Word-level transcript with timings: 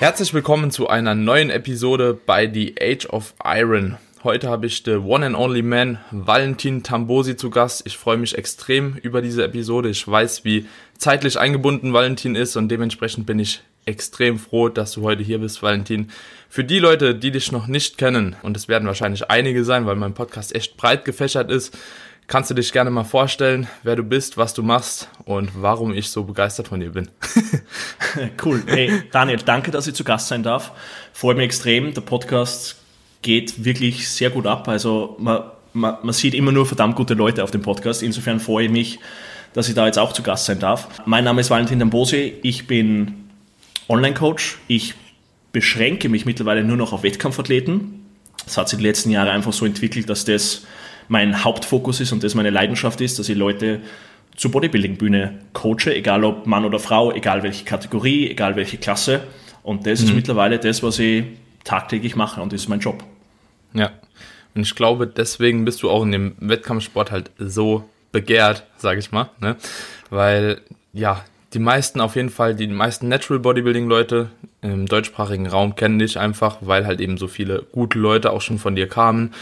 Herzlich 0.00 0.32
willkommen 0.32 0.70
zu 0.70 0.88
einer 0.88 1.14
neuen 1.14 1.50
Episode 1.50 2.18
bei 2.24 2.50
The 2.50 2.76
Age 2.80 3.04
of 3.10 3.34
Iron. 3.44 3.98
Heute 4.24 4.48
habe 4.48 4.64
ich 4.64 4.82
den 4.82 5.00
One 5.00 5.26
and 5.26 5.36
Only 5.36 5.60
Man 5.60 5.98
Valentin 6.10 6.82
Tambosi 6.82 7.36
zu 7.36 7.50
Gast. 7.50 7.82
Ich 7.84 7.98
freue 7.98 8.16
mich 8.16 8.34
extrem 8.34 8.96
über 9.02 9.20
diese 9.20 9.44
Episode. 9.44 9.90
Ich 9.90 10.08
weiß, 10.08 10.42
wie 10.42 10.66
zeitlich 10.96 11.38
eingebunden 11.38 11.92
Valentin 11.92 12.34
ist 12.34 12.56
und 12.56 12.70
dementsprechend 12.70 13.26
bin 13.26 13.38
ich 13.38 13.60
extrem 13.84 14.38
froh, 14.38 14.70
dass 14.70 14.92
du 14.92 15.02
heute 15.02 15.22
hier 15.22 15.38
bist, 15.38 15.62
Valentin. 15.62 16.10
Für 16.48 16.64
die 16.64 16.78
Leute, 16.78 17.14
die 17.14 17.30
dich 17.30 17.52
noch 17.52 17.66
nicht 17.66 17.98
kennen, 17.98 18.36
und 18.42 18.56
es 18.56 18.68
werden 18.68 18.86
wahrscheinlich 18.86 19.30
einige 19.30 19.64
sein, 19.64 19.84
weil 19.84 19.96
mein 19.96 20.14
Podcast 20.14 20.54
echt 20.54 20.78
breit 20.78 21.04
gefächert 21.04 21.50
ist, 21.50 21.76
kannst 22.30 22.48
du 22.48 22.54
dich 22.54 22.72
gerne 22.72 22.90
mal 22.90 23.02
vorstellen, 23.02 23.66
wer 23.82 23.96
du 23.96 24.04
bist, 24.04 24.36
was 24.36 24.54
du 24.54 24.62
machst 24.62 25.08
und 25.24 25.50
warum 25.56 25.92
ich 25.92 26.10
so 26.10 26.22
begeistert 26.22 26.68
von 26.68 26.78
dir 26.78 26.90
bin. 26.90 27.08
cool. 28.44 28.62
Hey, 28.66 29.02
Daniel, 29.10 29.38
danke, 29.44 29.72
dass 29.72 29.88
ich 29.88 29.94
zu 29.94 30.04
Gast 30.04 30.28
sein 30.28 30.44
darf. 30.44 30.70
Freue 31.12 31.34
mich 31.34 31.46
extrem. 31.46 31.92
Der 31.92 32.02
Podcast 32.02 32.76
geht 33.22 33.64
wirklich 33.64 34.08
sehr 34.08 34.30
gut 34.30 34.46
ab. 34.46 34.68
Also 34.68 35.16
man, 35.18 35.42
man, 35.72 35.96
man 36.04 36.12
sieht 36.12 36.34
immer 36.34 36.52
nur 36.52 36.66
verdammt 36.66 36.94
gute 36.94 37.14
Leute 37.14 37.42
auf 37.42 37.50
dem 37.50 37.62
Podcast. 37.62 38.00
Insofern 38.00 38.38
freue 38.38 38.66
ich 38.66 38.70
mich, 38.70 39.00
dass 39.52 39.68
ich 39.68 39.74
da 39.74 39.86
jetzt 39.86 39.98
auch 39.98 40.12
zu 40.12 40.22
Gast 40.22 40.46
sein 40.46 40.60
darf. 40.60 40.86
Mein 41.06 41.24
Name 41.24 41.40
ist 41.40 41.50
Valentin 41.50 41.80
Dambose. 41.80 42.16
Ich 42.16 42.68
bin 42.68 43.28
Online-Coach. 43.88 44.58
Ich 44.68 44.94
beschränke 45.50 46.08
mich 46.08 46.26
mittlerweile 46.26 46.62
nur 46.62 46.76
noch 46.76 46.92
auf 46.92 47.02
Wettkampfathleten. 47.02 48.06
Das 48.44 48.56
hat 48.56 48.68
sich 48.68 48.78
die 48.78 48.84
letzten 48.84 49.10
Jahre 49.10 49.32
einfach 49.32 49.52
so 49.52 49.66
entwickelt, 49.66 50.08
dass 50.08 50.24
das 50.24 50.62
mein 51.10 51.44
Hauptfokus 51.44 52.00
ist 52.00 52.12
und 52.12 52.22
das 52.22 52.34
meine 52.34 52.50
Leidenschaft 52.50 53.00
ist, 53.00 53.18
dass 53.18 53.28
ich 53.28 53.36
Leute 53.36 53.80
zur 54.36 54.52
Bodybuilding-Bühne 54.52 55.40
coache, 55.52 55.92
egal 55.94 56.24
ob 56.24 56.46
Mann 56.46 56.64
oder 56.64 56.78
Frau, 56.78 57.12
egal 57.12 57.42
welche 57.42 57.64
Kategorie, 57.64 58.30
egal 58.30 58.54
welche 58.54 58.78
Klasse. 58.78 59.24
Und 59.64 59.86
das 59.86 60.00
mhm. 60.00 60.06
ist 60.06 60.14
mittlerweile 60.14 60.58
das, 60.60 60.84
was 60.84 61.00
ich 61.00 61.24
tagtäglich 61.64 62.14
mache 62.14 62.40
und 62.40 62.52
das 62.52 62.62
ist 62.62 62.68
mein 62.68 62.78
Job. 62.78 63.02
Ja, 63.74 63.90
und 64.54 64.62
ich 64.62 64.74
glaube, 64.76 65.08
deswegen 65.08 65.64
bist 65.64 65.82
du 65.82 65.90
auch 65.90 66.04
in 66.04 66.12
dem 66.12 66.36
Wettkampfsport 66.38 67.10
halt 67.10 67.32
so 67.38 67.84
begehrt, 68.12 68.64
sage 68.76 69.00
ich 69.00 69.10
mal, 69.10 69.30
ne? 69.40 69.56
weil 70.10 70.60
ja, 70.92 71.24
die 71.52 71.58
meisten 71.58 72.00
auf 72.00 72.14
jeden 72.14 72.30
Fall, 72.30 72.54
die 72.54 72.68
meisten 72.68 73.08
Natural 73.08 73.40
Bodybuilding 73.40 73.88
Leute 73.88 74.30
im 74.62 74.86
deutschsprachigen 74.86 75.46
Raum 75.46 75.74
kennen 75.74 75.98
dich 75.98 76.18
einfach, 76.18 76.58
weil 76.60 76.86
halt 76.86 77.00
eben 77.00 77.16
so 77.16 77.26
viele 77.26 77.64
gute 77.72 77.98
Leute 77.98 78.30
auch 78.32 78.40
schon 78.40 78.58
von 78.58 78.76
dir 78.76 78.88
kamen, 78.88 79.32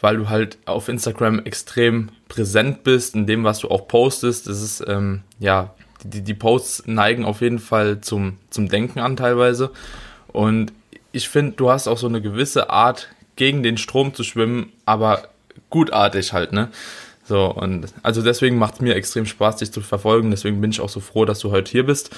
weil 0.00 0.16
du 0.16 0.28
halt 0.28 0.58
auf 0.64 0.88
Instagram 0.88 1.40
extrem 1.40 2.10
präsent 2.28 2.84
bist 2.84 3.14
in 3.14 3.26
dem, 3.26 3.44
was 3.44 3.60
du 3.60 3.68
auch 3.68 3.88
postest. 3.88 4.46
Das 4.46 4.62
ist, 4.62 4.84
ähm, 4.86 5.22
ja, 5.38 5.74
die, 6.04 6.22
die 6.22 6.34
Posts 6.34 6.84
neigen 6.86 7.24
auf 7.24 7.40
jeden 7.40 7.58
Fall 7.58 8.00
zum, 8.00 8.38
zum 8.50 8.68
Denken 8.68 9.00
an 9.00 9.16
teilweise. 9.16 9.70
Und 10.28 10.72
ich 11.12 11.28
finde, 11.28 11.52
du 11.56 11.70
hast 11.70 11.88
auch 11.88 11.98
so 11.98 12.06
eine 12.06 12.20
gewisse 12.20 12.70
Art, 12.70 13.08
gegen 13.38 13.62
den 13.62 13.78
Strom 13.78 14.12
zu 14.12 14.24
schwimmen, 14.24 14.72
aber 14.84 15.28
gutartig 15.70 16.32
halt, 16.34 16.52
ne? 16.52 16.70
So, 17.24 17.46
und 17.46 17.86
also 18.02 18.20
deswegen 18.22 18.58
macht 18.58 18.74
es 18.74 18.80
mir 18.80 18.96
extrem 18.96 19.26
Spaß, 19.26 19.56
dich 19.56 19.70
zu 19.70 19.80
verfolgen. 19.80 20.30
Deswegen 20.30 20.60
bin 20.60 20.70
ich 20.70 20.80
auch 20.80 20.88
so 20.88 21.00
froh, 21.00 21.24
dass 21.24 21.40
du 21.40 21.50
heute 21.50 21.70
hier 21.70 21.84
bist. 21.84 22.10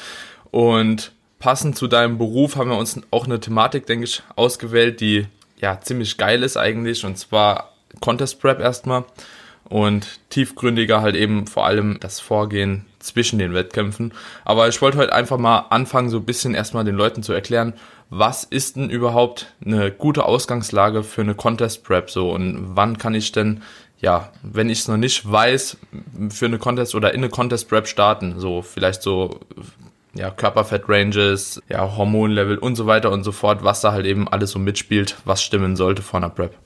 Und 0.52 1.12
passend 1.40 1.76
zu 1.76 1.88
deinem 1.88 2.16
Beruf 2.16 2.56
haben 2.56 2.70
wir 2.70 2.78
uns 2.78 3.00
auch 3.10 3.26
eine 3.26 3.40
Thematik, 3.40 3.86
denke 3.86 4.04
ich, 4.04 4.22
ausgewählt, 4.36 5.00
die 5.00 5.26
ja 5.60 5.80
ziemlich 5.80 6.16
geil 6.16 6.44
ist 6.44 6.56
eigentlich. 6.56 7.04
Und 7.04 7.18
zwar 7.18 7.69
Contest 8.00 8.40
Prep 8.40 8.60
erstmal. 8.60 9.04
Und 9.64 10.18
tiefgründiger 10.30 11.00
halt 11.00 11.14
eben 11.14 11.46
vor 11.46 11.64
allem 11.64 11.98
das 12.00 12.18
Vorgehen 12.18 12.86
zwischen 12.98 13.38
den 13.38 13.54
Wettkämpfen. 13.54 14.12
Aber 14.44 14.68
ich 14.68 14.82
wollte 14.82 14.98
heute 14.98 15.12
einfach 15.12 15.38
mal 15.38 15.66
anfangen, 15.70 16.10
so 16.10 16.18
ein 16.18 16.24
bisschen 16.24 16.54
erstmal 16.54 16.84
den 16.84 16.96
Leuten 16.96 17.22
zu 17.22 17.32
erklären, 17.32 17.74
was 18.08 18.42
ist 18.42 18.74
denn 18.74 18.90
überhaupt 18.90 19.54
eine 19.64 19.92
gute 19.92 20.24
Ausgangslage 20.24 21.04
für 21.04 21.20
eine 21.20 21.36
Contest 21.36 21.84
Prep 21.84 22.10
so 22.10 22.32
und 22.32 22.70
wann 22.74 22.98
kann 22.98 23.14
ich 23.14 23.30
denn 23.30 23.62
ja, 24.00 24.32
wenn 24.42 24.70
ich 24.70 24.80
es 24.80 24.88
noch 24.88 24.96
nicht 24.96 25.30
weiß, 25.30 25.76
für 26.30 26.46
eine 26.46 26.58
Contest 26.58 26.94
oder 26.94 27.12
in 27.12 27.20
eine 27.20 27.28
Contest 27.28 27.68
Prep 27.68 27.86
starten. 27.86 28.40
So 28.40 28.62
vielleicht 28.62 29.02
so 29.02 29.40
ja, 30.14 30.30
Körperfett-Ranges, 30.30 31.62
ja, 31.68 31.96
Hormonlevel 31.96 32.58
und 32.58 32.76
so 32.76 32.86
weiter 32.86 33.12
und 33.12 33.22
so 33.22 33.32
fort, 33.32 33.62
was 33.62 33.80
da 33.80 33.92
halt 33.92 34.06
eben 34.06 34.26
alles 34.26 34.50
so 34.50 34.58
mitspielt, 34.58 35.16
was 35.24 35.42
stimmen 35.42 35.76
sollte 35.76 36.02
vor 36.02 36.18
einer 36.18 36.30
Prep. 36.30 36.56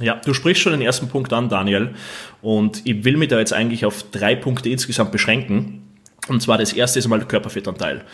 Ja, 0.00 0.16
du 0.16 0.34
sprichst 0.34 0.62
schon 0.62 0.72
den 0.72 0.82
ersten 0.82 1.08
Punkt 1.08 1.32
an, 1.32 1.48
Daniel. 1.48 1.94
Und 2.42 2.82
ich 2.84 3.04
will 3.04 3.16
mich 3.16 3.28
da 3.28 3.38
jetzt 3.38 3.52
eigentlich 3.52 3.86
auf 3.86 4.04
drei 4.10 4.34
Punkte 4.34 4.68
insgesamt 4.68 5.12
beschränken. 5.12 5.82
Und 6.28 6.42
zwar 6.42 6.58
das 6.58 6.72
erste 6.72 6.98
ist 6.98 7.04
einmal 7.04 7.20
der 7.20 7.28
Körperfettanteil. 7.28 8.04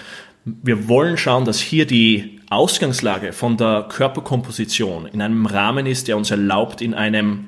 Wir 0.45 0.89
wollen 0.89 1.17
schauen, 1.17 1.45
dass 1.45 1.61
hier 1.61 1.87
die 1.87 2.41
Ausgangslage 2.51 3.33
von 3.33 3.57
der 3.57 3.87
Körperkomposition 3.89 5.07
in 5.07 5.23
einem 5.23 5.47
Rahmen 5.47 5.87
ist, 5.87 6.09
der 6.09 6.17
uns 6.17 6.31
erlaubt, 6.31 6.81
in 6.81 6.95
einem 6.95 7.47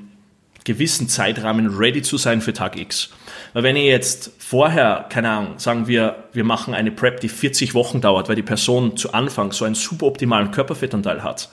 gewissen 0.65 1.09
Zeitrahmen 1.09 1.67
ready 1.77 2.03
zu 2.03 2.17
sein 2.17 2.41
für 2.41 2.53
Tag 2.53 2.79
X. 2.79 3.11
Weil 3.53 3.65
wenn 3.65 3.77
ihr 3.77 3.87
jetzt 3.87 4.33
vorher, 4.39 5.07
keine 5.09 5.31
Ahnung, 5.31 5.55
sagen 5.59 5.89
wir, 5.89 6.25
wir 6.33 6.45
machen 6.45 6.75
eine 6.75 6.93
Prep, 6.93 7.21
die 7.21 7.29
40 7.29 7.75
Wochen 7.75 8.01
dauert, 8.01 8.29
weil 8.29 8.37
die 8.37 8.43
Person 8.43 8.97
zu 8.97 9.13
Anfang 9.13 9.53
so 9.53 9.65
einen 9.65 9.75
suboptimalen 9.75 10.53
Körperfettanteil 10.53 11.23
hat, 11.25 11.51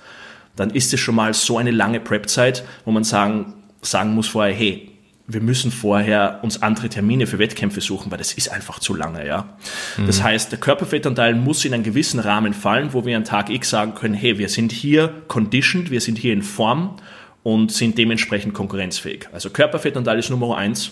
dann 0.59 0.71
ist 0.71 0.93
es 0.93 0.99
schon 0.99 1.15
mal 1.15 1.33
so 1.33 1.57
eine 1.57 1.71
lange 1.71 1.99
Prep-Zeit, 1.99 2.63
wo 2.85 2.91
man 2.91 3.03
sagen, 3.03 3.53
sagen 3.81 4.13
muss 4.13 4.27
vorher, 4.27 4.53
hey, 4.53 4.91
wir 5.25 5.41
müssen 5.41 5.71
vorher 5.71 6.39
uns 6.41 6.61
andere 6.63 6.89
Termine 6.89 7.27
für 7.27 7.37
Wettkämpfe 7.37 7.81
suchen, 7.81 8.11
weil 8.11 8.17
das 8.17 8.33
ist 8.33 8.51
einfach 8.51 8.79
zu 8.79 8.95
lange, 8.95 9.25
ja. 9.25 9.57
Mhm. 9.97 10.07
Das 10.07 10.23
heißt, 10.23 10.51
der 10.51 10.59
Körperfettanteil 10.59 11.35
muss 11.35 11.63
in 11.65 11.73
einen 11.73 11.83
gewissen 11.83 12.19
Rahmen 12.19 12.53
fallen, 12.53 12.93
wo 12.93 13.05
wir 13.05 13.15
an 13.15 13.25
Tag 13.25 13.49
X 13.49 13.69
sagen 13.69 13.93
können, 13.93 14.15
hey, 14.15 14.37
wir 14.39 14.49
sind 14.49 14.71
hier 14.71 15.21
conditioned, 15.27 15.91
wir 15.91 16.01
sind 16.01 16.17
hier 16.17 16.33
in 16.33 16.41
Form 16.41 16.95
und 17.43 17.71
sind 17.71 17.97
dementsprechend 17.97 18.53
konkurrenzfähig. 18.53 19.29
Also 19.31 19.51
Körperfettanteil 19.51 20.17
ist 20.17 20.29
Nummer 20.29 20.57
eins. 20.57 20.91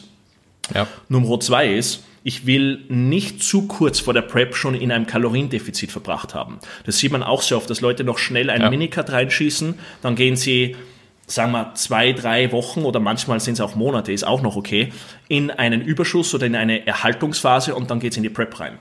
Ja. 0.73 0.87
Nummer 1.09 1.39
zwei 1.39 1.73
ist, 1.73 2.03
ich 2.23 2.45
will 2.45 2.83
nicht 2.89 3.41
zu 3.43 3.67
kurz 3.67 3.99
vor 3.99 4.13
der 4.13 4.21
Prep 4.21 4.55
schon 4.55 4.75
in 4.75 4.91
einem 4.91 5.07
Kaloriendefizit 5.07 5.91
verbracht 5.91 6.33
haben. 6.33 6.59
Das 6.85 6.97
sieht 6.97 7.11
man 7.11 7.23
auch 7.23 7.41
sehr 7.41 7.57
oft, 7.57 7.69
dass 7.69 7.81
Leute 7.81 8.03
noch 8.03 8.17
schnell 8.17 8.49
einen 8.49 8.63
ja. 8.63 8.69
Minicut 8.69 9.11
reinschießen, 9.11 9.75
dann 10.01 10.15
gehen 10.15 10.35
sie 10.35 10.75
sagen 11.29 11.51
wir, 11.51 11.73
zwei, 11.75 12.13
drei 12.13 12.53
Wochen 12.53 12.83
oder 12.83 13.01
manchmal 13.01 13.41
sind 13.41 13.55
es 13.55 13.61
auch 13.61 13.75
Monate, 13.75 14.13
ist 14.13 14.25
auch 14.25 14.41
noch 14.41 14.55
okay, 14.55 14.93
in 15.27 15.51
einen 15.51 15.81
Überschuss 15.81 16.33
oder 16.33 16.45
in 16.45 16.55
eine 16.55 16.87
Erhaltungsphase 16.87 17.75
und 17.75 17.91
dann 17.91 17.99
geht 17.99 18.13
es 18.13 18.17
in 18.17 18.23
die 18.23 18.29
Prep 18.29 18.57
rein. 18.59 18.79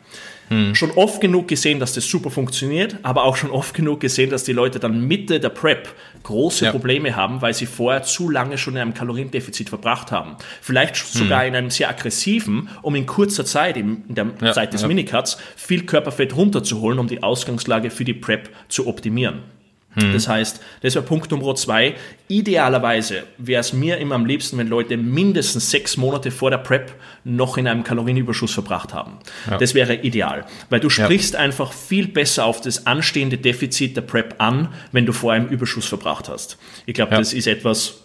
Hm. 0.48 0.74
Schon 0.74 0.92
oft 0.92 1.20
genug 1.20 1.48
gesehen, 1.48 1.80
dass 1.80 1.94
das 1.94 2.08
super 2.08 2.30
funktioniert, 2.30 2.98
aber 3.02 3.24
auch 3.24 3.36
schon 3.36 3.50
oft 3.50 3.74
genug 3.74 4.00
gesehen, 4.00 4.30
dass 4.30 4.44
die 4.44 4.52
Leute 4.52 4.78
dann 4.78 5.06
Mitte 5.06 5.40
der 5.40 5.48
Prep 5.48 5.88
große 6.22 6.66
ja. 6.66 6.70
Probleme 6.70 7.16
haben, 7.16 7.42
weil 7.42 7.54
sie 7.54 7.66
vorher 7.66 8.02
zu 8.02 8.30
lange 8.30 8.56
schon 8.58 8.74
in 8.74 8.80
einem 8.80 8.94
Kaloriendefizit 8.94 9.68
verbracht 9.68 10.12
haben. 10.12 10.36
Vielleicht 10.60 10.96
hm. 10.96 11.20
sogar 11.20 11.44
in 11.46 11.56
einem 11.56 11.70
sehr 11.70 11.88
aggressiven, 11.88 12.68
um 12.82 12.94
in 12.94 13.06
kurzer 13.06 13.44
Zeit, 13.44 13.76
in 13.76 14.04
der 14.08 14.26
ja, 14.40 14.52
Zeit 14.52 14.72
des 14.72 14.82
ja. 14.82 14.88
Minicuts, 14.88 15.38
viel 15.56 15.84
Körperfett 15.84 16.37
runterzuholen, 16.37 16.99
um 16.99 17.08
die 17.08 17.22
Ausgangslage 17.22 17.90
für 17.90 18.04
die 18.04 18.14
Prep 18.14 18.50
zu 18.69 18.87
optimieren. 18.87 19.56
Hm. 19.98 20.12
Das 20.12 20.28
heißt, 20.28 20.60
das 20.82 20.94
wäre 20.94 21.04
Punkt 21.04 21.31
Nummer 21.31 21.54
zwei. 21.54 21.94
Idealerweise 22.28 23.22
wäre 23.38 23.60
es 23.60 23.72
mir 23.72 23.96
immer 23.98 24.14
am 24.14 24.26
liebsten, 24.26 24.58
wenn 24.58 24.69
Leute 24.69 24.96
mindestens 24.96 25.70
sechs 25.70 25.96
Monate 25.96 26.31
vor 26.31 26.50
der 26.50 26.58
Prep 26.58 26.93
noch 27.25 27.56
in 27.56 27.66
einem 27.66 27.82
Kalorienüberschuss 27.82 28.52
verbracht 28.52 28.93
haben. 28.93 29.19
Ja. 29.50 29.56
Das 29.56 29.75
wäre 29.75 29.94
ideal, 29.94 30.44
weil 30.69 30.81
du 30.81 30.90
sprichst 30.90 31.34
ja. 31.34 31.40
einfach 31.40 31.72
viel 31.72 32.08
besser 32.08 32.44
auf 32.44 32.60
das 32.60 32.87
anstehende 32.87 33.38
Defizit 33.38 33.96
der 33.96 34.02
Prep 34.02 34.34
an, 34.38 34.69
wenn 34.93 35.06
du 35.06 35.12
vorher 35.12 35.40
einen 35.40 35.50
Überschuss 35.50 35.87
verbracht 35.87 36.28
hast. 36.28 36.58
Ich 36.84 36.94
glaube, 36.94 37.12
ja. 37.12 37.19
das 37.19 37.32
ist 37.32 37.46
etwas, 37.46 38.04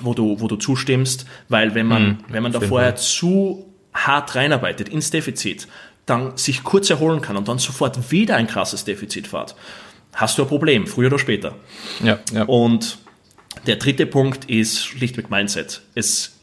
wo 0.00 0.12
du, 0.12 0.38
wo 0.38 0.48
du 0.48 0.56
zustimmst, 0.56 1.26
weil 1.48 1.74
wenn 1.74 1.86
man, 1.86 2.02
hm, 2.02 2.18
wenn 2.28 2.42
man 2.42 2.52
da 2.52 2.60
vorher 2.60 2.96
zu 2.96 3.66
hart 3.94 4.34
reinarbeitet 4.34 4.88
ins 4.88 5.10
Defizit, 5.10 5.66
dann 6.04 6.36
sich 6.36 6.64
kurz 6.64 6.90
erholen 6.90 7.20
kann 7.20 7.36
und 7.36 7.48
dann 7.48 7.58
sofort 7.58 8.10
wieder 8.10 8.36
ein 8.36 8.46
krasses 8.46 8.84
Defizit 8.84 9.28
fährt 9.28 9.54
hast 10.12 10.38
du 10.38 10.42
ein 10.42 10.48
Problem, 10.48 10.86
früher 10.86 11.08
oder 11.08 11.18
später. 11.18 11.56
Ja, 12.02 12.18
ja. 12.32 12.44
Und 12.44 12.98
der 13.66 13.76
dritte 13.76 14.06
Punkt 14.06 14.46
ist 14.46 14.84
schlichtweg 14.84 15.30
Mindset. 15.30 15.82
Es 15.94 16.38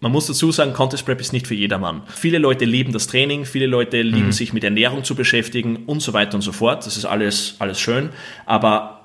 man 0.00 0.10
muss 0.10 0.26
dazu 0.26 0.50
sagen, 0.50 0.72
Contest 0.72 1.06
Prep 1.06 1.20
ist 1.20 1.32
nicht 1.32 1.46
für 1.46 1.54
jedermann. 1.54 2.02
Viele 2.12 2.38
Leute 2.38 2.64
lieben 2.64 2.92
das 2.92 3.06
Training, 3.06 3.44
viele 3.44 3.66
Leute 3.66 4.02
lieben 4.02 4.26
Mhm. 4.26 4.32
sich 4.32 4.52
mit 4.52 4.64
Ernährung 4.64 5.04
zu 5.04 5.14
beschäftigen 5.14 5.84
und 5.86 6.00
so 6.02 6.12
weiter 6.12 6.34
und 6.34 6.40
so 6.42 6.50
fort. 6.50 6.84
Das 6.84 6.96
ist 6.96 7.04
alles, 7.04 7.54
alles 7.60 7.78
schön. 7.78 8.10
Aber 8.44 8.98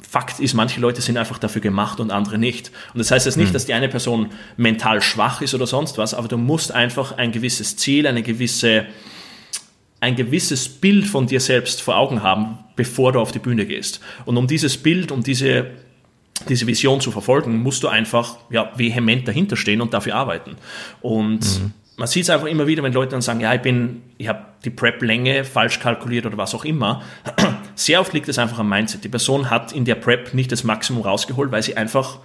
Fakt 0.00 0.38
ist, 0.38 0.54
manche 0.54 0.80
Leute 0.80 1.02
sind 1.02 1.16
einfach 1.16 1.38
dafür 1.38 1.60
gemacht 1.60 1.98
und 1.98 2.12
andere 2.12 2.38
nicht. 2.38 2.70
Und 2.94 2.98
das 2.98 3.10
heißt 3.10 3.26
jetzt 3.26 3.36
nicht, 3.36 3.52
dass 3.52 3.66
die 3.66 3.72
eine 3.72 3.88
Person 3.88 4.28
mental 4.56 5.02
schwach 5.02 5.40
ist 5.40 5.54
oder 5.54 5.66
sonst 5.66 5.98
was, 5.98 6.14
aber 6.14 6.28
du 6.28 6.36
musst 6.36 6.70
einfach 6.70 7.18
ein 7.18 7.32
gewisses 7.32 7.76
Ziel, 7.76 8.06
eine 8.06 8.22
gewisse, 8.22 8.86
ein 10.02 10.16
gewisses 10.16 10.68
Bild 10.68 11.06
von 11.06 11.28
dir 11.28 11.38
selbst 11.38 11.80
vor 11.80 11.96
Augen 11.96 12.24
haben, 12.24 12.58
bevor 12.74 13.12
du 13.12 13.20
auf 13.20 13.30
die 13.30 13.38
Bühne 13.38 13.66
gehst. 13.66 14.00
Und 14.24 14.36
um 14.36 14.48
dieses 14.48 14.76
Bild, 14.76 15.12
um 15.12 15.22
diese, 15.22 15.70
diese 16.48 16.66
Vision 16.66 17.00
zu 17.00 17.12
verfolgen, 17.12 17.62
musst 17.62 17.84
du 17.84 17.88
einfach 17.88 18.36
ja, 18.50 18.72
vehement 18.74 19.28
dahinter 19.28 19.56
stehen 19.56 19.80
und 19.80 19.94
dafür 19.94 20.16
arbeiten. 20.16 20.56
Und 21.02 21.70
man 21.96 22.08
sieht 22.08 22.24
es 22.24 22.30
einfach 22.30 22.48
immer 22.48 22.66
wieder, 22.66 22.82
wenn 22.82 22.92
Leute 22.92 23.12
dann 23.12 23.22
sagen, 23.22 23.40
ja, 23.40 23.54
ich 23.54 23.62
bin, 23.62 24.02
ich 24.18 24.26
habe 24.26 24.40
die 24.64 24.70
Prep-Länge 24.70 25.44
falsch 25.44 25.78
kalkuliert 25.78 26.26
oder 26.26 26.36
was 26.36 26.52
auch 26.52 26.64
immer. 26.64 27.02
Sehr 27.76 28.00
oft 28.00 28.12
liegt 28.12 28.28
es 28.28 28.38
einfach 28.38 28.58
am 28.58 28.68
Mindset. 28.68 29.04
Die 29.04 29.08
Person 29.08 29.50
hat 29.50 29.70
in 29.70 29.84
der 29.84 29.94
Prep 29.94 30.34
nicht 30.34 30.50
das 30.50 30.64
Maximum 30.64 31.02
rausgeholt, 31.02 31.52
weil 31.52 31.62
sie 31.62 31.76
einfach 31.76 32.18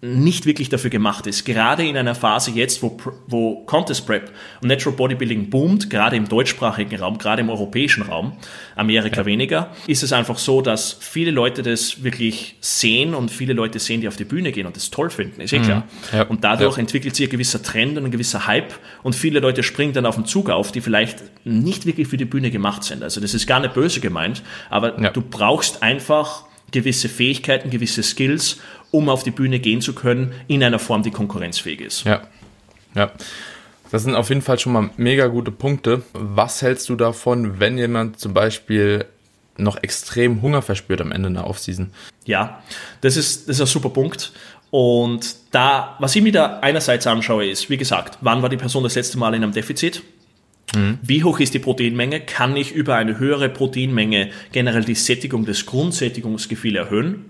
nicht 0.00 0.46
wirklich 0.46 0.68
dafür 0.68 0.90
gemacht 0.90 1.26
ist. 1.26 1.44
Gerade 1.44 1.84
in 1.84 1.96
einer 1.96 2.14
Phase 2.14 2.52
jetzt, 2.52 2.84
wo, 2.84 2.96
wo 3.26 3.64
Contest 3.64 4.06
Prep 4.06 4.30
und 4.62 4.68
Natural 4.68 4.96
Bodybuilding 4.96 5.50
boomt, 5.50 5.90
gerade 5.90 6.14
im 6.14 6.28
deutschsprachigen 6.28 7.00
Raum, 7.00 7.18
gerade 7.18 7.40
im 7.42 7.50
europäischen 7.50 8.04
Raum, 8.04 8.34
Amerika 8.76 9.26
weniger, 9.26 9.74
ist 9.88 10.04
es 10.04 10.12
einfach 10.12 10.38
so, 10.38 10.60
dass 10.62 10.96
viele 11.00 11.32
Leute 11.32 11.62
das 11.64 12.04
wirklich 12.04 12.54
sehen 12.60 13.12
und 13.12 13.32
viele 13.32 13.54
Leute 13.54 13.80
sehen, 13.80 14.00
die 14.00 14.06
auf 14.06 14.16
die 14.16 14.24
Bühne 14.24 14.52
gehen 14.52 14.66
und 14.66 14.76
das 14.76 14.90
toll 14.90 15.10
finden, 15.10 15.40
ist 15.40 15.52
eh 15.52 15.58
klar. 15.58 15.82
Ja. 16.12 16.22
Und 16.22 16.44
dadurch 16.44 16.76
Ja. 16.76 16.80
entwickelt 16.82 17.16
sich 17.16 17.26
ein 17.26 17.30
gewisser 17.32 17.60
Trend 17.64 17.98
und 17.98 18.04
ein 18.04 18.10
gewisser 18.12 18.46
Hype 18.46 18.74
und 19.02 19.16
viele 19.16 19.40
Leute 19.40 19.64
springen 19.64 19.94
dann 19.94 20.06
auf 20.06 20.14
den 20.14 20.26
Zug 20.26 20.48
auf, 20.48 20.70
die 20.70 20.80
vielleicht 20.80 21.24
nicht 21.44 21.86
wirklich 21.86 22.06
für 22.06 22.16
die 22.16 22.24
Bühne 22.24 22.52
gemacht 22.52 22.84
sind. 22.84 23.02
Also 23.02 23.20
das 23.20 23.34
ist 23.34 23.48
gar 23.48 23.58
nicht 23.58 23.74
böse 23.74 23.98
gemeint, 23.98 24.44
aber 24.70 25.00
Ja. 25.02 25.10
du 25.10 25.22
brauchst 25.22 25.82
einfach 25.82 26.44
gewisse 26.70 27.08
Fähigkeiten, 27.08 27.70
gewisse 27.70 28.02
Skills, 28.02 28.58
um 28.90 29.08
auf 29.08 29.22
die 29.22 29.30
Bühne 29.30 29.58
gehen 29.58 29.80
zu 29.80 29.94
können, 29.94 30.32
in 30.46 30.62
einer 30.62 30.78
Form, 30.78 31.02
die 31.02 31.10
konkurrenzfähig 31.10 31.80
ist. 31.80 32.04
Ja. 32.04 32.22
Ja. 32.94 33.10
Das 33.90 34.02
sind 34.02 34.14
auf 34.14 34.28
jeden 34.28 34.42
Fall 34.42 34.58
schon 34.58 34.72
mal 34.72 34.90
mega 34.96 35.28
gute 35.28 35.50
Punkte. 35.50 36.02
Was 36.12 36.62
hältst 36.62 36.88
du 36.88 36.96
davon, 36.96 37.58
wenn 37.58 37.78
jemand 37.78 38.20
zum 38.20 38.34
Beispiel 38.34 39.06
noch 39.56 39.82
extrem 39.82 40.42
Hunger 40.42 40.62
verspürt 40.62 41.00
am 41.00 41.12
Ende 41.12 41.28
einer 41.28 41.46
Offseason? 41.46 41.90
Ja, 42.26 42.62
das 43.00 43.16
ist, 43.16 43.48
das 43.48 43.56
ist 43.56 43.60
ein 43.62 43.66
super 43.66 43.90
Punkt. 43.90 44.32
Und 44.70 45.36
da, 45.50 45.96
was 45.98 46.14
ich 46.14 46.22
mir 46.22 46.32
da 46.32 46.58
einerseits 46.60 47.06
anschaue, 47.06 47.46
ist, 47.46 47.70
wie 47.70 47.78
gesagt, 47.78 48.18
wann 48.20 48.42
war 48.42 48.50
die 48.50 48.58
Person 48.58 48.82
das 48.84 48.94
letzte 48.94 49.18
Mal 49.18 49.34
in 49.34 49.42
einem 49.42 49.52
Defizit? 49.52 50.02
Wie 51.02 51.24
hoch 51.24 51.40
ist 51.40 51.54
die 51.54 51.58
Proteinmenge? 51.58 52.20
Kann 52.20 52.56
ich 52.56 52.72
über 52.72 52.96
eine 52.96 53.18
höhere 53.18 53.48
Proteinmenge 53.48 54.30
generell 54.52 54.84
die 54.84 54.94
Sättigung 54.94 55.44
des 55.44 55.66
Grundsättigungsgefühls 55.66 56.76
erhöhen? 56.76 57.24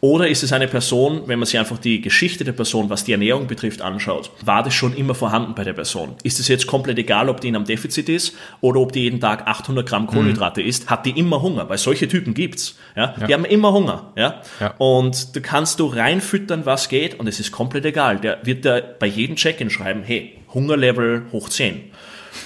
Oder 0.00 0.28
ist 0.28 0.44
es 0.44 0.52
eine 0.52 0.68
Person, 0.68 1.22
wenn 1.26 1.40
man 1.40 1.46
sich 1.46 1.58
einfach 1.58 1.78
die 1.78 2.00
Geschichte 2.00 2.44
der 2.44 2.52
Person, 2.52 2.88
was 2.88 3.02
die 3.02 3.12
Ernährung 3.12 3.48
betrifft, 3.48 3.82
anschaut, 3.82 4.30
war 4.44 4.62
das 4.62 4.72
schon 4.72 4.94
immer 4.94 5.14
vorhanden 5.14 5.54
bei 5.56 5.64
der 5.64 5.72
Person? 5.72 6.14
Ist 6.22 6.38
es 6.38 6.46
jetzt 6.46 6.68
komplett 6.68 6.98
egal, 6.98 7.28
ob 7.28 7.40
die 7.40 7.48
in 7.48 7.56
einem 7.56 7.64
Defizit 7.64 8.08
ist 8.08 8.36
oder 8.60 8.78
ob 8.78 8.92
die 8.92 9.00
jeden 9.00 9.20
Tag 9.20 9.48
800 9.48 9.86
Gramm 9.88 10.06
Kohlenhydrate 10.06 10.62
isst? 10.62 10.88
Hat 10.88 11.04
die 11.04 11.18
immer 11.18 11.42
Hunger? 11.42 11.68
Weil 11.68 11.78
solche 11.78 12.06
Typen 12.06 12.32
gibt's. 12.32 12.78
Ja? 12.94 13.14
Die 13.28 13.34
haben 13.34 13.44
immer 13.44 13.72
Hunger. 13.72 14.12
Ja? 14.16 14.40
Ja. 14.60 14.74
Und 14.78 15.34
du 15.34 15.40
kannst 15.40 15.80
du 15.80 15.86
reinfüttern, 15.86 16.64
was 16.64 16.88
geht, 16.88 17.18
und 17.18 17.26
es 17.26 17.40
ist 17.40 17.50
komplett 17.50 17.84
egal. 17.84 18.20
Der 18.20 18.38
wird 18.44 18.64
da 18.64 18.80
bei 18.80 19.06
jedem 19.06 19.34
Check-in 19.34 19.68
schreiben, 19.68 20.04
hey, 20.04 20.34
Hungerlevel 20.54 21.26
hoch 21.32 21.48
10. 21.48 21.80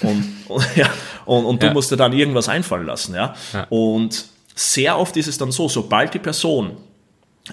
Und, 0.02 0.24
und, 0.48 0.64
ja, 0.76 0.88
und, 1.24 1.44
und 1.44 1.62
du 1.62 1.66
Ja. 1.66 1.72
musst 1.72 1.90
dir 1.90 1.96
dann 1.96 2.12
irgendwas 2.12 2.48
einfallen 2.48 2.86
lassen. 2.86 3.14
Ja? 3.14 3.34
Ja. 3.52 3.66
Und 3.70 4.24
sehr 4.54 4.98
oft 4.98 5.16
ist 5.16 5.26
es 5.28 5.38
dann 5.38 5.52
so, 5.52 5.68
sobald 5.68 6.14
die 6.14 6.18
Person 6.18 6.72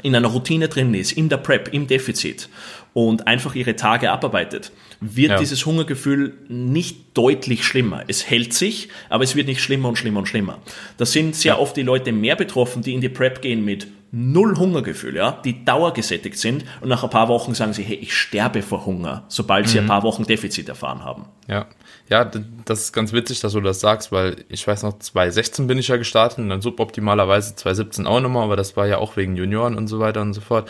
in 0.03 0.15
einer 0.15 0.27
Routine 0.27 0.67
drin 0.67 0.93
ist, 0.93 1.13
in 1.13 1.29
der 1.29 1.37
Prep, 1.37 1.73
im 1.73 1.87
Defizit 1.87 2.47
und 2.93 3.25
einfach 3.27 3.55
ihre 3.55 3.75
Tage 3.75 4.11
abarbeitet, 4.11 4.71
wird 4.99 5.31
Ja. 5.31 5.37
dieses 5.39 5.65
Hungergefühl 5.65 6.33
nicht 6.47 7.17
deutlich 7.17 7.63
schlimmer. 7.63 8.03
Es 8.07 8.29
hält 8.29 8.53
sich, 8.53 8.89
aber 9.09 9.23
es 9.23 9.35
wird 9.35 9.47
nicht 9.47 9.61
schlimmer 9.61 9.89
und 9.89 9.97
schlimmer 9.97 10.19
und 10.19 10.27
schlimmer. 10.27 10.59
Da 10.97 11.05
sind 11.05 11.35
sehr 11.35 11.59
oft 11.59 11.75
die 11.75 11.81
Leute 11.83 12.11
mehr 12.11 12.35
betroffen, 12.35 12.83
die 12.83 12.93
in 12.93 13.01
die 13.01 13.09
Prep 13.09 13.41
gehen 13.41 13.63
mit 13.65 13.87
null 14.11 14.57
Hungergefühl, 14.57 15.15
ja, 15.15 15.39
die 15.45 15.63
dauergesättigt 15.65 16.37
sind 16.37 16.65
und 16.81 16.89
nach 16.89 17.03
ein 17.03 17.09
paar 17.11 17.27
Wochen 17.29 17.53
sagen 17.53 17.73
sie, 17.73 17.83
hey, 17.83 17.95
ich 17.95 18.13
sterbe 18.15 18.61
vor 18.63 18.85
Hunger, 18.85 19.23
sobald 19.27 19.69
sie 19.69 19.79
ein 19.79 19.85
paar 19.87 20.01
Wochen 20.03 20.23
Defizit 20.23 20.67
erfahren 20.67 21.03
haben. 21.05 21.25
Ja. 21.47 21.67
Ja, 22.09 22.25
das 22.65 22.79
ist 22.79 22.93
ganz 22.93 23.13
witzig, 23.13 23.39
dass 23.39 23.53
du 23.53 23.61
das 23.61 23.79
sagst, 23.79 24.11
weil 24.11 24.43
ich 24.49 24.67
weiß 24.67 24.81
noch, 24.81 24.97
2016 24.97 25.67
bin 25.67 25.77
ich 25.77 25.89
ja 25.89 25.97
gestartet 25.97 26.39
und 26.39 26.49
dann 26.49 26.61
suboptimalerweise 26.61 27.55
2017 27.55 28.07
auch 28.07 28.19
nochmal, 28.19 28.43
aber 28.43 28.55
das 28.55 28.75
war 28.75 28.87
ja 28.87 28.97
auch 28.97 29.15
wegen 29.15 29.35
Junioren 29.35 29.77
und 29.77 29.87
so 29.87 29.99
weiter 29.99 30.21
und 30.21 30.33
so 30.33 30.41
fort. 30.41 30.69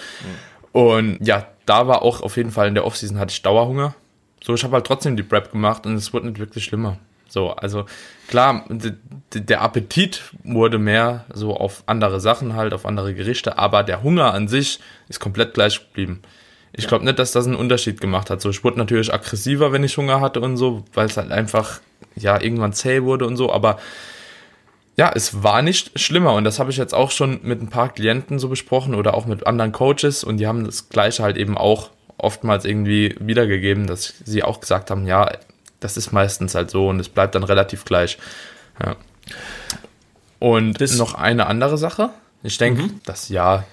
Und 0.74 1.18
ja, 1.26 1.48
da 1.66 1.88
war 1.88 2.02
auch 2.02 2.22
auf 2.22 2.36
jeden 2.36 2.52
Fall 2.52 2.68
in 2.68 2.76
der 2.76 2.86
Offseason 2.86 3.20
hatte 3.20 3.32
ich 3.32 3.42
Dauerhunger. 3.42 3.96
So, 4.44 4.54
ich 4.54 4.64
habe 4.64 4.74
halt 4.74 4.86
trotzdem 4.86 5.16
die 5.16 5.24
Prep 5.24 5.52
gemacht 5.52 5.86
und 5.86 5.96
es 5.96 6.14
wurde 6.14 6.28
nicht 6.28 6.40
wirklich 6.40 6.66
schlimmer. 6.66 6.98
So, 7.30 7.52
also 7.52 7.86
klar, 8.28 8.66
der 9.34 9.62
Appetit 9.62 10.24
wurde 10.44 10.78
mehr 10.78 11.26
so 11.34 11.56
auf 11.56 11.84
andere 11.86 12.20
Sachen 12.20 12.56
halt, 12.56 12.74
auf 12.74 12.86
andere 12.86 13.14
Gerichte, 13.14 13.58
aber 13.58 13.84
der 13.84 14.04
Hunger 14.04 14.34
an 14.34 14.48
sich 14.48 14.80
ist 15.08 15.20
komplett 15.20 15.54
gleich 15.54 15.80
geblieben. 15.80 16.22
Ich 16.74 16.88
glaube 16.88 17.04
nicht, 17.06 17.20
dass 17.20 17.32
das 17.32 17.46
einen 17.48 17.56
Unterschied 17.56 18.00
gemacht 18.00 18.30
hat. 18.30 18.42
So, 18.42 18.50
ich 18.50 18.64
wurde 18.64 18.78
natürlich 18.78 19.14
aggressiver, 19.14 19.72
wenn 19.72 19.84
ich 19.84 19.98
Hunger 19.98 20.22
hatte 20.22 20.40
und 20.42 20.56
so, 20.58 20.84
weil 20.94 21.08
es 21.08 21.18
halt 21.18 21.32
einfach, 21.32 21.80
ja, 22.16 22.40
irgendwann 22.40 22.74
zäh 22.74 23.04
wurde 23.04 23.26
und 23.26 23.38
so, 23.38 23.52
aber 23.52 23.80
ja, 24.96 25.12
es 25.16 25.44
war 25.44 25.62
nicht 25.62 25.98
schlimmer 26.00 26.34
und 26.34 26.44
das 26.44 26.60
habe 26.60 26.72
ich 26.72 26.78
jetzt 26.78 26.94
auch 26.94 27.10
schon 27.12 27.40
mit 27.44 27.62
ein 27.62 27.70
paar 27.70 27.90
Klienten 27.90 28.38
so 28.38 28.50
besprochen 28.50 28.94
oder 28.96 29.14
auch 29.14 29.26
mit 29.26 29.48
anderen 29.48 29.72
Coaches 29.72 30.24
und 30.24 30.38
die 30.38 30.48
haben 30.48 30.66
das 30.66 30.90
Gleiche 30.90 31.24
halt 31.24 31.38
eben 31.38 31.58
auch 31.58 31.90
oftmals 32.18 32.66
irgendwie 32.66 33.16
wiedergegeben, 33.20 33.88
dass 33.88 34.14
sie 34.26 34.44
auch 34.44 34.60
gesagt 34.60 34.92
haben, 34.92 35.08
ja, 35.08 35.32
das 35.80 35.96
ist 35.96 36.12
meistens 36.12 36.54
halt 36.54 36.70
so 36.70 36.90
und 36.90 37.00
es 37.00 37.08
bleibt 37.08 37.34
dann 37.36 37.44
relativ 37.46 37.86
gleich. 37.86 38.18
Ja. 38.84 38.96
Und 40.40 40.80
Das- 40.82 40.98
noch 40.98 41.14
eine 41.16 41.48
andere 41.48 41.78
Sache. 41.78 42.10
Ich 42.44 42.58
denke, 42.58 42.90
das 43.06 43.30
ja, 43.30 43.64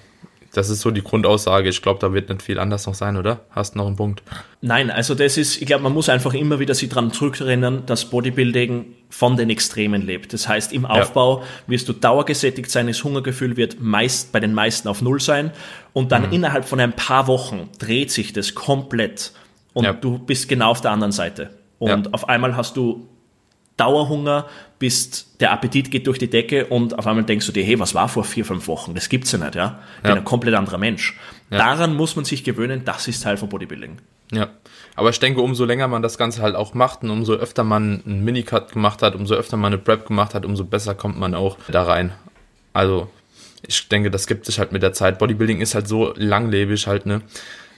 das 0.53 0.69
ist 0.69 0.81
so 0.81 0.91
die 0.91 1.03
Grundaussage. 1.03 1.69
Ich 1.69 1.81
glaube, 1.81 1.99
da 1.99 2.13
wird 2.13 2.29
nicht 2.29 2.41
viel 2.41 2.59
anders 2.59 2.87
noch 2.87 2.95
sein, 2.95 3.17
oder? 3.17 3.41
Hast 3.51 3.75
noch 3.75 3.85
einen 3.87 3.95
Punkt? 3.95 4.23
Nein, 4.61 4.89
also 4.89 5.13
das 5.15 5.37
ist, 5.37 5.61
ich 5.61 5.67
glaube, 5.67 5.83
man 5.83 5.93
muss 5.93 6.09
einfach 6.09 6.33
immer 6.33 6.59
wieder 6.59 6.73
sich 6.73 6.89
daran 6.89 7.11
zurückerinnern, 7.11 7.85
dass 7.85 8.05
Bodybuilding 8.09 8.85
von 9.09 9.37
den 9.37 9.49
Extremen 9.49 10.01
lebt. 10.01 10.33
Das 10.33 10.47
heißt, 10.47 10.73
im 10.73 10.85
Aufbau 10.85 11.43
wirst 11.67 11.87
du 11.89 11.93
dauergesättigt 11.93 12.69
sein, 12.71 12.87
das 12.87 13.03
Hungergefühl 13.03 13.55
wird 13.57 13.79
meist 13.79 14.31
bei 14.31 14.39
den 14.39 14.53
meisten 14.53 14.87
auf 14.87 15.01
Null 15.01 15.19
sein 15.21 15.51
und 15.93 16.11
dann 16.11 16.31
innerhalb 16.31 16.65
von 16.65 16.79
ein 16.79 16.93
paar 16.93 17.27
Wochen 17.27 17.69
dreht 17.79 18.11
sich 18.11 18.33
das 18.33 18.55
komplett 18.55 19.31
und 19.73 19.83
Ja. 19.85 19.93
du 19.93 20.17
bist 20.17 20.49
genau 20.49 20.71
auf 20.71 20.81
der 20.81 20.91
anderen 20.91 21.11
Seite. 21.11 21.51
Und 21.79 22.07
Ja. 22.07 22.11
auf 22.13 22.27
einmal 22.29 22.57
hast 22.57 22.75
du 22.77 23.07
Dauerhunger, 23.77 24.47
bist, 24.79 25.27
der 25.39 25.51
Appetit 25.51 25.89
geht 25.91 26.07
durch 26.07 26.19
die 26.19 26.29
Decke 26.29 26.65
und 26.67 26.97
auf 26.97 27.07
einmal 27.07 27.23
denkst 27.23 27.45
du 27.45 27.51
dir, 27.51 27.63
hey, 27.63 27.79
was 27.79 27.95
war 27.95 28.07
vor 28.09 28.23
vier, 28.23 28.45
fünf 28.45 28.67
Wochen? 28.67 28.93
Das 28.93 29.09
gibt's 29.09 29.31
ja 29.31 29.39
nicht, 29.39 29.55
ja? 29.55 29.79
Ich 29.97 30.03
bin 30.03 30.11
Ja. 30.11 30.17
ein 30.17 30.23
komplett 30.23 30.53
anderer 30.55 30.77
Mensch. 30.77 31.17
Ja. 31.49 31.57
Daran 31.57 31.95
muss 31.95 32.15
man 32.15 32.25
sich 32.25 32.43
gewöhnen, 32.43 32.83
das 32.85 33.07
ist 33.07 33.23
Teil 33.23 33.37
von 33.37 33.49
Bodybuilding. 33.49 33.97
Ja, 34.31 34.49
aber 34.95 35.09
ich 35.09 35.19
denke, 35.19 35.41
umso 35.41 35.63
länger 35.65 35.87
man 35.87 36.01
das 36.01 36.17
Ganze 36.17 36.41
halt 36.41 36.55
auch 36.55 36.73
macht 36.73 37.03
und 37.03 37.09
umso 37.09 37.33
öfter 37.33 37.63
man 37.63 38.03
einen 38.05 38.23
Minicut 38.25 38.73
gemacht 38.73 39.01
hat, 39.01 39.15
umso 39.15 39.35
öfter 39.35 39.55
man 39.57 39.73
eine 39.73 39.81
Prep 39.81 40.05
gemacht 40.07 40.33
hat, 40.33 40.45
umso 40.45 40.65
besser 40.65 40.95
kommt 40.95 41.17
man 41.17 41.33
auch 41.33 41.57
da 41.69 41.83
rein. 41.83 42.11
Also, 42.73 43.09
ich 43.65 43.87
denke, 43.87 44.11
das 44.11 44.27
gibt 44.27 44.45
sich 44.45 44.59
halt 44.59 44.71
mit 44.73 44.83
der 44.83 44.93
Zeit. 44.93 45.17
Bodybuilding 45.17 45.61
ist 45.61 45.75
halt 45.75 45.87
so 45.87 46.13
langlebig 46.15 46.85
halt, 46.87 47.05
ne? 47.05 47.21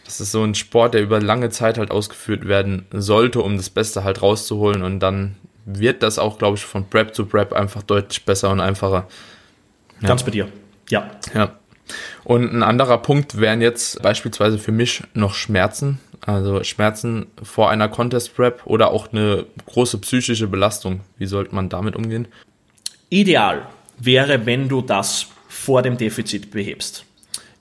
Das 0.05 0.19
ist 0.19 0.31
so 0.31 0.43
ein 0.43 0.55
Sport, 0.55 0.95
der 0.95 1.03
über 1.03 1.21
lange 1.21 1.49
Zeit 1.51 1.77
halt 1.77 1.91
ausgeführt 1.91 2.47
werden 2.47 2.87
sollte, 2.91 3.41
um 3.41 3.57
das 3.57 3.69
Beste 3.69 4.03
halt 4.03 4.23
rauszuholen 4.23 4.81
und 4.81 4.99
dann 4.99 5.35
wird 5.77 6.03
das 6.03 6.19
auch, 6.19 6.37
glaube 6.37 6.57
ich, 6.57 6.65
von 6.65 6.89
Prep 6.89 7.13
zu 7.13 7.25
Prep 7.25 7.53
einfach 7.53 7.83
deutlich 7.83 8.25
besser 8.25 8.49
und 8.49 8.59
einfacher. 8.59 9.07
Ganz 10.01 10.23
bei 10.23 10.31
dir. 10.31 10.47
Ja. 10.89 11.11
Ja. 11.33 11.55
Und 12.23 12.53
ein 12.53 12.63
anderer 12.63 12.99
Punkt 12.99 13.39
wären 13.39 13.61
jetzt 13.61 14.01
beispielsweise 14.01 14.59
für 14.59 14.71
mich 14.71 15.03
noch 15.13 15.33
Schmerzen. 15.33 15.99
Also 16.21 16.63
Schmerzen 16.63 17.27
vor 17.41 17.69
einer 17.69 17.89
Contest 17.89 18.35
Prep 18.35 18.61
oder 18.65 18.91
auch 18.91 19.11
eine 19.11 19.45
große 19.65 19.97
psychische 19.99 20.47
Belastung. 20.47 21.01
Wie 21.17 21.25
sollte 21.25 21.55
man 21.55 21.69
damit 21.69 21.95
umgehen? 21.95 22.27
Ideal 23.09 23.67
wäre, 23.97 24.45
wenn 24.45 24.69
du 24.69 24.81
das 24.81 25.27
vor 25.47 25.81
dem 25.81 25.97
Defizit 25.97 26.51
behebst. 26.51 27.05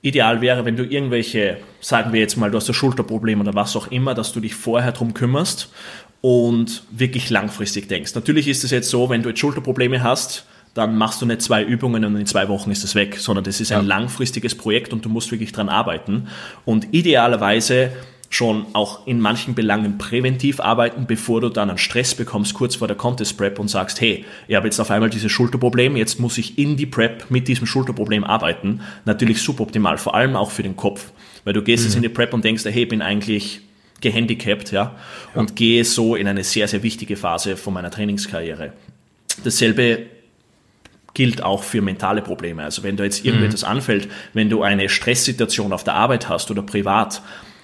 Ideal 0.01 0.39
wäre, 0.41 0.63
wenn 0.63 0.77
du 0.77 0.85
irgendwelche, 0.85 1.57
sagen 1.81 2.13
wir 2.13 2.21
jetzt 2.21 2.37
mal, 2.37 2.51
du 2.51 2.57
hast 2.57 2.69
ein 2.69 2.73
Schulterproblem 2.73 3.41
oder 3.41 3.53
was 3.55 3.75
auch 3.75 3.87
immer, 3.87 4.13
dass 4.13 4.31
du 4.31 4.39
dich 4.39 4.55
vorher 4.55 4.91
drum 4.93 5.13
kümmerst 5.13 5.69
und 6.21 6.83
wirklich 6.91 7.29
langfristig 7.29 7.87
denkst. 7.87 8.15
Natürlich 8.15 8.47
ist 8.47 8.63
es 8.63 8.71
jetzt 8.71 8.89
so, 8.89 9.09
wenn 9.09 9.23
du 9.23 9.29
jetzt 9.29 9.39
Schulterprobleme 9.39 10.03
hast, 10.03 10.45
dann 10.73 10.95
machst 10.95 11.21
du 11.21 11.25
nicht 11.25 11.41
zwei 11.41 11.63
Übungen 11.63 12.05
und 12.05 12.15
in 12.15 12.25
zwei 12.25 12.47
Wochen 12.47 12.71
ist 12.71 12.83
es 12.83 12.95
weg, 12.95 13.17
sondern 13.17 13.43
das 13.43 13.59
ist 13.59 13.71
ein 13.71 13.81
Ja. 13.81 13.97
langfristiges 13.97 14.55
Projekt 14.55 14.93
und 14.93 15.03
du 15.03 15.09
musst 15.09 15.31
wirklich 15.31 15.51
dran 15.51 15.69
arbeiten. 15.69 16.27
Und 16.65 16.87
idealerweise 16.91 17.91
schon 18.29 18.67
auch 18.73 19.07
in 19.07 19.19
manchen 19.19 19.55
Belangen 19.55 19.97
präventiv 19.97 20.59
arbeiten, 20.59 21.05
bevor 21.07 21.41
du 21.41 21.49
dann 21.49 21.69
einen 21.69 21.79
Stress 21.79 22.13
bekommst 22.13 22.53
kurz 22.53 22.75
vor 22.75 22.87
der 22.87 22.95
Contest 22.95 23.37
Prep 23.37 23.57
und 23.57 23.69
sagst, 23.69 23.99
hey, 24.01 24.23
ich 24.47 24.55
habe 24.55 24.67
jetzt 24.67 24.79
auf 24.79 24.91
einmal 24.91 25.09
dieses 25.09 25.31
Schulterproblem, 25.31 25.97
jetzt 25.97 26.19
muss 26.19 26.37
ich 26.37 26.59
in 26.59 26.77
die 26.77 26.85
Prep 26.85 27.31
mit 27.31 27.47
diesem 27.47 27.65
Schulterproblem 27.65 28.23
arbeiten. 28.23 28.81
Natürlich 29.05 29.41
suboptimal, 29.41 29.97
vor 29.97 30.13
allem 30.13 30.35
auch 30.35 30.51
für 30.51 30.61
den 30.61 30.75
Kopf, 30.75 31.11
weil 31.43 31.53
du 31.53 31.63
gehst 31.63 31.83
mhm. 31.83 31.87
jetzt 31.87 31.95
in 31.95 32.01
die 32.03 32.09
Prep 32.09 32.33
und 32.33 32.43
denkst, 32.45 32.65
hey, 32.65 32.83
ich 32.83 32.89
bin 32.89 33.01
eigentlich 33.01 33.61
gehandicapt, 34.01 34.71
ja, 34.71 34.95
und 35.33 35.55
gehe 35.55 35.83
so 35.83 36.15
in 36.15 36.27
eine 36.27 36.43
sehr, 36.43 36.67
sehr 36.67 36.83
wichtige 36.83 37.17
Phase 37.17 37.57
von 37.57 37.73
meiner 37.73 37.91
Trainingskarriere. 37.91 38.73
Dasselbe 39.43 40.05
gilt 41.13 41.43
auch 41.43 41.63
für 41.63 41.81
mentale 41.81 42.21
Probleme. 42.21 42.63
Also 42.63 42.83
wenn 42.83 42.95
du 42.97 43.03
jetzt 43.03 43.25
irgendetwas 43.25 43.63
mhm. 43.63 43.69
anfällt, 43.69 44.09
wenn 44.33 44.49
du 44.49 44.63
eine 44.63 44.89
Stresssituation 44.89 45.73
auf 45.73 45.83
der 45.83 45.95
Arbeit 45.95 46.29
hast 46.29 46.51
oder 46.51 46.61
privat, 46.61 47.21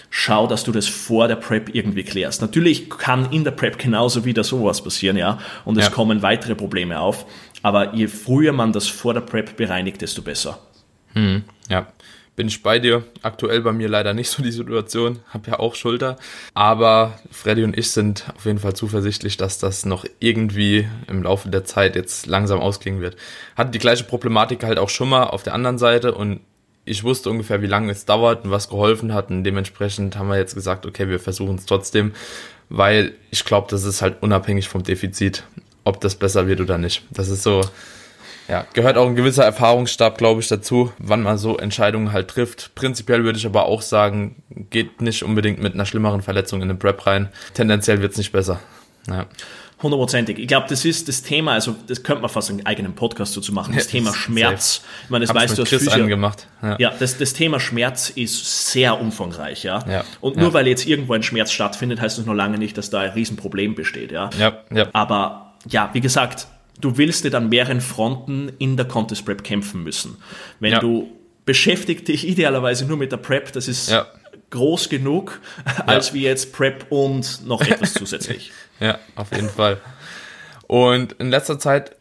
schau, 0.10 0.48
dass 0.48 0.64
du 0.64 0.72
das 0.72 0.88
vor 0.88 1.28
der 1.28 1.36
Prep 1.36 1.74
irgendwie 1.74 2.04
klärst. 2.04 2.42
Natürlich 2.42 2.90
kann 2.90 3.32
in 3.32 3.44
der 3.44 3.52
Prep 3.52 3.78
genauso 3.78 4.26
wieder 4.26 4.44
sowas 4.44 4.84
passieren, 4.84 5.18
ja, 5.18 5.40
und 5.66 5.78
es 5.78 5.86
ja. 5.86 5.92
kommen 5.92 6.22
weitere 6.22 6.56
Probleme 6.56 7.00
auf. 7.00 7.26
Aber 7.62 7.94
je 7.94 8.08
früher 8.08 8.54
man 8.54 8.72
das 8.72 8.88
vor 8.88 9.14
der 9.14 9.22
Prep 9.22 9.58
bereinigt, 9.58 10.02
desto 10.02 10.22
besser. 10.22 10.60
Mhm. 11.14 11.44
Ja, 11.70 11.88
bin 12.36 12.48
ich 12.48 12.64
bei 12.64 12.80
dir. 12.80 13.04
Aktuell 13.22 13.62
bei 13.62 13.72
mir 13.72 13.88
leider 13.88 14.14
nicht 14.14 14.30
so 14.30 14.44
die 14.44 14.52
Situation. 14.52 15.20
Hab 15.34 15.48
ja 15.48 15.60
auch 15.60 15.76
Schulter. 15.76 16.18
Aber 16.54 17.18
Freddy 17.32 17.64
und 17.64 17.78
ich 17.78 17.92
sind 17.92 18.26
auf 18.36 18.46
jeden 18.46 18.60
Fall 18.60 18.76
zuversichtlich, 18.76 19.38
dass 19.38 19.58
das 19.58 19.86
noch 19.86 20.06
irgendwie 20.20 20.88
im 21.08 21.24
Laufe 21.24 21.50
der 21.50 21.66
Zeit 21.66 21.96
jetzt 21.96 22.28
langsam 22.28 22.60
ausklingen 22.60 23.02
wird. 23.02 23.16
Hatte 23.56 23.72
die 23.72 23.80
gleiche 23.80 24.04
Problematik 24.04 24.64
halt 24.64 24.78
auch 24.78 24.90
schon 24.90 25.10
mal 25.10 25.24
auf 25.24 25.44
der 25.44 25.54
anderen 25.54 25.78
Seite 25.78 26.14
und 26.14 26.42
ich 26.86 27.04
wusste 27.04 27.32
ungefähr, 27.32 27.62
wie 27.62 27.68
lange 27.68 27.92
es 27.92 28.06
dauert 28.06 28.46
und 28.46 28.52
was 28.52 28.70
geholfen 28.70 29.14
hat. 29.14 29.30
Und 29.30 29.44
dementsprechend 29.44 30.18
haben 30.18 30.30
wir 30.30 30.38
jetzt 30.38 30.54
gesagt, 30.54 30.86
okay, 30.86 31.10
wir 31.10 31.20
versuchen 31.20 31.56
es 31.56 31.66
trotzdem, 31.66 32.14
weil 32.70 33.14
ich 33.32 33.44
glaube, 33.44 33.68
das 33.72 33.84
ist 33.84 34.02
halt 34.02 34.22
unabhängig 34.22 34.70
vom 34.70 34.84
Defizit, 34.84 35.44
ob 35.84 36.00
das 36.02 36.16
besser 36.16 36.48
wird 36.48 36.62
oder 36.62 36.78
nicht. 36.78 37.04
Das 37.10 37.30
ist 37.30 37.44
so, 37.44 37.62
ja, 38.48 38.66
gehört 38.74 38.98
auch 38.98 39.08
ein 39.08 39.16
gewisser 39.16 39.44
Erfahrungsstab, 39.44 40.18
glaube 40.18 40.42
ich, 40.42 40.48
dazu, 40.48 40.92
wann 41.00 41.24
man 41.24 41.38
so 41.38 41.58
Entscheidungen 41.58 42.12
halt 42.12 42.28
trifft. 42.28 42.76
Prinzipiell 42.76 43.24
würde 43.24 43.40
ich 43.40 43.46
aber 43.46 43.66
auch 43.66 43.82
sagen, 43.82 44.44
geht 44.70 45.02
nicht 45.02 45.24
unbedingt 45.24 45.62
mit 45.62 45.74
einer 45.74 45.86
schlimmeren 45.86 46.22
Verletzung 46.22 46.62
in 46.62 46.68
den 46.68 46.80
Prep 46.80 47.06
rein. 47.08 47.30
Tendenziell 47.54 48.02
wird 48.02 48.12
es 48.12 48.18
nicht 48.18 48.32
besser. 48.32 48.60
Ja. 49.08 49.26
Hundertprozentig. 49.82 50.40
Ich 50.40 50.48
glaube, 50.48 50.68
das 50.70 50.86
ist 50.86 51.10
das 51.10 51.22
Thema, 51.22 51.54
also 51.54 51.76
das 51.88 52.02
könnte 52.02 52.22
man 52.22 52.30
fast 52.30 52.50
einen 52.50 52.66
eigenen 52.66 52.96
Podcast 52.96 53.36
dazu 53.36 53.52
machen, 53.52 53.76
das 53.76 53.86
ja, 53.86 53.92
Thema 53.92 54.14
Schmerz. 54.14 54.76
Safe. 54.76 54.88
Ich 55.04 55.10
meine, 55.10 55.26
das 55.26 55.30
Hab's 55.30 55.42
weißt 55.42 55.58
du 55.58 55.62
als 55.64 55.70
Chris 55.70 55.88
angemacht. 55.90 56.48
Ja, 56.62 56.76
ja 56.80 56.94
das, 56.98 57.18
das 57.18 57.34
Thema 57.34 57.60
Schmerz 57.60 58.10
ist 58.10 58.72
sehr 58.72 59.00
umfangreich, 59.00 59.64
ja. 59.64 59.84
ja. 59.88 60.06
Und 60.22 60.38
nur 60.38 60.54
weil 60.54 60.68
jetzt 60.68 60.88
irgendwo 60.88 61.14
ein 61.14 61.24
Schmerz 61.24 61.52
stattfindet, 61.52 62.00
heißt 62.00 62.18
das 62.18 62.26
noch 62.26 62.34
lange 62.34 62.58
nicht, 62.58 62.78
dass 62.78 62.90
da 62.90 63.02
ein 63.02 63.12
Riesenproblem 63.12 63.76
besteht, 63.76 64.12
ja. 64.14 64.30
Ja, 64.40 64.60
ja. 64.74 64.88
Aber 64.94 65.56
ja, 65.68 65.90
wie 65.92 66.02
gesagt, 66.02 66.48
du 66.82 66.98
willst 66.98 67.24
nicht 67.24 67.36
an 67.36 67.50
mehreren 67.50 67.82
Fronten 67.82 68.52
in 68.60 68.78
der 68.78 68.88
Contest 68.88 69.26
Prep 69.26 69.44
kämpfen 69.44 69.84
müssen. 69.84 70.18
Wenn 70.60 70.74
ja. 70.74 70.80
du 70.80 71.10
beschäftigt 71.46 72.08
dich 72.08 72.28
idealerweise 72.28 72.86
nur 72.86 72.98
mit 72.98 73.12
der 73.12 73.18
Prep, 73.18 73.52
das 73.54 73.68
ist 73.68 73.90
ja. 73.90 74.06
groß 74.50 74.90
genug, 74.90 75.40
als 75.86 76.10
ja. 76.10 76.14
wie 76.16 76.22
jetzt 76.24 76.54
Prep 76.54 76.88
und 76.90 77.46
noch 77.46 77.62
etwas 77.62 77.94
zusätzlich. 77.96 78.52
ja, 78.80 79.00
auf 79.16 79.32
jeden 79.32 79.50
Fall. 79.50 79.80
Und 80.68 81.14
in 81.14 81.30
letzter 81.30 81.60
Zeit 81.60 81.96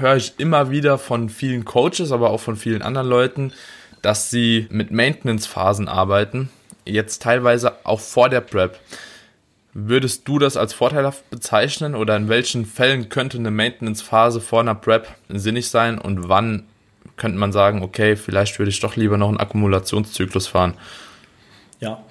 höre 0.00 0.16
ich 0.16 0.34
immer 0.38 0.70
wieder 0.70 0.98
von 0.98 1.28
vielen 1.28 1.64
Coaches, 1.64 2.12
aber 2.12 2.30
auch 2.30 2.40
von 2.40 2.56
vielen 2.56 2.82
anderen 2.82 3.08
Leuten, 3.08 3.52
dass 4.02 4.30
sie 4.30 4.66
mit 4.70 4.90
Maintenance-Phasen 4.90 5.88
arbeiten. 5.88 6.48
Jetzt 6.86 7.22
teilweise 7.22 7.74
auch 7.84 8.00
vor 8.00 8.30
der 8.30 8.40
Prep. 8.40 8.78
Würdest 9.72 10.26
du 10.26 10.38
das 10.38 10.56
als 10.56 10.72
vorteilhaft 10.72 11.28
bezeichnen 11.30 11.94
oder 11.94 12.16
in 12.16 12.28
welchen 12.28 12.66
Fällen 12.66 13.08
könnte 13.08 13.38
eine 13.38 13.52
Maintenance-Phase 13.52 14.40
vor 14.40 14.60
einer 14.60 14.74
Prep 14.74 15.08
sinnig 15.28 15.68
sein 15.68 15.98
und 15.98 16.28
wann 16.28 16.64
könnte 17.16 17.38
man 17.38 17.52
sagen, 17.52 17.82
okay, 17.82 18.16
vielleicht 18.16 18.58
würde 18.58 18.70
ich 18.70 18.80
doch 18.80 18.96
lieber 18.96 19.16
noch 19.16 19.28
einen 19.28 19.38
Akkumulationszyklus 19.38 20.48
fahren? 20.48 20.74
Ja, 21.78 22.04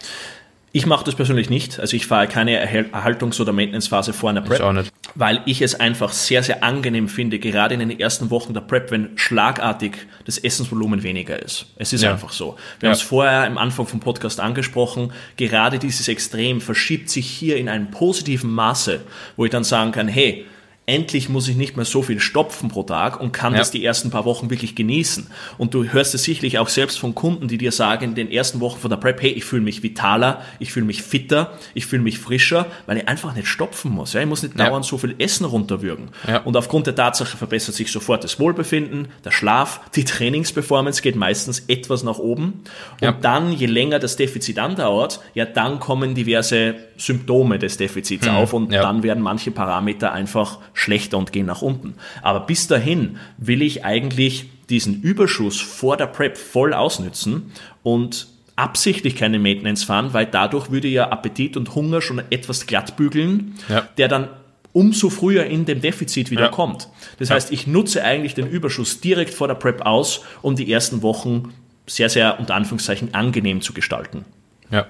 ich 0.71 0.85
mache 0.85 1.03
das 1.03 1.15
persönlich 1.15 1.49
nicht. 1.49 1.79
Also 1.79 1.95
ich 1.95 2.05
fahre 2.05 2.27
keine 2.27 2.63
Erhaltungs- 2.63 3.41
oder 3.41 3.51
Maintenance-Phase 3.51 4.13
vor 4.13 4.29
einer 4.29 4.41
Prep. 4.41 4.59
Ich 4.59 4.63
auch 4.63 4.73
nicht. 4.73 4.91
Weil 5.15 5.41
ich 5.45 5.61
es 5.61 5.79
einfach 5.79 6.11
sehr, 6.11 6.43
sehr 6.43 6.63
angenehm 6.63 7.09
finde, 7.09 7.39
gerade 7.39 7.73
in 7.73 7.79
den 7.79 7.99
ersten 7.99 8.29
Wochen 8.29 8.53
der 8.53 8.61
Prep, 8.61 8.91
wenn 8.91 9.17
schlagartig 9.17 9.97
das 10.25 10.37
Essensvolumen 10.37 11.01
weniger 11.01 11.41
ist. 11.41 11.65
Es 11.77 11.91
ist 11.91 12.03
ja. 12.03 12.11
einfach 12.11 12.31
so. 12.31 12.57
Wir 12.79 12.87
ja. 12.87 12.89
haben 12.89 12.97
es 12.97 13.01
vorher 13.01 13.47
im 13.47 13.57
Anfang 13.57 13.87
vom 13.87 13.99
Podcast 13.99 14.39
angesprochen. 14.39 15.11
Gerade 15.37 15.79
dieses 15.79 16.07
Extrem 16.07 16.61
verschiebt 16.61 17.09
sich 17.09 17.27
hier 17.27 17.57
in 17.57 17.67
einem 17.67 17.89
positiven 17.89 18.51
Maße, 18.51 19.01
wo 19.37 19.45
ich 19.45 19.51
dann 19.51 19.63
sagen 19.63 19.91
kann, 19.91 20.07
hey, 20.07 20.45
endlich 20.89 21.29
muss 21.29 21.47
ich 21.47 21.55
nicht 21.55 21.75
mehr 21.75 21.85
so 21.85 22.01
viel 22.01 22.19
stopfen 22.19 22.69
pro 22.69 22.83
Tag 22.83 23.21
und 23.21 23.31
kann 23.31 23.53
ja. 23.53 23.59
das 23.59 23.69
die 23.69 23.85
ersten 23.85 24.09
paar 24.09 24.25
Wochen 24.25 24.49
wirklich 24.49 24.75
genießen. 24.75 25.27
Und 25.57 25.73
du 25.73 25.85
hörst 25.85 26.15
es 26.15 26.23
sicherlich 26.23 26.57
auch 26.57 26.67
selbst 26.67 26.99
von 26.99 27.13
Kunden, 27.13 27.47
die 27.47 27.59
dir 27.59 27.71
sagen 27.71 28.05
in 28.05 28.15
den 28.15 28.31
ersten 28.31 28.59
Wochen 28.59 28.79
von 28.79 28.89
der 28.89 28.97
Prep, 28.97 29.21
hey, 29.21 29.29
ich 29.29 29.45
fühle 29.45 29.61
mich 29.61 29.83
vitaler, 29.83 30.41
ich 30.57 30.71
fühle 30.73 30.87
mich 30.87 31.03
fitter, 31.03 31.53
ich 31.75 31.85
fühle 31.85 32.01
mich 32.01 32.17
frischer, 32.17 32.65
weil 32.87 32.97
ich 32.97 33.07
einfach 33.07 33.35
nicht 33.35 33.47
stopfen 33.47 33.91
muss. 33.91 34.13
Ja? 34.13 34.21
Ich 34.21 34.27
muss 34.27 34.41
nicht 34.41 34.57
ja. 34.57 34.65
dauernd 34.65 34.83
so 34.83 34.97
viel 34.97 35.15
Essen 35.19 35.45
runterwürgen. 35.45 36.09
Ja. 36.27 36.39
Und 36.39 36.57
aufgrund 36.57 36.87
der 36.87 36.95
Tatsache 36.95 37.37
verbessert 37.37 37.75
sich 37.75 37.91
sofort 37.91 38.23
das 38.23 38.39
Wohlbefinden, 38.39 39.09
der 39.23 39.31
Schlaf, 39.31 39.81
die 39.95 40.03
Trainingsperformance 40.03 41.03
geht 41.03 41.15
meistens 41.15 41.63
etwas 41.67 42.03
nach 42.03 42.17
oben. 42.17 42.63
Und 42.99 43.23
dann, 43.23 43.53
je 43.53 43.67
länger 43.67 43.99
das 43.99 44.15
Defizit 44.15 44.57
andauert, 44.57 45.19
ja, 45.35 45.45
dann 45.45 45.79
kommen 45.79 46.15
diverse 46.15 46.75
Symptome 46.97 47.59
des 47.59 47.77
Defizits 47.77 48.25
hm. 48.25 48.35
auf 48.35 48.53
und 48.53 48.71
dann 48.73 49.03
werden 49.03 49.21
manche 49.21 49.51
Parameter 49.51 50.11
einfach 50.11 50.59
schlechter 50.79 51.17
und 51.17 51.31
gehen 51.31 51.45
nach 51.45 51.61
unten. 51.61 51.95
Aber 52.21 52.41
bis 52.41 52.67
dahin 52.67 53.17
will 53.37 53.61
ich 53.61 53.83
eigentlich 53.83 54.49
diesen 54.69 55.01
Überschuss 55.01 55.59
vor 55.59 55.97
der 55.97 56.07
Prep 56.07 56.37
voll 56.37 56.73
ausnützen 56.73 57.51
und 57.83 58.27
absichtlich 58.55 59.15
keine 59.15 59.39
Maintenance 59.39 59.83
fahren, 59.83 60.13
weil 60.13 60.25
dadurch 60.25 60.71
würde 60.71 60.87
ja 60.87 61.09
Appetit 61.09 61.57
und 61.57 61.75
Hunger 61.75 62.01
schon 62.01 62.21
etwas 62.29 62.67
glatt 62.67 62.97
bügeln, 62.97 63.55
ja. 63.67 63.87
der 63.97 64.07
dann 64.07 64.29
umso 64.71 65.09
früher 65.09 65.45
in 65.45 65.65
dem 65.65 65.81
Defizit 65.81 66.29
wieder 66.31 66.43
ja. 66.43 66.47
kommt. 66.49 66.89
Das 67.17 67.29
ja. 67.29 67.35
heißt, 67.35 67.51
ich 67.51 67.67
nutze 67.67 68.03
eigentlich 68.03 68.35
den 68.35 68.47
Überschuss 68.47 69.01
direkt 69.01 69.33
vor 69.33 69.47
der 69.47 69.55
Prep 69.55 69.81
aus, 69.85 70.21
um 70.41 70.55
die 70.55 70.71
ersten 70.71 71.01
Wochen 71.01 71.53
sehr, 71.87 72.09
sehr 72.09 72.39
unter 72.39 72.55
Anführungszeichen 72.55 73.13
angenehm 73.13 73.61
zu 73.61 73.73
gestalten. 73.73 74.25
Ja, 74.69 74.87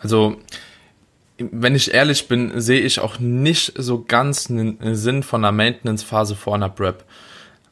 also 0.00 0.36
wenn 1.38 1.74
ich 1.74 1.94
ehrlich 1.94 2.28
bin, 2.28 2.60
sehe 2.60 2.80
ich 2.80 3.00
auch 3.00 3.18
nicht 3.18 3.72
so 3.76 4.04
ganz 4.06 4.50
einen 4.50 4.94
Sinn 4.94 5.22
von 5.22 5.44
einer 5.44 5.52
Maintenance-Phase 5.52 6.34
vor 6.34 6.54
einer 6.54 6.68
Prep. 6.68 7.04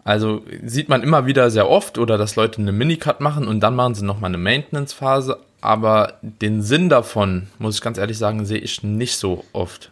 Also 0.04 0.42
sieht 0.64 0.88
man 0.88 1.02
immer 1.02 1.26
wieder 1.26 1.50
sehr 1.50 1.68
oft 1.68 1.99
oder 1.99 2.16
dass 2.16 2.37
Leute 2.37 2.61
eine 2.61 2.70
Minicut 2.70 3.20
machen 3.20 3.49
und 3.49 3.58
dann 3.61 3.75
machen 3.75 3.96
sie 3.96 4.04
nochmal 4.04 4.30
eine 4.30 4.38
Maintenance-Phase, 4.38 5.40
aber 5.61 6.14
den 6.23 6.62
Sinn 6.62 6.88
davon, 6.88 7.49
muss 7.58 7.75
ich 7.76 7.80
ganz 7.80 7.99
ehrlich 7.99 8.16
sagen, 8.16 8.46
sehe 8.46 8.58
ich 8.58 8.85
nicht 8.85 9.16
so 9.16 9.44
oft. 9.52 9.90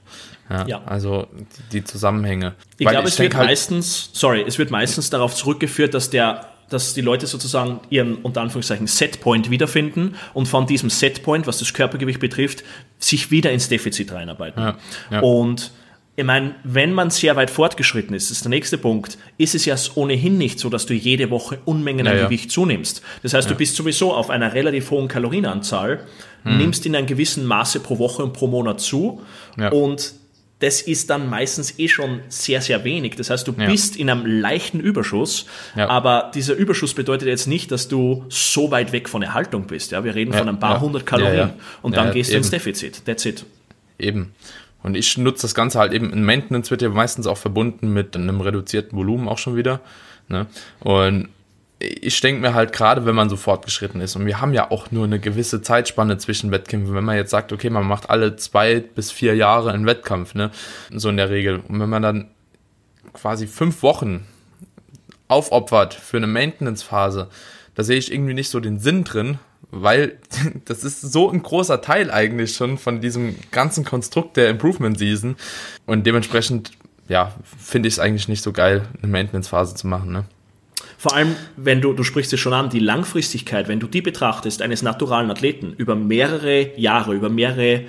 Ja, 0.49 0.67
ja. 0.67 0.83
Also 0.87 1.27
die 1.73 1.83
Zusammenhänge. 1.83 2.55
Ich 2.79 2.87
glaube, 2.87 3.09
es 3.09 3.19
wird 3.19 3.35
halt 3.35 3.49
meistens, 3.49 4.11
sorry, 4.13 4.45
es 4.47 4.59
wird 4.59 4.71
meistens 4.71 5.11
darauf 5.11 5.35
zurückgeführt, 5.35 5.95
dass 5.95 6.11
der 6.11 6.47
dass 6.71 6.95
die 6.95 7.01
Leute 7.01 7.27
sozusagen 7.27 7.81
ihren 7.91 8.17
unter 8.17 8.41
Anführungszeichen 8.41 8.87
Setpoint 8.87 9.51
wiederfinden 9.51 10.17
und 10.33 10.47
von 10.47 10.67
diesem 10.67 10.91
Setpoint, 10.91 11.47
was 11.47 11.59
das 11.59 11.73
Körpergewicht 11.73 12.21
betrifft, 12.21 12.65
sich 12.99 13.31
wieder 13.31 13.53
ins 13.53 13.69
Defizit 13.69 14.13
reinarbeiten. 14.13 14.63
Ja, 14.63 14.79
ja. 15.11 15.21
Und 15.21 15.73
ich 16.17 16.25
meine, 16.25 16.55
wenn 16.63 16.93
man 16.93 17.11
sehr 17.11 17.35
weit 17.35 17.51
fortgeschritten 17.51 18.15
ist, 18.15 18.31
ist 18.31 18.45
der 18.45 18.51
nächste 18.51 18.79
Punkt, 18.79 19.19
ist 19.37 19.55
es 19.55 19.65
ja 19.65 19.75
ohnehin 19.97 20.39
nicht 20.39 20.61
so, 20.61 20.71
dass 20.71 20.87
du 20.87 20.95
jede 20.95 21.31
Woche 21.31 21.59
Unmengen 21.65 22.07
an 22.07 22.17
ja, 22.17 22.25
Gewicht 22.25 22.53
zunimmst. 22.53 23.03
Das 23.23 23.35
heißt, 23.35 23.51
du 23.51 23.57
bist 23.57 23.75
sowieso 23.75 24.13
auf 24.13 24.31
einer 24.31 24.55
relativ 24.55 24.93
hohen 24.93 25.09
Kalorienanzahl, 25.09 26.07
hm. 26.45 26.59
nimmst 26.59 26.87
in 26.87 26.95
einem 26.95 27.09
gewissen 27.09 27.47
Maße 27.47 27.81
pro 27.81 27.99
Woche 27.99 28.23
und 28.23 28.33
pro 28.33 28.47
Monat 28.47 28.81
zu 28.81 29.23
und 29.73 30.15
das 30.65 30.81
ist 30.81 31.11
dann 31.11 31.29
meistens 31.29 31.79
eh 31.79 31.89
schon 31.89 32.21
sehr, 32.29 32.63
sehr 32.63 32.85
wenig. 32.85 33.17
Das 33.17 33.29
heißt, 33.29 33.47
du 33.47 33.53
ja. 33.53 33.67
bist 33.67 33.97
in 33.97 34.09
einem 34.09 34.25
leichten 34.25 34.81
Überschuss, 34.81 35.45
ja. 35.77 35.91
aber 35.91 36.31
dieser 36.35 36.55
Überschuss 36.55 36.95
bedeutet 36.95 37.29
jetzt 37.29 37.47
nicht, 37.47 37.71
dass 37.71 37.87
du 37.87 38.25
so 38.31 38.71
weit 38.71 38.93
weg 38.93 39.11
von 39.11 39.23
Erhaltung 39.23 39.67
bist. 39.67 39.93
Ja, 39.93 40.05
wir 40.05 40.15
reden 40.15 40.33
ja. 40.33 40.39
von 40.39 40.49
ein 40.49 40.59
paar 40.59 40.81
hundert 40.81 41.05
Kalorien 41.05 41.51
und 41.83 41.95
dann 41.97 42.13
gehst 42.13 42.33
du 42.33 42.39
ins 42.39 42.49
Defizit. 42.49 43.05
That's 43.05 43.27
it. 43.27 43.45
Eben. 43.99 44.33
Und 44.83 44.97
ich 44.97 45.19
nutze 45.19 45.43
das 45.43 45.55
Ganze 45.55 45.79
halt 45.79 45.93
eben, 45.93 46.13
in 46.13 46.25
Maintenance 46.25 46.71
wird 46.71 46.81
ja 46.81 46.89
meistens 46.89 47.27
auch 47.27 47.39
verbunden 47.39 47.93
mit 47.93 48.17
einem 48.17 48.41
reduzierten 48.41 48.97
Volumen 48.97 49.29
auch 49.29 49.39
schon 49.39 49.57
wieder. 49.57 49.81
Ne? 50.29 50.47
Und 50.81 51.29
ich 51.85 52.21
denke 52.21 52.41
mir 52.41 52.55
halt 52.55 52.73
gerade, 52.73 53.07
wenn 53.07 53.15
man 53.15 53.29
so 53.29 53.37
fortgeschritten 53.37 54.01
ist 54.01 54.17
und 54.17 54.27
wir 54.27 54.41
haben 54.41 54.53
ja 54.53 54.71
auch 54.71 54.91
nur 54.91 55.05
eine 55.05 55.19
gewisse 55.19 55.63
Zeitspanne 55.63 56.19
zwischen 56.19 56.51
Wettkämpfen, 56.51 56.95
wenn 56.95 57.05
man 57.05 57.17
jetzt 57.17 57.31
sagt, 57.31 57.53
okay, 57.53 57.71
man 57.71 57.87
macht 57.87 58.11
alle 58.11 58.37
zwei 58.37 58.81
bis 58.81 59.13
vier 59.13 59.35
Jahre 59.35 59.73
einen 59.73 59.87
Wettkampf, 59.87 60.35
ne, 60.35 60.51
so 60.91 61.09
in 61.09 61.17
der 61.17 61.31
Regel. 61.31 61.61
Und 61.69 61.81
wenn 61.81 61.89
man 61.89 62.03
dann 62.03 62.31
quasi 63.13 63.47
fünf 63.47 63.83
Wochen 63.83 64.27
aufopfert 65.29 65.95
für 65.95 66.17
eine 66.17 66.27
Maintenance-Phase, 66.27 67.29
da 67.75 67.83
sehe 67.83 67.99
ich 67.99 68.13
irgendwie 68.13 68.35
nicht 68.35 68.51
so 68.51 68.61
den 68.61 68.79
Sinn 68.79 69.05
drin, 69.05 69.39
weil 69.71 70.19
das 70.65 70.85
ist 70.85 71.01
so 71.01 71.31
ein 71.31 71.43
großer 71.43 71.81
Teil 71.81 72.11
eigentlich 72.11 72.55
schon 72.55 72.79
von 72.79 73.01
diesem 73.01 73.37
ganzen 73.51 73.85
Konstrukt 73.85 74.37
der 74.37 74.49
Improvement 74.49 74.99
Season 74.99 75.37
und 75.87 76.07
dementsprechend, 76.07 76.73
ja, 77.09 77.33
finde 77.59 77.89
ich 77.89 77.95
es 77.95 77.99
eigentlich 77.99 78.29
nicht 78.29 78.43
so 78.43 78.53
geil, 78.53 78.83
eine 79.03 79.11
Maintenance-Phase 79.11 79.75
zu 79.75 79.87
machen, 79.87 80.13
ne? 80.13 80.25
Vor 80.99 81.15
allem, 81.15 81.37
wenn 81.57 81.81
du, 81.81 81.93
du 81.93 82.03
sprichst 82.03 82.33
es 82.33 82.41
schon 82.41 82.53
an, 82.53 82.71
die 82.71 82.79
Langfristigkeit, 82.79 83.69
wenn 83.69 83.81
du 83.81 83.87
die 83.87 84.03
betrachtest, 84.03 84.63
eines 84.63 84.83
naturalen 84.83 85.31
Athleten 85.31 85.75
über 85.77 85.95
mehrere 85.95 86.79
Jahre, 86.79 87.15
über 87.15 87.29
mehrere 87.29 87.83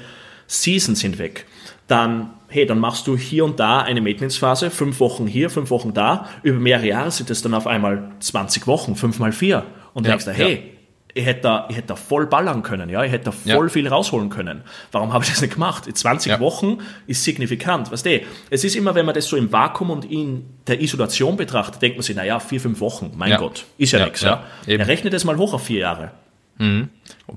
Seasons 0.47 1.01
hinweg, 1.01 1.45
dann, 1.87 2.33
hey, 2.47 2.65
dann 2.65 2.79
machst 2.79 3.07
du 3.07 3.17
hier 3.17 3.45
und 3.45 3.59
da 3.59 3.81
eine 3.81 4.01
Maintenance-Phase, 4.01 4.71
fünf 4.71 4.99
Wochen 4.99 5.27
hier, 5.27 5.49
fünf 5.49 5.69
Wochen 5.69 5.93
da, 5.93 6.29
über 6.43 6.59
mehrere 6.59 6.87
Jahre 6.87 7.11
sind 7.11 7.29
es 7.29 7.41
dann 7.41 7.53
auf 7.53 7.67
einmal 7.67 8.11
20 8.19 8.67
Wochen, 8.67 8.95
fünf 8.95 9.19
mal 9.19 9.31
vier. 9.31 9.65
Und 9.93 10.05
ja, 10.05 10.11
denkst 10.11 10.25
du, 10.25 10.31
hey, 10.31 10.53
ja. 10.53 10.74
Ich 11.15 11.25
hätte 11.25 11.41
da, 11.41 11.65
ich 11.69 11.77
hätte 11.77 11.87
da 11.87 11.95
voll 11.95 12.27
ballern 12.27 12.61
können, 12.61 12.89
ja, 12.89 13.01
ich 13.03 13.11
hätte 13.11 13.25
da 13.25 13.31
voll 13.31 13.67
ja. 13.67 13.69
viel 13.69 13.87
rausholen 13.87 14.29
können. 14.29 14.63
Warum 14.91 15.13
habe 15.13 15.23
ich 15.23 15.29
das 15.29 15.41
nicht 15.41 15.53
gemacht? 15.53 15.85
20 15.91 16.41
Wochen 16.41 16.79
ist 17.07 17.23
signifikant, 17.23 17.89
weißt 17.89 18.05
du? 18.05 18.21
Es 18.49 18.65
ist 18.65 18.75
immer, 18.75 18.95
wenn 18.95 19.05
man 19.05 19.15
das 19.15 19.27
so 19.27 19.37
im 19.37 19.49
Vakuum 19.49 19.91
und 19.91 20.11
in 20.11 20.45
der 20.67 20.81
Isolation 20.81 21.37
betrachtet, 21.37 21.81
denkt 21.81 21.97
man 21.97 22.03
sich, 22.03 22.17
naja, 22.17 22.41
vier, 22.41 22.59
fünf 22.59 22.81
Wochen, 22.81 23.13
mein 23.15 23.37
Gott, 23.37 23.65
ist 23.77 23.93
ja, 23.93 24.03
nichts, 24.03 24.21
ja. 24.21 24.43
Er 24.67 24.87
rechnet 24.87 25.13
das 25.13 25.23
mal 25.23 25.37
hoch 25.37 25.53
auf 25.53 25.63
vier 25.63 25.79
Jahre. 25.79 26.11
Mhm. 26.57 26.89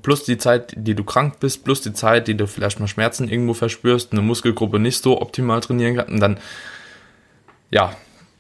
Plus 0.03 0.25
die 0.25 0.39
Zeit, 0.39 0.75
die 0.77 0.97
du 0.97 1.05
krank 1.05 1.39
bist, 1.39 1.65
plus 1.65 1.81
die 1.81 1.93
Zeit, 1.93 2.27
die 2.27 2.37
du 2.37 2.49
vielleicht 2.49 2.81
mal 2.81 2.89
Schmerzen 2.89 3.29
irgendwo 3.29 3.55
verspürst, 3.55 4.11
eine 4.11 4.23
Muskelgruppe 4.23 4.81
nicht 4.81 5.01
so 5.03 5.23
optimal 5.23 5.61
trainieren 5.61 6.01
und 6.01 6.19
dann, 6.19 6.39
ja, 7.71 7.93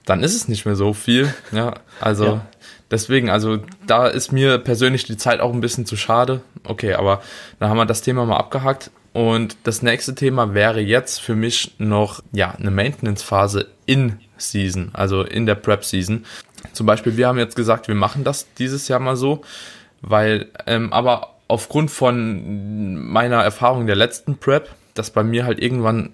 dann 0.04 0.25
ist 0.25 0.35
es 0.35 0.49
nicht 0.49 0.66
mehr 0.66 0.75
so 0.75 0.95
viel. 0.95 1.33
Ja, 1.52 1.75
also 2.00 2.25
ja. 2.25 2.47
Deswegen, 2.90 3.30
also 3.30 3.59
da 3.87 4.07
ist 4.07 4.33
mir 4.33 4.59
persönlich 4.59 5.04
die 5.04 5.16
Zeit 5.16 5.40
auch 5.40 5.52
ein 5.52 5.61
bisschen 5.61 5.87
zu 5.87 5.97
schade. 5.97 6.40
Okay, 6.64 6.95
aber 6.95 7.23
dann 7.59 7.71
haben 7.71 7.76
wir 7.76 7.87
das 7.87 8.02
Thema 8.02 8.25
mal 8.26 8.37
abgehakt. 8.37 8.90
Und 9.12 9.57
das 9.64 9.83
nächste 9.83 10.14
Thema 10.14 10.54
wäre 10.54 10.80
jetzt 10.80 11.21
für 11.21 11.35
mich 11.35 11.75
noch 11.78 12.23
ja 12.33 12.52
eine 12.52 12.71
Maintenance-Phase 12.71 13.66
in 13.87 14.18
Season, 14.37 14.90
also 14.92 15.23
in 15.23 15.47
der 15.47 15.57
Prep-Season. 15.57 16.25
Zum 16.73 16.87
Beispiel, 16.87 17.16
wir 17.16 17.26
haben 17.26 17.38
jetzt 17.38 17.57
gesagt, 17.57 17.88
wir 17.88 17.95
machen 17.95 18.23
das 18.23 18.47
dieses 18.54 18.87
Jahr 18.88 19.00
mal 19.00 19.16
so 19.16 19.42
weil, 20.00 20.47
ähm, 20.66 20.92
aber 20.92 21.35
aufgrund 21.49 21.90
von 21.90 23.11
meiner 23.11 23.42
Erfahrung 23.42 23.87
der 23.87 23.97
letzten 23.97 24.38
Prep, 24.38 24.68
dass 24.95 25.11
bei 25.11 25.23
mir 25.23 25.45
halt 25.45 25.61
irgendwann 25.61 26.11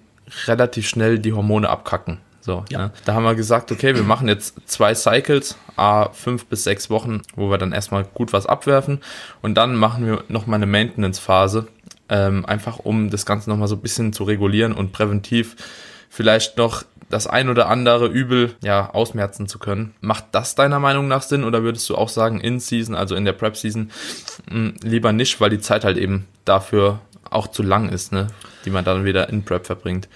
relativ 0.47 0.87
schnell 0.87 1.19
die 1.19 1.33
Hormone 1.33 1.69
abkacken. 1.69 2.19
So, 2.45 2.63
ja. 2.69 2.77
ne? 2.77 2.91
Da 3.05 3.15
haben 3.15 3.23
wir 3.23 3.33
gesagt, 3.33 3.71
okay, 3.71 3.95
wir 3.95 4.03
machen 4.03 4.27
jetzt 4.27 4.55
zwei 4.69 4.93
Cycles, 4.93 5.57
a 5.77 6.09
fünf 6.09 6.45
bis 6.45 6.63
sechs 6.63 6.91
Wochen, 6.91 7.23
wo 7.35 7.49
wir 7.49 7.57
dann 7.57 7.71
erstmal 7.71 8.03
gut 8.03 8.33
was 8.33 8.45
abwerfen 8.45 9.01
und 9.41 9.55
dann 9.55 9.75
machen 9.75 10.05
wir 10.05 10.23
nochmal 10.27 10.57
eine 10.57 10.67
Maintenance-Phase, 10.67 11.67
ähm, 12.07 12.45
einfach 12.45 12.77
um 12.77 13.09
das 13.09 13.25
Ganze 13.25 13.49
nochmal 13.49 13.67
so 13.67 13.75
ein 13.75 13.81
bisschen 13.81 14.13
zu 14.13 14.25
regulieren 14.25 14.73
und 14.73 14.93
präventiv 14.93 15.55
vielleicht 16.07 16.59
noch 16.59 16.83
das 17.09 17.25
ein 17.25 17.49
oder 17.49 17.67
andere 17.67 18.07
Übel 18.07 18.53
ja 18.63 18.91
ausmerzen 18.91 19.47
zu 19.47 19.57
können. 19.57 19.95
Macht 20.01 20.25
das 20.31 20.53
deiner 20.53 20.79
Meinung 20.79 21.07
nach 21.07 21.23
Sinn 21.23 21.45
oder 21.45 21.63
würdest 21.63 21.89
du 21.89 21.95
auch 21.95 22.09
sagen, 22.09 22.39
in 22.39 22.59
Season, 22.59 22.93
also 22.93 23.15
in 23.15 23.25
der 23.25 23.33
Prep 23.33 23.57
Season, 23.57 23.89
hm, 24.51 24.75
lieber 24.83 25.13
nicht, 25.13 25.41
weil 25.41 25.49
die 25.49 25.59
Zeit 25.59 25.83
halt 25.83 25.97
eben 25.97 26.27
dafür 26.45 26.99
auch 27.31 27.47
zu 27.47 27.63
lang 27.63 27.89
ist, 27.89 28.11
ne, 28.11 28.27
die 28.65 28.69
man 28.69 28.85
dann 28.85 29.03
wieder 29.03 29.29
in 29.29 29.43
Prep 29.43 29.65
verbringt? 29.65 30.07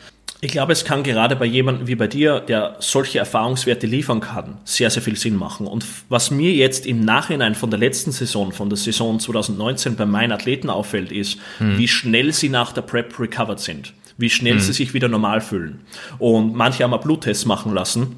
Ich 0.41 0.51
glaube, 0.51 0.71
es 0.71 0.85
kann 0.85 1.03
gerade 1.03 1.35
bei 1.35 1.45
jemandem 1.45 1.87
wie 1.87 1.95
bei 1.95 2.07
dir, 2.07 2.39
der 2.39 2.77
solche 2.79 3.19
Erfahrungswerte 3.19 3.87
liefern 3.87 4.21
kann, 4.21 4.57
sehr, 4.63 4.89
sehr 4.89 5.01
viel 5.01 5.17
Sinn 5.17 5.35
machen. 5.35 5.67
Und 5.67 5.85
was 6.07 6.31
mir 6.31 6.53
jetzt 6.53 6.85
im 6.85 7.03
Nachhinein 7.03 7.55
von 7.55 7.69
der 7.69 7.79
letzten 7.79 8.11
Saison, 8.13 8.53
von 8.53 8.69
der 8.69 8.77
Saison 8.77 9.19
2019 9.19 9.97
bei 9.97 10.05
meinen 10.05 10.31
Athleten 10.31 10.69
auffällt, 10.69 11.11
ist, 11.11 11.39
hm. 11.57 11.77
wie 11.77 11.89
schnell 11.89 12.31
sie 12.31 12.47
nach 12.47 12.71
der 12.71 12.83
Prep 12.83 13.19
recovered 13.19 13.59
sind 13.59 13.93
wie 14.19 14.29
schnell 14.29 14.55
mhm. 14.55 14.59
sie 14.59 14.73
sich 14.73 14.93
wieder 14.93 15.07
normal 15.07 15.39
fühlen. 15.41 15.79
Und 16.19 16.53
manche 16.53 16.83
haben 16.83 16.93
auch 16.93 17.01
Bluttests 17.01 17.45
machen 17.45 17.73
lassen. 17.73 18.17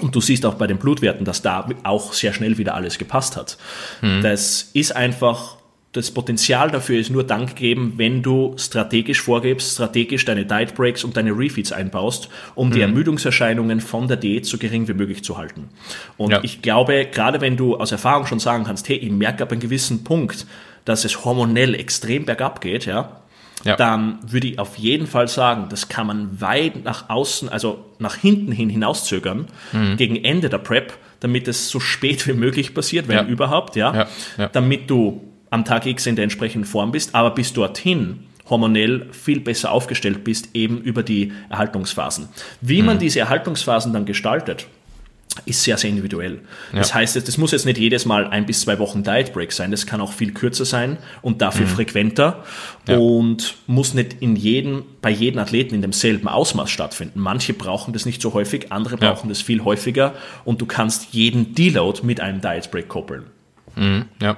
Und 0.00 0.14
du 0.14 0.20
siehst 0.20 0.46
auch 0.46 0.54
bei 0.54 0.66
den 0.66 0.76
Blutwerten, 0.78 1.24
dass 1.24 1.42
da 1.42 1.68
auch 1.82 2.12
sehr 2.12 2.32
schnell 2.32 2.58
wieder 2.58 2.74
alles 2.74 2.98
gepasst 2.98 3.36
hat. 3.36 3.56
Mhm. 4.02 4.22
Das 4.22 4.70
ist 4.74 4.94
einfach, 4.94 5.56
das 5.92 6.12
Potenzial 6.12 6.70
dafür 6.70 7.00
ist 7.00 7.10
nur 7.10 7.24
dann 7.24 7.46
gegeben, 7.46 7.94
wenn 7.96 8.22
du 8.22 8.54
strategisch 8.56 9.20
vorgibst, 9.20 9.72
strategisch 9.72 10.24
deine 10.24 10.44
Diet 10.44 10.74
Breaks 10.76 11.02
und 11.02 11.16
deine 11.16 11.32
Refeeds 11.32 11.72
einbaust, 11.72 12.28
um 12.54 12.68
mhm. 12.68 12.72
die 12.72 12.80
Ermüdungserscheinungen 12.82 13.80
von 13.80 14.06
der 14.06 14.16
Diät 14.16 14.46
so 14.46 14.56
gering 14.56 14.86
wie 14.86 14.94
möglich 14.94 15.24
zu 15.24 15.36
halten. 15.36 15.68
Und 16.16 16.30
ja. 16.30 16.40
ich 16.42 16.62
glaube, 16.62 17.06
gerade 17.06 17.40
wenn 17.40 17.56
du 17.56 17.76
aus 17.76 17.90
Erfahrung 17.90 18.26
schon 18.26 18.38
sagen 18.38 18.64
kannst, 18.64 18.88
hey, 18.88 18.96
ich 18.96 19.10
merke 19.10 19.42
ab 19.42 19.50
einem 19.50 19.60
gewissen 19.60 20.04
Punkt, 20.04 20.46
dass 20.84 21.04
es 21.04 21.24
hormonell 21.24 21.74
extrem 21.74 22.24
bergab 22.24 22.60
geht, 22.60 22.86
ja, 22.86 23.22
ja. 23.64 23.74
dann 23.74 24.20
würde 24.22 24.46
ich 24.46 24.58
auf 24.60 24.76
jeden 24.76 25.08
Fall 25.08 25.26
sagen, 25.26 25.66
das 25.70 25.88
kann 25.88 26.06
man 26.06 26.40
weit 26.40 26.84
nach 26.84 27.10
außen, 27.10 27.48
also 27.48 27.84
nach 27.98 28.14
hinten 28.14 28.52
hin 28.52 28.70
hinauszögern, 28.70 29.48
mhm. 29.72 29.96
gegen 29.96 30.16
Ende 30.24 30.48
der 30.48 30.58
Prep, 30.58 30.92
damit 31.18 31.48
es 31.48 31.68
so 31.68 31.80
spät 31.80 32.28
wie 32.28 32.32
möglich 32.32 32.74
passiert, 32.74 33.08
wenn 33.08 33.16
ja. 33.16 33.24
überhaupt, 33.24 33.74
ja? 33.74 34.06
damit 34.52 34.88
du 34.88 35.29
am 35.50 35.64
Tag 35.64 35.86
X 35.86 36.06
in 36.06 36.16
der 36.16 36.24
entsprechenden 36.24 36.64
Form 36.66 36.92
bist, 36.92 37.14
aber 37.14 37.32
bis 37.32 37.52
dorthin 37.52 38.20
hormonell 38.48 39.06
viel 39.12 39.40
besser 39.40 39.70
aufgestellt 39.70 40.24
bist, 40.24 40.50
eben 40.54 40.80
über 40.80 41.02
die 41.02 41.32
Erhaltungsphasen. 41.50 42.28
Wie 42.60 42.80
mhm. 42.80 42.86
man 42.86 42.98
diese 42.98 43.20
Erhaltungsphasen 43.20 43.92
dann 43.92 44.04
gestaltet, 44.04 44.66
ist 45.46 45.62
sehr, 45.62 45.78
sehr 45.78 45.90
individuell. 45.90 46.40
Ja. 46.72 46.80
Das 46.80 46.92
heißt, 46.92 47.16
das 47.16 47.38
muss 47.38 47.52
jetzt 47.52 47.64
nicht 47.64 47.78
jedes 47.78 48.04
Mal 48.04 48.26
ein 48.26 48.46
bis 48.46 48.62
zwei 48.62 48.78
Wochen 48.80 49.04
Diet 49.04 49.32
Break 49.32 49.52
sein. 49.52 49.70
Das 49.70 49.86
kann 49.86 50.00
auch 50.00 50.12
viel 50.12 50.32
kürzer 50.32 50.64
sein 50.64 50.98
und 51.22 51.40
dafür 51.40 51.66
mhm. 51.66 51.70
frequenter 51.70 52.44
ja. 52.88 52.98
und 52.98 53.54
muss 53.68 53.94
nicht 53.94 54.16
in 54.20 54.34
jedem, 54.34 54.82
bei 55.00 55.10
jedem 55.10 55.38
Athleten 55.38 55.76
in 55.76 55.82
demselben 55.82 56.26
Ausmaß 56.26 56.68
stattfinden. 56.68 57.20
Manche 57.20 57.54
brauchen 57.54 57.92
das 57.92 58.06
nicht 58.06 58.20
so 58.20 58.34
häufig, 58.34 58.72
andere 58.72 58.96
brauchen 58.96 59.26
ja. 59.26 59.30
das 59.30 59.40
viel 59.40 59.62
häufiger 59.62 60.14
und 60.44 60.60
du 60.60 60.66
kannst 60.66 61.14
jeden 61.14 61.54
Deload 61.54 62.00
mit 62.02 62.20
einem 62.20 62.40
Diet 62.40 62.70
Break 62.72 62.88
koppeln. 62.88 63.26
Mhm. 63.76 64.06
Ja. 64.20 64.36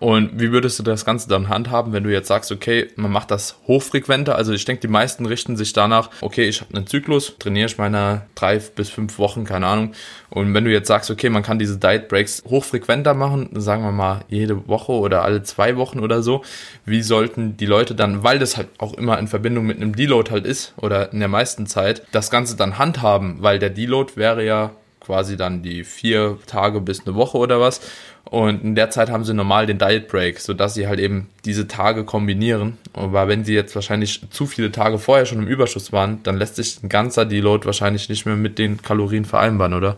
Und 0.00 0.40
wie 0.40 0.52
würdest 0.52 0.78
du 0.78 0.82
das 0.82 1.04
Ganze 1.04 1.28
dann 1.28 1.48
handhaben, 1.48 1.92
wenn 1.92 2.04
du 2.04 2.12
jetzt 2.12 2.28
sagst, 2.28 2.52
okay, 2.52 2.88
man 2.96 3.10
macht 3.10 3.30
das 3.30 3.56
hochfrequenter? 3.66 4.36
Also 4.36 4.52
ich 4.52 4.64
denke, 4.64 4.80
die 4.80 4.88
meisten 4.88 5.26
richten 5.26 5.56
sich 5.56 5.72
danach, 5.72 6.10
okay, 6.20 6.48
ich 6.48 6.60
habe 6.60 6.74
einen 6.74 6.86
Zyklus, 6.86 7.34
trainiere 7.38 7.66
ich 7.66 7.78
meine 7.78 8.22
drei 8.34 8.58
bis 8.58 8.90
fünf 8.90 9.18
Wochen, 9.18 9.44
keine 9.44 9.66
Ahnung. 9.66 9.92
Und 10.30 10.54
wenn 10.54 10.64
du 10.64 10.72
jetzt 10.72 10.88
sagst, 10.88 11.10
okay, 11.10 11.30
man 11.30 11.42
kann 11.42 11.58
diese 11.58 11.78
Diet 11.78 12.08
Breaks 12.08 12.42
hochfrequenter 12.48 13.14
machen, 13.14 13.48
sagen 13.54 13.82
wir 13.82 13.92
mal 13.92 14.20
jede 14.28 14.68
Woche 14.68 14.92
oder 14.92 15.22
alle 15.22 15.42
zwei 15.42 15.76
Wochen 15.76 16.00
oder 16.00 16.22
so, 16.22 16.42
wie 16.84 17.02
sollten 17.02 17.56
die 17.56 17.66
Leute 17.66 17.94
dann, 17.94 18.22
weil 18.22 18.38
das 18.38 18.56
halt 18.56 18.68
auch 18.78 18.94
immer 18.94 19.18
in 19.18 19.28
Verbindung 19.28 19.66
mit 19.66 19.78
einem 19.78 19.96
Deload 19.96 20.30
halt 20.30 20.46
ist 20.46 20.74
oder 20.76 21.12
in 21.12 21.18
der 21.18 21.28
meisten 21.28 21.66
Zeit, 21.66 22.02
das 22.12 22.30
Ganze 22.30 22.56
dann 22.56 22.78
handhaben? 22.78 23.38
Weil 23.40 23.58
der 23.58 23.70
Deload 23.70 24.12
wäre 24.16 24.44
ja 24.44 24.72
quasi 25.08 25.38
dann 25.38 25.62
die 25.62 25.84
vier 25.84 26.38
Tage 26.46 26.82
bis 26.82 27.06
eine 27.06 27.14
Woche 27.14 27.38
oder 27.38 27.60
was. 27.60 27.80
Und 28.30 28.62
in 28.62 28.74
der 28.74 28.90
Zeit 28.90 29.08
haben 29.08 29.24
sie 29.24 29.32
normal 29.32 29.66
den 29.66 29.78
Diet 29.78 30.08
Break, 30.08 30.38
sodass 30.38 30.74
sie 30.74 30.86
halt 30.86 31.00
eben 31.00 31.28
diese 31.46 31.66
Tage 31.66 32.04
kombinieren. 32.04 32.76
Aber 32.92 33.26
wenn 33.26 33.44
sie 33.44 33.54
jetzt 33.54 33.74
wahrscheinlich 33.74 34.20
zu 34.30 34.46
viele 34.46 34.70
Tage 34.70 34.98
vorher 34.98 35.24
schon 35.24 35.38
im 35.38 35.46
Überschuss 35.46 35.92
waren, 35.92 36.22
dann 36.24 36.36
lässt 36.36 36.56
sich 36.56 36.82
ein 36.82 36.90
ganzer 36.90 37.24
Deload 37.24 37.64
wahrscheinlich 37.64 38.08
nicht 38.10 38.26
mehr 38.26 38.36
mit 38.36 38.58
den 38.58 38.82
Kalorien 38.82 39.24
vereinbaren, 39.24 39.72
oder? 39.72 39.96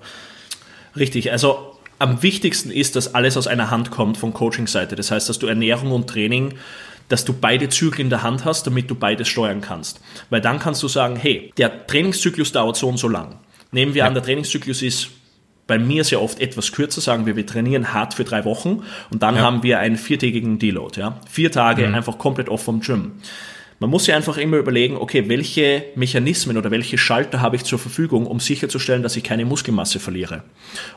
Richtig, 0.96 1.32
also 1.32 1.76
am 1.98 2.22
wichtigsten 2.22 2.70
ist, 2.70 2.94
dass 2.94 3.14
alles 3.14 3.36
aus 3.36 3.48
einer 3.48 3.70
Hand 3.70 3.90
kommt 3.90 4.16
von 4.16 4.32
Coaching-Seite. 4.32 4.94
Das 4.94 5.10
heißt, 5.10 5.28
dass 5.28 5.40
du 5.40 5.46
Ernährung 5.46 5.90
und 5.90 6.08
Training 6.08 6.54
dass 7.10 7.24
du 7.24 7.32
beide 7.32 7.68
Zyklen 7.68 8.06
in 8.06 8.10
der 8.10 8.22
Hand 8.22 8.44
hast, 8.44 8.68
damit 8.68 8.88
du 8.88 8.94
beides 8.94 9.26
steuern 9.26 9.60
kannst. 9.60 10.00
Weil 10.30 10.40
dann 10.40 10.60
kannst 10.60 10.80
du 10.82 10.88
sagen, 10.88 11.16
hey, 11.16 11.52
der 11.58 11.86
Trainingszyklus 11.86 12.52
dauert 12.52 12.76
so 12.76 12.88
und 12.88 12.98
so 12.98 13.08
lang. 13.08 13.40
Nehmen 13.72 13.94
wir 13.94 14.00
ja. 14.00 14.06
an, 14.06 14.14
der 14.14 14.22
Trainingszyklus 14.22 14.80
ist 14.80 15.10
bei 15.70 15.78
mir 15.78 16.02
sehr 16.02 16.20
oft 16.20 16.40
etwas 16.40 16.72
kürzer, 16.72 17.00
sagen 17.00 17.26
wir, 17.26 17.36
wir 17.36 17.46
trainieren 17.46 17.94
hart 17.94 18.14
für 18.14 18.24
drei 18.24 18.44
Wochen 18.44 18.82
und 19.12 19.22
dann 19.22 19.36
ja. 19.36 19.42
haben 19.42 19.62
wir 19.62 19.78
einen 19.78 19.96
viertägigen 19.96 20.58
Deload. 20.58 21.00
Ja? 21.00 21.20
Vier 21.30 21.52
Tage 21.52 21.86
mhm. 21.86 21.94
einfach 21.94 22.18
komplett 22.18 22.48
off 22.48 22.64
vom 22.64 22.80
Gym. 22.80 23.12
Man 23.78 23.88
muss 23.88 24.08
ja 24.08 24.16
einfach 24.16 24.36
immer 24.36 24.56
überlegen, 24.56 24.96
okay, 24.96 25.28
welche 25.28 25.84
Mechanismen 25.94 26.58
oder 26.58 26.72
welche 26.72 26.98
Schalter 26.98 27.40
habe 27.40 27.54
ich 27.54 27.62
zur 27.62 27.78
Verfügung, 27.78 28.26
um 28.26 28.40
sicherzustellen, 28.40 29.04
dass 29.04 29.16
ich 29.16 29.22
keine 29.22 29.44
Muskelmasse 29.44 30.00
verliere. 30.00 30.42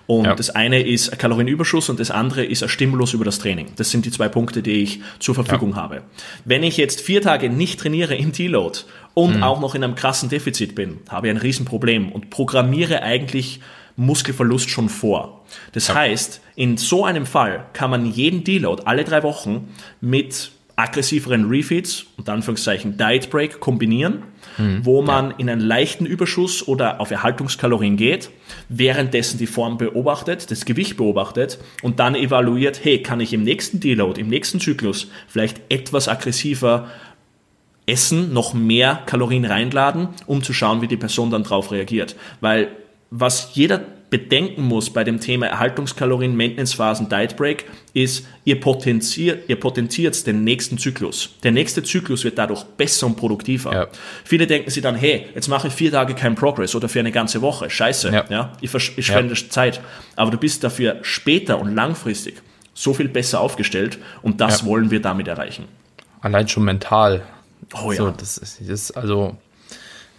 Und 0.07 0.25
ja. 0.25 0.33
das 0.35 0.49
eine 0.49 0.81
ist 0.81 1.09
ein 1.09 1.19
Kalorienüberschuss 1.19 1.89
und 1.89 1.99
das 1.99 2.09
andere 2.09 2.43
ist 2.43 2.63
ein 2.63 2.69
Stimulus 2.69 3.13
über 3.13 3.25
das 3.25 3.37
Training. 3.37 3.67
Das 3.75 3.91
sind 3.91 4.05
die 4.05 4.11
zwei 4.11 4.27
Punkte, 4.27 4.63
die 4.63 4.81
ich 4.81 5.01
zur 5.19 5.35
Verfügung 5.35 5.69
ja. 5.69 5.75
habe. 5.77 6.01
Wenn 6.45 6.63
ich 6.63 6.75
jetzt 6.75 6.99
vier 6.99 7.21
Tage 7.21 7.49
nicht 7.49 7.79
trainiere 7.79 8.15
im 8.15 8.31
Deload 8.31 8.79
und 9.13 9.37
mhm. 9.37 9.43
auch 9.43 9.61
noch 9.61 9.75
in 9.75 9.83
einem 9.83 9.95
krassen 9.95 10.27
Defizit 10.29 10.73
bin, 10.73 10.97
habe 11.09 11.27
ich 11.27 11.31
ein 11.31 11.37
Riesenproblem 11.37 12.11
und 12.11 12.31
programmiere 12.31 13.03
eigentlich 13.03 13.61
Muskelverlust 13.95 14.69
schon 14.69 14.89
vor. 14.89 15.45
Das 15.71 15.87
ja. 15.87 15.95
heißt, 15.95 16.41
in 16.55 16.77
so 16.77 17.05
einem 17.05 17.25
Fall 17.25 17.65
kann 17.73 17.89
man 17.89 18.05
jeden 18.05 18.43
Deload 18.43 18.83
alle 18.85 19.03
drei 19.03 19.23
Wochen 19.23 19.69
mit 20.01 20.51
aggressiveren 20.75 21.47
Refeeds 21.49 22.05
und 22.17 22.27
Anführungszeichen 22.29 22.97
Diet 22.97 23.29
Break 23.29 23.59
kombinieren, 23.59 24.23
wo 24.81 25.01
man 25.03 25.31
in 25.37 25.49
einen 25.49 25.61
leichten 25.61 26.05
Überschuss 26.05 26.67
oder 26.67 26.99
auf 26.99 27.11
Erhaltungskalorien 27.11 27.95
geht, 27.95 28.31
währenddessen 28.69 29.37
die 29.37 29.45
Form 29.45 29.77
beobachtet, 29.77 30.49
das 30.49 30.65
Gewicht 30.65 30.97
beobachtet 30.97 31.59
und 31.83 31.99
dann 31.99 32.15
evaluiert, 32.15 32.83
hey, 32.83 33.03
kann 33.03 33.19
ich 33.19 33.33
im 33.33 33.43
nächsten 33.43 33.79
Deload, 33.79 34.19
im 34.19 34.29
nächsten 34.29 34.59
Zyklus 34.59 35.09
vielleicht 35.27 35.61
etwas 35.69 36.07
aggressiver 36.07 36.89
essen, 37.85 38.33
noch 38.33 38.53
mehr 38.53 39.01
Kalorien 39.05 39.45
reinladen, 39.45 40.09
um 40.25 40.41
zu 40.41 40.53
schauen, 40.53 40.81
wie 40.81 40.87
die 40.87 40.97
Person 40.97 41.29
dann 41.29 41.43
drauf 41.43 41.71
reagiert. 41.71 42.15
Weil 42.41 42.69
was 43.15 43.51
jeder 43.53 43.79
bedenken 44.09 44.63
muss 44.63 44.91
bei 44.91 45.03
dem 45.03 45.19
Thema 45.19 45.47
Erhaltungskalorien, 45.47 46.35
Maintenance-Phasen, 46.35 47.09
Diet 47.09 47.35
Break, 47.35 47.65
ist, 47.93 48.25
ihr 48.43 48.59
potenziert, 48.59 49.49
ihr 49.49 49.55
potenziert 49.59 50.25
den 50.27 50.43
nächsten 50.43 50.77
Zyklus. 50.77 51.29
Der 51.43 51.51
nächste 51.51 51.81
Zyklus 51.83 52.23
wird 52.23 52.37
dadurch 52.37 52.63
besser 52.63 53.07
und 53.07 53.15
produktiver. 53.17 53.73
Ja. 53.73 53.87
Viele 54.23 54.45
denken 54.47 54.69
sich 54.69 54.81
dann, 54.83 54.95
hey, 54.95 55.27
jetzt 55.33 55.47
mache 55.47 55.67
ich 55.67 55.73
vier 55.73 55.91
Tage 55.91 56.13
kein 56.13 56.35
Progress 56.35 56.75
oder 56.75 56.89
für 56.89 56.99
eine 56.99 57.11
ganze 57.11 57.41
Woche. 57.41 57.69
Scheiße, 57.69 58.09
ja. 58.11 58.25
Ja. 58.29 58.53
ich, 58.61 58.69
versch- 58.69 58.93
ich 58.97 59.07
verschwende 59.07 59.33
Zeit. 59.49 59.81
Aber 60.15 60.29
du 60.31 60.37
bist 60.37 60.63
dafür 60.63 60.97
später 61.01 61.59
und 61.59 61.73
langfristig 61.73 62.35
so 62.75 62.93
viel 62.93 63.07
besser 63.09 63.39
aufgestellt 63.41 63.97
und 64.23 64.41
das 64.41 64.61
Ja. 64.61 64.67
wollen 64.67 64.89
wir 64.91 65.01
damit 65.01 65.27
erreichen. 65.27 65.65
Allein 66.21 66.47
schon 66.47 66.63
mental. 66.65 67.23
Oh 67.83 67.91
ja. 67.91 67.97
So, 67.97 68.11
das 68.11 68.37
ist, 68.37 68.59
das 68.61 68.67
ist 68.69 68.91
also, 68.91 69.37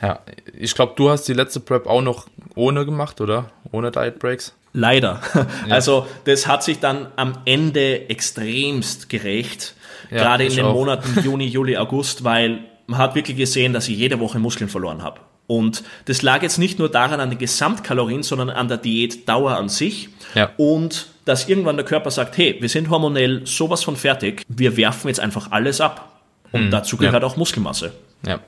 ja, 0.02 0.20
ich 0.58 0.74
glaube, 0.74 0.94
du 0.96 1.10
hast 1.10 1.24
die 1.24 1.32
letzte 1.32 1.60
Prep 1.60 1.86
auch 1.86 2.02
noch 2.02 2.26
ohne 2.54 2.84
gemacht, 2.84 3.20
oder? 3.20 3.50
Ohne 3.72 3.90
Diet 3.90 4.18
Breaks? 4.18 4.54
Leider. 4.72 5.20
Also 5.70 6.06
das 6.24 6.46
hat 6.46 6.62
sich 6.62 6.80
dann 6.80 7.08
am 7.16 7.38
Ende 7.44 8.08
extremst 8.10 9.08
gerecht, 9.08 9.74
Ja, 10.10 10.18
gerade 10.18 10.44
in 10.44 10.54
den 10.54 10.66
auch. 10.66 10.74
Monaten 10.74 11.20
Juni, 11.24 11.46
Juli, 11.46 11.76
August, 11.76 12.24
weil 12.24 12.60
man 12.86 12.98
hat 12.98 13.14
wirklich 13.14 13.36
gesehen, 13.36 13.72
dass 13.72 13.88
ich 13.88 13.96
jede 13.96 14.20
Woche 14.20 14.38
Muskeln 14.38 14.68
verloren 14.68 15.02
habe. 15.02 15.20
Und 15.46 15.84
das 16.06 16.22
lag 16.22 16.42
jetzt 16.42 16.58
nicht 16.58 16.78
nur 16.78 16.90
daran 16.90 17.20
an 17.20 17.30
den 17.30 17.38
Gesamtkalorien, 17.38 18.22
sondern 18.22 18.50
an 18.50 18.68
der 18.68 18.78
Diätdauer 18.78 19.56
an 19.56 19.68
sich. 19.68 20.08
Ja. 20.34 20.50
Und 20.56 21.08
dass 21.26 21.48
irgendwann 21.48 21.76
der 21.76 21.84
Körper 21.84 22.10
sagt, 22.10 22.36
hey, 22.38 22.56
wir 22.60 22.68
sind 22.68 22.90
hormonell 22.90 23.46
sowas 23.46 23.82
von 23.82 23.96
fertig, 23.96 24.42
wir 24.48 24.76
werfen 24.76 25.08
jetzt 25.08 25.20
einfach 25.20 25.50
alles 25.52 25.80
ab. 25.80 26.10
Und 26.52 26.70
dazu 26.70 26.96
gehört 26.96 27.22
ja. 27.22 27.28
auch 27.28 27.36
Muskelmasse. 27.36 27.92
Ja, 28.26 28.40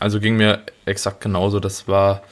also 0.00 0.20
ging 0.20 0.36
mir 0.36 0.62
exakt 0.84 1.20
genauso. 1.20 1.60
Das 1.60 1.88
war 1.88 2.22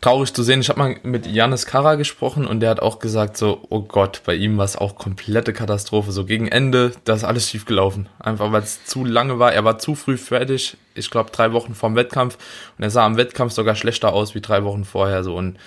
traurig 0.00 0.32
zu 0.32 0.42
sehen. 0.42 0.60
Ich 0.60 0.68
habe 0.68 0.78
mal 0.78 0.96
mit 1.02 1.26
Janis 1.26 1.66
Kara 1.66 1.96
gesprochen 1.96 2.46
und 2.46 2.60
der 2.60 2.70
hat 2.70 2.80
auch 2.80 2.98
gesagt 2.98 3.36
so, 3.36 3.64
oh 3.68 3.80
Gott, 3.80 4.22
bei 4.24 4.34
ihm 4.34 4.56
war 4.58 4.64
es 4.64 4.76
auch 4.76 4.96
komplette 4.96 5.52
Katastrophe. 5.52 6.12
So 6.12 6.24
gegen 6.24 6.48
Ende, 6.48 6.92
da 7.04 7.14
ist 7.14 7.24
alles 7.24 7.50
schief 7.50 7.64
gelaufen. 7.64 8.08
Einfach 8.18 8.52
weil 8.52 8.62
es 8.62 8.84
zu 8.84 9.04
lange 9.04 9.38
war. 9.38 9.52
Er 9.52 9.64
war 9.64 9.78
zu 9.78 9.94
früh 9.94 10.16
fertig. 10.16 10.76
Ich 10.94 11.10
glaube 11.10 11.30
drei 11.32 11.52
Wochen 11.52 11.74
vorm 11.74 11.96
Wettkampf 11.96 12.38
und 12.76 12.84
er 12.84 12.90
sah 12.90 13.04
am 13.04 13.16
Wettkampf 13.16 13.52
sogar 13.52 13.74
schlechter 13.74 14.12
aus 14.12 14.34
wie 14.34 14.40
drei 14.40 14.64
Wochen 14.64 14.84
vorher. 14.84 15.24
So 15.24 15.34
und 15.34 15.58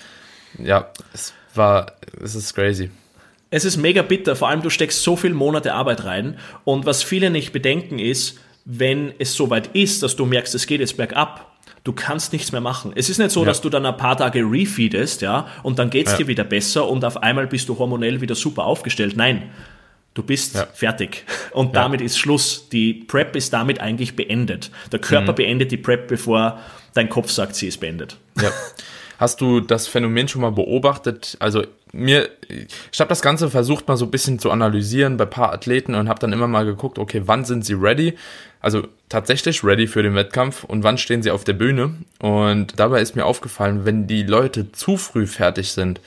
ja, 0.58 0.90
es 1.12 1.34
war, 1.54 1.92
es 2.22 2.34
ist 2.34 2.54
crazy. 2.54 2.90
Es 3.50 3.66
ist 3.66 3.76
mega 3.76 4.00
bitter, 4.00 4.34
vor 4.34 4.48
allem 4.48 4.62
du 4.62 4.70
steckst 4.70 5.02
so 5.02 5.14
viele 5.14 5.34
Monate 5.34 5.74
Arbeit 5.74 6.04
rein 6.04 6.38
und 6.64 6.86
was 6.86 7.02
viele 7.02 7.28
nicht 7.28 7.52
bedenken 7.52 7.98
ist, 7.98 8.38
wenn 8.64 9.12
es 9.18 9.34
soweit 9.34 9.68
ist, 9.74 10.02
dass 10.02 10.16
du 10.16 10.24
merkst, 10.26 10.54
es 10.54 10.66
geht 10.66 10.80
jetzt 10.80 10.96
bergab, 10.96 11.52
du 11.84 11.92
kannst 11.92 12.32
nichts 12.32 12.52
mehr 12.52 12.60
machen. 12.60 12.92
Es 12.94 13.08
ist 13.10 13.18
nicht 13.18 13.30
so, 13.32 13.40
Ja. 13.40 13.46
dass 13.46 13.60
du 13.60 13.68
dann 13.68 13.84
ein 13.86 13.96
paar 13.96 14.16
Tage 14.16 14.40
refeedest, 14.40 15.22
ja, 15.22 15.48
und 15.62 15.78
dann 15.78 15.90
geht's 15.90 16.12
Ja. 16.12 16.18
dir 16.18 16.26
wieder 16.28 16.44
besser 16.44 16.88
und 16.88 17.04
auf 17.04 17.22
einmal 17.22 17.46
bist 17.46 17.68
du 17.68 17.78
hormonell 17.78 18.20
wieder 18.20 18.34
super 18.34 18.64
aufgestellt. 18.64 19.16
Nein, 19.16 19.50
du 20.14 20.22
bist 20.22 20.54
Ja. 20.54 20.66
fertig 20.72 21.24
und 21.52 21.74
damit 21.74 22.00
ist 22.00 22.18
Schluss. 22.18 22.68
Die 22.70 22.94
Prep 22.94 23.34
ist 23.34 23.52
damit 23.52 23.80
eigentlich 23.80 24.14
beendet. 24.14 24.70
Der 24.92 25.00
Körper 25.00 25.32
beendet 25.32 25.72
die 25.72 25.76
Prep, 25.76 26.06
bevor 26.08 26.60
dein 26.94 27.08
Kopf 27.08 27.30
sagt, 27.30 27.56
sie 27.56 27.66
ist 27.68 27.80
beendet. 27.80 28.16
Hast 29.18 29.40
du 29.40 29.60
das 29.60 29.86
Phänomen 29.86 30.28
schon 30.28 30.42
mal 30.42 30.50
beobachtet? 30.52 31.36
Also 31.40 31.64
mir, 31.92 32.30
ich 32.48 33.00
habe 33.00 33.08
das 33.08 33.20
Ganze 33.20 33.50
versucht 33.50 33.86
mal 33.86 33.96
so 33.96 34.06
ein 34.06 34.10
bisschen 34.10 34.38
zu 34.38 34.50
analysieren 34.50 35.18
bei 35.18 35.26
paar 35.26 35.52
Athleten 35.52 35.94
und 35.94 36.08
habe 36.08 36.20
dann 36.20 36.32
immer 36.32 36.48
mal 36.48 36.64
geguckt, 36.64 36.98
okay, 36.98 37.22
wann 37.26 37.44
sind 37.44 37.64
sie 37.64 37.74
ready? 37.74 38.14
Also 38.60 38.88
tatsächlich 39.08 39.62
ready 39.62 39.86
für 39.86 40.02
den 40.02 40.14
Wettkampf 40.14 40.64
und 40.64 40.84
wann 40.84 40.96
stehen 40.96 41.22
sie 41.22 41.30
auf 41.30 41.44
der 41.44 41.52
Bühne? 41.52 41.94
Und 42.20 42.78
dabei 42.78 43.02
ist 43.02 43.14
mir 43.14 43.26
aufgefallen, 43.26 43.84
wenn 43.84 44.06
die 44.06 44.22
Leute 44.22 44.72
zu 44.72 44.96
früh 44.96 45.26
fertig 45.26 45.72
sind, 45.72 46.00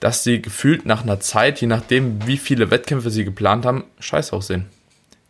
dass 0.00 0.24
sie 0.24 0.42
gefühlt 0.42 0.84
nach 0.84 1.02
einer 1.02 1.20
Zeit, 1.20 1.60
je 1.60 1.66
nachdem 1.66 2.26
wie 2.26 2.36
viele 2.36 2.70
Wettkämpfe 2.70 3.10
sie 3.10 3.24
geplant 3.24 3.64
haben, 3.64 3.84
scheiß 4.00 4.32
aussehen. 4.32 4.66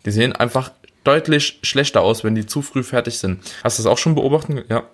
Die 0.04 0.10
sehen 0.10 0.34
einfach 0.34 0.72
deutlich 1.04 1.58
schlechter 1.62 2.02
aus, 2.02 2.24
wenn 2.24 2.34
die 2.34 2.46
zu 2.46 2.62
früh 2.62 2.82
fertig 2.82 3.18
sind. 3.18 3.40
Hast 3.62 3.78
du 3.78 3.82
das 3.82 3.90
auch 3.90 3.98
schon 3.98 4.14
beobachtet? 4.14 4.66
Ja. 4.68 4.84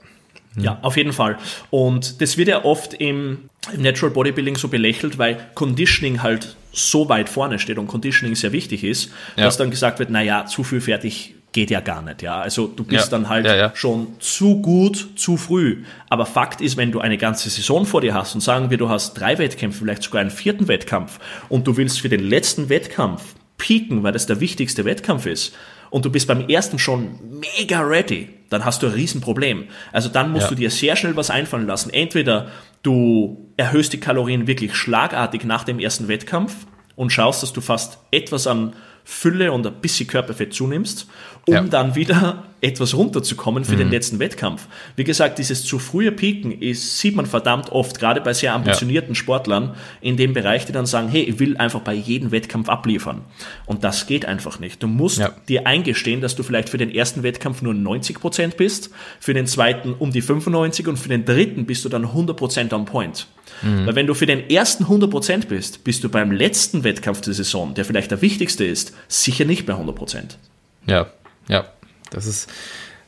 Ja, 0.56 0.78
auf 0.82 0.96
jeden 0.96 1.12
Fall. 1.12 1.38
Und 1.70 2.20
das 2.20 2.36
wird 2.36 2.48
ja 2.48 2.64
oft 2.64 2.94
im, 2.94 3.48
im 3.72 3.82
Natural 3.82 4.12
Bodybuilding 4.12 4.56
so 4.56 4.68
belächelt, 4.68 5.18
weil 5.18 5.38
Conditioning 5.54 6.22
halt 6.22 6.56
so 6.72 7.08
weit 7.08 7.28
vorne 7.28 7.58
steht 7.58 7.78
und 7.78 7.86
Conditioning 7.88 8.34
sehr 8.36 8.52
wichtig 8.52 8.84
ist, 8.84 9.10
Ja. 9.36 9.44
dass 9.44 9.56
dann 9.56 9.70
gesagt 9.70 9.98
wird, 9.98 10.10
naja, 10.10 10.46
zu 10.46 10.64
viel 10.64 10.80
fertig 10.80 11.34
geht 11.52 11.70
ja 11.70 11.80
gar 11.80 12.02
nicht. 12.02 12.22
Ja, 12.22 12.40
also 12.40 12.66
du 12.66 12.82
bist 12.82 13.04
Ja, 13.04 13.10
dann 13.12 13.28
halt 13.28 13.46
ja, 13.46 13.70
schon 13.76 14.08
zu 14.18 14.60
gut, 14.60 15.10
zu 15.16 15.36
früh. 15.36 15.84
Aber 16.10 16.26
Fakt 16.26 16.60
ist, 16.60 16.76
wenn 16.76 16.90
du 16.90 16.98
eine 17.00 17.16
ganze 17.16 17.48
Saison 17.48 17.86
vor 17.86 18.00
dir 18.00 18.12
hast 18.12 18.34
und 18.34 18.40
sagen 18.40 18.70
wir, 18.70 18.76
du 18.78 18.88
hast 18.88 19.14
drei 19.14 19.38
Wettkämpfe, 19.38 19.78
vielleicht 19.80 20.02
sogar 20.02 20.20
einen 20.20 20.32
vierten 20.32 20.66
Wettkampf 20.66 21.20
und 21.48 21.66
du 21.68 21.76
willst 21.76 22.00
für 22.00 22.08
den 22.08 22.28
letzten 22.28 22.68
Wettkampf 22.68 23.22
pieken, 23.56 24.02
weil 24.02 24.10
das 24.12 24.26
der 24.26 24.40
wichtigste 24.40 24.84
Wettkampf 24.84 25.26
ist 25.26 25.54
und 25.90 26.04
du 26.04 26.10
bist 26.10 26.26
beim 26.26 26.48
ersten 26.48 26.80
schon 26.80 27.20
mega 27.56 27.80
ready, 27.82 28.30
dann 28.54 28.64
hast 28.64 28.82
du 28.82 28.86
ein 28.86 28.92
Riesenproblem. 28.94 29.64
Also 29.92 30.08
dann 30.08 30.30
musst 30.32 30.44
Ja. 30.44 30.48
du 30.50 30.54
dir 30.54 30.70
sehr 30.70 30.96
schnell 30.96 31.14
was 31.16 31.28
einfallen 31.30 31.66
lassen. 31.66 31.90
Entweder 31.92 32.48
du 32.82 33.50
erhöhst 33.56 33.92
die 33.92 34.00
Kalorien 34.00 34.46
wirklich 34.46 34.74
schlagartig 34.74 35.44
nach 35.44 35.64
dem 35.64 35.78
ersten 35.78 36.08
Wettkampf 36.08 36.54
und 36.96 37.10
schaust, 37.10 37.42
dass 37.42 37.52
du 37.52 37.60
fast 37.60 37.98
etwas 38.10 38.46
an 38.46 38.72
Fülle 39.04 39.52
und 39.52 39.66
ein 39.66 39.74
bisschen 39.82 40.06
Körperfett 40.06 40.54
zunimmst, 40.54 41.06
um 41.46 41.54
Ja. 41.54 41.60
Dann 41.62 41.94
wieder 41.94 42.44
etwas 42.64 42.94
runterzukommen 42.94 43.64
für 43.64 43.76
den 43.76 43.90
letzten 43.90 44.18
Wettkampf. 44.18 44.66
Wie 44.96 45.04
gesagt, 45.04 45.38
dieses 45.38 45.64
zu 45.64 45.78
frühe 45.78 46.10
Pieken 46.10 46.50
ist, 46.50 46.98
sieht 46.98 47.14
man 47.14 47.26
verdammt 47.26 47.70
oft, 47.70 48.00
gerade 48.00 48.20
bei 48.20 48.32
sehr 48.32 48.54
ambitionierten 48.54 49.14
Sportlern 49.14 49.74
in 50.00 50.16
dem 50.16 50.32
Bereich, 50.32 50.64
die 50.64 50.72
dann 50.72 50.86
sagen, 50.86 51.08
hey, 51.08 51.22
ich 51.22 51.38
will 51.38 51.56
einfach 51.58 51.80
bei 51.80 51.92
jedem 51.94 52.30
Wettkampf 52.32 52.68
abliefern. 52.68 53.22
Und 53.66 53.84
das 53.84 54.06
geht 54.06 54.24
einfach 54.24 54.58
nicht. 54.58 54.82
Du 54.82 54.86
musst 54.86 55.18
Ja. 55.18 55.34
dir 55.48 55.66
eingestehen, 55.66 56.20
dass 56.20 56.34
du 56.34 56.42
vielleicht 56.42 56.70
für 56.70 56.78
den 56.78 56.90
ersten 56.90 57.22
Wettkampf 57.22 57.60
nur 57.62 57.74
90% 57.74 58.56
bist, 58.56 58.90
für 59.20 59.34
den 59.34 59.46
zweiten 59.46 59.92
um 59.92 60.10
die 60.10 60.22
95 60.22 60.88
und 60.88 60.96
für 60.98 61.08
den 61.10 61.24
dritten 61.24 61.66
bist 61.66 61.84
du 61.84 61.88
dann 61.88 62.06
100% 62.06 62.72
on 62.72 62.86
point. 62.86 63.26
Weil 63.62 63.94
wenn 63.94 64.06
du 64.06 64.14
für 64.14 64.26
den 64.26 64.50
ersten 64.50 64.84
100% 64.84 65.46
bist, 65.46 65.84
bist 65.84 66.02
du 66.02 66.08
beim 66.08 66.32
letzten 66.32 66.82
Wettkampf 66.82 67.20
der 67.20 67.34
Saison, 67.34 67.72
der 67.74 67.84
vielleicht 67.84 68.10
der 68.10 68.20
wichtigste 68.20 68.64
ist, 68.64 68.94
sicher 69.06 69.44
nicht 69.44 69.64
bei 69.64 69.74
100%. 69.74 70.36
Ja, 70.86 71.06
ja. 71.48 71.66
Das 72.10 72.26
ist, 72.26 72.48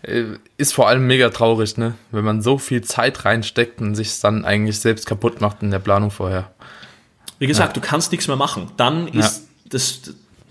äh, 0.02 0.24
ist 0.56 0.72
vor 0.74 0.88
allem 0.88 1.06
mega 1.06 1.28
traurig, 1.30 1.76
ne? 1.76 1.94
Wenn 2.10 2.24
man 2.24 2.42
so 2.42 2.58
viel 2.58 2.82
Zeit 2.82 3.24
reinsteckt 3.24 3.80
und 3.80 3.94
sich 3.94 4.20
dann 4.20 4.44
eigentlich 4.44 4.78
selbst 4.78 5.06
kaputt 5.06 5.40
macht 5.40 5.62
in 5.62 5.70
der 5.70 5.78
Planung 5.78 6.10
vorher. 6.10 6.50
Wie 7.38 7.46
gesagt, 7.46 7.76
du 7.76 7.80
kannst 7.80 8.12
nichts 8.12 8.28
mehr 8.28 8.36
machen. 8.36 8.70
Dann 8.76 9.08
ist 9.08 9.46
das, 9.68 10.00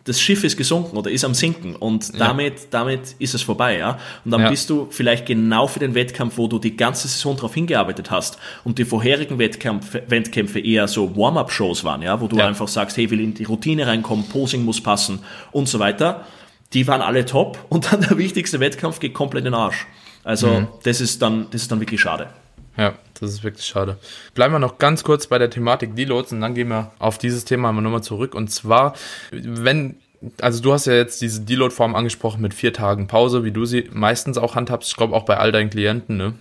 das 0.04 0.22
Schiff 0.22 0.44
ist 0.44 0.56
gesunken 0.56 0.98
oder 0.98 1.10
ist 1.10 1.26
am 1.26 1.34
Sinken 1.34 1.76
und 1.76 2.20
damit, 2.20 2.68
damit 2.70 3.16
ist 3.18 3.34
es 3.34 3.42
vorbei, 3.42 3.80
ja. 3.80 3.98
Und 4.24 4.30
dann 4.32 4.42
Ja. 4.42 4.50
bist 4.50 4.70
du 4.70 4.88
vielleicht 4.92 5.26
genau 5.26 5.66
für 5.66 5.80
den 5.80 5.96
Wettkampf, 5.96 6.38
wo 6.38 6.48
du 6.48 6.60
die 6.60 6.78
ganze 6.78 7.08
Saison 7.08 7.36
darauf 7.36 7.56
hingearbeitet 7.56 8.12
hast 8.12 8.38
und 8.66 8.78
die 8.78 8.86
vorherigen 8.86 9.40
Wettkämpfe, 9.40 10.04
Wettkämpfe 10.08 10.60
eher 10.60 10.88
so 10.88 11.16
Warm-up-Shows 11.18 11.84
waren, 11.84 12.04
ja, 12.04 12.22
wo 12.22 12.28
du 12.28 12.38
Ja. 12.38 12.46
einfach 12.48 12.68
sagst, 12.68 12.98
hey, 12.98 13.10
will 13.10 13.20
in 13.20 13.34
die 13.34 13.46
Routine 13.46 13.88
reinkommen, 13.88 14.28
Posing 14.30 14.64
muss 14.64 14.80
passen 14.80 15.20
und 15.52 15.68
so 15.68 15.80
weiter. 15.80 16.26
Die 16.74 16.88
waren 16.88 17.02
alle 17.02 17.26
top 17.26 17.58
und 17.70 17.92
dann 17.92 18.02
der 18.02 18.18
wichtigste 18.18 18.60
Wettkampf 18.60 19.00
geht 19.00 19.14
komplett 19.14 19.42
in 19.46 19.52
den 19.52 19.54
Arsch. 19.54 19.86
Also 20.24 20.48
Mhm. 20.48 20.68
das 20.84 21.02
ist 21.02 21.22
dann, 21.22 21.48
das 21.52 21.64
ist 21.64 21.72
dann 21.72 21.80
wirklich 21.80 22.02
schade. 22.02 22.28
Ja, 22.78 22.94
das 23.20 23.32
ist 23.32 23.44
wirklich 23.44 23.66
schade. 23.66 23.98
Bleiben 24.34 24.54
wir 24.54 24.60
noch 24.60 24.80
ganz 24.80 25.04
kurz 25.04 25.28
bei 25.28 25.38
der 25.38 25.50
Thematik 25.50 25.96
Deloads 25.96 26.34
und 26.34 26.42
dann 26.42 26.56
gehen 26.56 26.68
wir 26.68 26.92
auf 27.00 27.18
dieses 27.18 27.46
Thema 27.46 27.72
mal 27.72 27.82
nochmal 27.82 28.04
zurück. 28.04 28.36
Und 28.36 28.50
zwar, 28.52 28.96
wenn, 29.32 29.96
also 30.42 30.62
du 30.62 30.74
hast 30.74 30.86
ja 30.86 30.94
jetzt 30.94 31.22
diese 31.22 31.42
Deload-Form 31.42 31.96
angesprochen 31.96 32.42
mit 32.42 32.54
vier 32.54 32.74
Tagen 32.74 33.08
Pause, 33.08 33.46
wie 33.46 33.52
du 33.52 33.64
sie 33.66 33.90
meistens 33.94 34.38
auch 34.38 34.56
handhabst. 34.56 34.90
Ich 34.90 34.98
glaube 34.98 35.16
auch 35.16 35.24
bei 35.24 35.38
all 35.38 35.54
deinen 35.54 35.70
Klienten, 35.70 36.18
ne? 36.18 36.34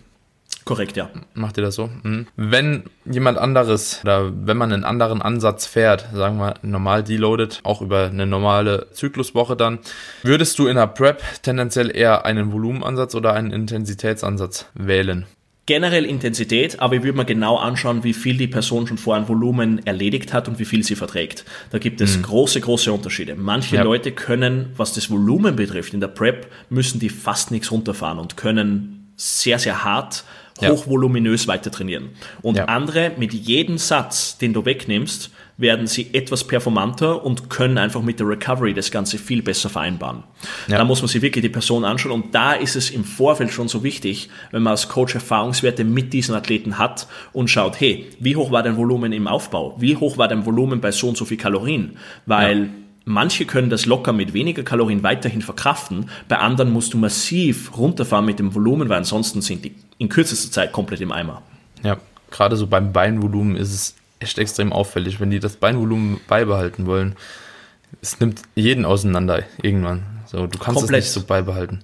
Korrekt, 0.64 0.96
ja. 0.96 1.10
Macht 1.34 1.58
ihr 1.58 1.62
das 1.62 1.74
so? 1.74 1.90
Mhm. 2.02 2.26
Wenn 2.36 2.84
jemand 3.04 3.38
anderes 3.38 4.00
oder 4.02 4.32
wenn 4.34 4.56
man 4.56 4.72
einen 4.72 4.84
anderen 4.84 5.20
Ansatz 5.20 5.66
fährt, 5.66 6.06
sagen 6.14 6.38
wir 6.38 6.54
normal 6.62 7.04
deloaded, 7.04 7.60
auch 7.64 7.82
über 7.82 8.06
eine 8.06 8.26
normale 8.26 8.88
Zykluswoche 8.92 9.56
dann, 9.56 9.78
würdest 10.22 10.58
du 10.58 10.66
in 10.66 10.76
der 10.76 10.86
Prep 10.86 11.22
tendenziell 11.42 11.94
eher 11.94 12.24
einen 12.24 12.52
Volumenansatz 12.52 13.14
oder 13.14 13.34
einen 13.34 13.52
Intensitätsansatz 13.52 14.66
wählen? 14.74 15.26
generell 15.66 16.04
Intensität, 16.04 16.80
aber 16.80 16.96
ich 16.96 17.02
würde 17.02 17.16
mir 17.16 17.24
genau 17.24 17.56
anschauen, 17.56 18.04
wie 18.04 18.12
viel 18.12 18.36
die 18.36 18.46
Person 18.46 18.86
schon 18.86 18.98
vor 18.98 19.16
ein 19.16 19.28
Volumen 19.28 19.84
erledigt 19.86 20.32
hat 20.32 20.46
und 20.48 20.58
wie 20.58 20.64
viel 20.64 20.84
sie 20.84 20.94
verträgt. 20.94 21.44
Da 21.70 21.78
gibt 21.78 22.00
es 22.00 22.18
mhm. 22.18 22.22
große, 22.22 22.60
große 22.60 22.92
Unterschiede. 22.92 23.34
Manche 23.34 23.76
ja. 23.76 23.82
Leute 23.82 24.12
können, 24.12 24.72
was 24.76 24.92
das 24.92 25.10
Volumen 25.10 25.56
betrifft, 25.56 25.94
in 25.94 26.00
der 26.00 26.08
Prep 26.08 26.50
müssen 26.68 27.00
die 27.00 27.08
fast 27.08 27.50
nichts 27.50 27.72
runterfahren 27.72 28.18
und 28.18 28.36
können 28.36 29.12
sehr, 29.16 29.58
sehr 29.58 29.84
hart, 29.84 30.24
hochvoluminös 30.60 31.48
weiter 31.48 31.70
trainieren. 31.70 32.10
Und 32.42 32.56
ja. 32.56 32.66
andere 32.66 33.12
mit 33.16 33.32
jedem 33.32 33.78
Satz, 33.78 34.38
den 34.38 34.52
du 34.52 34.64
wegnimmst, 34.64 35.30
werden 35.56 35.86
sie 35.86 36.08
etwas 36.12 36.44
performanter 36.44 37.24
und 37.24 37.48
können 37.48 37.78
einfach 37.78 38.02
mit 38.02 38.18
der 38.18 38.28
Recovery 38.28 38.74
das 38.74 38.90
Ganze 38.90 39.18
viel 39.18 39.40
besser 39.42 39.68
vereinbaren. 39.68 40.24
Ja. 40.66 40.78
Da 40.78 40.84
muss 40.84 41.00
man 41.00 41.08
sich 41.08 41.22
wirklich 41.22 41.42
die 41.42 41.48
Person 41.48 41.84
anschauen 41.84 42.12
und 42.12 42.34
da 42.34 42.54
ist 42.54 42.74
es 42.74 42.90
im 42.90 43.04
Vorfeld 43.04 43.52
schon 43.52 43.68
so 43.68 43.84
wichtig, 43.84 44.30
wenn 44.50 44.62
man 44.62 44.72
als 44.72 44.88
Coach 44.88 45.14
Erfahrungswerte 45.14 45.84
mit 45.84 46.12
diesen 46.12 46.34
Athleten 46.34 46.78
hat 46.78 47.06
und 47.32 47.48
schaut, 47.50 47.78
hey, 47.78 48.06
wie 48.18 48.34
hoch 48.34 48.50
war 48.50 48.64
dein 48.64 48.76
Volumen 48.76 49.12
im 49.12 49.28
Aufbau? 49.28 49.76
Wie 49.78 49.96
hoch 49.96 50.18
war 50.18 50.26
dein 50.26 50.44
Volumen 50.44 50.80
bei 50.80 50.90
so 50.90 51.08
und 51.08 51.16
so 51.16 51.24
viel 51.24 51.36
Kalorien? 51.36 51.98
Weil 52.26 52.58
ja. 52.58 52.68
Manche 53.06 53.44
können 53.44 53.68
das 53.68 53.84
locker 53.84 54.12
mit 54.12 54.32
weniger 54.32 54.62
Kalorien 54.62 55.02
weiterhin 55.02 55.42
verkraften, 55.42 56.08
bei 56.28 56.38
anderen 56.38 56.72
musst 56.72 56.94
du 56.94 56.98
massiv 56.98 57.76
runterfahren 57.76 58.24
mit 58.24 58.38
dem 58.38 58.54
Volumen, 58.54 58.88
weil 58.88 58.98
ansonsten 58.98 59.42
sind 59.42 59.64
die 59.64 59.74
in 59.98 60.08
kürzester 60.08 60.50
Zeit 60.50 60.72
komplett 60.72 61.02
im 61.02 61.12
Eimer. 61.12 61.42
Ja, 61.82 61.98
gerade 62.30 62.56
so 62.56 62.66
beim 62.66 62.92
Beinvolumen 62.92 63.56
ist 63.56 63.74
es 63.74 63.94
echt 64.20 64.38
extrem 64.38 64.72
auffällig, 64.72 65.20
wenn 65.20 65.30
die 65.30 65.38
das 65.38 65.56
Beinvolumen 65.56 66.18
beibehalten 66.26 66.86
wollen. 66.86 67.14
Es 68.00 68.20
nimmt 68.20 68.42
jeden 68.54 68.86
auseinander 68.86 69.44
irgendwann. 69.62 70.02
So, 70.26 70.46
du 70.46 70.58
kannst 70.58 70.80
Komplett. 70.80 71.04
es 71.04 71.06
nicht 71.06 71.12
so 71.12 71.26
beibehalten. 71.26 71.80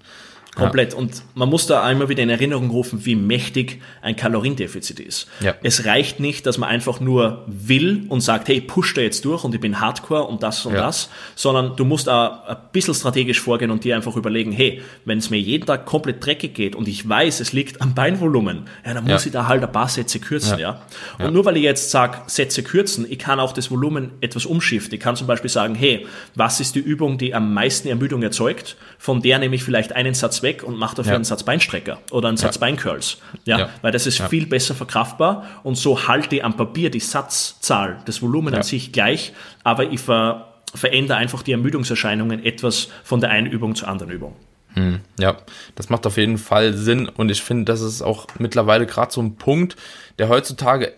Komplett. 0.57 0.93
Ja. 0.93 0.99
Und 0.99 1.23
man 1.35 1.49
muss 1.49 1.67
da 1.69 1.85
einmal 1.85 2.09
wieder 2.09 2.25
in 2.25 2.29
Erinnerung 2.29 2.71
rufen, 2.71 3.05
wie 3.07 3.15
mächtig 3.15 3.81
ein 4.03 4.17
Kaloriendefizit 4.17 4.99
ist. 4.99 5.29
Ja. 5.41 5.55
Es 5.63 5.85
reicht 5.85 6.19
nicht, 6.19 6.45
dass 6.45 6.59
man 6.59 6.69
einfach 6.69 6.99
nur 6.99 7.45
will 7.47 8.05
und 8.09 8.21
sagt, 8.21 8.49
hey, 8.49 8.61
push 8.61 8.95
da 8.95 9.01
jetzt 9.01 9.25
durch 9.25 9.45
und 9.45 9.55
ich 9.55 9.61
bin 9.61 9.81
Hardcore 9.81 10.25
und 10.25 10.43
das 10.43 10.67
und 10.67 10.75
ja. 10.75 10.87
das, 10.87 11.09
sondern 11.37 11.77
du 11.77 11.85
musst 11.85 12.09
auch 12.09 12.45
ein 12.47 12.57
bisschen 12.73 12.95
strategisch 12.95 13.41
vorgehen 13.41 13.71
und 13.71 13.85
dir 13.85 13.95
einfach 13.95 14.17
überlegen, 14.17 14.51
hey, 14.51 14.83
wenn 15.05 15.19
es 15.19 15.31
mir 15.31 15.39
jeden 15.39 15.67
Tag 15.67 15.87
komplett 15.87 16.25
dreckig 16.25 16.55
geht 16.55 16.75
und 16.75 16.89
ich 16.89 17.09
weiß, 17.09 17.39
es 17.39 17.53
liegt 17.53 17.81
am 17.81 17.95
Beinvolumen, 17.95 18.65
ja, 18.85 18.95
dann 18.95 19.05
muss 19.05 19.27
ich 19.27 19.33
da 19.33 19.47
halt 19.47 19.63
ein 19.63 19.71
paar 19.71 19.89
Sätze 19.89 20.19
kürzen, 20.19 20.59
ja. 20.59 20.83
Und 21.19 21.33
nur 21.33 21.45
weil 21.45 21.57
ich 21.59 21.63
jetzt 21.63 21.91
sage, 21.91 22.19
Sätze 22.27 22.65
kürzen, 22.65 23.07
ich 23.09 23.21
kann 23.21 23.39
auch 23.39 23.53
das 23.53 23.71
Volumen 23.71 24.11
etwas 24.21 24.47
umschiften. 24.47 24.95
Ich 24.95 25.01
kann 25.01 25.15
zum 25.15 25.29
Beispiel 25.29 25.51
sagen, 25.51 25.77
hey, 25.77 26.07
was 26.35 26.59
ist 26.59 26.75
die 26.75 26.81
Übung, 26.81 27.19
die 27.19 27.35
am 27.35 27.55
meisten 27.55 27.87
Ermüdung 27.87 28.23
erzeugt? 28.23 28.77
Von 28.99 29.23
der 29.23 29.39
nehme 29.39 29.55
ich 29.55 29.63
vielleicht 29.63 29.93
einen 29.93 30.15
Satz 30.15 30.39
weg 30.42 30.62
und 30.62 30.76
mache 30.76 30.96
dafür 30.96 31.12
ja. 31.12 31.16
einen 31.16 31.24
Satz 31.24 31.42
Beinstrecker 31.42 31.98
oder 32.11 32.29
einen 32.29 32.37
Satz 32.37 32.57
ja. 32.57 32.61
Beincurls. 32.61 33.18
Ja, 33.44 33.59
ja, 33.59 33.68
weil 33.83 33.92
das 33.92 34.07
ist 34.07 34.20
viel 34.22 34.46
besser 34.46 34.74
verkraftbar 34.74 35.46
und 35.62 35.76
so 35.76 36.09
halte 36.09 36.37
ich 36.37 36.44
am 36.44 36.57
Papier 36.57 36.90
die 36.90 37.00
Satzzahl, 37.00 37.98
das 38.07 38.22
Volumen 38.22 38.55
an 38.55 38.62
sich 38.62 38.92
gleich, 38.92 39.33
aber 39.64 39.90
ich 39.90 40.00
ver 40.00 40.46
verändere 40.72 41.18
einfach 41.18 41.42
die 41.42 41.50
Ermüdungserscheinungen 41.50 42.44
etwas 42.44 42.90
von 43.03 43.20
der 43.20 43.31
einen 43.31 43.48
Übung 43.48 43.74
zur 43.74 43.88
anderen 43.88 44.12
Übung. 44.12 44.37
Hm, 44.74 45.00
ja, 45.18 45.37
das 45.74 45.88
macht 45.88 46.07
auf 46.07 46.16
jeden 46.16 46.38
Fall 46.38 46.74
Sinn 46.74 47.09
und 47.09 47.29
ich 47.29 47.42
finde, 47.42 47.64
das 47.64 47.81
ist 47.81 48.03
auch 48.03 48.29
mittlerweile 48.38 48.87
gerade 48.87 49.12
so 49.12 49.20
ein 49.20 49.35
Punkt, 49.35 49.74
der 50.18 50.29
heutzutage 50.29 50.92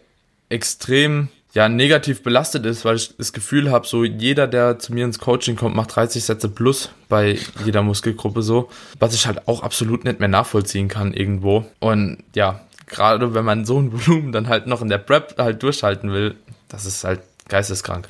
extrem 0.50 1.28
ja 1.52 1.68
negativ 1.68 2.22
belastet 2.22 2.64
ist, 2.66 2.84
weil 2.84 2.96
ich 2.96 3.16
das 3.16 3.32
Gefühl 3.32 3.70
habe, 3.70 3.86
so 3.86 4.04
jeder, 4.04 4.46
der 4.46 4.78
zu 4.78 4.92
mir 4.92 5.04
ins 5.04 5.18
Coaching 5.18 5.56
kommt, 5.56 5.76
macht 5.76 5.94
30 5.94 6.24
Sätze 6.24 6.48
plus 6.48 6.90
bei 7.08 7.38
jeder 7.64 7.82
Muskelgruppe 7.82 8.42
so, 8.42 8.70
was 8.98 9.14
ich 9.14 9.26
halt 9.26 9.46
auch 9.48 9.62
absolut 9.62 10.04
nicht 10.04 10.18
mehr 10.18 10.28
nachvollziehen 10.28 10.88
kann 10.88 11.12
irgendwo. 11.12 11.66
Und 11.78 12.24
ja, 12.34 12.60
gerade 12.86 13.34
wenn 13.34 13.44
man 13.44 13.64
so 13.64 13.78
ein 13.78 13.92
Volumen 14.06 14.32
dann 14.32 14.48
halt 14.48 14.66
noch 14.66 14.82
in 14.82 14.88
der 14.88 14.98
Prep 14.98 15.36
halt 15.38 15.62
durchhalten 15.62 16.12
will, 16.12 16.36
das 16.68 16.86
ist 16.86 17.04
halt 17.04 17.20
geisteskrank. 17.48 18.08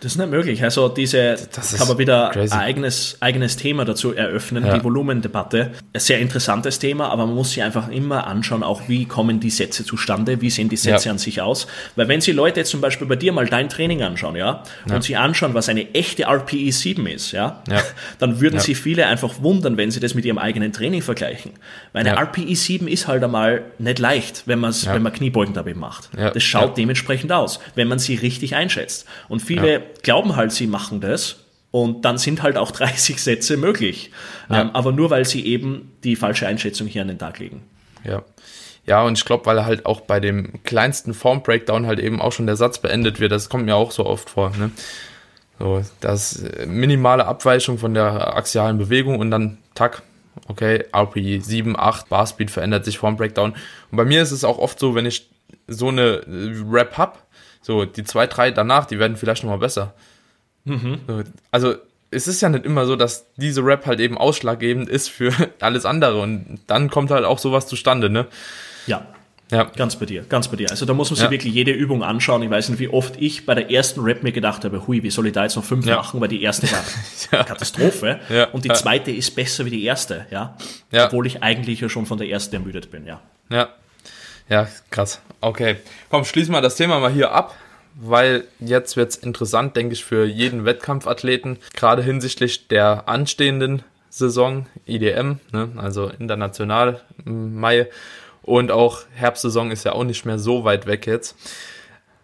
Das 0.00 0.12
ist 0.12 0.18
nicht 0.18 0.30
möglich. 0.30 0.62
Also 0.62 0.88
diese 0.88 1.36
das 1.54 1.76
kann 1.76 1.86
man 1.86 1.98
wieder 1.98 2.30
crazy. 2.32 2.54
ein 2.54 2.60
eigenes, 2.60 3.18
eigenes 3.20 3.56
Thema 3.58 3.84
dazu 3.84 4.14
eröffnen, 4.14 4.64
ja. 4.64 4.78
die 4.78 4.82
Volumendebatte. 4.82 5.72
Ein 5.92 6.00
sehr 6.00 6.18
interessantes 6.20 6.78
Thema, 6.78 7.10
aber 7.10 7.26
man 7.26 7.34
muss 7.34 7.50
sich 7.50 7.62
einfach 7.62 7.88
immer 7.90 8.26
anschauen, 8.26 8.62
auch 8.62 8.88
wie 8.88 9.04
kommen 9.04 9.40
die 9.40 9.50
Sätze 9.50 9.84
zustande, 9.84 10.40
wie 10.40 10.48
sehen 10.48 10.70
die 10.70 10.78
Sätze 10.78 11.06
ja. 11.06 11.12
an 11.12 11.18
sich 11.18 11.42
aus. 11.42 11.66
Weil 11.96 12.08
wenn 12.08 12.22
Sie 12.22 12.32
Leute 12.32 12.60
jetzt 12.60 12.70
zum 12.70 12.80
Beispiel 12.80 13.06
bei 13.06 13.16
dir 13.16 13.32
mal 13.32 13.46
dein 13.46 13.68
Training 13.68 14.02
anschauen, 14.02 14.36
ja, 14.36 14.62
ja. 14.88 14.94
und 14.94 15.04
sie 15.04 15.16
anschauen, 15.16 15.52
was 15.52 15.68
eine 15.68 15.94
echte 15.94 16.24
RPE 16.24 16.72
7 16.72 17.06
ist, 17.06 17.32
ja, 17.32 17.62
dann 18.18 18.40
würden 18.40 18.58
sie 18.58 18.74
viele 18.74 19.06
einfach 19.06 19.42
wundern, 19.42 19.76
wenn 19.76 19.90
sie 19.90 20.00
das 20.00 20.14
mit 20.14 20.24
ihrem 20.24 20.38
eigenen 20.38 20.72
Training 20.72 21.02
vergleichen. 21.02 21.52
Weil 21.92 22.06
eine 22.06 22.18
RPE 22.18 22.54
7 22.54 22.88
ist 22.88 23.06
halt 23.06 23.22
einmal 23.22 23.64
nicht 23.78 23.98
leicht, 23.98 24.44
wenn, 24.46 24.60
man's, 24.60 24.86
wenn 24.86 25.02
man 25.02 25.12
Kniebeugen 25.12 25.52
dabei 25.52 25.74
macht. 25.74 26.08
Das 26.16 26.42
schaut 26.42 26.78
dementsprechend 26.78 27.32
aus, 27.32 27.60
wenn 27.74 27.86
man 27.86 27.98
sie 27.98 28.14
richtig 28.14 28.54
einschätzt. 28.54 29.06
Und 29.28 29.40
viele 29.40 29.89
glauben 30.02 30.36
halt, 30.36 30.52
sie 30.52 30.66
machen 30.66 31.00
das 31.00 31.36
und 31.70 32.04
dann 32.04 32.18
sind 32.18 32.42
halt 32.42 32.56
auch 32.56 32.70
30 32.72 33.22
Sätze 33.22 33.56
möglich. 33.56 34.10
Ja. 34.48 34.62
Ähm, 34.62 34.70
aber 34.72 34.92
nur 34.92 35.10
weil 35.10 35.24
sie 35.24 35.44
eben 35.46 35.92
die 36.04 36.16
falsche 36.16 36.46
Einschätzung 36.46 36.86
hier 36.86 37.02
an 37.02 37.08
den 37.08 37.18
Tag 37.18 37.38
legen. 37.38 37.62
Ja. 38.04 38.22
Ja, 38.86 39.02
und 39.02 39.16
ich 39.16 39.24
glaube, 39.24 39.46
weil 39.46 39.64
halt 39.64 39.86
auch 39.86 40.00
bei 40.00 40.20
dem 40.20 40.64
kleinsten 40.64 41.14
Form-Breakdown 41.14 41.86
halt 41.86 42.00
eben 42.00 42.20
auch 42.20 42.32
schon 42.32 42.46
der 42.46 42.56
Satz 42.56 42.78
beendet 42.78 43.20
wird, 43.20 43.30
das 43.30 43.48
kommt 43.48 43.66
mir 43.66 43.76
auch 43.76 43.92
so 43.92 44.06
oft 44.06 44.30
vor. 44.30 44.52
Ne? 44.58 44.70
So, 45.58 45.84
das 46.00 46.42
äh, 46.42 46.66
minimale 46.66 47.26
Abweichung 47.26 47.78
von 47.78 47.94
der 47.94 48.36
axialen 48.36 48.78
Bewegung 48.78 49.18
und 49.18 49.30
dann 49.30 49.58
tack, 49.74 50.02
okay, 50.48 50.86
RPE 50.94 51.40
7, 51.40 51.78
8, 51.78 52.08
Barspeed 52.08 52.50
verändert 52.50 52.84
sich 52.84 52.98
Form 52.98 53.16
Breakdown. 53.16 53.52
Und 53.90 53.96
bei 53.96 54.04
mir 54.04 54.22
ist 54.22 54.32
es 54.32 54.42
auch 54.42 54.58
oft 54.58 54.78
so, 54.78 54.94
wenn 54.94 55.06
ich 55.06 55.28
so 55.68 55.88
eine 55.88 56.22
Rap 56.68 56.96
hab, 56.96 57.26
so, 57.60 57.84
die 57.84 58.04
zwei, 58.04 58.26
drei 58.26 58.50
danach, 58.50 58.86
die 58.86 58.98
werden 58.98 59.16
vielleicht 59.16 59.42
nochmal 59.42 59.58
besser. 59.58 59.94
Mhm. 60.64 60.98
So, 61.06 61.22
also, 61.50 61.74
es 62.10 62.26
ist 62.26 62.40
ja 62.40 62.48
nicht 62.48 62.64
immer 62.64 62.86
so, 62.86 62.96
dass 62.96 63.26
diese 63.36 63.64
Rap 63.64 63.86
halt 63.86 64.00
eben 64.00 64.18
ausschlaggebend 64.18 64.88
ist 64.88 65.08
für 65.08 65.32
alles 65.60 65.84
andere 65.84 66.20
und 66.20 66.60
dann 66.66 66.90
kommt 66.90 67.10
halt 67.10 67.24
auch 67.24 67.38
sowas 67.38 67.66
zustande, 67.66 68.10
ne? 68.10 68.26
Ja. 68.86 69.06
Ja. 69.50 69.64
Ganz 69.64 69.96
bei 69.96 70.06
dir, 70.06 70.22
ganz 70.28 70.46
bei 70.46 70.56
dir. 70.56 70.70
Also 70.70 70.86
da 70.86 70.94
muss 70.94 71.10
man 71.10 71.16
sich 71.16 71.24
ja. 71.24 71.30
wirklich 71.32 71.52
jede 71.52 71.72
Übung 71.72 72.04
anschauen. 72.04 72.40
Ich 72.44 72.50
weiß 72.50 72.68
nicht, 72.68 72.78
wie 72.78 72.88
oft 72.88 73.20
ich 73.20 73.46
bei 73.46 73.56
der 73.56 73.68
ersten 73.68 74.00
Rap 74.00 74.22
mir 74.22 74.30
gedacht 74.30 74.64
habe, 74.64 74.86
hui, 74.86 75.02
wie 75.02 75.10
soll 75.10 75.26
ich 75.26 75.32
da 75.32 75.42
jetzt 75.42 75.56
noch 75.56 75.64
fünf 75.64 75.84
ja. 75.86 75.96
machen, 75.96 76.20
weil 76.20 76.28
die 76.28 76.40
erste 76.40 76.70
war 76.70 76.84
ja. 77.32 77.42
Katastrophe 77.42 78.20
und 78.52 78.64
die 78.64 78.72
zweite 78.72 79.10
ist 79.10 79.34
besser 79.34 79.64
wie 79.64 79.70
die 79.70 79.82
erste, 79.82 80.26
ja? 80.30 80.56
Obwohl 80.92 81.26
ich 81.26 81.42
eigentlich 81.42 81.80
ja 81.80 81.88
schon 81.88 82.06
von 82.06 82.18
der 82.18 82.28
ersten 82.28 82.54
ermüdet 82.54 82.92
bin, 82.92 83.06
ja. 83.06 83.20
Ja, 83.50 83.70
ja, 84.50 84.68
krass. 84.90 85.20
Okay. 85.40 85.76
Komm, 86.10 86.24
schließen 86.24 86.52
wir 86.52 86.60
das 86.60 86.76
Thema 86.76 87.00
mal 87.00 87.12
hier 87.12 87.32
ab, 87.32 87.54
weil 87.94 88.44
jetzt 88.58 88.96
wird 88.96 89.10
es 89.10 89.16
interessant, 89.16 89.76
denke 89.76 89.94
ich, 89.94 90.04
für 90.04 90.26
jeden 90.26 90.64
Wettkampfathleten, 90.64 91.58
gerade 91.74 92.02
hinsichtlich 92.02 92.68
der 92.68 93.08
anstehenden 93.08 93.82
Saison, 94.10 94.66
IDM, 94.86 95.38
ne, 95.52 95.70
also 95.76 96.08
international 96.18 97.00
Mai. 97.24 97.88
Und 98.42 98.70
auch 98.70 99.02
Herbstsaison 99.14 99.70
ist 99.70 99.84
ja 99.84 99.92
auch 99.92 100.04
nicht 100.04 100.26
mehr 100.26 100.38
so 100.38 100.64
weit 100.64 100.86
weg 100.86 101.06
jetzt. 101.06 101.36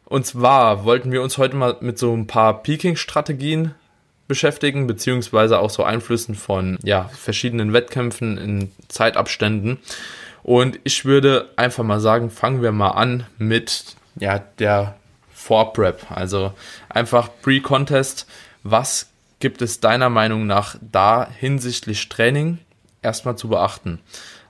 Und 0.05 0.27
zwar 0.27 0.85
wollten 0.85 1.13
wir 1.13 1.23
uns 1.23 1.39
heute 1.39 1.57
mal 1.57 1.77
mit 1.81 1.99
so 1.99 2.13
ein 2.13 2.27
paar 2.27 2.63
Peaking-Strategien 2.63 3.75
beschäftigen, 4.29 4.87
beziehungsweise 4.87 5.59
auch 5.59 5.71
so 5.71 5.85
Einflüssen 5.85 6.35
von 6.35 6.79
ja, 6.83 7.09
verschiedenen 7.09 7.73
Wettkämpfen 7.73 8.39
in 8.39 8.73
Zeitabständen. 8.89 9.79
Und 10.47 10.79
ich 10.85 11.05
würde 11.05 11.51
einfach 11.57 11.83
mal 11.83 11.99
sagen, 11.99 12.31
fangen 12.31 12.63
wir 12.63 12.71
mal 12.71 12.91
an 12.91 13.27
mit 13.37 13.97
ja, 14.15 14.39
der 14.39 14.95
Vorprep. 15.35 16.09
Also 16.09 16.53
einfach 16.89 17.31
Pre-Contest. 17.43 18.29
Was 18.63 19.09
gibt 19.41 19.61
es 19.61 19.81
deiner 19.81 20.09
Meinung 20.09 20.47
nach 20.47 20.77
da 20.81 21.27
hinsichtlich 21.29 22.09
Training 22.09 22.59
erstmal 23.03 23.37
zu 23.37 23.49
beachten? 23.49 23.99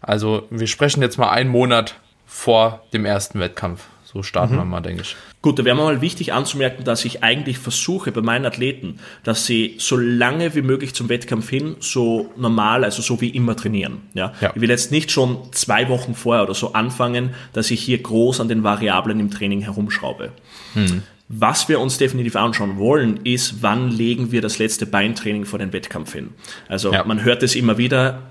Also 0.03 0.47
wir 0.51 0.67
sprechen 0.67 1.01
jetzt 1.01 1.17
mal 1.17 1.31
einen 1.31 1.49
Monat 1.49 1.95
vor 2.27 2.85
dem 2.93 3.07
ersten 3.07 3.41
Wettkampf. 3.41 3.87
So 4.17 4.23
starten 4.23 4.55
mhm. 4.55 4.61
wir 4.61 4.65
mal, 4.65 4.81
denke 4.81 5.03
ich. 5.03 5.15
Gut, 5.43 5.59
da 5.59 5.65
wäre 5.67 5.77
mal 5.77 6.01
wichtig 6.01 6.33
anzumerken, 6.33 6.85
dass 6.85 7.05
ich 7.05 7.23
eigentlich 7.23 7.59
versuche 7.59 8.13
bei 8.13 8.23
meinen 8.23 8.47
Athleten, 8.47 8.99
dass 9.25 9.45
sie 9.45 9.75
so 9.77 9.99
lange 9.99 10.55
wie 10.55 10.63
möglich 10.63 10.95
zum 10.95 11.11
Wettkampf 11.11 11.51
hin 11.51 11.77
so 11.81 12.33
normal, 12.35 12.83
also 12.83 13.03
so 13.03 13.21
wie 13.21 13.29
immer 13.29 13.57
trainieren. 13.57 13.99
Ja? 14.15 14.33
ja. 14.41 14.53
Ich 14.55 14.63
will 14.63 14.71
jetzt 14.71 14.91
nicht 14.91 15.11
schon 15.11 15.53
zwei 15.53 15.91
Wochen 15.91 16.15
vorher 16.15 16.45
oder 16.45 16.55
so 16.55 16.73
anfangen, 16.73 17.35
dass 17.53 17.71
ich 17.71 17.83
hier 17.83 17.99
groß 17.99 18.41
an 18.41 18.49
den 18.49 18.63
Variablen 18.63 19.21
im 19.21 19.31
Training 19.31 19.61
herumschraube. 19.61 20.33
Hm. 20.73 21.03
Was 21.29 21.69
wir 21.69 21.79
uns 21.79 21.99
definitiv 21.99 22.37
anschauen 22.37 22.79
wollen, 22.79 23.21
ist, 23.25 23.57
wann 23.61 23.91
legen 23.91 24.33
wir 24.33 24.41
das 24.41 24.59
letzte 24.59 24.87
Beintraining 24.87 25.45
vor 25.45 25.59
den 25.59 25.75
Wettkampf 25.75 26.15
hin. 26.15 26.31
Also 26.69 26.91
ja. 26.91 27.05
man 27.05 27.23
hört 27.23 27.43
es 27.43 27.55
immer 27.55 27.77
wieder, 27.77 28.23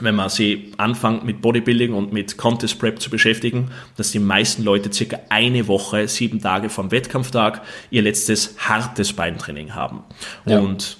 wenn 0.00 0.14
man 0.14 0.28
sie 0.28 0.72
anfängt 0.78 1.24
mit 1.24 1.42
Bodybuilding 1.42 1.92
und 1.92 2.12
mit 2.12 2.36
Contest 2.36 2.78
Prep 2.78 3.00
zu 3.00 3.10
beschäftigen, 3.10 3.70
dass 3.96 4.10
die 4.10 4.18
meisten 4.18 4.62
Leute 4.62 4.92
circa 4.92 5.18
eine 5.28 5.68
Woche, 5.68 6.08
sieben 6.08 6.40
Tage 6.40 6.70
vom 6.70 6.90
Wettkampftag 6.90 7.62
ihr 7.90 8.02
letztes 8.02 8.56
hartes 8.58 9.12
Beintraining 9.12 9.74
haben. 9.74 10.02
Ja. 10.46 10.60
Und 10.60 10.96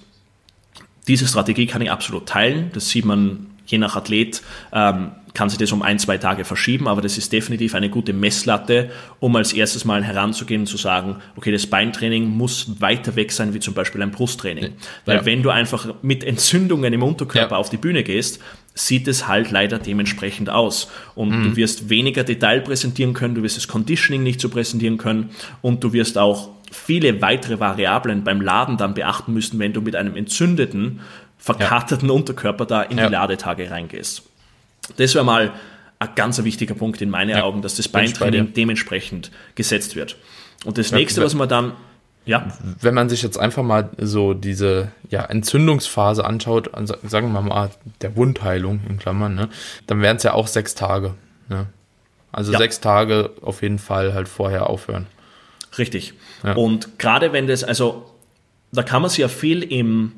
diese 1.09 1.26
Strategie 1.26 1.66
kann 1.66 1.83
ich 1.83 1.90
absolut 1.90 2.26
teilen. 2.26 2.70
Das 2.74 2.90
sieht 2.90 3.05
man 3.05 3.46
je 3.66 3.78
nach 3.78 3.96
Athlet. 3.96 4.42
Ähm, 4.72 5.12
kann 5.34 5.48
sich 5.48 5.58
das 5.58 5.72
um 5.72 5.80
ein, 5.82 5.98
zwei 5.98 6.18
Tage 6.18 6.44
verschieben, 6.44 6.86
aber 6.88 7.00
das 7.00 7.16
ist 7.16 7.32
definitiv 7.32 7.74
eine 7.74 7.88
gute 7.88 8.12
Messlatte, 8.12 8.90
um 9.18 9.34
als 9.36 9.52
erstes 9.54 9.84
mal 9.86 10.04
heranzugehen 10.04 10.62
und 10.62 10.66
zu 10.66 10.76
sagen, 10.76 11.16
okay, 11.36 11.50
das 11.50 11.66
Beintraining 11.66 12.26
muss 12.28 12.80
weiter 12.80 13.16
weg 13.16 13.32
sein 13.32 13.54
wie 13.54 13.60
zum 13.60 13.72
Beispiel 13.72 14.02
ein 14.02 14.10
Brusttraining. 14.10 14.74
Weil 15.06 15.16
Ja. 15.16 15.24
wenn 15.24 15.42
du 15.42 15.48
einfach 15.50 15.94
mit 16.02 16.22
Entzündungen 16.22 16.92
im 16.92 17.02
Unterkörper 17.02 17.52
Ja. 17.54 17.56
auf 17.56 17.70
die 17.70 17.78
Bühne 17.78 18.02
gehst, 18.02 18.40
sieht 18.74 19.08
es 19.08 19.26
halt 19.28 19.50
leider 19.50 19.78
dementsprechend 19.78 20.50
aus. 20.50 20.90
Und 21.14 21.30
Mhm. 21.30 21.42
du 21.44 21.56
wirst 21.56 21.88
weniger 21.88 22.24
Detail 22.24 22.60
präsentieren 22.60 23.14
können, 23.14 23.34
du 23.34 23.42
wirst 23.42 23.56
das 23.56 23.68
Conditioning 23.68 24.22
nicht 24.22 24.40
so 24.40 24.48
präsentieren 24.50 24.98
können 24.98 25.30
und 25.62 25.82
du 25.82 25.92
wirst 25.94 26.18
auch 26.18 26.50
viele 26.70 27.20
weitere 27.22 27.58
Variablen 27.60 28.24
beim 28.24 28.40
Laden 28.40 28.76
dann 28.76 28.94
beachten 28.94 29.32
müssen, 29.32 29.58
wenn 29.58 29.72
du 29.72 29.80
mit 29.82 29.94
einem 29.96 30.16
entzündeten, 30.16 31.00
verkaterten 31.38 32.08
Unterkörper 32.10 32.66
da 32.66 32.82
in 32.82 32.98
Ja. 32.98 33.06
die 33.08 33.12
Ladetage 33.12 33.70
reingehst. 33.70 34.22
Das 34.96 35.14
wäre 35.14 35.24
mal 35.24 35.52
ein 35.98 36.09
ganz 36.16 36.42
wichtiger 36.42 36.74
Punkt 36.74 37.00
in 37.00 37.11
meinen 37.11 37.31
Ja, 37.31 37.42
Augen, 37.42 37.62
dass 37.62 37.76
das 37.76 37.88
bei 37.88 38.00
Beintraining 38.05 38.52
dementsprechend 38.55 39.31
gesetzt 39.55 39.94
wird. 39.96 40.16
Und 40.64 40.78
das 40.78 40.90
Ja, 40.90 40.96
nächste, 40.98 41.22
was 41.22 41.35
man 41.35 41.48
dann, 41.48 41.72
ja, 42.24 42.46
wenn 42.81 42.94
man 42.94 43.09
sich 43.09 43.22
jetzt 43.22 43.38
einfach 43.38 43.62
mal 43.62 43.90
so 43.98 44.35
diese 44.35 44.92
ja, 45.11 45.24
Entzündungsphase 45.24 46.24
anschaut, 46.24 46.70
sagen 47.05 47.33
wir 47.33 47.40
mal 47.42 47.70
der 48.00 48.16
Wundheilung 48.16 48.81
in 48.88 48.98
Klammern, 48.98 49.35
ne, 49.35 49.48
dann 49.87 50.00
wären 50.02 50.16
es 50.16 50.22
ja 50.22 50.35
auch 50.35 50.46
sechs 50.46 50.74
Tage. 50.74 51.14
Ne? 51.48 51.66
Also 52.33 52.52
Ja. 52.52 52.59
sechs 52.59 52.81
Tage 52.81 53.31
auf 53.42 53.62
jeden 53.62 53.78
Fall 53.78 54.14
halt 54.14 54.28
vorher 54.28 54.68
aufhören. 54.70 55.07
Richtig. 55.78 56.14
Ja. 56.44 56.55
Und 56.55 56.98
gerade 56.98 57.33
wenn 57.33 57.46
das, 57.46 57.64
also 57.64 58.07
da 58.72 58.83
kann 58.83 59.02
man 59.02 59.11
sich 59.11 59.18
ja 59.18 59.28
viel 59.28 59.62
im 59.62 60.12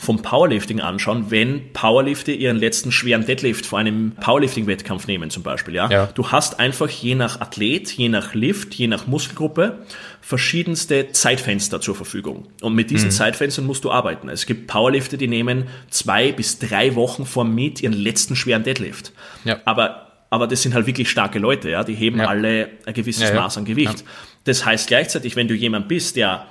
vom 0.00 0.20
Powerlifting 0.20 0.80
anschauen, 0.80 1.30
wenn 1.30 1.72
Powerlifter 1.72 2.32
ihren 2.32 2.58
letzten 2.58 2.92
schweren 2.92 3.24
Deadlift 3.24 3.64
vor 3.64 3.78
einem 3.78 4.12
Powerlifting-Wettkampf 4.20 5.06
nehmen 5.06 5.30
zum 5.30 5.42
Beispiel. 5.42 5.74
Ja? 5.74 5.88
Ja. 5.90 6.06
Du 6.14 6.30
hast 6.30 6.60
einfach 6.60 6.90
je 6.90 7.14
nach 7.14 7.40
Athlet, 7.40 7.90
je 7.92 8.10
nach 8.10 8.34
Lift, 8.34 8.74
je 8.74 8.86
nach 8.86 9.06
Muskelgruppe 9.06 9.78
verschiedenste 10.20 11.10
Zeitfenster 11.12 11.80
zur 11.80 11.94
Verfügung. 11.94 12.48
Und 12.60 12.74
mit 12.74 12.88
Mhm. 12.90 12.94
diesen 12.96 13.10
Zeitfenstern 13.10 13.64
musst 13.64 13.82
du 13.84 13.90
arbeiten. 13.90 14.28
Es 14.28 14.44
gibt 14.44 14.66
Powerlifter, 14.66 15.16
die 15.16 15.26
nehmen 15.26 15.64
zwei 15.88 16.32
bis 16.32 16.58
drei 16.58 16.94
Wochen 16.94 17.24
vor 17.24 17.44
Meet 17.44 17.82
ihren 17.82 17.94
letzten 17.94 18.36
schweren 18.36 18.62
Deadlift. 18.64 19.12
Ja. 19.44 19.58
Aber 19.64 20.04
aber 20.30 20.46
das 20.46 20.60
sind 20.60 20.74
halt 20.74 20.86
wirklich 20.86 21.08
starke 21.08 21.38
Leute, 21.38 21.70
ja. 21.70 21.82
Die 21.84 21.94
heben 21.94 22.18
Ja. 22.18 22.26
alle 22.26 22.68
ein 22.84 22.92
gewisses 22.92 23.30
ja. 23.30 23.34
Maß 23.34 23.56
an 23.56 23.64
Gewicht. 23.64 24.04
Das 24.44 24.66
heißt 24.66 24.86
gleichzeitig, 24.86 25.36
wenn 25.36 25.48
du 25.48 25.54
jemand 25.54 25.88
bist, 25.88 26.16
der 26.16 26.44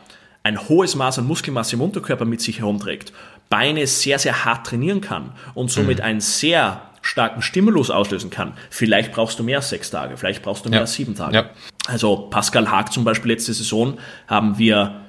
ein 0.48 0.70
hohes 0.70 0.96
Maß 0.96 1.20
an 1.20 1.28
Muskelmasse 1.28 1.76
im 1.76 1.82
Unterkörper 1.82 2.26
mit 2.26 2.42
sich 2.42 2.60
herumträgt, 2.60 3.12
Beine 3.50 3.86
sehr, 3.88 4.18
sehr 4.20 4.46
hart 4.46 4.66
trainieren 4.68 5.02
kann 5.02 5.32
und 5.54 5.72
somit 5.72 6.02
einen 6.02 6.20
sehr 6.22 6.82
starken 7.02 7.42
Stimulus 7.42 7.90
auslösen 7.90 8.30
kann, 8.30 8.54
vielleicht 8.70 9.12
brauchst 9.14 9.40
du 9.40 9.44
mehr 9.44 9.58
als 9.58 9.70
sechs 9.70 9.90
Tage, 9.92 10.18
vielleicht 10.18 10.42
brauchst 10.42 10.66
du 10.66 10.70
mehr 10.70 10.80
Ja. 10.80 10.82
als 10.82 10.94
sieben 10.94 11.16
Tage. 11.16 11.36
Ja. 11.36 11.50
Also 11.88 12.28
Pascal 12.30 12.70
Haag 12.70 12.92
zum 12.92 13.04
Beispiel 13.06 13.32
letzte 13.32 13.54
Saison 13.54 13.98
haben 14.28 14.58
wir 14.58 15.02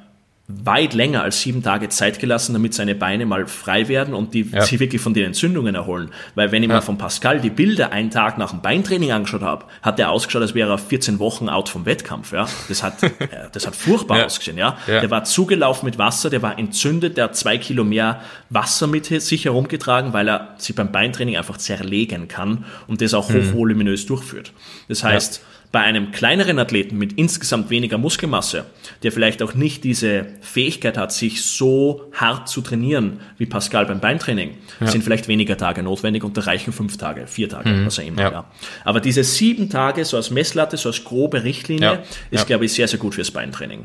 weit 0.50 0.94
länger 0.94 1.22
als 1.22 1.42
sieben 1.42 1.62
Tage 1.62 1.90
Zeit 1.90 2.20
gelassen, 2.20 2.54
damit 2.54 2.72
seine 2.72 2.94
Beine 2.94 3.26
mal 3.26 3.46
frei 3.46 3.86
werden 3.88 4.14
und 4.14 4.32
die 4.32 4.48
Ja. 4.50 4.62
sich 4.62 4.80
wirklich 4.80 5.02
von 5.02 5.12
den 5.12 5.26
Entzündungen 5.26 5.74
erholen. 5.74 6.08
Weil 6.34 6.52
wenn 6.52 6.62
ich 6.62 6.68
mir 6.68 6.76
Ja. 6.76 6.80
von 6.80 6.96
Pascal 6.96 7.38
die 7.40 7.50
Bilder 7.50 7.92
einen 7.92 8.10
Tag 8.10 8.38
nach 8.38 8.50
dem 8.52 8.62
Beintraining 8.62 9.12
angeschaut 9.12 9.42
habe, 9.42 9.66
hat 9.82 9.98
der 9.98 10.10
ausgeschaut, 10.10 10.40
als 10.40 10.54
wäre 10.54 10.70
er 10.70 10.78
14 10.78 11.18
Wochen 11.18 11.50
out 11.50 11.68
vom 11.68 11.84
Wettkampf. 11.84 12.32
Ja? 12.32 12.48
Das, 12.68 12.82
hat, 12.82 13.02
äh, 13.02 13.10
das 13.52 13.66
hat 13.66 13.76
furchtbar 13.76 14.20
Ja. 14.20 14.24
ausgesehen. 14.24 14.56
Ja? 14.56 14.78
Ja. 14.86 15.00
Der 15.00 15.10
war 15.10 15.24
zugelaufen 15.24 15.84
mit 15.84 15.98
Wasser, 15.98 16.30
der 16.30 16.40
war 16.40 16.58
entzündet, 16.58 17.18
der 17.18 17.24
hat 17.24 17.36
zwei 17.36 17.58
Kilo 17.58 17.84
mehr 17.84 18.22
Wasser 18.48 18.86
mit 18.86 19.04
sich 19.04 19.44
herumgetragen, 19.44 20.14
weil 20.14 20.28
er 20.30 20.54
sich 20.56 20.74
beim 20.74 20.90
Beintraining 20.90 21.36
einfach 21.36 21.58
zerlegen 21.58 22.26
kann 22.26 22.64
und 22.86 23.02
das 23.02 23.12
auch 23.12 23.28
Mhm. 23.28 23.48
hochvoluminös 23.50 24.06
durchführt. 24.06 24.52
Das 24.88 25.04
heißt, 25.04 25.42
bei 25.70 25.80
einem 25.80 26.12
kleineren 26.12 26.58
Athleten 26.58 26.96
mit 26.96 27.12
insgesamt 27.14 27.68
weniger 27.68 27.98
Muskelmasse, 27.98 28.64
der 29.02 29.12
vielleicht 29.12 29.42
auch 29.42 29.52
nicht 29.54 29.84
diese 29.84 30.24
Fähigkeit 30.40 30.96
hat, 30.96 31.12
sich 31.12 31.42
so 31.44 32.10
hart 32.14 32.48
zu 32.48 32.62
trainieren 32.62 33.20
wie 33.36 33.44
Pascal 33.44 33.84
beim 33.84 34.00
Beintraining, 34.00 34.54
sind 34.80 35.04
vielleicht 35.04 35.28
weniger 35.28 35.58
Tage 35.58 35.82
notwendig 35.82 36.24
und 36.24 36.36
da 36.38 36.40
reichen 36.42 36.72
fünf 36.72 36.96
Tage, 36.96 37.26
vier 37.26 37.50
Tage, 37.50 37.84
was 37.84 37.98
auch 37.98 38.04
immer. 38.06 38.22
Ja. 38.22 38.30
Ja. 38.32 38.44
Aber 38.84 39.00
diese 39.00 39.22
sieben 39.24 39.68
Tage, 39.68 40.04
so 40.06 40.16
als 40.16 40.30
Messlatte, 40.30 40.78
so 40.78 40.88
als 40.88 41.04
grobe 41.04 41.44
Richtlinie, 41.44 41.84
Ja. 41.86 41.92
ist, 42.30 42.40
Ja. 42.40 42.44
glaube 42.44 42.64
ich, 42.64 42.72
sehr, 42.72 42.88
sehr 42.88 42.98
gut 42.98 43.14
fürs 43.14 43.30
Beintraining. 43.30 43.84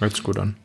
Hört 0.00 0.14
sich 0.16 0.24
gut 0.24 0.38
an. 0.38 0.56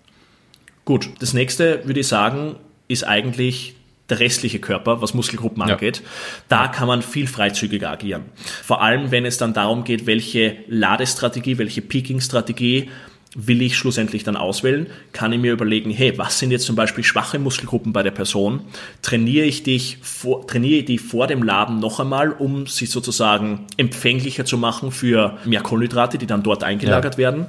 Gut, 0.86 1.10
das 1.20 1.34
nächste, 1.34 1.86
würde 1.86 2.00
ich 2.00 2.08
sagen, 2.08 2.56
ist 2.88 3.04
eigentlich 3.06 3.76
der 4.10 4.20
restliche 4.20 4.60
Körper, 4.60 5.02
was 5.02 5.14
Muskelgruppen 5.14 5.68
Ja. 5.68 5.74
angeht. 5.76 6.02
Da 6.48 6.68
kann 6.68 6.88
man 6.88 7.02
viel 7.02 7.28
freizügiger 7.28 7.90
agieren. 7.92 8.24
Vor 8.64 8.82
allem, 8.82 9.12
wenn 9.12 9.26
es 9.26 9.38
dann 9.38 9.54
darum 9.54 9.84
geht, 9.84 10.06
welche 10.06 10.58
Ladestrategie, 10.68 11.58
welche 11.58 11.82
Peaking-Strategie 11.82 12.90
will 13.36 13.62
ich 13.62 13.78
schlussendlich 13.78 14.24
dann 14.24 14.36
auswählen, 14.38 14.88
kann 15.12 15.32
ich 15.32 15.40
mir 15.40 15.52
überlegen, 15.52 15.92
hey, 15.92 16.18
was 16.18 16.40
sind 16.40 16.50
jetzt 16.50 16.66
zum 16.66 16.76
Beispiel 16.76 17.04
schwache 17.04 17.38
Muskelgruppen 17.38 17.94
bei 17.94 18.02
der 18.02 18.12
Person? 18.12 18.62
Trainiere 19.02 19.46
ich 19.46 19.62
dich 19.64 20.00
vor, 20.02 20.48
trainiere 20.48 20.80
ich 20.80 20.86
die 20.86 20.98
vor 20.98 21.28
dem 21.28 21.44
Laden 21.44 21.80
noch 21.80 22.00
einmal, 22.00 22.32
um 22.32 22.66
sie 22.66 22.86
sozusagen 22.88 23.68
empfänglicher 23.76 24.46
zu 24.46 24.58
machen 24.58 24.92
für 24.92 25.38
mehr 25.46 25.62
Kohlenhydrate, 25.62 26.18
die 26.18 26.26
dann 26.26 26.42
dort 26.42 26.64
eingelagert 26.64 27.18
werden? 27.18 27.46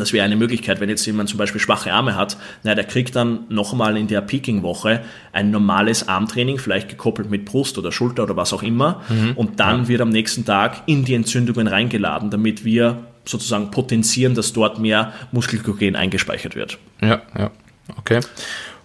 Das 0.00 0.12
wäre 0.12 0.24
eine 0.24 0.36
Möglichkeit, 0.36 0.80
wenn 0.80 0.88
jetzt 0.88 1.04
jemand 1.06 1.28
zum 1.28 1.38
Beispiel 1.38 1.60
schwache 1.60 1.92
Arme 1.92 2.16
hat, 2.16 2.36
na, 2.62 2.74
der 2.74 2.84
kriegt 2.84 3.16
dann 3.16 3.44
nochmal 3.48 3.96
in 3.96 4.06
der 4.06 4.20
Peaking-Woche 4.20 5.02
ein 5.32 5.50
normales 5.50 6.08
Armtraining, 6.08 6.58
vielleicht 6.58 6.88
gekoppelt 6.88 7.30
mit 7.30 7.44
Brust 7.44 7.78
oder 7.78 7.92
Schulter 7.92 8.24
oder 8.24 8.36
was 8.36 8.52
auch 8.52 8.62
immer. 8.62 9.02
Und 9.36 9.60
dann 9.60 9.88
wird 9.88 10.00
am 10.00 10.10
nächsten 10.10 10.44
Tag 10.44 10.82
in 10.86 11.04
die 11.04 11.14
Entzündungen 11.14 11.66
reingeladen, 11.66 12.30
damit 12.30 12.64
wir 12.64 13.04
sozusagen 13.24 13.70
potenzieren, 13.70 14.34
dass 14.34 14.52
dort 14.52 14.78
mehr 14.78 15.12
Muskelglykogen 15.32 15.96
eingespeichert 15.96 16.56
wird. 16.56 16.78
Ja, 17.00 17.22
ja. 17.36 17.50
Okay. 17.96 18.20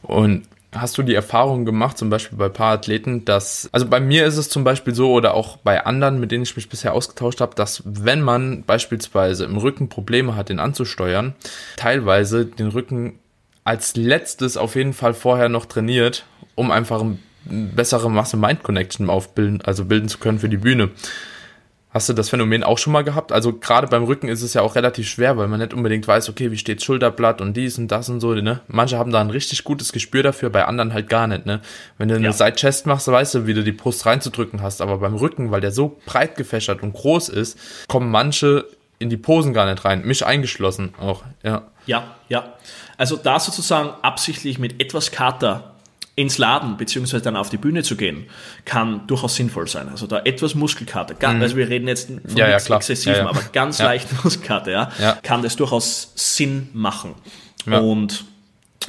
Und 0.02 0.44
hast 0.74 0.98
du 0.98 1.04
die 1.04 1.16
Erfahrung 1.16 1.66
gemacht, 1.66 1.98
zum 1.98 2.10
Beispiel 2.10 2.38
bei 2.38 2.46
ein 2.46 2.54
paar 2.54 2.74
Athleten, 2.74 3.26
dass, 3.26 3.70
also 3.72 3.88
bei 3.88 4.00
mir 4.00 4.26
ist 4.26 4.38
es 4.38 4.50
zum 4.50 4.64
Beispiel 4.64 4.94
so 4.94 5.12
oder 5.12 5.34
auch 5.34 5.58
bei 5.58 5.86
anderen, 5.86 6.20
mit 6.20 6.32
denen 6.32 6.44
ich 6.44 6.56
mich 6.56 6.70
bisher 6.70 6.94
ausgetauscht 6.94 7.42
habe, 7.42 7.56
dass 7.56 7.82
wenn 7.86 8.22
man 8.22 8.64
beispielsweise 8.64 9.46
im 9.46 9.58
Rücken 9.58 9.90
Probleme 9.90 10.36
hat, 10.36 10.50
den 10.50 10.60
anzusteuern, 10.60 11.34
teilweise 11.76 12.46
den 12.46 12.68
Rücken 12.68 13.20
als 13.64 13.96
letztes 13.96 14.58
auf 14.58 14.76
jeden 14.76 14.94
Fall 14.94 15.14
vorher 15.14 15.50
noch 15.50 15.66
trainiert, 15.66 16.26
um 16.56 16.72
einfach 16.72 17.02
eine 17.02 17.18
bessere 17.46 18.10
Masse-Mind-Connection 18.10 19.10
aufbilden, 19.10 19.62
also 19.64 19.86
bilden 19.86 20.10
zu 20.10 20.20
können 20.20 20.40
für 20.40 20.50
die 20.50 20.58
Bühne. 20.58 20.92
Hast 21.92 22.08
du 22.08 22.14
das 22.14 22.30
Phänomen 22.30 22.64
auch 22.64 22.78
schon 22.78 22.94
mal 22.94 23.04
gehabt? 23.04 23.32
Also 23.32 23.54
gerade 23.54 23.88
beim 23.88 24.04
Rücken 24.04 24.28
ist 24.28 24.44
es 24.44 24.54
ja 24.54 24.62
auch 24.62 24.76
relativ 24.76 25.10
schwer, 25.10 25.38
weil 25.38 25.48
man 25.48 25.60
nicht 25.60 25.74
unbedingt 25.74 26.08
weiß, 26.08 26.30
okay, 26.30 26.52
wie 26.52 26.58
steht 26.58 26.84
Schulterblatt 26.84 27.42
und 27.42 27.58
dies 27.58 27.80
und 27.80 27.88
das 27.88 28.10
und 28.10 28.20
so, 28.20 28.36
ne? 28.36 28.62
Manche 28.68 29.00
haben 29.00 29.12
da 29.12 29.20
ein 29.22 29.32
richtig 29.32 29.64
gutes 29.64 29.92
Gespür 29.92 30.22
dafür, 30.22 30.52
bei 30.52 30.66
anderen 30.66 30.94
halt 30.94 31.10
gar 31.10 31.26
nicht, 31.26 31.48
ne? 31.48 31.62
Wenn 31.98 32.08
du 32.10 32.16
eine 32.16 32.26
Ja. 32.26 32.32
Side-Chest 32.32 32.86
machst, 32.86 33.08
weißt 33.08 33.34
du, 33.34 33.48
wie 33.48 33.56
du 33.56 33.64
die 33.64 33.72
Brust 33.72 34.06
reinzudrücken 34.06 34.62
hast, 34.62 34.82
aber 34.82 35.00
beim 35.00 35.16
Rücken, 35.16 35.50
weil 35.50 35.62
der 35.62 35.72
so 35.72 36.00
breit 36.06 36.36
gefächert 36.36 36.84
und 36.84 36.94
groß 36.94 37.30
ist, 37.30 37.58
kommen 37.88 38.12
manche 38.12 38.66
in 39.00 39.10
die 39.10 39.18
Posen 39.18 39.54
gar 39.54 39.66
nicht 39.66 39.84
rein, 39.84 40.04
mich 40.06 40.24
eingeschlossen 40.24 40.94
auch, 41.00 41.24
ja. 41.42 41.64
Ja, 41.88 42.16
ja. 42.28 42.54
Also 42.98 43.16
da 43.16 43.40
sozusagen 43.40 43.90
absichtlich 44.04 44.60
mit 44.60 44.80
etwas 44.80 45.10
Kater 45.10 45.74
ins 46.20 46.38
Laden 46.38 46.76
beziehungsweise 46.76 47.24
dann 47.24 47.38
auf 47.38 47.50
die 47.50 47.58
Bühne 47.58 47.82
zu 47.82 47.96
gehen, 47.96 48.26
kann 48.66 49.08
durchaus 49.08 49.36
sinnvoll 49.36 49.68
sein. 49.68 49.88
Also 49.88 50.06
da 50.06 50.20
etwas 50.20 50.54
Muskelkater, 50.54 51.14
ganz, 51.14 51.42
also 51.42 51.56
wir 51.56 51.70
reden 51.70 51.88
jetzt 51.88 52.10
von 52.10 52.16
Mhm. 52.30 52.38
Ja, 52.38 52.50
ja. 52.50 52.58
Exzessivem, 52.58 53.16
Ja, 53.26 53.30
aber 53.30 53.42
ganz 53.54 53.80
leicht 53.80 54.08
Muskelkater, 54.24 54.92
ja, 55.00 55.18
kann 55.24 55.42
das 55.42 55.56
durchaus 55.56 56.12
Sinn 56.16 56.70
machen. 56.74 57.16
Und 57.82 58.26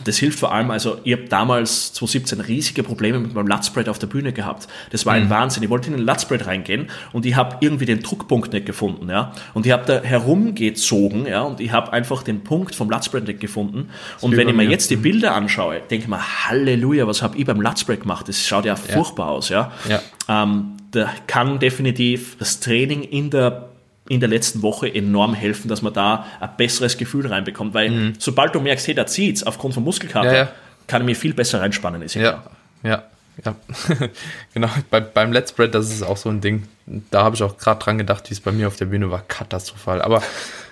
das 0.05 0.19
hilft 0.19 0.39
vor 0.39 0.53
allem, 0.53 0.71
also 0.71 0.99
ich 1.05 1.13
habe 1.13 1.25
damals 1.25 1.93
2017 1.95 2.41
riesige 2.41 2.83
Probleme 2.83 3.19
mit 3.19 3.35
meinem 3.35 3.49
Lutspread 3.49 3.89
auf 3.89 3.99
der 3.99 4.07
Bühne 4.07 4.33
gehabt. 4.33 4.69
Das 4.91 5.05
war 5.05 5.15
ein 5.15 5.25
Mhm. 5.25 5.31
Wahnsinn. 5.31 5.63
Ich 5.63 5.69
wollte 5.69 5.91
in 5.91 5.97
den 5.97 6.07
Lutspread 6.07 6.47
reingehen 6.47 6.89
und 7.13 7.27
ich 7.27 7.35
habe 7.35 7.57
irgendwie 7.61 7.87
den 7.87 8.01
Druckpunkt 8.01 8.53
nicht 8.53 8.67
gefunden, 8.67 9.11
ja. 9.11 9.33
Und 9.53 9.67
ich 9.67 9.73
habe 9.73 9.85
da 9.87 10.01
herumgezogen, 10.01 11.27
ja, 11.27 11.43
und 11.43 11.61
ich 11.61 11.73
habe 11.73 11.93
einfach 11.93 12.23
den 12.23 12.45
Punkt 12.45 12.75
vom 12.75 12.89
Lutspread 12.89 13.27
nicht 13.27 13.41
gefunden. 13.41 13.91
Und 14.21 14.37
wenn 14.37 14.49
ich 14.49 14.55
mir 14.55 14.65
jetzt 14.65 14.91
die 14.91 14.97
Bilder 14.97 15.35
anschaue, 15.35 15.81
denke 15.91 16.05
ich 16.05 16.09
mir, 16.09 16.21
Halleluja, 16.49 17.07
was 17.07 17.23
habe 17.23 17.37
ich 17.37 17.45
beim 17.45 17.61
Lutspread 17.61 18.03
gemacht? 18.03 18.29
Das 18.29 18.47
schaut 18.47 18.65
ja 18.65 18.77
furchtbar 18.77 19.29
aus, 19.29 19.49
ja. 19.49 19.73
Ja. 19.89 20.01
Ähm, 20.29 20.77
da 20.93 21.09
kann 21.27 21.59
definitiv 21.59 22.37
das 22.39 22.61
Training 22.61 23.03
in 23.03 23.31
der 23.31 23.70
in 24.11 24.19
der 24.19 24.29
letzten 24.29 24.61
Woche 24.63 24.93
enorm 24.93 25.35
helfen, 25.35 25.69
dass 25.69 25.83
man 25.83 25.93
da 25.95 26.27
ein 26.41 26.51
besseres 26.57 26.99
Gefühl 26.99 27.29
reinbekommt, 27.29 27.75
weil 27.75 28.13
sobald 28.19 28.55
du 28.57 28.61
merkst, 28.61 28.89
hey, 28.89 28.95
da 28.95 29.07
zieht's 29.07 29.45
aufgrund 29.45 29.73
von 29.75 29.85
Muskelkater, 29.85 30.29
Mhm. 30.29 30.35
Ja, 30.35 30.43
ja. 30.43 30.53
kann 30.89 31.03
ich 31.03 31.07
mir 31.07 31.15
viel 31.15 31.33
besser 31.33 31.61
reinspannen. 31.61 32.03
Ist 32.03 32.15
Ja, 32.17 32.43
ja, 32.83 33.05
ja. 33.45 33.55
genau, 34.55 34.69
bei, 34.91 34.99
beim 35.01 35.33
Let's 35.33 35.51
Spread, 35.51 35.75
das 35.75 35.91
ist 35.93 36.03
auch 36.03 36.17
so 36.17 36.29
ein 36.29 36.41
Ding. 36.41 36.65
Da 37.13 37.23
habe 37.23 37.37
ich 37.37 37.43
auch 37.45 37.57
gerade 37.57 37.83
dran 37.83 37.99
gedacht, 37.99 38.29
wie 38.29 38.35
es 38.35 38.41
bei 38.41 38.51
mir 38.51 38.67
auf 38.67 38.75
der 38.77 38.87
Bühne 38.87 39.11
war. 39.13 39.23
Katastrophal. 39.23 40.03
Aber 40.03 40.23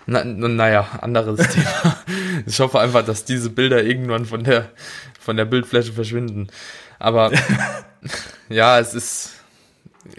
na, 0.06 0.24
naja, 0.24 0.88
anderes 1.00 1.48
Thema. 1.54 1.96
Ich 2.44 2.58
hoffe 2.58 2.80
einfach, 2.80 3.04
dass 3.04 3.24
diese 3.24 3.50
Bilder 3.50 3.84
irgendwann 3.84 4.24
von 4.26 4.42
der, 4.42 4.68
von 5.20 5.36
der 5.36 5.44
Bildfläche 5.44 5.92
verschwinden. 5.92 6.48
Aber 6.98 7.30
ja, 8.48 8.80
es 8.80 8.94
ist. 8.94 9.34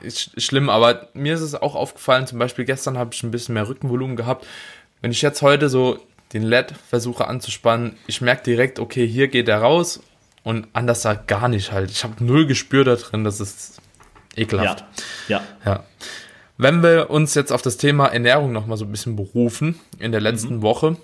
Ist 0.02 0.42
schlimm, 0.42 0.70
aber 0.70 1.10
mir 1.14 1.34
ist 1.34 1.42
es 1.42 1.56
auch 1.56 1.76
aufgefallen, 1.76 2.28
zum 2.28 2.40
Beispiel 2.40 2.66
gestern 2.66 2.98
habe 2.98 3.12
ich 3.14 3.24
ein 3.24 3.32
bisschen 3.32 3.54
mehr 3.54 3.68
Rückenvolumen 3.68 4.16
gehabt. 4.16 4.46
Wenn 5.02 5.12
ich 5.12 5.22
jetzt 5.22 5.42
heute 5.42 5.70
so 5.70 6.00
den 6.34 6.44
LED 6.44 6.74
versuche 6.90 7.28
anzuspannen, 7.28 7.96
ich 8.08 8.22
merke 8.22 8.44
direkt, 8.44 8.80
okay, 8.80 9.08
hier 9.08 9.28
geht 9.28 9.48
er 9.48 9.60
raus 9.62 10.02
und 10.44 10.68
anders 10.74 11.02
da 11.02 11.14
gar 11.14 11.48
nicht 11.48 11.72
halt. 11.72 11.92
Ich 11.92 12.04
habe 12.04 12.24
null 12.24 12.46
Gespür 12.46 12.84
da 12.84 12.96
drin, 12.96 13.24
das 13.24 13.40
ist 13.40 13.82
ekelhaft. 14.36 14.84
Ja. 15.28 15.42
ja. 15.66 15.72
ja. 15.72 15.84
Wenn 16.58 16.84
wir 16.84 17.10
uns 17.10 17.36
jetzt 17.36 17.54
auf 17.54 17.62
das 17.62 17.78
Thema 17.78 18.08
Ernährung 18.08 18.52
nochmal 18.52 18.78
so 18.78 18.86
ein 18.86 18.92
bisschen 18.92 19.16
berufen 19.16 19.80
in 19.98 20.12
der 20.12 20.22
letzten 20.22 20.58
mhm. 20.58 20.62
Woche, 20.62 20.98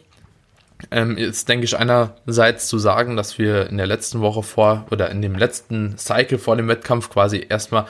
ähm, 0.92 1.18
ist, 1.18 1.48
denke 1.48 1.66
ich, 1.66 1.78
einerseits 1.78 2.68
zu 2.68 2.78
sagen, 2.78 3.16
dass 3.16 3.38
wir 3.38 3.70
in 3.70 3.78
der 3.78 3.88
letzten 3.88 4.22
Woche 4.22 4.44
vor 4.44 4.86
oder 4.92 5.10
in 5.10 5.22
dem 5.22 5.36
letzten 5.36 5.98
Cycle 5.98 6.38
vor 6.38 6.58
dem 6.58 6.68
Wettkampf 6.68 7.10
quasi 7.10 7.46
erstmal 7.48 7.86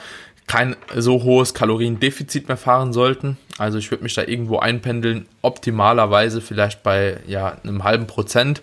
kein 0.46 0.76
so 0.94 1.22
hohes 1.22 1.54
Kaloriendefizit 1.54 2.48
mehr 2.48 2.56
fahren 2.56 2.92
sollten. 2.92 3.36
Also 3.58 3.78
ich 3.78 3.90
würde 3.90 4.04
mich 4.04 4.14
da 4.14 4.22
irgendwo 4.22 4.58
einpendeln, 4.58 5.26
optimalerweise 5.42 6.40
vielleicht 6.40 6.82
bei 6.82 7.18
ja, 7.26 7.56
einem 7.62 7.84
halben 7.84 8.06
Prozent, 8.06 8.62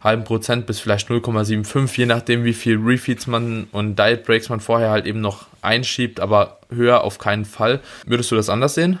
halben 0.00 0.24
Prozent 0.24 0.66
bis 0.66 0.80
vielleicht 0.80 1.08
0,75, 1.08 1.98
je 1.98 2.06
nachdem 2.06 2.44
wie 2.44 2.52
viel 2.54 2.78
Refeeds 2.78 3.26
man 3.26 3.66
und 3.72 3.98
Diet 3.98 4.24
Breaks 4.24 4.48
man 4.48 4.60
vorher 4.60 4.90
halt 4.90 5.06
eben 5.06 5.20
noch 5.20 5.46
einschiebt, 5.60 6.20
aber 6.20 6.60
höher 6.70 7.04
auf 7.04 7.18
keinen 7.18 7.44
Fall. 7.44 7.80
Würdest 8.06 8.30
du 8.30 8.36
das 8.36 8.48
anders 8.48 8.74
sehen? 8.74 8.98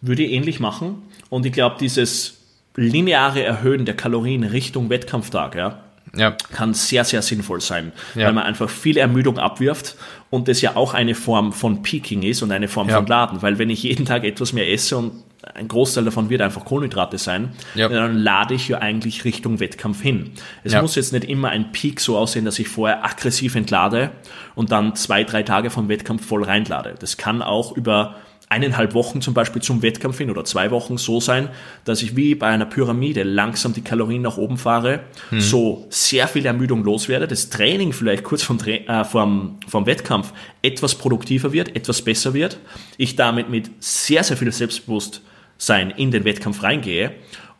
Würde 0.00 0.22
ich 0.22 0.32
ähnlich 0.32 0.60
machen. 0.60 1.02
Und 1.30 1.46
ich 1.46 1.52
glaube, 1.52 1.76
dieses 1.80 2.38
lineare 2.76 3.42
Erhöhen 3.42 3.84
der 3.84 3.96
Kalorien 3.96 4.44
Richtung 4.44 4.90
Wettkampftag, 4.90 5.54
ja, 5.54 5.82
ja. 6.16 6.36
kann 6.52 6.74
sehr, 6.74 7.04
sehr 7.04 7.22
sinnvoll 7.22 7.60
sein, 7.60 7.92
ja. 8.14 8.26
weil 8.26 8.32
man 8.32 8.44
einfach 8.44 8.68
viel 8.68 8.96
Ermüdung 8.96 9.38
abwirft 9.38 9.96
und 10.30 10.48
das 10.48 10.60
ja 10.60 10.76
auch 10.76 10.94
eine 10.94 11.14
Form 11.14 11.52
von 11.52 11.82
Peaking 11.82 12.22
ist 12.22 12.42
und 12.42 12.52
eine 12.52 12.68
Form 12.68 12.88
ja. 12.88 12.96
von 12.96 13.06
Laden, 13.06 13.42
weil 13.42 13.58
wenn 13.58 13.70
ich 13.70 13.82
jeden 13.82 14.04
Tag 14.04 14.24
etwas 14.24 14.52
mehr 14.52 14.70
esse 14.70 14.96
und 14.96 15.12
ein 15.54 15.66
Großteil 15.66 16.04
davon 16.04 16.30
wird 16.30 16.40
einfach 16.40 16.64
Kohlenhydrate 16.64 17.18
sein, 17.18 17.50
ja. 17.74 17.88
dann 17.88 18.16
lade 18.16 18.54
ich 18.54 18.68
ja 18.68 18.78
eigentlich 18.78 19.24
Richtung 19.24 19.58
Wettkampf 19.58 20.00
hin. 20.00 20.32
Es 20.62 20.74
muss 20.80 20.94
jetzt 20.94 21.12
nicht 21.12 21.24
immer 21.24 21.48
ein 21.48 21.72
Peak 21.72 22.00
so 22.00 22.16
aussehen, 22.16 22.44
dass 22.44 22.58
ich 22.58 22.68
vorher 22.68 23.04
aggressiv 23.04 23.56
entlade 23.56 24.12
und 24.54 24.70
dann 24.70 24.94
zwei, 24.94 25.24
drei 25.24 25.42
Tage 25.42 25.70
vom 25.70 25.88
Wettkampf 25.88 26.24
voll 26.24 26.44
reinlade. 26.44 26.94
Das 26.98 27.16
kann 27.16 27.42
auch 27.42 27.76
über 27.76 28.16
eineinhalb 28.52 28.92
Wochen 28.92 29.22
zum 29.22 29.32
Beispiel 29.32 29.62
zum 29.62 29.80
Wettkampf 29.82 30.18
hin 30.18 30.30
oder 30.30 30.44
zwei 30.44 30.70
Wochen 30.70 30.98
so 30.98 31.20
sein, 31.20 31.48
dass 31.86 32.02
ich 32.02 32.16
wie 32.16 32.34
bei 32.34 32.48
einer 32.48 32.66
Pyramide 32.66 33.22
langsam 33.22 33.72
die 33.72 33.80
Kalorien 33.80 34.20
nach 34.20 34.36
oben 34.36 34.58
fahre, 34.58 35.00
hm. 35.30 35.40
so 35.40 35.86
sehr 35.88 36.28
viel 36.28 36.44
Ermüdung 36.44 36.84
loswerde, 36.84 37.26
das 37.26 37.48
Training 37.48 37.94
vielleicht 37.94 38.24
kurz 38.24 38.42
vom, 38.42 38.58
äh, 38.60 39.04
vom, 39.04 39.58
vom 39.66 39.86
Wettkampf 39.86 40.32
etwas 40.60 40.94
produktiver 40.94 41.52
wird, 41.52 41.74
etwas 41.74 42.02
besser 42.02 42.34
wird, 42.34 42.58
ich 42.98 43.16
damit 43.16 43.48
mit 43.48 43.70
sehr, 43.80 44.22
sehr 44.22 44.36
viel 44.36 44.52
Selbstbewusstsein 44.52 45.90
in 45.90 46.10
den 46.10 46.24
Wettkampf 46.24 46.62
reingehe 46.62 47.12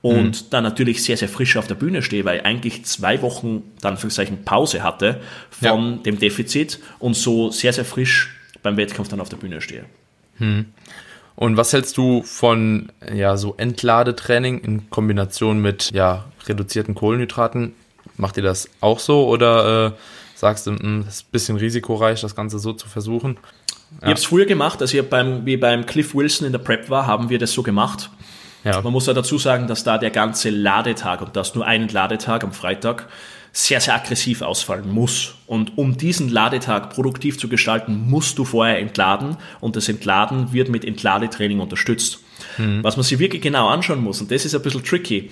und 0.03 0.37
hm. 0.37 0.47
dann 0.51 0.65
natürlich 0.65 1.03
sehr, 1.03 1.17
sehr 1.17 1.29
frisch 1.31 1.57
auf 1.57 1.67
der 1.67 1.75
Bühne 1.77 2.03
stehe, 2.03 2.27
weil 2.27 2.41
ich 2.41 2.45
eigentlich 2.45 2.85
zwei 2.85 3.23
Wochen 3.23 3.63
dann 3.81 3.97
für 3.97 4.09
Zeichen 4.09 4.45
Pause 4.45 4.83
hatte 4.83 5.23
von 5.51 5.93
ja. 5.93 5.97
dem 6.03 6.19
Defizit 6.19 6.81
und 6.99 7.15
so 7.15 7.51
sehr, 7.51 7.73
sehr 7.73 7.87
frisch 7.87 8.35
beim 8.63 8.77
Wettkampf 8.77 9.09
dann 9.09 9.21
auf 9.21 9.31
der 9.31 9.39
Bühne 9.39 9.63
stehe. 9.63 9.87
Hm. 10.39 10.67
Und 11.35 11.57
was 11.57 11.73
hältst 11.73 11.97
du 11.97 12.23
von 12.23 12.93
ja, 13.13 13.37
so 13.37 13.55
Entladetraining 13.57 14.61
in 14.61 14.91
Kombination 14.91 15.61
mit 15.61 15.91
ja, 15.93 16.25
reduzierten 16.47 16.95
Kohlenhydraten? 16.95 17.75
Macht 18.17 18.37
ihr 18.37 18.43
das 18.43 18.69
auch 18.81 18.99
so 18.99 19.27
oder 19.27 19.87
äh, 19.87 19.93
sagst 20.35 20.67
du, 20.67 20.73
hm, 20.73 21.05
es 21.09 21.17
ist 21.17 21.27
ein 21.27 21.33
bisschen 21.33 21.57
risikoreich, 21.57 22.21
das 22.21 22.37
Ganze 22.37 22.59
so 22.59 22.73
zu 22.73 22.89
versuchen? 22.89 23.39
Ja. 23.93 23.97
Ich 23.99 24.05
habe 24.05 24.15
es 24.15 24.25
früher 24.25 24.47
gemacht, 24.47 24.81
als 24.81 24.93
ich 24.93 25.09
beim, 25.09 25.47
wie 25.47 25.57
beim 25.57 25.87
Cliff 25.87 26.15
Wilson 26.15 26.47
in 26.47 26.53
der 26.53 26.59
Prep 26.59 26.91
war, 26.91 27.07
haben 27.07 27.29
wir 27.31 27.39
das 27.39 27.53
so 27.53 27.63
gemacht. 27.63 28.11
Ja. 28.65 28.81
Man 28.81 28.93
muss 28.93 29.07
ja 29.07 29.13
dazu 29.13 29.39
sagen, 29.39 29.67
dass 29.67 29.85
da 29.85 29.99
der 29.99 30.11
ganze 30.11 30.51
Ladetag 30.51 31.21
und 31.21 31.37
das 31.37 31.55
nur 31.55 31.67
ein 31.67 31.89
Ladetag 31.89 32.45
am 32.45 32.53
Freitag 32.53 33.09
sehr, 33.53 33.81
sehr 33.81 33.95
aggressiv 33.95 34.41
ausfallen 34.41 34.91
muss. 34.91 35.35
Und 35.47 35.77
um 35.77 35.97
diesen 35.99 36.31
Ladetag 36.31 36.91
produktiv 36.91 37.39
zu 37.39 37.49
gestalten, 37.49 38.09
musst 38.09 38.39
du 38.39 38.45
vorher 38.45 38.79
entladen 38.79 39.37
und 39.61 39.77
das 39.77 39.89
Entladen 39.89 40.53
wird 40.53 40.71
mit 40.71 40.85
Entladetraining 40.85 41.61
unterstützt. 41.61 42.21
Mhm. 42.57 42.83
Was 42.83 42.97
man 42.97 43.05
sich 43.05 43.19
wirklich 43.19 43.43
genau 43.43 43.69
anschauen 43.69 44.03
muss, 44.03 44.21
und 44.21 44.31
das 44.31 44.45
ist 44.45 44.55
ein 44.55 44.63
bisschen 44.63 44.83
tricky, 44.83 45.31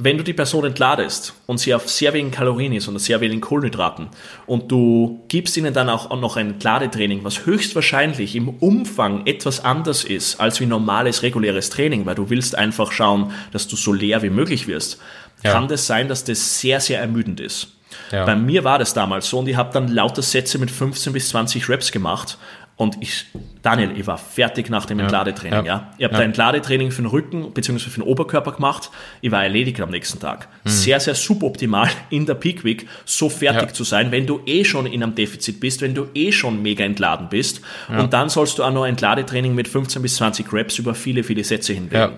wenn 0.00 0.16
du 0.16 0.22
die 0.22 0.32
Person 0.32 0.64
entladest 0.64 1.34
und 1.46 1.58
sie 1.58 1.74
auf 1.74 1.88
sehr 1.90 2.12
wenigen 2.12 2.30
Kalorien 2.30 2.72
ist 2.72 2.86
und 2.86 2.96
sehr 3.00 3.20
wenigen 3.20 3.40
Kohlenhydraten 3.40 4.06
und 4.46 4.70
du 4.70 5.24
gibst 5.26 5.56
ihnen 5.56 5.74
dann 5.74 5.88
auch 5.88 6.16
noch 6.20 6.36
ein 6.36 6.50
Entladetraining, 6.50 7.24
was 7.24 7.46
höchstwahrscheinlich 7.46 8.36
im 8.36 8.48
Umfang 8.48 9.26
etwas 9.26 9.64
anders 9.64 10.04
ist 10.04 10.40
als 10.40 10.60
wie 10.60 10.66
normales 10.66 11.24
reguläres 11.24 11.68
Training, 11.70 12.06
weil 12.06 12.14
du 12.14 12.30
willst 12.30 12.56
einfach 12.56 12.92
schauen, 12.92 13.32
dass 13.50 13.66
du 13.66 13.74
so 13.74 13.92
leer 13.92 14.22
wie 14.22 14.30
möglich 14.30 14.68
wirst, 14.68 15.00
ja. 15.42 15.52
kann 15.52 15.66
das 15.66 15.88
sein, 15.88 16.06
dass 16.06 16.22
das 16.22 16.60
sehr, 16.60 16.78
sehr 16.78 17.00
ermüdend 17.00 17.40
ist. 17.40 17.72
Ja. 18.12 18.24
Bei 18.24 18.36
mir 18.36 18.62
war 18.62 18.78
das 18.78 18.94
damals 18.94 19.28
so 19.28 19.40
und 19.40 19.48
ich 19.48 19.56
habe 19.56 19.72
dann 19.72 19.88
lauter 19.88 20.22
Sätze 20.22 20.58
mit 20.58 20.70
15 20.70 21.12
bis 21.12 21.30
20 21.30 21.68
Reps 21.68 21.90
gemacht 21.90 22.38
und 22.78 22.96
ich, 23.00 23.24
Daniel, 23.62 23.90
ich 23.96 24.06
war 24.06 24.18
fertig 24.18 24.70
nach 24.70 24.86
dem 24.86 25.00
Entladetraining. 25.00 25.66
Ja. 25.66 25.80
ja. 25.80 25.92
Ich 25.98 26.04
habe 26.04 26.14
ja. 26.14 26.20
da 26.20 26.24
Entladetraining 26.24 26.92
für 26.92 27.02
den 27.02 27.10
Rücken 27.10 27.50
bzw. 27.52 27.90
für 27.90 28.00
den 28.00 28.04
Oberkörper 28.04 28.52
gemacht. 28.52 28.92
Ich 29.20 29.32
war 29.32 29.42
erledigt 29.42 29.80
am 29.80 29.90
nächsten 29.90 30.20
Tag. 30.20 30.46
Mhm. 30.62 30.68
Sehr, 30.68 31.00
sehr 31.00 31.16
suboptimal 31.16 31.90
in 32.10 32.24
der 32.24 32.34
Peak 32.34 32.62
Week 32.62 32.86
so 33.04 33.28
fertig 33.28 33.70
ja. 33.70 33.74
zu 33.74 33.82
sein, 33.82 34.12
wenn 34.12 34.26
du 34.26 34.40
eh 34.46 34.64
schon 34.64 34.86
in 34.86 35.02
einem 35.02 35.16
Defizit 35.16 35.58
bist, 35.58 35.82
wenn 35.82 35.92
du 35.92 36.06
eh 36.14 36.30
schon 36.30 36.62
mega 36.62 36.84
entladen 36.84 37.28
bist. 37.28 37.62
Und 37.88 38.12
dann 38.12 38.28
sollst 38.28 38.60
du 38.60 38.62
auch 38.62 38.72
noch 38.72 38.86
Entladetraining 38.86 39.56
mit 39.56 39.66
15 39.66 40.00
bis 40.00 40.14
20 40.14 40.52
Reps 40.52 40.78
über 40.78 40.94
viele, 40.94 41.24
viele 41.24 41.42
Sätze 41.42 41.72
hinlegen. 41.72 42.12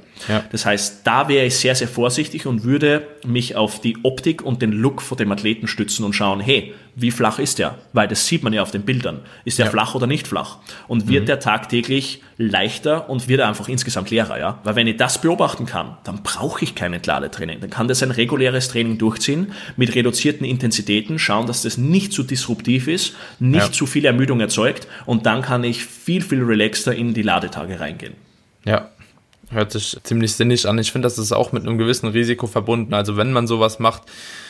Das 0.53 0.67
heißt, 0.67 1.07
da 1.07 1.29
wäre 1.29 1.47
ich 1.47 1.57
sehr, 1.57 1.75
sehr 1.75 1.89
vorsichtig 1.89 2.45
und 2.45 2.65
würde 2.65 3.07
mich 3.25 3.57
auf 3.57 3.81
die 3.81 3.97
Optik 4.03 4.43
und 4.43 4.61
den 4.61 4.73
Look 4.73 5.01
von 5.01 5.17
dem 5.17 5.33
Athleten 5.33 5.69
stützen 5.69 6.05
und 6.05 6.13
schauen, 6.13 6.41
hey, 6.41 6.75
wie 7.01 7.11
flach 7.11 7.39
ist 7.39 7.59
der? 7.59 7.79
Weil 7.93 8.09
das 8.09 8.27
sieht 8.27 8.43
man 8.43 8.53
ja 8.53 8.63
auf 8.63 8.71
den 8.71 8.83
Bildern. 8.83 9.21
Ist 9.45 9.59
der 9.59 9.67
flach 9.67 9.95
oder 9.95 10.07
nicht 10.07 10.27
flach? 10.27 10.59
Und 10.89 11.09
wird 11.09 11.23
mhm. 11.23 11.27
der 11.27 11.41
tagtäglich 11.41 12.23
leichter 12.37 13.09
und 13.11 13.29
wird 13.29 13.41
er 13.41 13.49
einfach 13.49 13.69
insgesamt 13.69 14.11
leerer, 14.11 14.39
ja? 14.39 14.59
Weil 14.65 14.77
wenn 14.77 14.87
ich 14.87 14.97
das 14.97 15.21
beobachten 15.21 15.67
kann, 15.67 15.99
dann 16.05 16.23
brauche 16.23 16.65
ich 16.65 16.75
kein 16.75 16.93
Entladetraining. 16.93 17.61
Dann 17.61 17.71
kann 17.71 17.89
das 17.89 18.03
ein 18.03 18.11
reguläres 18.11 18.69
Training 18.69 18.99
durchziehen, 18.99 19.53
mit 19.77 19.95
reduzierten 19.95 20.47
Intensitäten, 20.47 21.19
schauen, 21.19 21.47
dass 21.47 21.63
das 21.63 21.79
nicht 21.79 22.13
zu 22.13 22.23
disruptiv 22.23 22.89
ist, 22.89 23.15
nicht 23.39 23.67
ja. 23.67 23.73
zu 23.73 23.87
viel 23.87 24.05
Ermüdung 24.05 24.41
erzeugt 24.41 24.89
und 25.07 25.27
dann 25.27 25.43
kann 25.43 25.65
ich 25.65 25.85
viel, 25.85 26.23
viel 26.23 26.43
relaxter 26.43 26.95
in 26.95 27.15
die 27.15 27.23
Ladetage 27.23 27.81
reingehen. 27.81 28.15
Ja, 28.65 28.91
hört 29.51 29.73
sich 29.73 29.97
ziemlich 30.03 30.33
sinnig 30.35 30.67
an. 30.67 30.79
Ich 30.79 30.93
finde, 30.93 31.07
das 31.07 31.19
ist 31.19 31.33
auch 31.33 31.53
mit 31.53 31.67
einem 31.67 31.79
gewissen 31.79 32.09
Risiko 32.09 32.47
verbunden. 32.47 32.95
Also 32.95 33.17
wenn 33.17 33.33
man 33.33 33.47
sowas 33.47 33.79
macht, 33.79 34.03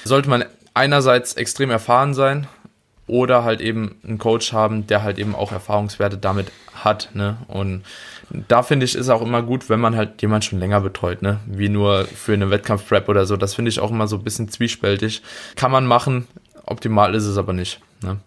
sollte 0.05 0.29
man 0.29 0.45
einerseits 0.75 1.35
extrem 1.35 1.71
erfahren 1.71 2.15
sein, 2.15 2.47
oder 3.11 3.43
halt 3.43 3.61
eben 3.61 3.97
einen 4.07 4.19
Coach 4.19 4.53
haben, 4.53 4.87
der 4.87 5.03
halt 5.03 5.19
eben 5.19 5.35
auch 5.35 5.51
Erfahrungswerte 5.51 6.17
damit 6.17 6.47
hat. 6.73 7.11
Ne? 7.13 7.39
Und 7.49 7.83
da 8.47 8.63
finde 8.63 8.85
ich, 8.85 8.95
ist 8.95 9.09
auch 9.09 9.21
immer 9.21 9.43
gut, 9.43 9.69
wenn 9.69 9.81
man 9.81 9.97
halt 9.97 10.23
jemand 10.23 10.45
schon 10.45 10.61
länger 10.61 10.81
betreut, 10.81 11.21
ne? 11.21 11.41
wie 11.45 11.69
nur 11.69 12.05
für 12.05 12.35
eine 12.35 12.51
Wettkampfprep 12.51 13.09
oder 13.09 13.27
so. 13.27 13.37
Das 13.37 13.55
finde 13.55 13.69
ich 13.69 13.81
auch 13.81 13.91
immer 13.91 14.07
so 14.07 14.17
ein 14.17 14.23
bisschen 14.23 14.49
zwiespältig. 14.49 15.23
Kann 15.57 15.73
man 15.73 15.87
machen, 15.87 16.29
optimal 16.65 17.17
ist 17.17 17.25
es 17.25 17.37
aber 17.37 17.53
nicht. 17.53 17.81
Ne? 18.01 18.19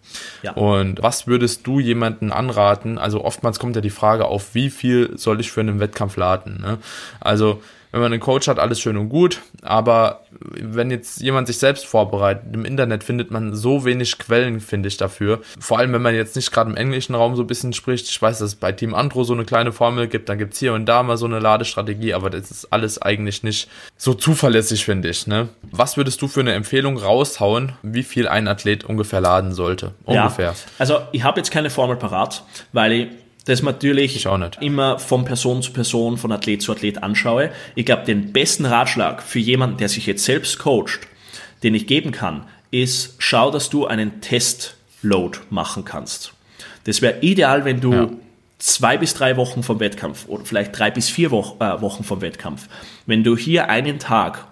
Ja. 0.42 0.52
Und 0.52 1.02
was 1.02 1.28
würdest 1.28 1.66
du 1.66 1.80
jemanden 1.80 2.34
anraten? 2.34 2.98
Also 2.98 3.24
oftmals 3.24 3.60
kommt 3.60 3.78
ja 3.78 3.82
die 3.82 3.90
Frage 3.90 4.26
auf, 4.26 4.54
wie 4.54 4.70
viel 4.70 5.18
soll 5.18 5.40
ich 5.40 5.50
für 5.50 5.62
einen 5.62 5.80
Wettkampf 5.80 6.18
laden? 6.18 6.60
Ne? 6.60 6.78
Also 7.22 7.64
wenn 7.94 8.02
man 8.02 8.12
einen 8.12 8.22
Coach 8.22 8.48
hat, 8.48 8.58
alles 8.58 8.82
schön 8.82 8.98
und 8.98 9.10
gut, 9.10 9.42
aber 9.62 10.22
wenn 10.42 10.90
jetzt 10.90 11.22
jemand 11.22 11.46
sich 11.46 11.60
selbst 11.60 11.86
vorbereitet, 11.86 12.46
im 12.52 12.66
Internet 12.66 13.04
findet 13.04 13.30
man 13.30 13.56
so 13.56 13.86
wenig 13.86 14.18
Quellen, 14.18 14.60
finde 14.62 14.88
ich, 14.88 14.98
dafür. 14.98 15.42
Vor 15.60 15.78
allem, 15.78 15.94
wenn 15.94 16.02
man 16.02 16.16
jetzt 16.16 16.36
nicht 16.36 16.52
gerade 16.52 16.72
im 16.72 16.76
englischen 16.76 17.14
Raum 17.14 17.36
so 17.36 17.44
ein 17.44 17.48
bisschen 17.48 17.72
spricht. 17.72 18.10
Ich 18.10 18.20
weiß, 18.20 18.40
dass 18.40 18.50
es 18.50 18.56
bei 18.56 18.72
Team 18.72 18.96
Andro 18.96 19.24
so 19.24 19.34
eine 19.34 19.46
kleine 19.46 19.72
Formel 19.72 20.08
gibt, 20.08 20.28
dann 20.28 20.40
gibt 20.40 20.54
es 20.54 20.60
hier 20.60 20.74
und 20.74 20.88
da 20.88 21.04
mal 21.04 21.18
so 21.18 21.28
eine 21.28 21.38
Ladestrategie, 21.38 22.16
aber 22.16 22.32
das 22.32 22.50
ist 22.50 22.74
alles 22.74 23.00
eigentlich 23.00 23.44
nicht 23.44 23.70
so 23.96 24.16
zuverlässig, 24.16 24.86
finde 24.86 25.10
ich. 25.10 25.28
Ne? 25.28 25.50
Was 25.62 25.96
würdest 25.96 26.20
du 26.24 26.28
für 26.28 26.40
eine 26.40 26.54
Empfehlung 26.54 26.98
raushauen, 26.98 27.74
wie 27.84 28.04
viel 28.04 28.28
ein 28.28 28.48
Athlet 28.48 28.86
ungefähr 28.86 29.22
laden 29.22 29.54
sollte? 29.54 29.94
Ungefähr. 30.06 30.48
Ja, 30.48 30.56
also 30.80 31.02
ich 31.12 31.24
habe 31.24 31.40
jetzt 31.40 31.52
keine 31.52 31.70
Formel 31.70 31.98
parat, 31.98 32.44
weil 32.72 32.92
ich 32.92 33.08
das 33.46 33.62
natürlich 33.62 34.26
immer 34.62 35.00
von 35.00 35.26
Person 35.26 35.62
zu 35.62 35.74
Person, 35.74 36.18
von 36.18 36.32
Athlet 36.32 36.62
zu 36.62 36.72
Athlet 36.72 37.04
anschaue. 37.04 37.52
Ich 37.76 37.86
glaube, 37.86 38.06
den 38.06 38.32
besten 38.32 38.66
Ratschlag 38.66 39.22
für 39.22 39.40
jemanden, 39.40 39.78
der 39.78 39.90
sich 39.90 40.06
jetzt 40.06 40.24
selbst 40.24 40.60
coacht, 40.60 41.02
den 41.62 41.76
ich 41.76 41.88
geben 41.88 42.12
kann, 42.12 42.46
ist, 42.72 43.16
schau, 43.20 43.52
dass 43.52 43.70
du 43.70 43.86
einen 43.86 44.22
Testload 44.22 45.40
machen 45.50 45.84
kannst. 45.84 46.34
Das 46.86 47.02
wäre 47.02 47.20
ideal, 47.20 47.66
wenn 47.66 47.82
du 47.82 47.94
ja. 47.94 48.10
zwei 48.60 48.98
bis 48.98 49.14
drei 49.14 49.36
Wochen 49.36 49.62
vom 49.62 49.80
Wettkampf 49.80 50.28
oder 50.28 50.46
vielleicht 50.46 50.78
drei 50.78 50.90
bis 50.90 51.10
vier 51.10 51.32
Wochen, 51.32 51.62
äh, 51.62 51.82
Wochen 51.82 52.04
vom 52.04 52.22
Wettkampf, 52.22 52.68
wenn 53.06 53.24
du 53.24 53.38
hier 53.38 53.70
einen 53.70 54.00
Tag 54.00 54.48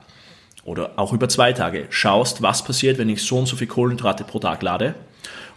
oder 0.64 0.92
auch 0.98 1.14
über 1.14 1.30
zwei 1.30 1.54
Tage 1.54 1.88
schaust, 1.90 2.42
was 2.42 2.64
passiert, 2.64 2.98
wenn 2.98 3.10
ich 3.10 3.24
so 3.24 3.40
und 3.40 3.48
so 3.48 3.56
viel 3.56 3.68
Kohlenhydrate 3.68 4.24
pro 4.26 4.40
Tag 4.40 4.62
lade 4.62 4.96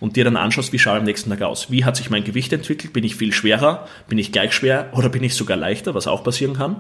und 0.01 0.17
dir 0.17 0.25
dann 0.25 0.37
anschaust, 0.37 0.73
wie 0.73 0.79
schaue 0.79 0.95
ich 0.95 1.01
am 1.01 1.05
nächsten 1.05 1.31
Tag 1.31 1.43
aus. 1.43 1.71
Wie 1.71 1.85
hat 1.85 1.97
sich 1.97 2.11
mein 2.11 2.25
Gewicht 2.25 2.53
entwickelt? 2.53 2.93
Bin 2.93 3.05
ich 3.05 3.17
viel 3.17 3.33
schwerer? 3.33 3.89
Bin 4.09 4.19
ich 4.19 4.33
gleich 4.33 4.53
schwer 4.53 4.91
oder 4.93 5.09
bin 5.09 5.23
ich 5.23 5.35
sogar 5.35 5.57
leichter, 5.57 5.95
was 5.95 6.07
auch 6.07 6.25
passieren 6.25 6.55
kann? 6.55 6.77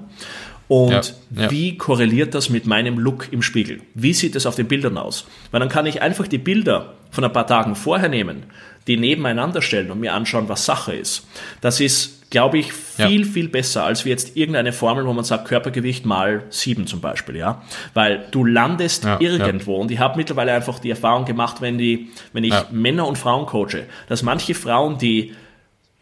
Und 0.66 1.14
ja, 1.30 1.42
ja. 1.42 1.50
wie 1.50 1.76
korreliert 1.76 2.34
das 2.34 2.48
mit 2.48 2.66
meinem 2.66 2.98
Look 2.98 3.32
im 3.32 3.42
Spiegel? 3.42 3.82
Wie 3.94 4.14
sieht 4.14 4.34
es 4.34 4.46
auf 4.46 4.54
den 4.54 4.66
Bildern 4.66 4.96
aus? 4.96 5.26
Weil 5.50 5.60
dann 5.60 5.68
kann 5.68 5.86
ich 5.86 6.00
einfach 6.00 6.26
die 6.26 6.38
Bilder 6.38 6.94
von 7.10 7.24
ein 7.24 7.32
paar 7.32 7.46
Tagen 7.46 7.74
vorher 7.74 8.08
nehmen, 8.08 8.44
die 8.86 8.96
nebeneinander 8.96 9.62
stellen 9.62 9.90
und 9.90 10.00
mir 10.00 10.14
anschauen, 10.14 10.48
was 10.48 10.64
Sache 10.64 10.94
ist. 10.94 11.26
Das 11.60 11.80
ist, 11.80 12.13
glaube 12.34 12.58
ich, 12.58 12.72
viel, 12.72 13.20
ja. 13.24 13.32
viel 13.32 13.48
besser, 13.48 13.84
als 13.84 14.04
wie 14.04 14.08
jetzt 14.08 14.36
irgendeine 14.36 14.72
Formel, 14.72 15.06
wo 15.06 15.12
man 15.12 15.22
sagt, 15.22 15.46
Körpergewicht 15.46 16.04
mal 16.04 16.42
sieben 16.50 16.88
zum 16.88 17.00
Beispiel, 17.00 17.36
ja. 17.36 17.62
Weil 17.94 18.26
du 18.32 18.44
landest 18.44 19.06
irgendwo 19.20 19.76
und 19.76 19.92
ich 19.92 20.00
habe 20.00 20.16
mittlerweile 20.16 20.52
einfach 20.52 20.80
die 20.80 20.90
Erfahrung 20.90 21.26
gemacht, 21.26 21.60
wenn 21.60 21.78
die, 21.78 22.10
wenn 22.32 22.42
ich 22.42 22.52
Männer 22.72 23.06
und 23.06 23.18
Frauen 23.18 23.46
coache, 23.46 23.84
dass 24.08 24.24
manche 24.24 24.56
Frauen, 24.56 24.98
die 24.98 25.32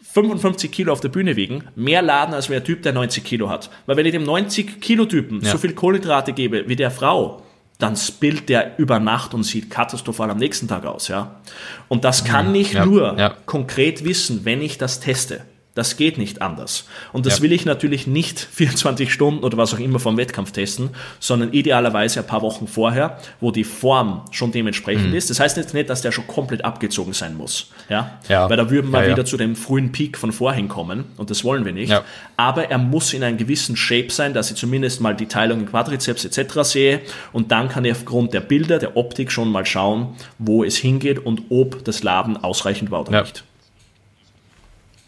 55 0.01 0.73
Kilo 0.73 0.91
auf 0.91 1.01
der 1.01 1.11
Bühne 1.11 1.37
wiegen, 1.37 1.65
mehr 1.77 2.01
laden 2.01 2.33
als 2.33 2.47
der 2.47 2.65
Typ, 2.65 2.83
der 2.83 2.95
90 2.95 3.23
Kilo 3.25 3.51
hat. 3.51 3.69
Weil 3.85 3.99
wenn 3.99 4.07
ich 4.07 4.13
dem 4.13 4.25
90 4.25 4.81
Kilo 4.81 5.05
Typen 5.05 5.43
ja. 5.43 5.51
so 5.51 5.59
viel 5.59 5.75
Kohlenhydrate 5.75 6.33
gebe 6.33 6.67
wie 6.67 6.77
der 6.77 6.91
Frau, 6.91 7.43
dann 7.79 7.95
spillt 7.95 8.49
der 8.49 8.79
über 8.79 9.01
Nacht 9.01 9.35
und 9.35 9.43
sieht 9.43 9.69
katastrophal 9.69 10.31
am 10.31 10.39
nächsten 10.39 10.67
Tag 10.67 10.87
aus, 10.87 11.09
ja. 11.09 11.43
Und 11.89 12.05
das 12.05 12.25
kann 12.25 12.55
ich 12.55 12.73
ja. 12.73 12.87
nur 12.87 13.19
ja. 13.19 13.37
konkret 13.45 14.03
wissen, 14.07 14.47
wenn 14.47 14.63
ich 14.63 14.79
das 14.79 14.99
teste. 15.01 15.43
Das 15.75 15.97
geht 15.97 16.19
nicht 16.19 16.43
anders. 16.43 16.87
Und 17.13 17.25
das 17.25 17.39
ja. 17.39 17.43
will 17.43 17.53
ich 17.53 17.65
natürlich 17.65 18.07
nicht 18.07 18.39
24 18.53 19.13
Stunden 19.13 19.43
oder 19.43 19.57
was 19.57 19.73
auch 19.73 19.79
immer 19.79 19.99
vom 19.99 20.17
Wettkampf 20.17 20.53
testen, 20.53 20.91
sondern 21.19 21.53
idealerweise 21.53 22.21
ein 22.21 22.27
paar 22.27 22.43
Wochen 22.43 22.67
vorher, 22.67 23.19
wo 23.41 23.51
die 23.51 23.65
Form 23.65 24.23
schon 24.31 24.53
dementsprechend 24.53 25.09
mhm. 25.09 25.15
ist. 25.15 25.31
Das 25.31 25.41
heißt 25.41 25.57
jetzt 25.57 25.73
nicht, 25.73 25.89
dass 25.89 26.03
der 26.03 26.13
schon 26.13 26.27
komplett 26.27 26.65
abgezogen 26.65 27.15
sein 27.15 27.37
muss. 27.37 27.71
Ja? 27.89 28.19
ja. 28.29 28.51
Weil 28.51 28.57
da 28.57 28.71
würden 28.71 28.91
wir 28.91 29.03
ja, 29.05 29.11
wieder 29.11 29.25
zu 29.25 29.37
dem 29.37 29.57
frühen 29.57 29.93
Peak 29.93 30.19
von 30.19 30.33
vorhin 30.33 30.69
kommen 30.69 31.05
und 31.17 31.31
das 31.31 31.43
wollen 31.45 31.65
wir 31.65 31.73
nicht. 31.73 31.93
Aber 32.37 32.71
er 32.71 32.79
muss 32.79 33.13
in 33.13 33.23
einem 33.23 33.39
gewissen 33.39 33.77
Shape 33.77 34.11
sein, 34.11 34.35
dass 34.35 34.51
ich 34.51 34.57
zumindest 34.57 35.01
mal 35.01 35.15
die 35.15 35.27
Teilung 35.27 35.61
in 35.61 35.67
Quadrizeps 35.67 36.25
etc. 36.25 36.63
sehe 36.63 37.01
und 37.33 37.51
dann 37.51 37.69
kann 37.69 37.85
ich 37.85 37.93
aufgrund 37.93 38.35
der 38.35 38.41
Bilder, 38.41 38.79
der 38.79 38.97
Optik 38.97 39.33
schon 39.33 39.51
mal 39.51 39.65
schauen, 39.65 40.17
wo 40.39 40.65
es 40.65 40.77
hingeht 40.77 41.19
und 41.19 41.45
ob 41.51 41.85
das 41.85 42.03
Laden 42.03 42.37
ausreichend 42.37 42.91
war 42.91 43.03
oder 43.03 43.23
nicht. 43.23 43.45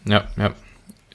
Ja, 0.07 0.25
ja. 0.37 0.51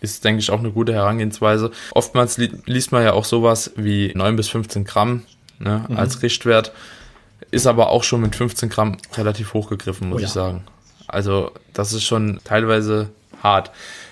Ist, 0.00 0.24
denke 0.24 0.40
ich, 0.40 0.50
auch 0.50 0.60
eine 0.60 0.70
gute 0.70 0.94
Herangehensweise. 0.94 1.70
Oftmals 1.92 2.38
li 2.38 2.50
liest 2.64 2.90
man 2.90 3.02
ja 3.02 3.12
auch 3.12 3.26
sowas 3.26 3.72
wie 3.76 4.12
9 4.14 4.34
bis 4.34 4.48
15 4.48 4.84
Gramm 4.84 5.24
ne, 5.58 5.84
mhm. 5.88 5.96
als 5.96 6.22
Richtwert. 6.22 6.72
Ist 7.50 7.66
aber 7.66 7.90
auch 7.90 8.02
schon 8.02 8.22
mit 8.22 8.34
15 8.34 8.70
Gramm 8.70 8.96
relativ 9.14 9.52
hochgegriffen, 9.52 10.08
muss 10.08 10.18
oh, 10.18 10.20
ja. 10.20 10.26
ich 10.26 10.32
sagen. 10.32 10.64
Also, 11.06 11.50
das 11.74 11.92
ist 11.92 12.04
schon 12.04 12.40
teilweise 12.44 13.10
hart. 13.42 13.70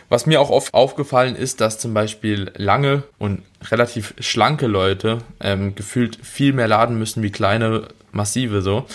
Was 0.08 0.26
mir 0.26 0.40
auch 0.40 0.50
oft 0.50 0.72
aufgefallen 0.74 1.36
ist, 1.36 1.60
dass 1.60 1.78
zum 1.78 1.92
Beispiel 1.94 2.50
lange 2.56 3.02
und 3.18 3.42
relativ 3.70 4.14
schlanke 4.18 4.66
Leute 4.66 5.18
ähm, 5.40 5.74
gefühlt 5.74 6.18
viel 6.22 6.52
mehr 6.52 6.68
laden 6.68 6.98
müssen 6.98 7.22
wie 7.22 7.30
kleine, 7.30 7.88
massive 8.10 8.62
so. 8.62 8.86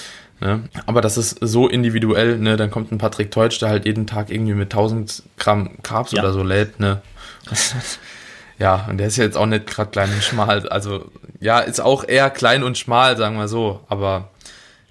Ne? 0.44 0.64
Aber 0.86 1.00
das 1.00 1.18
ist 1.18 1.38
so 1.40 1.70
individuell, 1.70 2.38
ne? 2.38 2.58
Dann 2.58 2.70
kommt 2.70 2.92
ein 2.92 2.98
Patrick 2.98 3.32
Teutsch, 3.32 3.62
der 3.62 3.70
halt 3.70 3.86
jeden 3.86 4.08
Tag 4.08 4.30
irgendwie 4.30 4.54
mit 4.54 4.74
1000 4.74 5.24
Gramm 5.38 5.82
Carbs 5.84 6.12
ja. 6.12 6.22
oder 6.22 6.34
so 6.34 6.44
lädt, 6.44 6.82
ne? 6.82 7.02
ja, 8.60 8.86
und 8.90 8.98
der 8.98 9.08
ist 9.08 9.16
jetzt 9.16 9.38
auch 9.38 9.46
nicht 9.46 9.68
gerade 9.68 9.90
klein 9.90 10.12
und 10.14 10.22
schmal. 10.22 10.68
Also, 10.68 11.10
ja, 11.40 11.60
ist 11.60 11.80
auch 11.80 12.06
eher 12.06 12.30
klein 12.30 12.64
und 12.64 12.78
schmal, 12.78 13.16
sagen 13.16 13.38
wir 13.38 13.48
so, 13.48 13.80
aber 13.88 14.32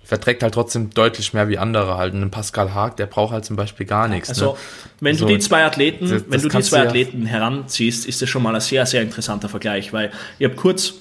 verträgt 0.05 0.43
halt 0.43 0.55
trotzdem 0.55 0.89
deutlich 0.89 1.35
mehr 1.35 1.51
wie 1.51 1.59
andere 1.59 1.99
halt. 1.99 2.15
Und 2.15 2.23
ein 2.23 2.31
Pascal 2.31 2.73
Haag, 2.73 2.97
der 2.97 3.05
braucht 3.05 3.35
halt 3.35 3.45
zum 3.45 3.57
Beispiel 3.57 3.85
gar 3.85 4.09
nichts. 4.09 4.31
Also, 4.31 4.53
ne? 4.53 4.59
wenn 5.01 5.19
du 5.19 5.27
die 5.27 5.39
zwei 5.39 5.67
Athleten, 5.67 6.09
das, 6.09 6.25
wenn 6.29 6.41
du 6.41 6.49
die 6.49 6.63
zwei 6.63 6.81
Athleten 6.81 7.27
heranziehst, 7.27 8.07
ist 8.07 8.23
das 8.23 8.31
schon 8.31 8.43
mal 8.43 8.55
ein 8.55 8.61
sehr, 8.63 8.87
sehr 8.87 9.03
interessanter 9.03 9.51
Vergleich, 9.51 9.93
weil 9.93 10.13
ich 10.39 10.47
habe 10.47 10.57
kurz 10.57 10.95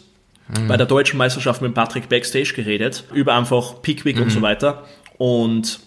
mhm. 0.48 0.68
bei 0.68 0.78
der 0.78 0.86
deutschen 0.86 1.18
Meisterschaft 1.18 1.62
mit 1.62 1.74
Patrick 1.74 2.10
Backstage 2.10 2.54
geredet, 2.56 3.04
über 3.14 3.36
einfach 3.36 3.82
Pickwick 3.82 4.18
mhm. 4.18 4.24
und 4.24 4.30
so 4.30 4.42
weiter. 4.42 4.84
Und 5.18 5.80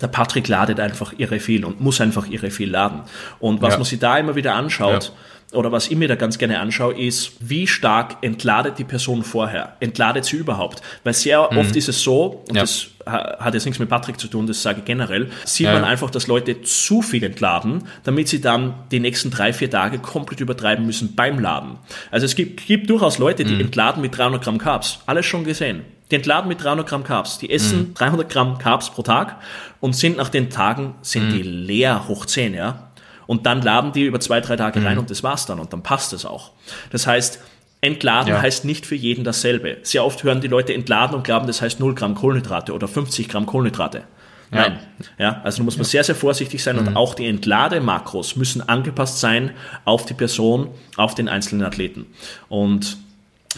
der 0.00 0.08
Patrick 0.08 0.48
ladet 0.48 0.80
einfach 0.80 1.12
irre 1.16 1.38
viel 1.38 1.64
und 1.64 1.80
muss 1.80 2.00
einfach 2.00 2.28
irre 2.28 2.50
viel 2.50 2.70
laden. 2.70 3.02
Und 3.38 3.62
was 3.62 3.74
ja. 3.74 3.78
man 3.78 3.84
sich 3.84 3.98
da 3.98 4.18
immer 4.18 4.34
wieder 4.34 4.54
anschaut, 4.54 5.04
ja 5.04 5.10
oder 5.56 5.72
was 5.72 5.88
ich 5.88 5.96
mir 5.96 6.08
da 6.08 6.14
ganz 6.14 6.38
gerne 6.38 6.60
anschaue, 6.60 6.94
ist, 6.94 7.32
wie 7.40 7.66
stark 7.66 8.18
entladet 8.20 8.78
die 8.78 8.84
Person 8.84 9.24
vorher? 9.24 9.76
Entladet 9.80 10.24
sie 10.24 10.36
überhaupt? 10.36 10.82
Weil 11.04 11.14
sehr 11.14 11.48
mhm. 11.50 11.58
oft 11.58 11.74
ist 11.74 11.88
es 11.88 12.02
so, 12.02 12.44
und 12.48 12.54
ja. 12.54 12.62
das 12.62 12.88
hat 13.06 13.54
jetzt 13.54 13.64
nichts 13.64 13.78
mit 13.78 13.88
Patrick 13.88 14.18
zu 14.18 14.26
tun, 14.26 14.46
das 14.46 14.62
sage 14.62 14.80
ich 14.80 14.84
generell, 14.84 15.30
sieht 15.44 15.66
ja. 15.66 15.72
man 15.72 15.84
einfach, 15.84 16.10
dass 16.10 16.26
Leute 16.26 16.62
zu 16.62 17.02
viel 17.02 17.22
entladen, 17.22 17.84
damit 18.02 18.28
sie 18.28 18.40
dann 18.40 18.74
die 18.90 18.98
nächsten 18.98 19.30
drei, 19.30 19.52
vier 19.52 19.70
Tage 19.70 19.98
komplett 19.98 20.40
übertreiben 20.40 20.84
müssen 20.84 21.14
beim 21.14 21.38
Laden. 21.38 21.78
Also 22.10 22.26
es 22.26 22.34
gibt, 22.34 22.66
gibt 22.66 22.90
durchaus 22.90 23.18
Leute, 23.18 23.44
die 23.44 23.54
mhm. 23.54 23.60
entladen 23.60 24.02
mit 24.02 24.16
300 24.16 24.42
Gramm 24.42 24.58
Carbs. 24.58 25.00
Alles 25.06 25.24
schon 25.24 25.44
gesehen. 25.44 25.82
Die 26.10 26.16
entladen 26.16 26.48
mit 26.48 26.62
300 26.62 26.88
Gramm 26.88 27.04
Carbs. 27.04 27.38
Die 27.38 27.50
essen 27.50 27.88
mhm. 27.88 27.94
300 27.94 28.28
Gramm 28.28 28.58
Carbs 28.58 28.90
pro 28.90 29.02
Tag 29.02 29.36
und 29.80 29.94
sind 29.94 30.16
nach 30.16 30.28
den 30.28 30.50
Tagen, 30.50 30.94
sind 31.02 31.28
mhm. 31.28 31.32
die 31.32 31.42
leer 31.42 32.08
hoch 32.08 32.26
10, 32.26 32.54
ja. 32.54 32.85
Und 33.26 33.46
dann 33.46 33.62
laden 33.62 33.92
die 33.92 34.04
über 34.04 34.20
zwei, 34.20 34.40
drei 34.40 34.56
Tage 34.56 34.80
mhm. 34.80 34.86
rein 34.86 34.98
und 34.98 35.10
das 35.10 35.22
war's 35.22 35.46
dann 35.46 35.58
und 35.58 35.72
dann 35.72 35.82
passt 35.82 36.12
es 36.12 36.24
auch. 36.24 36.52
Das 36.90 37.06
heißt, 37.06 37.40
Entladen 37.80 38.32
ja. 38.32 38.40
heißt 38.40 38.64
nicht 38.64 38.86
für 38.86 38.94
jeden 38.94 39.24
dasselbe. 39.24 39.78
Sehr 39.82 40.04
oft 40.04 40.22
hören 40.24 40.40
die 40.40 40.48
Leute 40.48 40.74
entladen 40.74 41.14
und 41.14 41.24
glauben, 41.24 41.46
das 41.46 41.60
heißt 41.60 41.78
0 41.78 41.94
Gramm 41.94 42.14
Kohlenhydrate 42.14 42.72
oder 42.72 42.88
50 42.88 43.28
Gramm 43.28 43.46
Kohlenhydrate. 43.46 44.04
Nein. 44.50 44.78
Ja. 45.18 45.24
ja, 45.24 45.40
also 45.42 45.58
da 45.58 45.64
muss 45.64 45.76
man 45.76 45.84
ja. 45.84 45.90
sehr, 45.90 46.04
sehr 46.04 46.14
vorsichtig 46.14 46.62
sein 46.62 46.76
mhm. 46.76 46.88
und 46.88 46.96
auch 46.96 47.14
die 47.14 47.26
Entlademakros 47.26 48.36
müssen 48.36 48.66
angepasst 48.66 49.20
sein 49.20 49.50
auf 49.84 50.06
die 50.06 50.14
Person, 50.14 50.68
auf 50.96 51.14
den 51.14 51.28
einzelnen 51.28 51.66
Athleten. 51.66 52.06
Und 52.48 52.96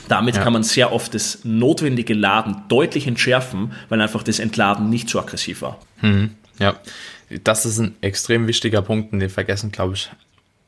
damit 0.08 0.36
ja. 0.36 0.42
kann 0.42 0.52
man 0.52 0.62
sehr 0.62 0.92
oft 0.92 1.14
das 1.14 1.40
notwendige 1.44 2.14
Laden 2.14 2.62
deutlich 2.68 3.06
entschärfen, 3.06 3.72
weil 3.88 4.00
einfach 4.00 4.22
das 4.22 4.38
Entladen 4.38 4.88
nicht 4.90 5.08
so 5.08 5.18
aggressiv 5.20 5.62
war. 5.62 5.78
Mhm. 6.00 6.30
Ja, 6.58 6.74
das 7.44 7.66
ist 7.66 7.78
ein 7.78 7.96
extrem 8.00 8.46
wichtiger 8.46 8.82
Punkt, 8.82 9.12
den 9.12 9.28
vergessen, 9.28 9.70
glaube 9.70 9.94
ich, 9.94 10.10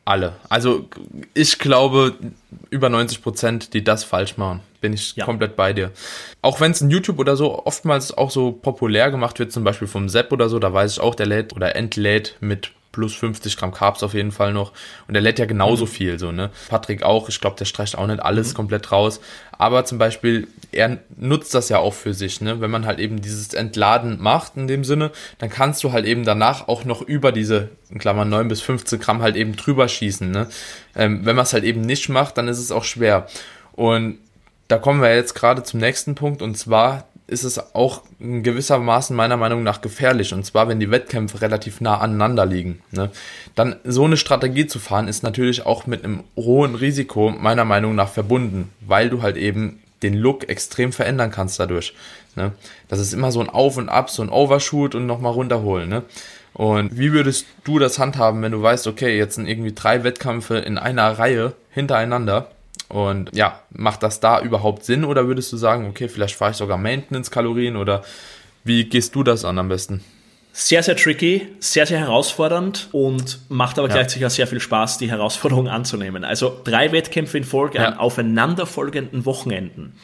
alle. 0.04 0.34
Also 0.48 0.88
ich 1.34 1.58
glaube, 1.58 2.14
über 2.70 2.88
90 2.88 3.22
Prozent, 3.22 3.74
die 3.74 3.84
das 3.84 4.04
falsch 4.04 4.36
machen, 4.36 4.60
bin 4.80 4.92
ich 4.92 5.14
ja. 5.16 5.24
komplett 5.24 5.56
bei 5.56 5.72
dir. 5.72 5.92
Auch 6.42 6.60
wenn 6.60 6.72
es 6.72 6.80
in 6.80 6.90
YouTube 6.90 7.18
oder 7.18 7.36
so 7.36 7.64
oftmals 7.64 8.16
auch 8.16 8.30
so 8.30 8.52
populär 8.52 9.10
gemacht 9.10 9.38
wird, 9.38 9.52
zum 9.52 9.64
Beispiel 9.64 9.88
vom 9.88 10.08
Sepp 10.08 10.32
oder 10.32 10.48
so, 10.48 10.58
da 10.58 10.72
weiß 10.72 10.92
ich 10.92 11.00
auch, 11.00 11.14
der 11.14 11.26
lädt 11.26 11.54
oder 11.54 11.76
entlädt 11.76 12.36
mit 12.40 12.72
plus 12.92 13.14
50 13.14 13.56
Gramm 13.56 13.72
Carbs 13.72 14.02
auf 14.02 14.14
jeden 14.14 14.32
Fall 14.32 14.52
noch. 14.52 14.72
Und 15.06 15.14
er 15.14 15.20
lädt 15.20 15.38
ja 15.38 15.46
genauso 15.46 15.84
mhm. 15.84 15.90
viel, 15.90 16.18
so, 16.18 16.32
ne? 16.32 16.50
Patrick 16.68 17.02
auch, 17.02 17.28
ich 17.28 17.40
glaube, 17.40 17.56
der 17.56 17.64
streicht 17.64 17.96
auch 17.96 18.06
nicht 18.06 18.20
alles 18.20 18.50
mhm. 18.50 18.56
komplett 18.56 18.90
raus. 18.92 19.20
Aber 19.52 19.84
zum 19.84 19.98
Beispiel, 19.98 20.48
er 20.72 20.98
nutzt 21.16 21.54
das 21.54 21.68
ja 21.68 21.78
auch 21.78 21.94
für 21.94 22.14
sich, 22.14 22.40
ne? 22.40 22.60
Wenn 22.60 22.70
man 22.70 22.86
halt 22.86 22.98
eben 22.98 23.20
dieses 23.20 23.54
Entladen 23.54 24.20
macht 24.20 24.56
in 24.56 24.66
dem 24.66 24.84
Sinne, 24.84 25.10
dann 25.38 25.50
kannst 25.50 25.84
du 25.84 25.92
halt 25.92 26.06
eben 26.06 26.24
danach 26.24 26.68
auch 26.68 26.84
noch 26.84 27.02
über 27.02 27.32
diese, 27.32 27.68
in 27.90 27.98
Klammern 27.98 28.28
9 28.28 28.48
bis 28.48 28.60
15 28.60 28.98
Gramm 28.98 29.22
halt 29.22 29.36
eben 29.36 29.54
drüber 29.56 29.88
schießen, 29.88 30.30
ne? 30.30 30.48
Ähm, 30.96 31.24
wenn 31.24 31.36
man 31.36 31.44
es 31.44 31.52
halt 31.52 31.64
eben 31.64 31.82
nicht 31.82 32.08
macht, 32.08 32.38
dann 32.38 32.48
ist 32.48 32.58
es 32.58 32.72
auch 32.72 32.84
schwer. 32.84 33.26
Und 33.72 34.18
da 34.70 34.78
kommen 34.78 35.02
wir 35.02 35.14
jetzt 35.14 35.34
gerade 35.34 35.62
zum 35.62 35.80
nächsten 35.80 36.14
Punkt 36.14 36.42
und 36.42 36.56
zwar 36.56 37.08
ist 37.30 37.44
es 37.44 37.74
auch 37.74 38.02
in 38.18 38.42
gewissermaßen 38.42 39.14
meiner 39.14 39.36
Meinung 39.36 39.62
nach 39.62 39.80
gefährlich. 39.80 40.34
Und 40.34 40.44
zwar, 40.44 40.68
wenn 40.68 40.80
die 40.80 40.90
Wettkämpfe 40.90 41.40
relativ 41.40 41.80
nah 41.80 41.98
aneinander 41.98 42.44
liegen. 42.44 42.82
Ne? 42.90 43.10
Dann 43.54 43.76
so 43.84 44.04
eine 44.04 44.16
Strategie 44.16 44.66
zu 44.66 44.78
fahren, 44.78 45.08
ist 45.08 45.22
natürlich 45.22 45.64
auch 45.64 45.86
mit 45.86 46.04
einem 46.04 46.24
hohen 46.36 46.74
Risiko 46.74 47.30
meiner 47.30 47.64
Meinung 47.64 47.94
nach 47.94 48.08
verbunden, 48.08 48.70
weil 48.80 49.10
du 49.10 49.22
halt 49.22 49.36
eben 49.36 49.80
den 50.02 50.14
Look 50.14 50.48
extrem 50.48 50.92
verändern 50.92 51.30
kannst 51.30 51.60
dadurch. 51.60 51.94
Ne? 52.34 52.52
Das 52.88 52.98
ist 52.98 53.12
immer 53.12 53.30
so 53.30 53.40
ein 53.40 53.48
Auf 53.50 53.76
und 53.76 53.88
Ab, 53.88 54.10
so 54.10 54.22
ein 54.22 54.30
Overshoot 54.30 54.94
und 54.94 55.06
nochmal 55.06 55.32
runterholen. 55.32 55.88
Ne? 55.88 56.02
Und 56.52 56.98
wie 56.98 57.12
würdest 57.12 57.46
du 57.62 57.78
das 57.78 57.98
handhaben, 57.98 58.42
wenn 58.42 58.52
du 58.52 58.60
weißt, 58.60 58.86
okay, 58.88 59.16
jetzt 59.16 59.36
sind 59.36 59.46
irgendwie 59.46 59.72
drei 59.72 60.02
Wettkämpfe 60.02 60.58
in 60.58 60.78
einer 60.78 61.18
Reihe 61.18 61.54
hintereinander 61.70 62.50
und 62.90 63.34
ja, 63.34 63.60
macht 63.70 64.02
das 64.02 64.20
da 64.20 64.40
überhaupt 64.40 64.84
Sinn 64.84 65.04
oder 65.04 65.26
würdest 65.26 65.52
du 65.52 65.56
sagen, 65.56 65.88
okay, 65.88 66.08
vielleicht 66.08 66.34
fahre 66.34 66.50
ich 66.50 66.56
sogar 66.56 66.76
Maintenance-Kalorien 66.76 67.76
oder 67.76 68.02
wie 68.64 68.84
gehst 68.84 69.14
du 69.14 69.22
das 69.22 69.44
an 69.44 69.58
am 69.58 69.68
besten? 69.68 70.02
Sehr, 70.52 70.82
sehr 70.82 70.96
tricky, 70.96 71.46
sehr, 71.60 71.86
sehr 71.86 72.00
herausfordernd 72.00 72.88
und 72.90 73.38
macht 73.48 73.78
aber 73.78 73.86
ja. 73.88 73.94
gleichzeitig 73.94 74.26
auch 74.26 74.30
sehr 74.30 74.48
viel 74.48 74.58
Spaß, 74.58 74.98
die 74.98 75.08
Herausforderung 75.08 75.68
anzunehmen. 75.68 76.24
Also 76.24 76.60
drei 76.64 76.90
Wettkämpfe 76.90 77.38
in 77.38 77.44
Folge 77.44 77.78
ja. 77.78 77.86
an 77.86 77.98
aufeinanderfolgenden 77.98 79.24
Wochenenden 79.24 79.94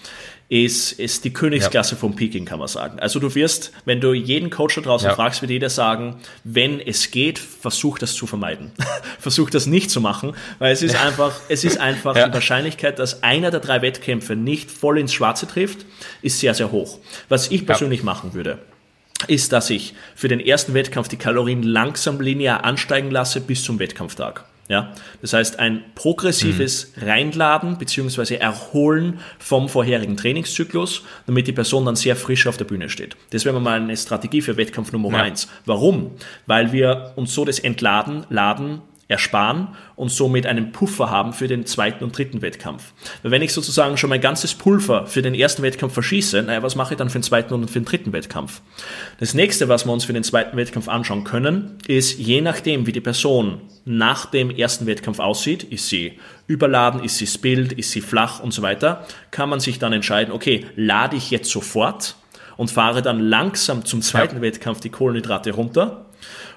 ist, 0.49 0.93
ist 0.93 1.25
die 1.25 1.33
Königsklasse 1.33 1.97
ja. 1.97 1.99
vom 1.99 2.15
Peking, 2.15 2.45
kann 2.45 2.61
man 2.61 2.69
sagen. 2.69 3.01
Also 3.01 3.19
du 3.19 3.35
wirst, 3.35 3.73
wenn 3.85 4.01
du 4.01 4.13
jeden 4.13 4.51
Coach 4.51 4.77
da 4.77 4.81
draußen 4.81 5.09
ja. 5.09 5.15
fragst, 5.15 5.43
wird 5.43 5.51
jeder 5.51 5.71
sagen, 5.71 6.17
wenn 6.45 6.81
es 6.81 7.11
geht, 7.11 7.39
versuch 7.39 7.99
das 7.99 8.15
zu 8.15 8.27
vermeiden. 8.27 8.71
versuch 9.19 9.51
das 9.51 9.67
nicht 9.67 9.91
zu 9.91 10.01
machen, 10.01 10.35
weil 10.61 10.73
es 10.73 10.83
ist 10.83 10.95
ja. 10.95 11.03
einfach, 11.03 11.33
es 11.49 11.65
ist 11.65 11.79
einfach 11.79 12.15
die 12.15 12.33
Wahrscheinlichkeit, 12.33 12.99
dass 12.99 13.25
einer 13.25 13.51
der 13.51 13.61
drei 13.61 13.83
Wettkämpfe 13.83 14.37
nicht 14.37 14.71
voll 14.71 14.99
ins 14.99 15.13
Schwarze 15.13 15.49
trifft, 15.49 15.85
ist 16.23 16.39
sehr, 16.39 16.55
sehr 16.55 16.71
hoch. 16.71 16.99
Was 17.29 17.51
ich 17.51 17.67
persönlich 17.67 18.05
machen 18.05 18.35
würde, 18.35 18.59
ist, 19.27 19.53
dass 19.53 19.71
ich 19.71 19.95
für 20.15 20.29
den 20.29 20.41
ersten 20.41 20.75
Wettkampf 20.75 21.09
die 21.09 21.17
Kalorien 21.17 21.63
langsam 21.63 22.21
linear 22.21 22.65
ansteigen 22.65 23.11
lasse 23.11 23.41
bis 23.41 23.65
zum 23.65 23.79
Wettkampftag. 23.79 24.45
Ja, 24.69 24.93
das 25.21 25.33
heißt 25.33 25.59
ein 25.61 25.85
progressives 25.95 26.93
mhm. 26.97 27.09
Reinladen 27.09 27.79
bzw. 27.79 28.37
Erholen 28.37 29.21
vom 29.39 29.69
vorherigen 29.69 30.17
Trainingszyklus, 30.17 31.03
damit 31.27 31.47
die 31.47 31.53
Person 31.53 31.85
dann 31.85 31.97
sehr 31.97 32.17
frisch 32.17 32.47
auf 32.47 32.57
der 32.57 32.65
Bühne 32.65 32.89
steht. 32.89 33.17
Das 33.31 33.45
wäre 33.45 33.61
mal 33.61 33.81
eine 33.81 33.97
Strategie 33.97 34.43
für 34.43 34.57
Wettkampf 34.57 34.93
Nummer 34.93 35.19
ja. 35.19 35.25
eins. 35.25 35.49
Warum? 35.67 36.13
Weil 36.47 36.73
wir 36.73 37.13
uns 37.17 37.33
so 37.33 37.45
das 37.45 37.59
Entladen, 37.59 38.27
Laden 38.29 38.83
ersparen 39.09 39.69
und 39.95 40.11
somit 40.11 40.47
einen 40.47 40.73
Puffer 40.73 41.11
haben 41.11 41.33
für 41.33 41.47
den 41.47 41.65
zweiten 41.65 42.03
und 42.03 42.17
dritten 42.17 42.43
Wettkampf. 42.43 42.93
Weil 43.23 43.31
wenn 43.31 43.43
ich 43.43 43.53
sozusagen 43.53 43.97
schon 43.97 44.11
mein 44.11 44.21
ganzes 44.21 44.55
Pulver 44.55 45.07
für 45.07 45.23
den 45.23 45.35
ersten 45.35 45.63
Wettkampf 45.63 45.95
verschieße, 45.95 46.43
naja, 46.43 46.63
was 46.63 46.75
mache 46.75 46.95
ich 46.95 46.99
dann 46.99 47.09
für 47.09 47.19
den 47.19 47.23
zweiten 47.23 47.55
und 47.55 47.71
für 47.71 47.79
den 47.79 47.85
dritten 47.85 48.13
Wettkampf? 48.13 48.63
Das 49.21 49.33
nächste, 49.33 49.69
was 49.69 49.87
wir 49.87 49.93
uns 49.93 50.05
für 50.05 50.13
den 50.13 50.25
zweiten 50.25 50.57
Wettkampf 50.57 50.89
anschauen 50.89 51.23
können, 51.23 51.79
ist 51.87 52.19
je 52.19 52.41
nachdem, 52.41 52.87
wie 52.87 52.93
die 52.93 53.01
Person 53.01 53.61
nach 53.85 54.27
dem 54.27 54.51
ersten 54.51 54.87
Wettkampf 54.87 55.21
aussieht, 55.21 55.63
ist 55.63 55.89
sie 55.89 56.19
überladen, 56.49 57.03
ist 57.05 57.19
sie 57.19 57.29
spillt, 57.29 57.73
ist 57.73 57.93
sie 57.93 58.01
flach 58.01 58.41
und 58.41 58.53
so 58.53 58.63
weiter, 58.63 59.07
kann 59.31 59.49
man 59.49 59.61
sich 59.61 59.79
dann 59.79 59.93
entscheiden, 59.93 60.35
okay, 60.35 60.67
lade 60.75 61.17
ich 61.17 61.31
jetzt 61.31 61.51
sofort 61.51 62.17
und 62.57 62.71
fahre 62.71 63.03
dann 63.03 63.21
langsam 63.21 63.85
zum 63.85 64.03
zweiten 64.03 64.37
ja. 64.37 64.43
Wettkampf 64.43 64.81
die 64.81 64.91
Kohlenhydrate 64.91 65.53
runter 65.53 66.06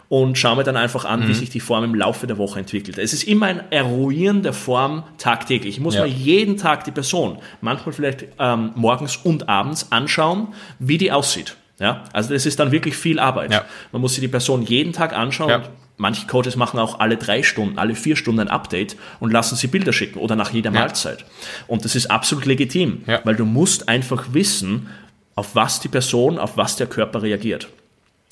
und 0.09 0.37
schaue 0.37 0.57
mir 0.57 0.63
dann 0.63 0.75
einfach 0.75 1.05
an, 1.05 1.21
mhm. 1.21 1.29
wie 1.29 1.33
sich 1.35 1.51
die 1.51 1.59
Form 1.59 1.83
im 1.83 1.95
Laufe 1.95 2.25
der 2.25 2.39
Woche 2.39 2.59
entwickelt. 2.59 2.97
Es 2.97 3.13
ist 3.13 3.23
immer 3.23 3.45
ein 3.45 3.71
Eruieren 3.71 4.41
der 4.41 4.53
Form 4.53 5.03
tagtäglich. 5.19 5.75
Ich 5.75 5.79
muss 5.79 5.95
ja. 5.95 6.01
mir 6.01 6.07
jeden 6.07 6.57
Tag 6.57 6.83
die 6.83 6.91
Person, 6.91 7.37
manchmal 7.61 7.93
vielleicht 7.93 8.25
ähm, 8.39 8.71
morgens 8.75 9.17
und 9.17 9.47
abends 9.47 9.91
anschauen, 9.91 10.49
wie 10.79 10.97
die 10.97 11.11
aussieht. 11.11 11.55
Ja, 11.79 12.03
also 12.11 12.33
das 12.33 12.45
ist 12.45 12.59
dann 12.59 12.71
wirklich 12.73 12.97
viel 12.97 13.19
Arbeit. 13.19 13.53
Ja. 13.53 13.63
Man 13.93 14.01
muss 14.01 14.15
sich 14.15 14.21
die 14.21 14.27
Person 14.27 14.63
jeden 14.63 14.91
Tag 14.91 15.13
anschauen. 15.13 15.49
Ja. 15.49 15.63
Manche 15.95 16.27
Coaches 16.27 16.55
machen 16.55 16.79
auch 16.79 16.99
alle 16.99 17.17
drei 17.17 17.43
Stunden, 17.43 17.77
alle 17.77 17.93
vier 17.93 18.15
Stunden 18.15 18.41
ein 18.41 18.47
Update 18.47 18.97
und 19.19 19.31
lassen 19.31 19.55
sie 19.55 19.67
Bilder 19.67 19.93
schicken 19.93 20.19
oder 20.19 20.35
nach 20.35 20.51
jeder 20.51 20.71
Mahlzeit. 20.71 21.25
Und 21.67 21.85
das 21.85 21.95
ist 21.95 22.09
absolut 22.09 22.45
legitim, 22.45 23.03
weil 23.23 23.35
du 23.35 23.45
musst 23.45 23.89
einfach 23.89 24.33
wissen, 24.33 24.87
auf 25.35 25.55
was 25.55 25.79
die 25.81 25.89
Person, 25.89 26.37
auf 26.37 26.57
was 26.57 26.77
der 26.77 26.87
Körper 26.87 27.21
reagiert. 27.21 27.67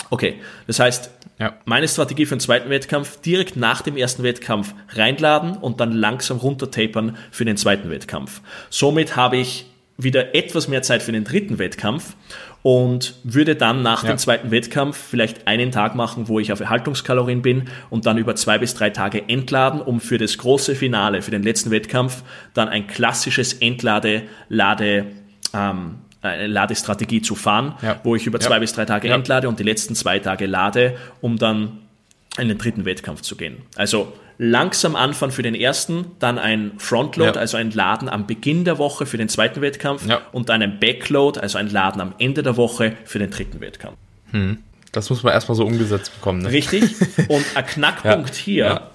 Okay, 0.09 0.36
das 0.67 0.80
heißt, 0.80 1.11
ja. 1.40 1.54
meine 1.66 1.88
Strategie 1.88 2.26
für 2.26 2.36
den 2.36 2.40
zweiten 2.40 2.70
Wettkampf, 2.70 3.22
direkt 3.22 3.56
nach 3.56 3.82
dem 3.82 3.98
ersten 3.98 4.24
Wettkampf 4.24 4.74
reinladen 4.90 5.58
und 5.58 5.80
dann 5.80 5.92
langsam 5.92 6.38
runtertapern 6.38 7.18
für 7.32 7.46
den 7.46 7.58
zweiten 7.58 7.90
Wettkampf. 7.90 8.42
Somit 8.70 9.16
habe 9.16 9.38
ich 9.38 9.66
wieder 9.98 10.36
etwas 10.36 10.68
mehr 10.68 10.84
Zeit 10.84 11.02
für 11.02 11.12
den 11.12 11.24
dritten 11.24 11.58
Wettkampf 11.58 12.16
und 12.62 13.16
würde 13.24 13.56
dann 13.56 13.82
nach 13.82 14.04
ja. 14.04 14.10
dem 14.10 14.18
zweiten 14.18 14.52
Wettkampf 14.52 14.98
vielleicht 14.98 15.48
einen 15.48 15.72
Tag 15.72 15.96
machen, 15.96 16.28
wo 16.28 16.40
ich 16.40 16.52
auf 16.52 16.60
Erhaltungskalorien 16.60 17.42
bin 17.42 17.70
und 17.90 18.06
dann 18.06 18.18
über 18.18 18.36
zwei 18.36 18.58
bis 18.58 18.74
drei 18.74 18.90
Tage 18.90 19.28
entladen, 19.28 19.82
um 19.82 20.00
für 20.00 20.18
das 20.18 20.38
große 20.38 20.76
Finale, 20.76 21.22
für 21.22 21.32
den 21.32 21.44
letzten 21.44 21.72
Wettkampf, 21.72 22.24
dann 22.54 22.68
ein 22.68 22.88
klassisches 22.88 23.54
Entlade, 23.54 24.24
Lade, 24.50 25.06
ähm, 25.54 26.00
eine 26.22 26.47
Ladestrategie 26.47 27.22
zu 27.22 27.36
fahren, 27.36 27.76
ja. 27.82 27.99
wo 28.03 28.15
ich 28.15 28.26
über 28.26 28.39
zwei 28.39 28.55
ja. 28.55 28.59
bis 28.59 28.74
drei 28.74 28.86
Tage 28.86 29.07
ja. 29.07 29.15
entlade 29.15 29.47
und 29.47 29.59
die 29.59 29.63
letzten 29.63 29.95
zwei 29.95 30.20
Tage 30.20 30.45
lade, 30.45 30.97
um 31.22 31.38
dann 31.38 31.80
in 32.38 32.47
den 32.47 32.57
dritten 32.57 32.86
Wettkampf 32.86 33.22
zu 33.22 33.36
gehen. 33.36 33.57
Also 33.76 34.13
langsam 34.38 34.95
anfangen 34.95 35.32
für 35.32 35.41
den 35.41 35.55
ersten, 35.55 36.05
dann 36.20 36.38
ein 36.38 36.74
Frontload, 36.78 37.36
ja. 37.36 37.41
also 37.41 37.57
ein 37.57 37.72
Laden 37.72 38.09
am 38.09 38.28
Beginn 38.28 38.65
der 38.65 38.78
Woche 38.78 39.05
für 39.05 39.18
den 39.18 39.30
zweiten 39.30 39.61
Wettkampf 39.61 40.07
ja. 40.07 40.22
und 40.32 40.49
dann 40.49 40.61
ein 40.61 40.80
Backload, 40.80 41.39
also 41.39 41.57
ein 41.57 41.70
Laden 41.70 42.01
am 42.01 42.13
Ende 42.20 42.43
der 42.43 42.57
Woche 42.57 42.95
für 43.05 43.20
den 43.20 43.32
dritten 43.32 43.59
Wettkampf. 43.61 43.97
Hm. 44.32 44.59
Das 44.91 45.09
muss 45.09 45.24
man 45.24 45.34
erstmal 45.34 45.55
so 45.55 45.65
umgesetzt 45.65 46.13
bekommen. 46.15 46.41
Ne? 46.41 46.51
Richtig. 46.51 46.84
Und 47.28 47.45
ein 47.55 47.65
Knackpunkt 47.65 48.34
hier, 48.36 48.89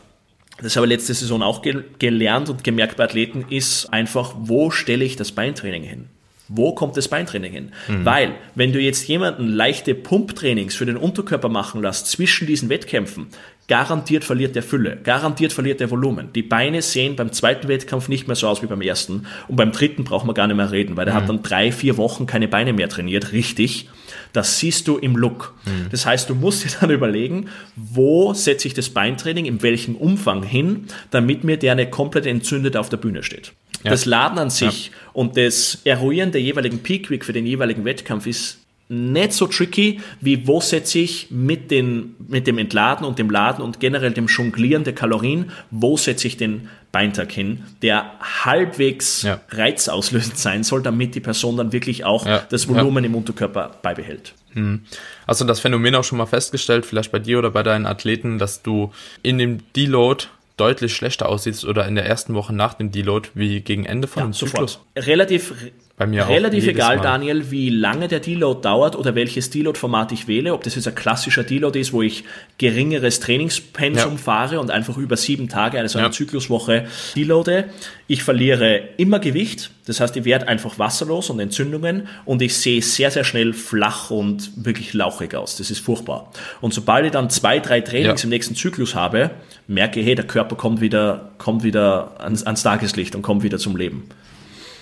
das 0.60 0.76
habe 0.76 0.86
ich 0.86 0.92
letzte 0.92 1.14
Saison 1.14 1.42
auch 1.42 1.62
gelernt 1.98 2.48
und 2.48 2.64
gemerkt 2.64 2.96
bei 2.96 3.04
Athleten, 3.04 3.44
ist 3.50 3.92
einfach, 3.92 4.34
wo 4.38 4.70
stelle 4.70 5.04
ich 5.04 5.16
das 5.16 5.32
Beintraining 5.32 5.82
hin? 5.82 6.08
Wo 6.48 6.74
kommt 6.74 6.96
das 6.96 7.08
Beintraining 7.08 7.52
hin? 7.52 7.72
Mhm. 7.88 8.04
Weil, 8.04 8.34
wenn 8.54 8.72
du 8.72 8.80
jetzt 8.80 9.06
jemanden 9.08 9.46
leichte 9.46 9.94
Pumptrainings 9.94 10.74
für 10.74 10.86
den 10.86 10.96
Unterkörper 10.96 11.48
machen 11.48 11.82
lässt 11.82 12.08
zwischen 12.08 12.46
diesen 12.46 12.68
Wettkämpfen, 12.68 13.28
garantiert 13.68 14.24
verliert 14.24 14.54
der 14.54 14.62
Fülle, 14.62 14.98
garantiert 15.02 15.52
verliert 15.52 15.80
der 15.80 15.90
Volumen. 15.90 16.32
Die 16.34 16.42
Beine 16.42 16.82
sehen 16.82 17.16
beim 17.16 17.32
zweiten 17.32 17.68
Wettkampf 17.68 18.08
nicht 18.08 18.26
mehr 18.26 18.36
so 18.36 18.48
aus 18.48 18.62
wie 18.62 18.66
beim 18.66 18.82
ersten 18.82 19.26
und 19.48 19.56
beim 19.56 19.72
dritten 19.72 20.04
braucht 20.04 20.26
man 20.26 20.34
gar 20.34 20.46
nicht 20.46 20.56
mehr 20.56 20.70
reden, 20.70 20.96
weil 20.96 21.04
der 21.04 21.14
mhm. 21.14 21.18
hat 21.18 21.28
dann 21.28 21.42
drei, 21.42 21.72
vier 21.72 21.96
Wochen 21.96 22.26
keine 22.26 22.48
Beine 22.48 22.72
mehr 22.72 22.88
trainiert, 22.88 23.32
richtig. 23.32 23.88
Das 24.32 24.58
siehst 24.58 24.88
du 24.88 24.98
im 24.98 25.16
Look. 25.16 25.54
Mhm. 25.66 25.88
Das 25.90 26.06
heißt, 26.06 26.30
du 26.30 26.34
musst 26.34 26.64
dir 26.64 26.70
dann 26.80 26.90
überlegen, 26.90 27.48
wo 27.76 28.32
setze 28.34 28.68
ich 28.68 28.74
das 28.74 28.90
Beintraining, 28.90 29.44
in 29.44 29.62
welchem 29.62 29.96
Umfang 29.96 30.42
hin, 30.42 30.86
damit 31.10 31.44
mir 31.44 31.56
der 31.56 31.72
eine 31.72 31.88
komplett 31.88 32.26
entzündet 32.26 32.76
auf 32.76 32.88
der 32.88 32.96
Bühne 32.96 33.22
steht. 33.22 33.52
Ja. 33.84 33.90
Das 33.90 34.04
Laden 34.04 34.38
an 34.38 34.50
sich 34.50 34.86
ja. 34.86 34.92
und 35.12 35.36
das 35.36 35.80
Eruieren 35.84 36.32
der 36.32 36.40
jeweiligen 36.40 36.78
Peak 36.78 37.10
Week 37.10 37.24
für 37.24 37.32
den 37.32 37.46
jeweiligen 37.46 37.84
Wettkampf 37.84 38.26
ist 38.26 38.58
nicht 38.92 39.32
so 39.32 39.46
tricky, 39.46 40.00
wie 40.20 40.46
wo 40.46 40.60
setze 40.60 40.98
ich 40.98 41.30
mit, 41.30 41.70
den, 41.70 42.14
mit 42.28 42.46
dem 42.46 42.58
Entladen 42.58 43.06
und 43.06 43.18
dem 43.18 43.30
Laden 43.30 43.64
und 43.64 43.80
generell 43.80 44.10
dem 44.10 44.26
Jonglieren 44.26 44.84
der 44.84 44.94
Kalorien, 44.94 45.50
wo 45.70 45.96
setze 45.96 46.26
ich 46.26 46.36
den 46.36 46.68
Beintag 46.92 47.32
hin, 47.32 47.64
der 47.80 48.12
halbwegs 48.20 49.22
ja. 49.22 49.40
reizauslösend 49.48 50.36
sein 50.38 50.62
soll, 50.62 50.82
damit 50.82 51.14
die 51.14 51.20
Person 51.20 51.56
dann 51.56 51.72
wirklich 51.72 52.04
auch 52.04 52.26
ja. 52.26 52.46
das 52.50 52.68
Volumen 52.68 53.02
ja. 53.02 53.08
im 53.08 53.16
Unterkörper 53.16 53.70
beibehält. 53.80 54.34
Hm. 54.52 54.82
Hast 55.26 55.40
du 55.40 55.46
das 55.46 55.60
Phänomen 55.60 55.94
auch 55.94 56.04
schon 56.04 56.18
mal 56.18 56.26
festgestellt, 56.26 56.84
vielleicht 56.84 57.10
bei 57.10 57.18
dir 57.18 57.38
oder 57.38 57.50
bei 57.50 57.62
deinen 57.62 57.86
Athleten, 57.86 58.38
dass 58.38 58.62
du 58.62 58.92
in 59.22 59.38
dem 59.38 59.60
Deload 59.74 60.26
deutlich 60.58 60.94
schlechter 60.94 61.30
aussiehst 61.30 61.64
oder 61.64 61.86
in 61.86 61.94
der 61.94 62.04
ersten 62.04 62.34
Woche 62.34 62.54
nach 62.54 62.74
dem 62.74 62.92
Deload 62.92 63.30
wie 63.32 63.62
gegen 63.62 63.86
Ende 63.86 64.06
von 64.06 64.20
ja, 64.20 64.28
dem 64.28 64.32
Zyklus? 64.34 64.80
Relativ, 64.94 65.54
Bei 66.02 66.06
mir 66.06 66.28
relativ 66.28 66.66
egal, 66.66 66.96
Mal. 66.96 67.02
Daniel, 67.02 67.50
wie 67.50 67.70
lange 67.70 68.08
der 68.08 68.18
Deload 68.18 68.60
dauert 68.62 68.96
oder 68.96 69.14
welches 69.14 69.50
Deload-Format 69.50 70.10
ich 70.10 70.26
wähle, 70.26 70.52
ob 70.52 70.64
das 70.64 70.74
jetzt 70.74 70.88
ein 70.88 70.94
klassischer 70.94 71.44
Deload 71.44 71.78
ist, 71.78 71.92
wo 71.92 72.02
ich 72.02 72.24
geringeres 72.58 73.20
Trainingspensum 73.20 74.12
ja. 74.12 74.18
fahre 74.18 74.58
und 74.60 74.70
einfach 74.70 74.96
über 74.96 75.16
sieben 75.16 75.48
Tage, 75.48 75.78
also 75.78 75.98
eine 75.98 76.08
ja. 76.08 76.12
Zykluswoche 76.12 76.86
deloade. 77.14 77.66
Ich 78.08 78.24
verliere 78.24 78.80
immer 78.96 79.20
Gewicht, 79.20 79.70
das 79.86 80.00
heißt, 80.00 80.16
ich 80.16 80.24
werde 80.24 80.48
einfach 80.48 80.78
wasserlos 80.78 81.30
und 81.30 81.38
Entzündungen 81.38 82.08
und 82.24 82.42
ich 82.42 82.56
sehe 82.56 82.82
sehr, 82.82 83.10
sehr 83.10 83.24
schnell 83.24 83.52
flach 83.52 84.10
und 84.10 84.50
wirklich 84.56 84.94
lauchig 84.94 85.34
aus. 85.34 85.56
Das 85.56 85.70
ist 85.70 85.78
furchtbar. 85.80 86.32
Und 86.60 86.74
sobald 86.74 87.06
ich 87.06 87.12
dann 87.12 87.30
zwei, 87.30 87.60
drei 87.60 87.80
Trainings 87.80 88.24
im 88.24 88.30
nächsten 88.30 88.56
Zyklus 88.56 88.94
habe, 88.94 89.30
merke, 89.68 90.00
hey, 90.00 90.16
der 90.16 90.26
Körper 90.26 90.56
kommt 90.56 90.80
wieder, 90.80 91.30
kommt 91.38 91.62
wieder 91.62 92.20
ans, 92.20 92.42
ans 92.42 92.62
Tageslicht 92.62 93.14
und 93.14 93.22
kommt 93.22 93.42
wieder 93.44 93.58
zum 93.58 93.76
Leben. 93.76 94.08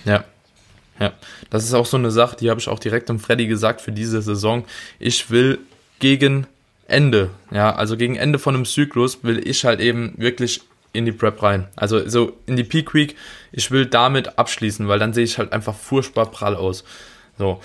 Ja. 0.05 0.23
Ja, 1.01 1.13
das 1.49 1.63
ist 1.63 1.73
auch 1.73 1.87
so 1.87 1.97
eine 1.97 2.11
Sache, 2.11 2.35
die 2.35 2.51
habe 2.51 2.59
ich 2.59 2.69
auch 2.69 2.77
direkt 2.77 3.09
dem 3.09 3.19
Freddy 3.19 3.47
gesagt 3.47 3.81
für 3.81 3.91
diese 3.91 4.21
Saison. 4.21 4.65
Ich 4.99 5.31
will 5.31 5.57
gegen 5.97 6.45
Ende, 6.87 7.31
ja, 7.49 7.73
also 7.73 7.97
gegen 7.97 8.17
Ende 8.17 8.37
von 8.37 8.53
einem 8.53 8.65
Zyklus 8.65 9.23
will 9.23 9.47
ich 9.47 9.65
halt 9.65 9.79
eben 9.79 10.13
wirklich 10.17 10.61
in 10.93 11.05
die 11.05 11.11
Prep 11.11 11.41
rein. 11.41 11.67
Also 11.75 12.07
so 12.07 12.37
in 12.45 12.55
die 12.55 12.63
Peak 12.63 12.93
Week. 12.93 13.15
Ich 13.51 13.71
will 13.71 13.87
damit 13.87 14.37
abschließen, 14.37 14.87
weil 14.87 14.99
dann 14.99 15.13
sehe 15.13 15.23
ich 15.23 15.39
halt 15.39 15.53
einfach 15.53 15.73
furchtbar 15.73 16.27
prall 16.27 16.55
aus. 16.55 16.83
So. 17.39 17.59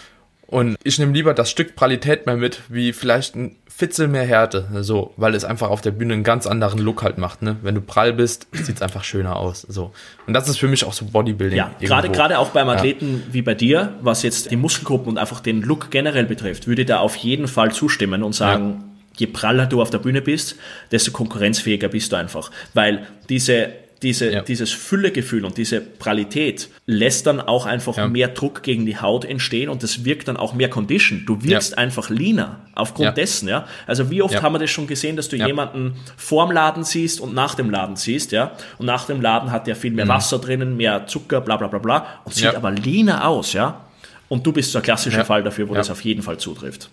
Und 0.49 0.77
ich 0.85 0.99
nehme 0.99 1.13
lieber 1.13 1.35
das 1.35 1.51
Stück 1.51 1.75
Pralität 1.75 2.27
mehr 2.27 2.37
mit, 2.37 2.63
wie 2.69 2.93
vielleicht 2.93 3.35
ein 3.35 3.57
Fitzel 3.67 4.09
mehr 4.09 4.25
Härte, 4.25 4.69
so, 4.81 5.13
weil 5.17 5.35
es 5.35 5.45
einfach 5.45 5.69
auf 5.69 5.81
der 5.81 5.91
Bühne 5.91 6.15
einen 6.15 6.25
ganz 6.25 6.47
anderen 6.47 6.79
Look 6.79 7.03
halt 7.03 7.19
macht, 7.19 7.43
ne? 7.43 7.57
Wenn 7.63 7.75
du 7.75 7.81
prall 7.81 8.13
bist, 8.13 8.47
sieht 8.53 8.77
es 8.77 8.83
einfach 8.83 9.05
schöner 9.05 9.37
aus, 9.37 9.63
so. 9.63 9.93
Und 10.27 10.35
das 10.35 10.49
ist 10.49 10.59
für 10.59 10.69
mich 10.69 10.85
auch 10.85 10.93
so 10.93 11.05
Bodybuilding. 11.05 11.59
Ja, 11.59 11.73
gerade, 11.81 12.09
gerade 12.09 12.39
auch 12.39 12.51
beim 12.51 12.69
Athleten 12.69 13.25
ja. 13.27 13.35
wie 13.35 13.43
bei 13.43 13.55
dir, 13.55 13.95
was 14.01 14.23
jetzt 14.23 14.51
die 14.51 14.57
Muskelgruppen 14.57 15.09
und 15.09 15.19
einfach 15.19 15.41
den 15.41 15.63
Look 15.63 15.91
generell 15.91 16.25
betrifft, 16.25 16.67
würde 16.67 16.85
da 16.85 17.01
auf 17.01 17.17
jeden 17.17 17.49
Fall 17.49 17.73
zustimmen 17.73 18.23
und 18.23 18.35
sagen, 18.35 18.77
ja. 18.79 18.85
je 19.17 19.27
praller 19.27 19.67
du 19.67 19.83
auf 19.83 19.91
der 19.91 19.99
Bühne 19.99 20.23
bist, 20.23 20.57
desto 20.93 21.11
konkurrenzfähiger 21.11 21.89
bist 21.89 22.13
du 22.13 22.17
einfach. 22.17 22.51
Weil 22.73 23.07
diese 23.29 23.73
diese, 24.03 24.31
ja. 24.31 24.43
dieses 24.43 24.73
Füllegefühl 24.73 25.45
und 25.45 25.57
diese 25.57 25.81
Pralität 25.81 26.69
lässt 26.85 27.27
dann 27.27 27.41
auch 27.41 27.65
einfach 27.65 27.97
ja. 27.97 28.09
mehr 28.09 28.29
Druck 28.29 28.63
gegen 28.63 28.85
die 28.85 28.99
Haut 28.99 29.25
entstehen 29.25 29.71
und 29.71 29.83
das 29.83 30.05
wirkt 30.05 30.29
dann 30.29 30.37
auch 30.37 30.55
mehr 30.55 30.69
Condition. 30.69 31.25
Du 31.27 31.43
wirkst 31.43 31.73
ja. 31.73 31.79
einfach 31.79 32.11
leaner 32.11 32.61
aufgrund 32.75 33.17
dessen, 33.17 33.49
ja. 33.49 33.67
Also 33.87 34.11
wie 34.11 34.21
oft 34.21 34.43
haben 34.43 34.53
wir 34.53 34.59
das 34.59 34.71
schon 34.71 34.87
gesehen, 34.87 35.17
dass 35.17 35.29
du 35.29 35.37
jemanden 35.37 35.95
vorm 36.17 36.53
Laden 36.53 36.85
siehst 36.85 37.21
und 37.21 37.35
nach 37.35 37.55
dem 37.55 37.71
Laden 37.71 37.97
siehst, 37.97 38.33
ja. 38.33 38.53
Und 38.79 38.87
nach 38.87 39.07
dem 39.07 39.21
Laden 39.21 39.51
hat 39.51 39.67
der 39.67 39.77
viel 39.77 39.93
mehr 39.93 40.05
mhm. 40.05 40.11
Wasser 40.11 40.39
drinnen, 40.39 40.77
mehr 40.77 41.07
Zucker, 41.07 41.41
bla 41.41 41.57
bla 41.57 41.69
bla 41.69 41.79
bla 41.79 42.07
und 42.25 42.35
sieht 42.35 42.55
aber 42.55 42.71
leaner 42.71 43.27
aus, 43.27 43.55
ja. 43.55 43.87
Und 44.29 44.47
du 44.47 44.53
bist 44.53 44.73
so 44.73 44.79
ein 44.79 44.85
klassischer 44.85 45.25
Fall 45.25 45.43
dafür, 45.43 45.69
wo 45.69 45.75
das 45.75 45.91
auf 45.91 46.03
jeden 46.03 46.23
Fall 46.23 46.39
zutrifft. 46.39 46.91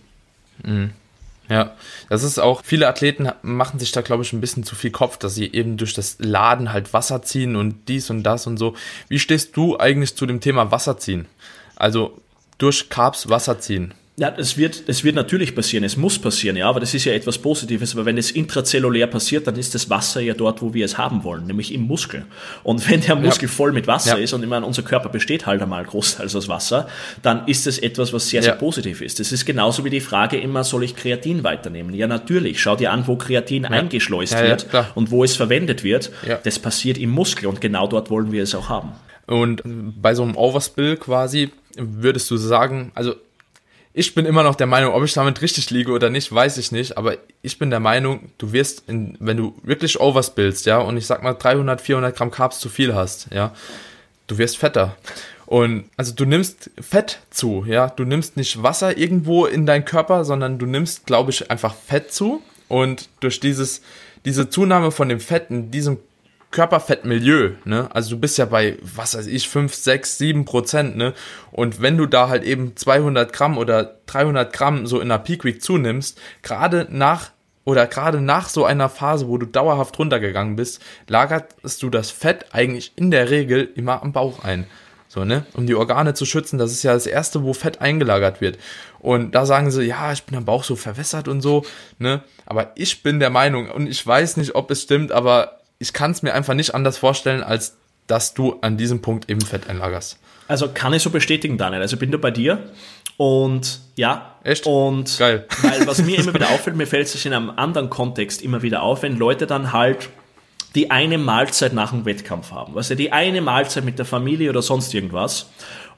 Mhm. 0.63 0.91
Ja, 1.49 1.75
das 2.09 2.23
ist 2.23 2.39
auch, 2.39 2.61
viele 2.63 2.87
Athleten 2.87 3.29
machen 3.41 3.77
sich 3.77 3.91
da, 3.91 4.01
glaube 4.01 4.23
ich, 4.23 4.31
ein 4.31 4.39
bisschen 4.39 4.63
zu 4.63 4.75
viel 4.75 4.91
Kopf, 4.91 5.17
dass 5.17 5.35
sie 5.35 5.51
eben 5.51 5.75
durch 5.75 5.93
das 5.93 6.15
Laden 6.19 6.71
halt 6.71 6.93
Wasser 6.93 7.21
ziehen 7.21 7.55
und 7.55 7.89
dies 7.89 8.09
und 8.09 8.23
das 8.23 8.47
und 8.47 8.57
so. 8.57 8.75
Wie 9.09 9.19
stehst 9.19 9.57
du 9.57 9.77
eigentlich 9.77 10.15
zu 10.15 10.25
dem 10.25 10.39
Thema 10.39 10.71
Wasser 10.71 10.97
ziehen? 10.97 11.27
Also 11.75 12.17
durch 12.57 12.89
Carbs 12.89 13.27
Wasser 13.29 13.59
ziehen. 13.59 13.93
Ja, 14.15 14.31
es 14.37 14.57
wird, 14.57 14.83
es 14.85 15.03
wird 15.03 15.15
natürlich 15.15 15.55
passieren, 15.55 15.83
es 15.83 15.97
muss 15.97 16.19
passieren, 16.19 16.55
ja, 16.55 16.69
aber 16.69 16.79
das 16.79 16.93
ist 16.93 17.03
ja 17.05 17.13
etwas 17.13 17.39
Positives. 17.39 17.95
Aber 17.95 18.05
wenn 18.05 18.19
es 18.19 18.29
intrazellulär 18.29 19.07
passiert, 19.07 19.47
dann 19.47 19.55
ist 19.55 19.73
das 19.73 19.89
Wasser 19.89 20.21
ja 20.21 20.35
dort, 20.35 20.61
wo 20.61 20.71
wir 20.75 20.85
es 20.85 20.99
haben 20.99 21.23
wollen, 21.23 21.47
nämlich 21.47 21.73
im 21.73 21.81
Muskel. 21.81 22.25
Und 22.61 22.87
wenn 22.91 23.01
der 23.01 23.15
Muskel 23.15 23.49
ja. 23.49 23.55
voll 23.55 23.71
mit 23.71 23.87
Wasser 23.87 24.17
ja. 24.17 24.23
ist, 24.23 24.33
und 24.33 24.43
ich 24.43 24.49
meine, 24.49 24.67
unser 24.67 24.83
Körper 24.83 25.09
besteht 25.09 25.47
halt 25.47 25.63
einmal 25.63 25.83
großteils 25.83 26.35
aus 26.35 26.47
Wasser, 26.47 26.87
dann 27.23 27.47
ist 27.47 27.65
das 27.65 27.79
etwas, 27.79 28.13
was 28.13 28.29
sehr, 28.29 28.43
sehr 28.43 28.53
positiv 28.53 29.01
ist. 29.01 29.19
Das 29.19 29.31
ist 29.31 29.45
genauso 29.45 29.83
wie 29.83 29.89
die 29.89 30.01
Frage 30.01 30.39
immer, 30.39 30.63
soll 30.63 30.83
ich 30.83 30.95
Kreatin 30.95 31.43
weiternehmen? 31.43 31.95
Ja, 31.95 32.05
natürlich. 32.05 32.61
Schau 32.61 32.75
dir 32.75 32.91
an, 32.91 33.07
wo 33.07 33.15
Kreatin 33.15 33.65
eingeschleust 33.65 34.39
wird 34.39 34.67
und 34.93 35.09
wo 35.09 35.23
es 35.23 35.35
verwendet 35.35 35.83
wird. 35.83 36.11
Das 36.43 36.59
passiert 36.59 36.99
im 36.99 37.09
Muskel 37.09 37.47
und 37.47 37.61
genau 37.61 37.87
dort 37.87 38.11
wollen 38.11 38.31
wir 38.31 38.43
es 38.43 38.53
auch 38.53 38.69
haben. 38.69 38.91
Und 39.25 39.63
bei 39.63 40.13
so 40.13 40.21
einem 40.21 40.35
Overspill 40.35 40.97
quasi 40.97 41.49
würdest 41.77 42.29
du 42.29 42.37
sagen, 42.37 42.91
also 42.93 43.15
ich 43.93 44.15
bin 44.15 44.25
immer 44.25 44.43
noch 44.43 44.55
der 44.55 44.67
Meinung, 44.67 44.93
ob 44.93 45.03
ich 45.03 45.13
damit 45.13 45.41
richtig 45.41 45.69
liege 45.69 45.91
oder 45.91 46.09
nicht, 46.09 46.33
weiß 46.33 46.57
ich 46.57 46.71
nicht, 46.71 46.97
aber 46.97 47.17
ich 47.41 47.59
bin 47.59 47.69
der 47.69 47.79
Meinung, 47.79 48.31
du 48.39 48.51
wirst, 48.51 48.89
in, 48.89 49.15
wenn 49.19 49.37
du 49.37 49.55
wirklich 49.63 49.99
overspillst, 49.99 50.65
ja, 50.65 50.79
und 50.79 50.97
ich 50.97 51.05
sag 51.05 51.21
mal 51.21 51.33
300, 51.33 51.79
400 51.79 52.15
Gramm 52.15 52.31
Carbs 52.31 52.59
zu 52.59 52.69
viel 52.69 52.95
hast, 52.95 53.27
ja, 53.31 53.53
du 54.27 54.37
wirst 54.37 54.57
fetter. 54.57 54.95
Und 55.45 55.85
also 55.97 56.13
du 56.15 56.25
nimmst 56.25 56.71
Fett 56.79 57.19
zu, 57.29 57.65
ja, 57.67 57.87
du 57.87 58.05
nimmst 58.05 58.37
nicht 58.37 58.63
Wasser 58.63 58.97
irgendwo 58.97 59.45
in 59.45 59.65
deinen 59.65 59.85
Körper, 59.85 60.25
sondern 60.25 60.57
du 60.57 60.65
nimmst, 60.65 61.05
glaube 61.05 61.31
ich, 61.31 61.51
einfach 61.51 61.75
Fett 61.75 62.11
zu. 62.11 62.41
Und 62.69 63.09
durch 63.19 63.39
dieses, 63.39 63.81
diese 64.25 64.49
Zunahme 64.49 64.89
von 64.89 65.09
dem 65.09 65.19
Fett 65.19 65.51
in 65.51 65.69
diesem 65.69 65.99
Körperfettmilieu, 66.53 67.55
ne? 67.65 67.89
Also 67.93 68.11
du 68.11 68.21
bist 68.21 68.37
ja 68.37 68.45
bei, 68.45 68.77
was 68.81 69.17
weiß 69.17 69.27
ich, 69.27 69.49
5, 69.49 69.75
6, 69.75 70.17
7 70.17 70.45
Prozent, 70.45 70.95
ne? 70.95 71.13
Und 71.51 71.81
wenn 71.81 71.97
du 71.97 72.05
da 72.05 72.29
halt 72.29 72.45
eben 72.45 72.77
200 72.77 73.33
Gramm 73.33 73.57
oder 73.57 73.97
300 74.05 74.53
Gramm 74.53 74.87
so 74.87 75.01
in 75.01 75.09
der 75.09 75.17
Peak 75.17 75.43
Week 75.43 75.61
zunimmst, 75.61 76.21
gerade 76.41 76.87
nach 76.89 77.31
oder 77.65 77.87
gerade 77.87 78.21
nach 78.21 78.49
so 78.49 78.65
einer 78.65 78.89
Phase, 78.89 79.27
wo 79.27 79.37
du 79.37 79.45
dauerhaft 79.45 79.97
runtergegangen 79.97 80.55
bist, 80.55 80.81
lagerst 81.07 81.81
du 81.81 81.89
das 81.89 82.11
Fett 82.11 82.45
eigentlich 82.51 82.93
in 82.95 83.11
der 83.11 83.29
Regel 83.29 83.69
immer 83.75 84.01
am 84.01 84.13
Bauch 84.13 84.43
ein. 84.43 84.65
So, 85.07 85.25
ne? 85.25 85.45
Um 85.53 85.67
die 85.67 85.75
Organe 85.75 86.15
zu 86.15 86.25
schützen, 86.25 86.57
das 86.57 86.71
ist 86.71 86.83
ja 86.83 86.93
das 86.93 87.05
erste, 87.05 87.43
wo 87.43 87.53
Fett 87.53 87.81
eingelagert 87.81 88.41
wird. 88.41 88.57
Und 88.99 89.35
da 89.35 89.45
sagen 89.45 89.69
sie, 89.69 89.83
ja, 89.83 90.11
ich 90.11 90.23
bin 90.23 90.35
am 90.35 90.45
Bauch 90.45 90.63
so 90.63 90.75
verwässert 90.75 91.27
und 91.27 91.41
so, 91.41 91.63
ne? 91.99 92.23
Aber 92.45 92.71
ich 92.75 93.03
bin 93.03 93.19
der 93.19 93.29
Meinung, 93.29 93.69
und 93.69 93.87
ich 93.87 94.05
weiß 94.05 94.37
nicht, 94.37 94.55
ob 94.55 94.71
es 94.71 94.81
stimmt, 94.81 95.11
aber 95.11 95.59
ich 95.83 95.91
kann 95.91 96.11
es 96.11 96.21
mir 96.23 96.33
einfach 96.33 96.53
nicht 96.53 96.73
anders 96.73 96.97
vorstellen, 96.97 97.43
als 97.43 97.75
dass 98.07 98.33
du 98.33 98.55
an 98.61 98.77
diesem 98.77 99.01
Punkt 99.01 99.29
eben 99.29 99.41
Fett 99.41 99.69
einlagerst. 99.69 100.17
Also 100.47 100.69
kann 100.73 100.93
ich 100.93 101.03
so 101.03 101.09
bestätigen, 101.09 101.57
Daniel. 101.57 101.81
Also 101.81 101.97
bin 101.97 102.09
da 102.09 102.17
bei 102.17 102.31
dir. 102.31 102.71
Und 103.17 103.79
ja, 103.95 104.35
Echt? 104.43 104.65
Und 104.65 105.17
Geil. 105.19 105.45
weil 105.61 105.85
was 105.85 106.01
mir 106.01 106.17
immer 106.19 106.33
wieder 106.33 106.49
auffällt, 106.51 106.77
mir 106.77 106.87
fällt 106.87 107.07
es 107.07 107.25
in 107.25 107.33
einem 107.33 107.49
anderen 107.49 107.89
Kontext 107.89 108.41
immer 108.41 108.61
wieder 108.61 108.81
auf, 108.81 109.03
wenn 109.03 109.17
Leute 109.17 109.45
dann 109.45 109.73
halt 109.73 110.09
die 110.73 110.89
eine 110.89 111.17
Mahlzeit 111.17 111.73
nach 111.73 111.91
dem 111.91 112.05
Wettkampf 112.05 112.51
haben. 112.51 112.75
Weißt 112.75 112.91
du, 112.91 112.95
die 112.95 113.11
eine 113.11 113.41
Mahlzeit 113.41 113.83
mit 113.83 113.99
der 113.99 114.05
Familie 114.05 114.49
oder 114.49 114.61
sonst 114.61 114.93
irgendwas. 114.93 115.49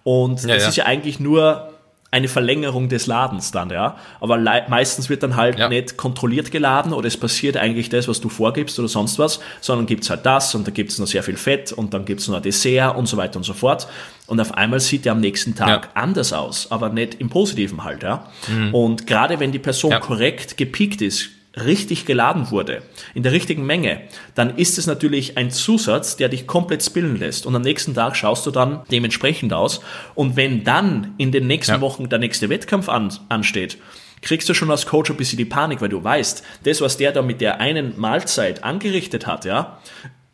Und 0.04 0.42
ja, 0.42 0.56
das 0.56 0.64
ja. 0.64 0.70
ist 0.70 0.76
ja 0.78 0.86
eigentlich 0.86 1.20
nur 1.20 1.75
eine 2.16 2.30
Verlängerung 2.30 2.88
des 2.88 3.08
Ladens 3.08 3.52
dann, 3.52 3.70
ja. 3.70 3.98
Aber 4.22 4.38
meistens 4.70 5.10
wird 5.10 5.22
dann 5.22 5.36
halt 5.36 5.60
ja. 5.60 5.68
nicht 5.68 5.98
kontrolliert 5.98 6.50
geladen 6.50 6.94
oder 6.94 7.08
es 7.08 7.18
passiert 7.18 7.58
eigentlich 7.58 7.90
das, 7.90 8.08
was 8.08 8.22
du 8.22 8.30
vorgibst 8.30 8.80
oder 8.80 8.88
sonst 8.88 9.20
was, 9.20 9.42
sondern 9.60 9.86
gibt's 9.86 10.10
halt 10.10 10.26
das 10.26 10.56
und 10.56 10.66
da 10.66 10.72
gibt's 10.72 10.98
noch 10.98 11.08
sehr 11.08 11.24
viel 11.24 11.36
Fett 11.36 11.74
und 11.74 11.94
dann 11.94 12.06
gibt's 12.06 12.30
noch 12.30 12.38
ein 12.38 12.42
Dessert 12.42 12.96
und 12.96 13.08
so 13.08 13.18
weiter 13.18 13.36
und 13.36 13.44
so 13.44 13.54
fort. 13.54 13.88
Und 14.28 14.40
auf 14.40 14.54
einmal 14.54 14.80
sieht 14.80 15.04
der 15.04 15.12
am 15.12 15.20
nächsten 15.20 15.56
Tag 15.56 15.84
ja. 15.84 15.90
anders 15.94 16.32
aus, 16.32 16.72
aber 16.72 16.88
nicht 16.88 17.16
im 17.16 17.30
Positiven 17.30 17.84
halt, 17.84 18.04
ja. 18.04 18.30
Mhm. 18.48 18.74
Und 18.74 19.08
gerade 19.08 19.42
wenn 19.42 19.52
die 19.52 19.60
Person 19.60 19.92
ja. 19.92 20.00
korrekt 20.00 20.56
gepiekt 20.56 21.02
ist, 21.02 21.32
richtig 21.56 22.06
geladen 22.06 22.52
wurde, 22.52 22.82
in 23.14 23.24
der 23.24 23.32
richtigen 23.32 23.66
Menge, 23.66 24.02
dann 24.34 24.58
ist 24.58 24.78
es 24.78 24.88
natürlich 24.88 25.38
ein 25.38 25.52
Zusatz, 25.52 26.16
der 26.16 26.30
dich 26.30 26.48
komplett 26.48 26.84
spillen 26.84 27.18
lässt. 27.18 27.46
Und 27.46 27.56
am 27.56 27.62
nächsten 27.62 27.94
Tag 27.94 28.16
schaust 28.16 28.46
du 28.46 28.52
dann 28.52 28.82
dementsprechend 28.92 29.54
aus. 29.54 29.82
Und 30.16 30.36
wenn 30.36 30.64
dann 30.64 31.14
in 31.18 31.32
den 31.32 31.48
nächsten 31.48 31.76
ja. 31.76 31.82
Wochen 31.82 32.10
der 32.10 32.20
nächste 32.20 32.50
Wettkampf 32.50 32.90
an, 32.90 33.14
ansteht, 33.30 33.78
kriegst 34.22 34.50
du 34.50 34.54
schon 34.54 34.72
als 34.72 34.86
Coach 34.86 35.12
ein 35.12 35.18
bisschen 35.18 35.38
die 35.38 35.46
Panik, 35.46 35.82
weil 35.82 35.90
du 35.90 36.04
weißt, 36.04 36.44
das, 36.64 36.82
was 36.82 36.98
der 36.98 37.12
da 37.12 37.22
mit 37.22 37.42
der 37.42 37.60
einen 37.60 38.00
Mahlzeit 38.00 38.64
angerichtet 38.64 39.28
hat, 39.28 39.46
ja, 39.46 39.80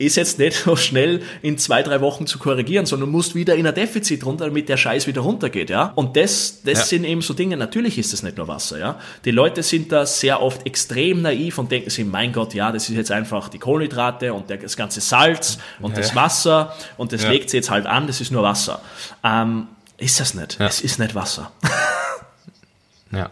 ist 0.05 0.15
jetzt 0.15 0.39
nicht 0.39 0.55
so 0.55 0.75
schnell 0.75 1.21
in 1.41 1.57
zwei, 1.57 1.83
drei 1.83 2.01
Wochen 2.01 2.27
zu 2.27 2.39
korrigieren, 2.39 2.85
sondern 2.85 3.09
du 3.09 3.17
musst 3.17 3.35
wieder 3.35 3.55
in 3.55 3.67
ein 3.67 3.75
Defizit 3.75 4.25
runter, 4.25 4.45
damit 4.45 4.69
der 4.69 4.77
Scheiß 4.77 5.07
wieder 5.07 5.21
runtergeht, 5.21 5.69
ja. 5.69 5.91
Und 5.95 6.17
das, 6.17 6.61
das 6.63 6.79
ja. 6.79 6.85
sind 6.85 7.03
eben 7.03 7.21
so 7.21 7.33
Dinge, 7.33 7.57
natürlich 7.57 7.97
ist 7.97 8.13
das 8.13 8.23
nicht 8.23 8.37
nur 8.37 8.47
Wasser, 8.47 8.79
ja. 8.79 8.99
Die 9.25 9.31
Leute 9.31 9.63
sind 9.63 9.91
da 9.91 10.05
sehr 10.05 10.41
oft 10.41 10.65
extrem 10.65 11.21
naiv 11.21 11.57
und 11.57 11.71
denken 11.71 11.89
sich, 11.89 12.05
mein 12.05 12.33
Gott, 12.33 12.53
ja, 12.53 12.71
das 12.71 12.89
ist 12.89 12.95
jetzt 12.95 13.11
einfach 13.11 13.49
die 13.49 13.59
Kohlenhydrate 13.59 14.33
und 14.33 14.49
das 14.49 14.75
ganze 14.77 15.01
Salz 15.01 15.57
und 15.79 15.91
ja. 15.91 15.97
das 15.97 16.15
Wasser 16.15 16.75
und 16.97 17.13
das 17.13 17.23
ja. 17.23 17.29
legt 17.29 17.49
sie 17.49 17.57
jetzt 17.57 17.69
halt 17.69 17.85
an, 17.85 18.07
das 18.07 18.21
ist 18.21 18.31
nur 18.31 18.43
Wasser. 18.43 18.81
Ähm, 19.23 19.67
ist 19.97 20.19
das 20.19 20.33
nicht. 20.33 20.59
Es 20.59 20.81
ist 20.81 20.99
nicht 20.99 21.13
Wasser. 21.13 21.51
ja. 23.11 23.29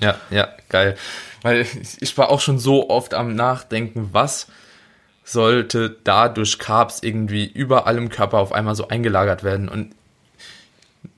Ja, 0.00 0.16
ja, 0.30 0.48
geil. 0.68 0.96
Weil 1.42 1.66
ich 2.00 2.16
war 2.18 2.30
auch 2.30 2.40
schon 2.40 2.58
so 2.58 2.88
oft 2.90 3.14
am 3.14 3.34
Nachdenken, 3.34 4.08
was 4.12 4.48
sollte 5.24 5.96
dadurch 6.04 6.58
Carbs 6.58 7.02
irgendwie 7.02 7.46
überall 7.46 7.96
im 7.96 8.10
Körper 8.10 8.38
auf 8.38 8.52
einmal 8.52 8.74
so 8.74 8.88
eingelagert 8.88 9.42
werden. 9.42 9.68
Und 9.68 9.94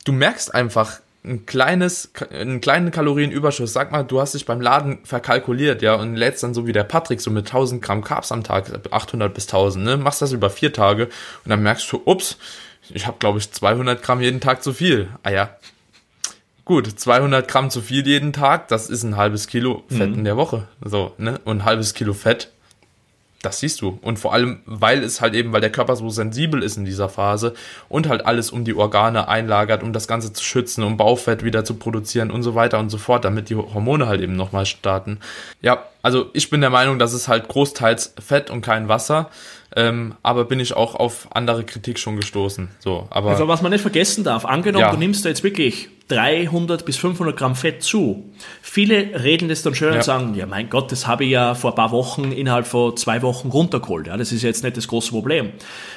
du 0.05 0.13
merkst 0.13 0.55
einfach 0.55 1.01
ein 1.27 1.45
kleines, 1.45 2.13
einen 2.31 2.61
kleinen 2.61 2.93
Kalorienüberschuss. 2.93 3.73
Sag 3.73 3.91
mal, 3.91 4.05
du 4.05 4.21
hast 4.21 4.35
dich 4.35 4.47
beim 4.47 4.61
Laden 4.61 5.01
verkalkuliert, 5.05 5.83
ja, 5.83 5.95
und 5.95 6.15
lädst 6.15 6.43
dann 6.43 6.55
so 6.55 6.67
wie 6.67 6.73
der 6.73 6.85
Patrick 6.85 7.21
so 7.21 7.31
mit 7.31 7.47
1000 7.47 7.83
Gramm 7.83 8.05
Carbs 8.05 8.31
am 8.31 8.45
Tag, 8.45 8.71
800 8.91 9.35
bis 9.35 9.47
1000, 9.47 9.85
ne, 9.85 9.97
machst 9.97 10.23
das 10.23 10.33
über 10.33 10.51
vier 10.51 10.73
Tage 10.73 11.07
und 11.45 11.51
dann 11.51 11.63
merkst 11.63 11.91
du, 11.91 12.01
ups, 12.05 12.39
ich 12.91 13.07
habe 13.07 13.17
glaube 13.19 13.39
ich 13.41 13.51
200 13.51 14.01
Gramm 14.03 14.21
jeden 14.21 14.41
Tag 14.41 14.63
zu 14.63 14.73
viel. 14.73 15.09
Ah 15.25 15.31
ja, 15.31 15.57
gut, 16.65 16.87
200 16.87 17.49
Gramm 17.49 17.71
zu 17.71 17.81
viel 17.81 18.07
jeden 18.07 18.33
Tag, 18.33 18.69
das 18.69 18.89
ist 18.89 19.03
ein 19.03 19.17
halbes 19.17 19.49
Kilo 19.49 19.83
Fett 19.89 20.11
mhm. 20.11 20.19
in 20.19 20.25
der 20.25 20.37
Woche, 20.37 20.69
so, 20.81 21.13
ne, 21.19 21.41
und 21.45 21.59
ein 21.59 21.65
halbes 21.65 21.95
Kilo 21.95 22.13
Fett 22.13 22.53
das 23.47 23.61
siehst 23.61 23.81
du. 23.81 23.99
Und 24.03 24.19
vor 24.19 24.33
allem, 24.33 24.59
weil 24.67 25.03
es 25.05 25.21
halt 25.21 25.35
eben, 25.35 25.53
weil 25.53 25.61
der 25.61 25.71
Körper 25.71 25.95
so 25.95 26.09
sensibel 26.11 26.63
ist 26.63 26.77
in 26.77 26.85
dieser 26.85 27.09
Phase 27.09 27.55
und 27.89 28.09
halt 28.09 28.27
alles 28.27 28.51
um 28.51 28.65
die 28.65 28.75
Organe 28.75 29.29
einlagert, 29.29 29.83
um 29.85 29.93
das 29.93 30.09
Ganze 30.09 30.33
zu 30.33 30.43
schützen, 30.43 30.83
um 30.83 30.97
Baufett 30.97 31.45
wieder 31.45 31.65
zu 31.65 31.75
produzieren 31.75 32.31
und 32.33 32.43
so 32.43 32.55
weiter 32.55 32.79
und 32.81 32.91
so 32.91 32.99
fort, 32.99 33.25
damit 33.25 33.49
die 33.49 33.55
Hormone 33.55 34.09
halt 34.09 34.21
eben 34.21 34.35
nochmal 34.35 34.67
starten. 34.67 35.21
Ja, 35.63 35.85
also 36.03 36.31
ich 36.33 36.51
bin 36.51 36.61
der 36.61 36.71
Meinung, 36.71 36.99
dass 36.99 37.13
es 37.13 37.29
halt 37.29 37.47
großteils 37.49 38.15
Fett 38.19 38.51
und 38.51 38.63
kein 38.63 38.89
Wasser. 38.89 39.31
Ähm, 39.75 40.15
aber 40.23 40.45
bin 40.45 40.59
ich 40.59 40.75
auch 40.75 40.95
auf 40.95 41.29
andere 41.35 41.63
Kritik 41.63 41.99
schon 41.99 42.17
gestoßen. 42.17 42.69
So, 42.79 43.07
aber 43.11 43.31
also 43.31 43.47
was 43.47 43.63
man 43.63 43.73
nicht 43.73 43.83
vergessen 43.83 44.25
darf, 44.25 44.45
angenommen, 44.45 44.87
ja. 44.87 44.91
du 44.91 44.97
nimmst 44.97 45.25
da 45.25 45.29
jetzt 45.29 45.45
wirklich 45.45 45.91
300 46.09 46.85
bis 46.85 46.97
500 46.97 47.37
Gramm 47.37 47.57
Fett 47.57 47.83
zu. 47.83 48.31
Viele 48.63 49.23
reden 49.25 49.49
das 49.49 49.63
dann 49.63 49.75
schön 49.75 49.91
ja. 49.91 49.97
und 49.97 50.05
sagen, 50.05 50.35
ja 50.35 50.47
mein 50.47 50.71
Gott, 50.71 50.93
das 50.93 51.07
habe 51.07 51.25
ich 51.25 51.31
ja 51.31 51.55
vor 51.55 51.73
ein 51.73 51.77
paar 51.77 51.91
Wochen 51.91 52.31
innerhalb 52.33 52.67
von 52.67 52.97
zwei 52.97 53.23
Wochen 53.23 53.49
runtergeholt. 53.49 54.07
Ja, 54.07 54.17
das 54.17 54.33
ist 54.33 54.43
jetzt 54.43 54.63
nicht 54.63 54.77
das 54.77 54.89
große 54.89 55.11
Problem. 55.11 55.53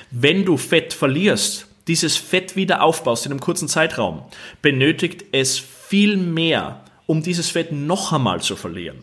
Wenn 0.09 0.45
du 0.45 0.57
Fett 0.57 0.93
verlierst, 0.93 1.67
dieses 1.87 2.17
Fett 2.17 2.55
wieder 2.55 2.81
aufbaust 2.81 3.25
in 3.25 3.31
einem 3.31 3.41
kurzen 3.41 3.67
Zeitraum, 3.67 4.23
benötigt 4.61 5.25
es 5.31 5.59
viel 5.59 6.17
mehr, 6.17 6.83
um 7.05 7.21
dieses 7.23 7.49
Fett 7.49 7.71
noch 7.71 8.13
einmal 8.13 8.41
zu 8.41 8.55
verlieren. 8.55 8.99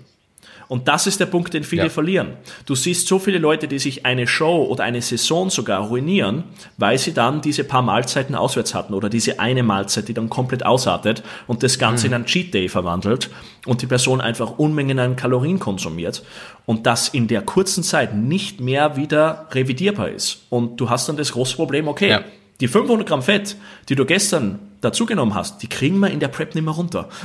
Und 0.69 0.89
das 0.89 1.07
ist 1.07 1.21
der 1.21 1.27
Punkt, 1.27 1.55
den 1.55 1.63
viele 1.63 1.85
ja. 1.85 1.89
verlieren. 1.89 2.33
Du 2.65 2.75
siehst 2.75 3.07
so 3.07 3.19
viele 3.19 3.39
Leute, 3.39 3.69
die 3.69 3.79
sich 3.79 4.05
eine 4.05 4.27
Show 4.27 4.65
oder 4.65 4.85
eine 4.85 5.01
Saison 5.01 5.49
sogar 5.51 5.87
ruinieren, 5.87 6.45
weil 6.77 6.99
sie 6.99 7.15
dann 7.15 7.41
diese 7.41 7.65
paar 7.65 7.83
Mahlzeiten 7.83 8.35
auswärts 8.35 8.75
hatten 8.75 8.95
oder 8.95 9.09
diese 9.09 9.39
eine 9.39 9.63
Mahlzeit, 9.63 10.09
die 10.09 10.15
dann 10.15 10.29
komplett 10.29 10.67
ausartet 10.67 11.23
und 11.47 11.63
das 11.63 11.79
Ganze 11.79 12.07
mhm. 12.07 12.13
in 12.13 12.15
einen 12.15 12.27
Cheat 12.27 12.53
Day 12.53 12.69
verwandelt 12.69 13.31
und 13.67 13.83
die 13.83 13.87
Person 13.87 14.21
einfach 14.21 14.59
Unmengen 14.59 14.99
an 14.99 15.17
Kalorien 15.17 15.59
konsumiert 15.59 16.23
und 16.67 16.87
das 16.87 17.09
in 17.09 17.29
der 17.29 17.43
kurzen 17.43 17.83
Zeit 17.83 18.15
nicht 18.15 18.61
mehr 18.61 18.97
wieder 18.97 19.47
revidierbar 19.53 20.09
ist. 20.09 20.43
Und 20.51 20.81
du 20.81 20.91
hast 20.91 21.09
dann 21.09 21.17
das 21.17 21.33
große 21.33 21.57
Problem, 21.57 21.87
okay, 21.89 22.11
ja. 22.11 22.25
die 22.61 22.69
500 22.69 23.07
Gramm 23.07 23.23
Fett, 23.23 23.57
die 23.89 23.95
du 23.95 24.05
gestern 24.05 24.59
dazugenommen 24.87 25.35
hast, 25.35 25.63
die 25.63 25.69
kriegen 25.69 25.99
wir 25.99 26.11
in 26.11 26.21
der 26.21 26.29
Prep 26.29 26.55
nicht 26.55 26.65
mehr 26.65 26.75
runter. 26.75 27.09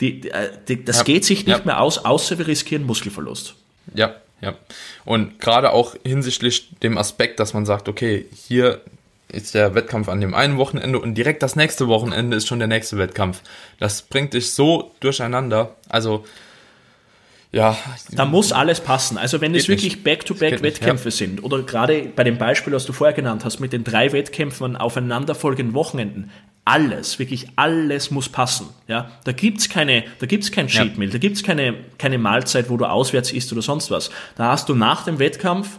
Die, 0.00 0.30
äh, 0.30 0.48
die, 0.66 0.82
das 0.82 0.98
ja, 0.98 1.02
geht 1.02 1.26
sich 1.26 1.44
nicht 1.44 1.58
ja. 1.58 1.64
mehr 1.66 1.80
aus, 1.82 2.06
außer 2.06 2.38
wir 2.38 2.46
riskieren 2.46 2.86
Muskelverlust. 2.86 3.54
Ja, 3.94 4.14
ja. 4.40 4.54
Und 5.04 5.38
gerade 5.40 5.72
auch 5.72 5.94
hinsichtlich 6.06 6.70
dem 6.82 6.96
Aspekt, 6.96 7.38
dass 7.38 7.52
man 7.52 7.66
sagt, 7.66 7.86
okay, 7.86 8.24
hier 8.34 8.80
ist 9.28 9.54
der 9.54 9.74
Wettkampf 9.74 10.08
an 10.08 10.22
dem 10.22 10.34
einen 10.34 10.56
Wochenende 10.56 10.98
und 10.98 11.14
direkt 11.16 11.42
das 11.42 11.54
nächste 11.54 11.86
Wochenende 11.88 12.36
ist 12.36 12.48
schon 12.48 12.60
der 12.60 12.68
nächste 12.68 12.96
Wettkampf. 12.96 13.42
Das 13.78 14.00
bringt 14.02 14.32
dich 14.32 14.52
so 14.52 14.92
durcheinander. 15.00 15.76
Also 15.90 16.24
ja. 17.52 17.76
Da 18.12 18.26
muss 18.26 18.52
alles 18.52 18.80
passen. 18.80 19.18
Also 19.18 19.40
wenn 19.40 19.54
es 19.54 19.68
wirklich 19.68 20.04
Back-to-Back-Wettkämpfe 20.04 21.06
ja. 21.06 21.10
sind 21.10 21.42
oder 21.42 21.62
gerade 21.62 22.02
bei 22.14 22.22
dem 22.22 22.38
Beispiel, 22.38 22.72
was 22.72 22.86
du 22.86 22.92
vorher 22.92 23.14
genannt 23.14 23.44
hast, 23.44 23.58
mit 23.58 23.72
den 23.72 23.82
drei 23.82 24.12
Wettkämpfen 24.12 24.64
an 24.64 24.76
aufeinanderfolgenden 24.76 25.74
Wochenenden, 25.74 26.30
alles, 26.70 27.18
wirklich 27.18 27.48
alles 27.56 28.10
muss 28.10 28.28
passen. 28.28 28.68
Ja, 28.88 29.10
da 29.24 29.32
gibt's 29.32 29.68
keine, 29.68 30.04
da 30.18 30.26
gibt's 30.26 30.52
kein 30.52 30.68
Cheat 30.68 30.98
Meal, 30.98 31.10
da 31.10 31.18
gibt's 31.18 31.42
keine, 31.42 31.74
keine 31.98 32.18
Mahlzeit, 32.18 32.70
wo 32.70 32.76
du 32.76 32.84
auswärts 32.84 33.32
isst 33.32 33.52
oder 33.52 33.62
sonst 33.62 33.90
was. 33.90 34.10
Da 34.36 34.48
hast 34.52 34.68
du 34.68 34.74
nach 34.74 35.04
dem 35.04 35.18
Wettkampf 35.18 35.78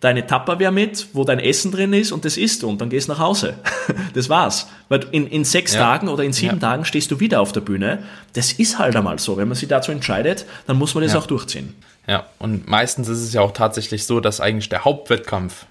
deine 0.00 0.26
Tupperware 0.26 0.72
mit, 0.72 1.08
wo 1.12 1.24
dein 1.24 1.38
Essen 1.38 1.72
drin 1.72 1.92
ist 1.92 2.10
und 2.10 2.24
das 2.24 2.38
isst 2.38 2.62
du 2.62 2.68
und 2.70 2.80
dann 2.80 2.88
gehst 2.88 3.08
nach 3.08 3.18
Hause. 3.18 3.54
Das 4.14 4.28
war's. 4.28 4.68
Weil 4.88 5.04
in, 5.12 5.26
in 5.26 5.44
sechs 5.44 5.74
Ja. 5.74 5.80
Tagen 5.80 6.08
oder 6.08 6.24
in 6.24 6.32
sieben 6.32 6.54
Ja. 6.54 6.70
Tagen 6.70 6.84
stehst 6.84 7.10
du 7.10 7.20
wieder 7.20 7.40
auf 7.40 7.52
der 7.52 7.60
Bühne. 7.60 8.02
Das 8.32 8.52
ist 8.52 8.78
halt 8.78 8.96
einmal 8.96 9.18
so. 9.18 9.36
Wenn 9.36 9.46
man 9.48 9.56
sich 9.56 9.68
dazu 9.68 9.92
entscheidet, 9.92 10.46
dann 10.66 10.78
muss 10.78 10.94
man 10.94 11.04
das 11.04 11.12
Ja. 11.12 11.18
auch 11.20 11.26
durchziehen. 11.26 11.74
Ja, 12.08 12.26
und 12.38 12.66
meistens 12.68 13.08
ist 13.08 13.20
es 13.20 13.32
ja 13.34 13.40
auch 13.42 13.52
tatsächlich 13.52 14.04
so, 14.06 14.20
dass 14.20 14.40
eigentlich 14.40 14.68
der 14.68 14.84
Hauptwettkampf 14.84 15.66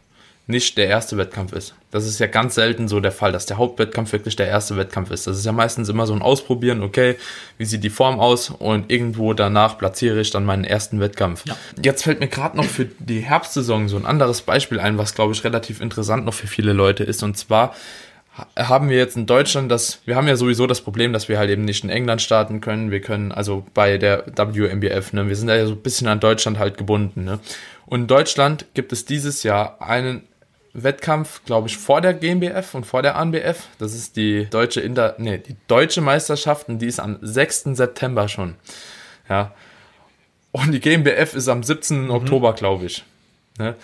nicht 0.49 0.77
der 0.77 0.87
erste 0.87 1.15
Wettkampf 1.17 1.53
ist. 1.53 1.75
Das 1.91 2.05
ist 2.05 2.19
ja 2.19 2.27
ganz 2.27 2.55
selten 2.55 2.87
so 2.87 2.99
der 2.99 3.11
Fall, 3.11 3.31
dass 3.31 3.45
der 3.45 3.57
Hauptwettkampf 3.57 4.11
wirklich 4.11 4.35
der 4.35 4.47
erste 4.47 4.75
Wettkampf 4.77 5.11
ist. 5.11 5.27
Das 5.27 5.37
ist 5.37 5.45
ja 5.45 5.51
meistens 5.51 5.89
immer 5.89 6.07
so 6.07 6.13
ein 6.13 6.21
Ausprobieren, 6.21 6.81
okay, 6.81 7.15
wie 7.57 7.65
sieht 7.65 7.83
die 7.83 7.89
Form 7.91 8.19
aus 8.19 8.49
und 8.49 8.91
irgendwo 8.91 9.33
danach 9.33 9.77
platziere 9.77 10.19
ich 10.19 10.31
dann 10.31 10.45
meinen 10.45 10.63
ersten 10.63 10.99
Wettkampf. 10.99 11.45
Ja. 11.45 11.55
Jetzt 11.83 12.03
fällt 12.03 12.19
mir 12.19 12.27
gerade 12.27 12.57
noch 12.57 12.65
für 12.65 12.85
die 12.85 13.19
Herbstsaison 13.19 13.87
so 13.89 13.97
ein 13.97 14.05
anderes 14.05 14.41
Beispiel 14.41 14.79
ein, 14.79 14.97
was 14.97 15.13
glaube 15.13 15.33
ich 15.33 15.43
relativ 15.43 15.81
interessant 15.81 16.25
noch 16.25 16.33
für 16.33 16.47
viele 16.47 16.73
Leute 16.73 17.03
ist. 17.03 17.21
Und 17.21 17.37
zwar 17.37 17.75
ha- 18.35 18.47
haben 18.67 18.89
wir 18.89 18.97
jetzt 18.97 19.15
in 19.17 19.27
Deutschland 19.27 19.71
das, 19.71 19.99
wir 20.05 20.15
haben 20.15 20.27
ja 20.27 20.35
sowieso 20.35 20.65
das 20.65 20.81
Problem, 20.81 21.13
dass 21.13 21.29
wir 21.29 21.37
halt 21.37 21.51
eben 21.51 21.63
nicht 21.63 21.83
in 21.83 21.91
England 21.91 22.21
starten 22.23 22.59
können. 22.59 22.89
Wir 22.89 23.01
können, 23.01 23.31
also 23.31 23.65
bei 23.75 23.99
der 23.99 24.25
WMBF, 24.35 25.13
ne, 25.13 25.27
wir 25.27 25.35
sind 25.35 25.47
da 25.47 25.55
ja 25.55 25.67
so 25.67 25.73
ein 25.73 25.81
bisschen 25.81 26.07
an 26.07 26.19
Deutschland 26.19 26.57
halt 26.57 26.77
gebunden, 26.77 27.23
ne. 27.23 27.39
Und 27.85 28.01
in 28.01 28.07
Deutschland 28.07 28.65
gibt 28.75 28.91
es 28.93 29.05
dieses 29.05 29.41
Jahr 29.43 29.81
einen 29.81 30.21
Wettkampf, 30.73 31.41
glaube 31.45 31.67
ich, 31.67 31.77
vor 31.77 32.01
der 32.01 32.13
GmbF 32.13 32.75
und 32.75 32.85
vor 32.85 33.01
der 33.01 33.15
ANBF. 33.15 33.67
Das 33.79 33.93
ist 33.93 34.15
die 34.15 34.47
deutsche 34.49 34.81
Inter, 34.81 35.15
nee, 35.17 35.37
die 35.37 35.55
deutsche 35.67 36.01
Meisterschaft 36.01 36.69
und 36.69 36.79
die 36.79 36.87
ist 36.87 36.99
am 36.99 37.17
6. 37.21 37.75
September 37.75 38.27
schon. 38.27 38.55
Ja. 39.27 39.53
Und 40.51 40.71
die 40.71 40.79
GmbF 40.79 41.33
ist 41.33 41.47
am 41.47 41.63
17. 41.63 42.09
Oktober, 42.09 42.53
glaube 42.53 42.85
ich. 42.85 43.03
Ne? 43.57 43.75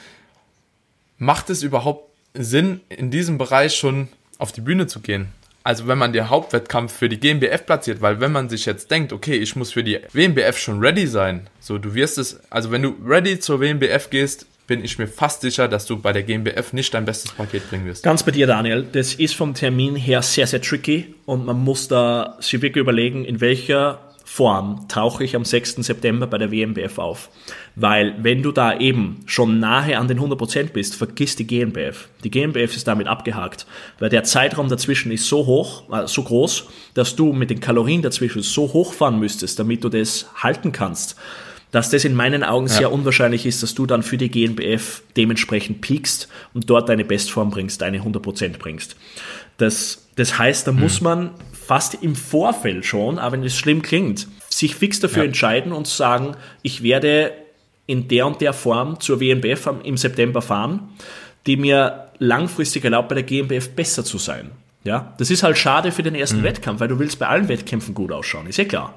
Macht 1.17 1.49
es 1.49 1.63
überhaupt 1.63 2.09
Sinn, 2.33 2.81
in 2.89 3.11
diesem 3.11 3.37
Bereich 3.37 3.75
schon 3.75 4.09
auf 4.37 4.51
die 4.51 4.61
Bühne 4.61 4.87
zu 4.87 4.99
gehen? 4.99 5.29
Also 5.63 5.87
wenn 5.87 5.97
man 5.97 6.13
den 6.13 6.29
Hauptwettkampf 6.29 6.93
für 6.93 7.09
die 7.09 7.19
GmbF 7.19 7.65
platziert, 7.65 7.99
weil 7.99 8.19
wenn 8.19 8.31
man 8.31 8.49
sich 8.49 8.67
jetzt 8.67 8.91
denkt, 8.91 9.11
okay, 9.11 9.35
ich 9.35 9.55
muss 9.55 9.71
für 9.71 9.83
die 9.83 9.99
WMBF 10.13 10.59
schon 10.59 10.79
ready 10.79 11.07
sein, 11.07 11.47
so 11.59 11.79
du 11.79 11.95
wirst 11.95 12.19
es, 12.19 12.39
also 12.51 12.69
wenn 12.69 12.83
du 12.83 12.95
ready 13.03 13.39
zur 13.39 13.59
WMBF 13.59 14.11
gehst, 14.11 14.45
bin 14.67 14.83
ich 14.83 14.97
mir 14.97 15.07
fast 15.07 15.41
sicher, 15.41 15.67
dass 15.67 15.85
du 15.85 15.97
bei 15.97 16.11
der 16.11 16.23
GmbF 16.23 16.73
nicht 16.73 16.93
dein 16.93 17.05
bestes 17.05 17.31
Paket 17.31 17.69
bringen 17.69 17.85
wirst. 17.85 18.03
Ganz 18.03 18.23
bei 18.23 18.31
dir, 18.31 18.47
Daniel. 18.47 18.85
Das 18.91 19.13
ist 19.13 19.35
vom 19.35 19.53
Termin 19.53 19.95
her 19.95 20.21
sehr, 20.21 20.47
sehr 20.47 20.61
tricky 20.61 21.13
und 21.25 21.45
man 21.45 21.63
muss 21.63 21.87
da 21.87 22.37
sich 22.39 22.61
wirklich 22.61 22.81
überlegen, 22.81 23.25
in 23.25 23.41
welcher 23.41 23.99
Form 24.27 24.87
tauche 24.89 25.23
ich 25.23 25.35
am 25.35 25.45
6. 25.45 25.75
September 25.75 26.25
bei 26.25 26.39
der 26.39 26.51
WMBF 26.51 26.97
auf. 26.97 27.29
Weil 27.75 28.15
wenn 28.21 28.41
du 28.41 28.51
da 28.51 28.77
eben 28.77 29.21
schon 29.27 29.59
nahe 29.59 29.97
an 29.99 30.07
den 30.07 30.19
100% 30.19 30.71
bist, 30.73 30.95
vergiss 30.95 31.35
die 31.35 31.45
GmbF. 31.45 32.09
Die 32.23 32.31
GmbF 32.31 32.75
ist 32.75 32.87
damit 32.87 33.05
abgehakt, 33.07 33.67
weil 33.99 34.09
der 34.09 34.23
Zeitraum 34.23 34.67
dazwischen 34.67 35.11
ist 35.11 35.27
so 35.29 35.45
hoch, 35.45 35.83
äh, 35.93 36.07
so 36.07 36.23
groß, 36.23 36.65
dass 36.95 37.15
du 37.15 37.33
mit 37.33 37.51
den 37.51 37.59
Kalorien 37.59 38.01
dazwischen 38.01 38.41
so 38.41 38.73
hochfahren 38.73 39.19
müsstest, 39.19 39.59
damit 39.59 39.83
du 39.83 39.89
das 39.89 40.25
halten 40.35 40.71
kannst, 40.71 41.15
dass 41.75 41.89
das 41.89 42.05
in 42.05 42.13
meinen 42.15 42.43
Augen 42.43 42.67
sehr 42.69 42.91
unwahrscheinlich 42.91 43.45
ist, 43.45 43.61
dass 43.61 43.75
du 43.75 43.85
dann 43.85 44.01
für 44.01 44.17
die 44.17 44.29
GNBF 44.29 45.03
dementsprechend 45.17 45.81
piekst 45.81 46.29
und 46.53 46.69
dort 46.69 46.87
deine 46.89 47.03
Bestform 47.03 47.49
bringst, 47.49 47.81
deine 47.81 47.99
100% 48.01 48.57
bringst. 48.57 48.95
Das, 49.57 50.07
das 50.15 50.37
heißt, 50.39 50.67
da 50.67 50.71
muss 50.71 51.01
man 51.01 51.31
fast 51.53 51.95
im 52.01 52.15
Vorfeld 52.15 52.85
schon, 52.85 53.19
aber 53.19 53.33
wenn 53.33 53.43
es 53.43 53.55
schlimm 53.57 53.81
klingt, 53.81 54.27
sich 54.49 54.75
fix 54.75 54.99
dafür 55.01 55.23
Ja. 55.23 55.27
entscheiden 55.27 55.71
und 55.73 55.87
sagen, 55.87 56.35
ich 56.61 56.81
werde 56.81 57.33
in 57.87 58.07
der 58.07 58.25
und 58.27 58.39
der 58.41 58.53
Form 58.53 58.99
zur 58.99 59.19
WNBF 59.19 59.67
am- 59.67 59.81
im 59.81 59.97
September 59.97 60.41
fahren, 60.41 60.79
die 61.45 61.57
mir 61.57 62.05
langfristig 62.19 62.83
erlaubt, 62.85 63.09
bei 63.09 63.15
der 63.15 63.23
GmbF 63.23 63.69
besser 63.75 64.03
zu 64.05 64.17
sein. 64.17 64.51
Ja, 64.85 65.13
das 65.17 65.31
ist 65.31 65.43
halt 65.43 65.57
schade 65.57 65.91
für 65.91 66.03
den 66.03 66.13
Mhm. 66.13 66.19
ersten 66.19 66.43
Wettkampf, 66.43 66.79
weil 66.79 66.87
du 66.87 66.99
willst 66.99 67.19
bei 67.19 67.27
allen 67.27 67.47
Wettkämpfen 67.49 67.93
gut 67.93 68.11
ausschauen, 68.11 68.47
ist 68.47 68.57
ja 68.57 68.65
klar. 68.65 68.93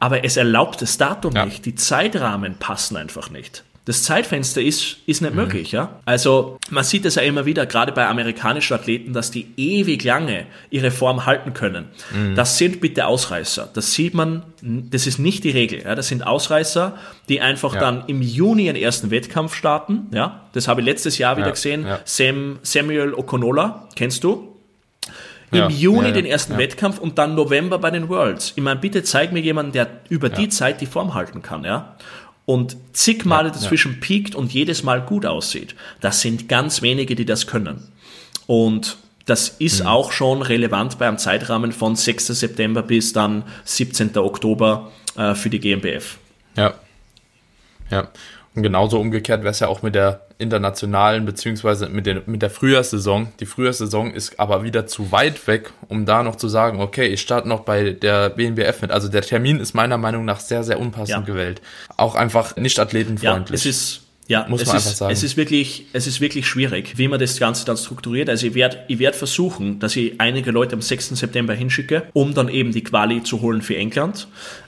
Aber 0.00 0.24
es 0.24 0.36
erlaubt 0.36 0.80
das 0.80 0.96
Datum 0.96 1.34
Ja. 1.34 1.44
nicht, 1.44 1.66
die 1.66 1.74
Zeitrahmen 1.74 2.54
passen 2.58 2.96
einfach 2.96 3.30
nicht. 3.30 3.64
Das 3.86 4.02
Zeitfenster 4.02 4.62
ist, 4.62 4.96
ist 5.04 5.20
Mhm. 5.20 5.26
nicht 5.26 5.36
möglich, 5.36 5.72
ja. 5.72 6.00
Also, 6.06 6.56
man 6.70 6.84
sieht 6.84 7.04
es 7.04 7.16
ja 7.16 7.22
immer 7.22 7.44
wieder, 7.44 7.66
gerade 7.66 7.92
bei 7.92 8.06
amerikanischen 8.06 8.72
Athleten, 8.72 9.12
dass 9.12 9.30
die 9.30 9.48
ewig 9.58 10.02
lange 10.04 10.46
ihre 10.70 10.90
Form 10.90 11.26
halten 11.26 11.52
können. 11.52 11.88
Mhm. 12.10 12.34
Das 12.34 12.56
sind 12.56 12.80
bitte 12.80 13.06
Ausreißer. 13.06 13.68
Das 13.74 13.92
sieht 13.92 14.14
man, 14.14 14.42
das 14.62 15.06
ist 15.06 15.18
nicht 15.18 15.44
die 15.44 15.50
Regel, 15.50 15.82
ja. 15.82 15.94
Das 15.94 16.08
sind 16.08 16.26
Ausreißer, 16.26 16.96
die 17.28 17.42
einfach 17.42 17.74
Ja. 17.74 17.80
dann 17.80 18.04
im 18.06 18.22
Juni 18.22 18.66
ihren 18.66 18.76
ersten 18.76 19.10
Wettkampf 19.10 19.54
starten, 19.54 20.06
ja. 20.12 20.40
Das 20.52 20.66
habe 20.66 20.80
ich 20.80 20.86
letztes 20.86 21.18
Jahr 21.18 21.36
wieder 21.36 21.48
Ja, 21.48 21.52
gesehen. 21.52 21.86
Sam, 22.06 22.60
Samuel 22.62 23.12
Okonola, 23.12 23.88
kennst 23.96 24.24
du? 24.24 24.53
Im 25.54 25.60
Ja, 25.60 25.68
Juni 25.70 26.00
ja, 26.02 26.06
ja, 26.08 26.10
den 26.12 26.26
ersten. 26.26 26.58
Wettkampf 26.58 26.98
und 26.98 27.18
dann 27.18 27.34
November 27.34 27.78
bei 27.78 27.90
den 27.90 28.08
Worlds. 28.08 28.52
Ich 28.56 28.62
meine, 28.62 28.80
bitte 28.80 29.02
zeig 29.02 29.32
mir 29.32 29.40
jemanden, 29.40 29.72
der 29.72 29.88
über 30.08 30.28
die. 30.28 30.48
Zeit 30.48 30.80
die 30.80 30.86
Form 30.86 31.14
halten 31.14 31.42
kann, 31.42 31.64
ja? 31.64 31.96
Und 32.46 32.76
zig 32.92 33.24
Male 33.24 33.50
dazwischen 33.50 34.00
piekt 34.00 34.34
und 34.34 34.52
jedes 34.52 34.82
Mal 34.82 35.00
gut 35.00 35.24
aussieht. 35.24 35.74
Das 36.00 36.20
sind 36.20 36.48
ganz 36.48 36.82
wenige, 36.82 37.14
die 37.14 37.24
das 37.24 37.46
können. 37.46 37.88
Und 38.46 38.98
das 39.24 39.48
ist 39.48 39.80
Mhm. 39.80 39.86
auch 39.86 40.12
schon 40.12 40.42
relevant 40.42 40.98
beim 40.98 41.16
Zeitrahmen 41.16 41.72
von 41.72 41.96
6. 41.96 42.26
September 42.34 42.82
bis 42.82 43.14
dann 43.14 43.44
17. 43.64 44.18
Oktober 44.18 44.90
äh, 45.16 45.34
für 45.34 45.48
die 45.48 45.60
GmbF. 45.60 46.18
Ja. 46.56 46.74
Ja. 47.90 48.08
Und 48.56 48.62
genauso 48.62 49.00
umgekehrt 49.00 49.40
wäre 49.42 49.50
es 49.50 49.58
ja 49.60 49.66
auch 49.68 49.82
mit 49.82 49.94
der 49.96 50.20
internationalen, 50.38 51.24
beziehungsweise 51.26 51.88
mit 51.88 52.06
der, 52.06 52.22
mit 52.26 52.40
der 52.40 52.50
Frühjahrssaison. 52.50 53.28
Die 53.40 53.46
Frühjahrssaison 53.46 54.12
ist 54.12 54.38
aber 54.38 54.62
wieder 54.62 54.86
zu 54.86 55.10
weit 55.10 55.44
weg, 55.48 55.72
um 55.88 56.06
da 56.06 56.22
noch 56.22 56.36
zu 56.36 56.48
sagen, 56.48 56.80
okay, 56.80 57.06
ich 57.06 57.20
starte 57.20 57.48
noch 57.48 57.60
bei 57.60 57.90
der 57.90 58.30
BNBF 58.30 58.82
mit. 58.82 58.92
Also 58.92 59.08
der 59.08 59.22
Termin 59.22 59.58
ist 59.58 59.74
meiner 59.74 59.98
Meinung 59.98 60.24
nach 60.24 60.38
sehr, 60.38 60.62
sehr 60.62 60.78
unpassend 60.78 61.08
Ja. 61.08 61.20
gewählt. 61.20 61.60
Auch 61.96 62.14
einfach 62.14 62.54
nicht 62.56 62.76
Ja, 62.76 62.84
athletenfreundlich. 62.84 63.60
es 63.60 63.66
ist 63.66 64.00
ja, 64.26 64.46
Muss 64.48 64.62
es 64.62 64.68
man 64.68 64.76
ist, 64.78 64.96
sagen. 64.96 65.12
Es 65.12 65.22
ist 65.22 65.36
wirklich, 65.36 65.84
es 65.92 66.06
ist 66.06 66.20
wirklich 66.22 66.46
schwierig, 66.46 66.96
wie 66.96 67.08
man 67.08 67.20
das 67.20 67.38
Ganze 67.38 67.66
dann 67.66 67.76
strukturiert. 67.76 68.30
Also 68.30 68.46
ich 68.46 68.54
werde, 68.54 68.78
ich 68.88 68.98
werde 68.98 69.18
versuchen, 69.18 69.78
dass 69.80 69.96
ich 69.96 70.18
einige 70.18 70.50
Leute 70.50 70.74
am 70.74 70.80
6. 70.80 71.10
September 71.10 71.52
hinschicke, 71.52 72.04
um 72.14 72.32
dann 72.32 72.48
eben 72.48 72.72
die 72.72 72.82
Quali 72.82 73.22
zu 73.22 73.42
holen 73.42 73.60
für 73.60 73.76
England. 73.76 74.26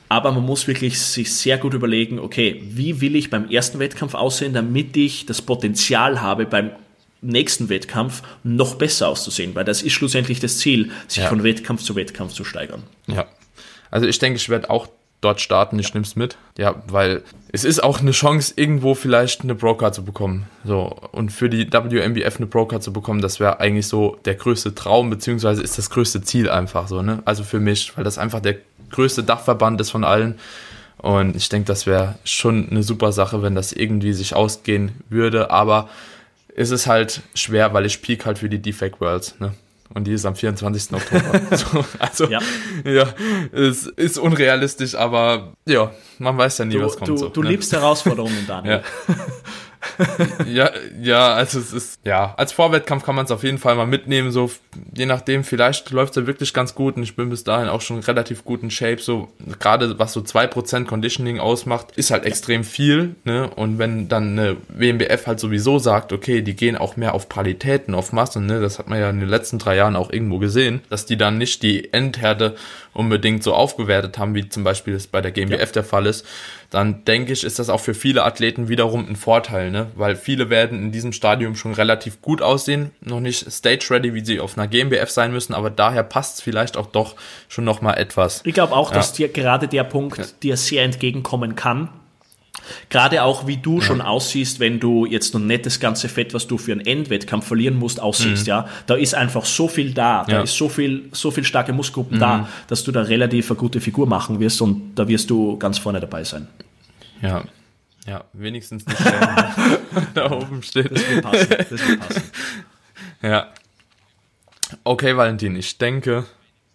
Aber 0.09 0.31
man 0.33 0.45
muss 0.45 0.67
wirklich 0.69 1.01
sich 1.01 1.35
sehr 1.35 1.59
gut 1.59 1.75
überlegen, 1.75 2.19
okay, 2.19 2.63
wie 2.69 3.01
will 3.01 3.17
ich 3.17 3.31
beim 3.31 3.49
ersten 3.51 3.79
Wettkampf 3.79 4.15
aussehen, 4.15 4.53
damit 4.53 4.97
ich 4.97 5.27
das 5.27 5.43
Potenzial 5.43 6.21
habe, 6.21 6.47
beim 6.47 6.71
nächsten 7.23 7.69
Wettkampf 7.69 8.23
noch 8.45 8.77
besser 8.77 9.09
auszusehen, 9.09 9.55
weil 9.55 9.65
das 9.65 9.83
ist 9.83 9.93
schlussendlich 9.95 10.39
das 10.39 10.59
Ziel, 10.59 10.91
sich 11.09 11.23
Ja. 11.23 11.29
von 11.29 11.43
Wettkampf 11.43 11.83
zu 11.83 11.97
Wettkampf 11.97 12.35
zu 12.35 12.45
steigern. 12.45 12.83
Ja. 13.07 13.27
Also 13.91 14.07
ich 14.07 14.19
denke, 14.19 14.37
ich 14.37 14.49
werde 14.49 14.71
auch 14.71 14.87
dort 15.23 15.41
starten, 15.41 15.79
ich 15.79 15.93
nehme 15.95 16.05
es 16.05 16.15
mit. 16.15 16.37
Ja, 16.59 16.83
weil 16.89 17.23
es 17.51 17.65
ist 17.65 17.83
auch 17.83 18.01
eine 18.01 18.11
Chance, 18.13 18.53
irgendwo 18.57 18.95
vielleicht 18.95 19.41
eine 19.43 19.55
Broker 19.55 19.91
zu 19.93 20.05
bekommen. 20.05 20.47
So, 20.65 20.95
und 21.13 21.33
für 21.33 21.49
die 21.49 21.67
WMBF 21.73 22.37
eine 22.37 22.47
Broker 22.47 22.81
zu 22.81 22.93
bekommen, 22.93 23.23
das 23.23 23.41
wäre 23.41 23.59
eigentlich 23.59 23.89
so 23.89 24.19
der 24.25 24.35
größte 24.35 24.75
Traum, 24.75 25.11
beziehungsweise 25.11 25.63
ist 25.63 25.79
das 25.79 25.91
größte 25.91 26.23
Ziel 26.23 26.51
einfach 26.51 26.87
so, 26.87 27.03
ne? 27.03 27.23
Also 27.25 27.43
für 27.45 27.59
mich, 27.61 27.97
weil 27.97 28.05
das 28.05 28.19
einfach 28.19 28.41
der 28.41 28.57
größte 28.91 29.23
Dachverband 29.23 29.81
ist 29.81 29.91
von 29.91 30.05
allen. 30.05 30.37
Und 30.99 31.37
ich 31.37 31.49
denke, 31.49 31.67
das 31.67 31.87
wäre 31.87 32.17
schon 32.25 32.69
eine 32.71 32.83
super 32.83 33.13
Sache, 33.13 33.43
wenn 33.43 33.55
das 33.55 33.73
irgendwie 33.73 34.13
sich 34.13 34.35
ausgehen 34.35 34.93
würde. 35.09 35.51
Aber 35.51 35.89
es 36.57 36.71
ist 36.71 36.87
halt 36.87 37.21
schwer, 37.35 37.75
weil 37.75 37.85
ich 37.87 38.01
peak 38.03 38.25
halt 38.27 38.39
für 38.39 38.49
die 38.49 38.61
Defect 38.61 39.01
Worlds, 39.01 39.37
ne? 39.39 39.53
Und 39.95 40.05
die 40.09 40.13
ist 40.13 40.27
am 40.27 40.35
24. 40.35 40.95
Oktober. 40.95 41.41
so, 41.57 41.85
also, 42.01 42.25
Ja. 42.29 42.41
ja. 42.85 43.07
es 43.53 43.87
ist 43.87 44.19
unrealistisch, 44.19 44.97
aber 44.97 45.53
ja, 45.65 45.93
man 46.19 46.37
weiß 46.37 46.59
ja 46.59 46.65
nie, 46.65 46.75
Du, 46.75 46.83
was 46.85 46.97
kommt. 46.97 47.09
du, 47.09 47.17
so, 47.17 47.29
du 47.29 47.43
ne? 47.43 47.51
liebst 47.51 47.73
Herausforderungen, 47.73 48.45
Daniel. 48.49 48.83
Ja. 49.09 49.15
ja, 50.47 50.71
ja, 51.01 51.35
also 51.35 51.59
es 51.59 51.73
ist, 51.73 52.01
ja, 52.05 52.35
als 52.37 52.53
Vorwettkampf 52.53 53.05
kann 53.05 53.15
man 53.15 53.25
es 53.25 53.31
auf 53.31 53.43
jeden 53.43 53.59
Fall 53.59 53.75
mal 53.75 53.87
mitnehmen, 53.87 54.31
so, 54.31 54.51
je 54.95 55.07
nachdem, 55.07 55.45
vielleicht 55.45 55.91
läuft 55.91 56.11
es 56.11 56.23
ja 56.23 56.27
wirklich 56.27 56.53
ganz 56.53 56.75
gut 56.75 56.97
und 56.97 57.03
ich 57.03 57.17
bin 57.17 57.31
bis 57.31 57.45
dahin 57.45 57.69
auch 57.69 57.81
schon 57.81 58.01
relativ 58.01 58.45
gut 58.45 58.63
in 58.63 58.71
Shape, 58.71 58.99
so, 59.01 59.29
gerade 59.59 59.99
was 59.99 60.13
so 60.13 60.21
2% 60.21 60.85
Conditioning 60.85 61.41
ausmacht, 61.41 61.89
ist 61.97 62.11
halt 62.11 62.25
extrem 62.25 62.65
viel, 62.65 63.17
ne, 63.25 63.49
und 63.49 63.79
wenn 63.79 64.09
dann 64.09 64.39
eine 64.39 64.57
WMBF 64.69 65.27
halt 65.27 65.41
sowieso 65.41 65.79
sagt, 65.79 66.13
okay, 66.13 66.43
die 66.43 66.57
gehen 66.57 66.77
auch 66.77 66.97
mehr 66.97 67.15
auf 67.15 67.29
Qualitäten, 67.29 67.95
auf 67.95 68.13
Massen, 68.13 68.47
ne, 68.47 68.61
das 68.61 68.79
hat 68.79 68.89
man 68.89 68.99
ja 68.99 69.11
in 69.11 69.21
den 69.21 69.29
letzten 69.29 69.59
drei 69.59 69.77
Jahren 69.77 69.97
auch 69.97 70.11
irgendwo 70.11 70.39
gesehen, 70.39 70.81
dass 70.91 71.07
die 71.07 71.17
dann 71.17 71.39
nicht 71.39 71.63
die 71.63 71.93
Endhärte 71.93 72.57
unbedingt 72.93 73.43
so 73.43 73.55
aufgewertet 73.55 74.19
haben, 74.19 74.35
wie 74.35 74.49
zum 74.49 74.65
Beispiel 74.65 74.95
es 74.95 75.07
bei 75.07 75.21
der 75.21 75.31
GmbF 75.31 75.69
ja. 75.69 75.73
der 75.73 75.85
Fall 75.85 76.07
ist, 76.07 76.27
dann 76.77 77.05
denke 77.07 77.33
ich, 77.33 77.43
ist 77.43 77.59
das 77.59 77.71
auch 77.71 77.81
für 77.81 77.95
viele 77.95 78.25
Athleten 78.25 78.69
wiederum 78.69 79.09
ein 79.09 79.17
Vorteil, 79.17 79.71
ne? 79.71 79.87
weil 79.95 80.15
viele 80.15 80.51
werden 80.51 80.79
in 80.79 80.93
diesem 80.93 81.15
Stadium 81.15 81.57
schon 81.57 81.73
relativ 81.73 82.21
gut 82.21 82.43
aussehen, 82.43 82.91
noch 83.01 83.21
nicht 83.21 83.51
stage 83.51 83.87
ready, 83.89 84.13
wie 84.13 84.23
sie 84.23 84.41
auf 84.41 84.59
einer 84.59 84.69
GmbF 84.69 85.09
sein 85.09 85.33
müssen, 85.33 85.55
aber 85.55 85.71
daher 85.71 86.03
passt 86.03 86.35
es 86.35 86.41
vielleicht 86.43 86.77
auch 86.77 86.89
doch 86.89 87.15
schon 87.49 87.65
nochmal 87.65 87.97
etwas. 87.97 88.43
Ich 88.45 88.53
glaube 88.53 88.75
auch, 88.75 88.91
ja. 88.91 88.97
dass 88.97 89.15
dir 89.15 89.29
gerade 89.29 89.69
der 89.69 89.85
Punkt 89.85 90.19
ja. 90.19 90.25
dir 90.43 90.59
sehr 90.59 90.85
entgegenkommen 90.85 91.55
kann, 91.55 91.89
Gerade 92.89 93.23
auch, 93.23 93.47
wie 93.47 93.57
du 93.57 93.77
ja. 93.77 93.83
schon 93.83 94.01
aussiehst, 94.01 94.61
wenn 94.61 94.81
du 94.81 95.07
jetzt 95.07 95.35
noch 95.35 95.41
nicht 95.41 95.67
das 95.67 95.81
ganze 95.81 96.09
Fett, 96.09 96.35
was 96.35 96.47
du 96.47 96.59
für 96.59 96.73
einen 96.73 96.87
Endwettkampf 96.87 97.47
verlieren 97.47 97.77
musst, 97.79 98.01
aussiehst, 98.01 98.45
mhm. 98.45 98.51
ja. 98.51 98.69
Da 98.87 98.95
ist 98.95 99.15
einfach 99.15 99.45
so 99.45 99.69
viel 99.69 99.93
da, 99.93 100.25
da 100.25 100.33
ja. 100.33 100.43
ist 100.43 100.57
so 100.57 100.69
viel, 100.69 101.09
so 101.13 101.31
viel 101.31 101.45
starke 101.45 101.73
Muskelgruppen 101.73 102.17
mhm. 102.17 102.21
da, 102.21 102.49
dass 102.69 102.85
du 102.85 102.93
da 102.93 103.03
relativ 103.03 103.51
eine 103.51 103.59
gute 103.59 103.81
Figur 103.81 104.07
machen 104.07 104.41
wirst 104.41 104.61
und 104.63 104.95
da 104.95 105.09
wirst 105.09 105.31
du 105.31 105.59
ganz 105.59 105.79
vorne 105.79 106.01
dabei 106.01 106.25
sein. 106.25 106.49
Ja. 107.23 107.45
Ja, 108.07 108.25
wenigstens 108.33 108.87
nicht 108.87 109.01
da 110.15 110.31
oben 110.31 110.63
steht. 110.63 110.93
Das 110.93 111.11
wird 111.11 111.23
passen. 111.23 111.49
Das 111.49 111.71
wird 111.71 112.01
passen. 112.01 112.23
Ja. 113.23 113.49
Okay, 114.85 115.17
Valentin, 115.17 115.57
ich 115.57 115.79
denke, 115.79 116.27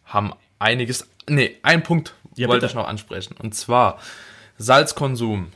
haben 0.06 0.34
einiges. 0.60 1.08
Nee, 1.28 1.58
ein 1.62 1.84
Punkt 1.84 2.16
ja, 2.36 2.48
wollte 2.48 2.62
bitte. 2.62 2.72
ich 2.72 2.76
noch 2.76 2.88
ansprechen. 2.88 3.36
Und 3.42 3.54
zwar 3.56 4.00
Salzkonsum. 4.58 5.48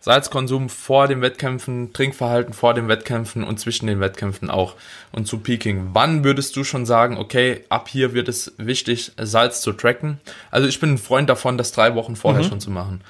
Salzkonsum 0.00 0.70
vor 0.70 1.08
den 1.08 1.20
Wettkämpfen, 1.20 1.92
Trinkverhalten 1.92 2.54
vor 2.54 2.72
den 2.72 2.88
Wettkämpfen 2.88 3.44
und 3.44 3.60
zwischen 3.60 3.86
den 3.86 4.00
Wettkämpfen 4.00 4.48
auch. 4.48 4.74
Und 5.12 5.26
zu 5.26 5.38
Peaking. 5.38 5.90
Wann 5.92 6.24
würdest 6.24 6.56
du 6.56 6.64
schon 6.64 6.86
sagen, 6.86 7.18
okay, 7.18 7.64
ab 7.68 7.86
hier 7.88 8.14
wird 8.14 8.28
es 8.28 8.54
wichtig, 8.56 9.12
Salz 9.18 9.60
zu 9.60 9.72
tracken? 9.72 10.18
Also 10.50 10.66
ich 10.66 10.80
bin 10.80 10.94
ein 10.94 10.98
Freund 10.98 11.28
davon, 11.28 11.58
das 11.58 11.72
drei 11.72 11.94
Wochen 11.94 12.16
vorher 12.16 12.42
mhm. 12.42 12.48
schon 12.48 12.60
zu 12.60 12.70
machen. 12.70 13.02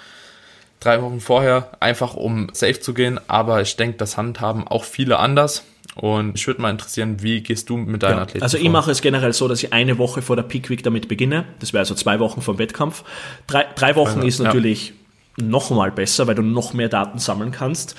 Drei 0.80 1.00
Wochen 1.00 1.20
vorher, 1.20 1.68
einfach 1.78 2.14
um 2.14 2.48
safe 2.54 2.80
zu 2.80 2.92
gehen, 2.92 3.20
aber 3.28 3.60
ich 3.60 3.76
denke, 3.76 3.98
das 3.98 4.16
handhaben 4.16 4.66
auch 4.66 4.84
viele 4.84 5.18
anders. 5.18 5.62
Und 5.94 6.36
ich 6.36 6.46
würde 6.46 6.62
mal 6.62 6.70
interessieren, 6.70 7.22
wie 7.22 7.42
gehst 7.42 7.68
du 7.68 7.76
mit 7.76 8.02
deinen 8.02 8.16
ja, 8.16 8.22
Athleten 8.22 8.42
Also 8.42 8.56
vor? 8.56 8.64
ich 8.64 8.70
mache 8.70 8.90
es 8.90 9.02
generell 9.02 9.32
so, 9.32 9.46
dass 9.46 9.62
ich 9.62 9.72
eine 9.72 9.98
Woche 9.98 10.22
vor 10.22 10.36
der 10.36 10.44
Peak 10.44 10.70
Week 10.70 10.82
damit 10.82 11.06
beginne. 11.08 11.44
Das 11.60 11.72
wäre 11.72 11.80
also 11.80 11.94
zwei 11.94 12.18
Wochen 12.18 12.40
vom 12.40 12.58
Wettkampf. 12.58 13.04
Drei, 13.46 13.66
drei 13.74 13.94
Wochen 13.94 14.20
ja, 14.20 14.26
ist 14.26 14.38
natürlich 14.38 14.88
ja 14.88 14.94
noch 15.36 15.70
mal 15.70 15.90
besser, 15.90 16.26
weil 16.26 16.34
du 16.34 16.42
noch 16.42 16.72
mehr 16.72 16.88
Daten 16.88 17.18
sammeln 17.18 17.50
kannst. 17.50 17.96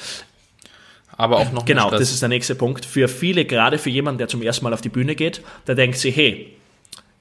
Aber 1.17 1.37
auch 1.37 1.51
noch 1.51 1.65
Genau, 1.65 1.91
das 1.91 2.11
ist 2.11 2.21
der 2.21 2.29
nächste 2.29 2.55
Punkt. 2.55 2.85
Für 2.85 3.07
viele, 3.07 3.45
gerade 3.45 3.77
für 3.77 3.89
jemanden, 3.89 4.17
der 4.17 4.27
zum 4.27 4.41
ersten 4.41 4.63
Mal 4.63 4.73
auf 4.73 4.81
die 4.81 4.89
Bühne 4.89 5.15
geht, 5.15 5.41
der 5.67 5.75
denkt 5.75 5.97
sich, 5.97 6.15
hey, 6.15 6.55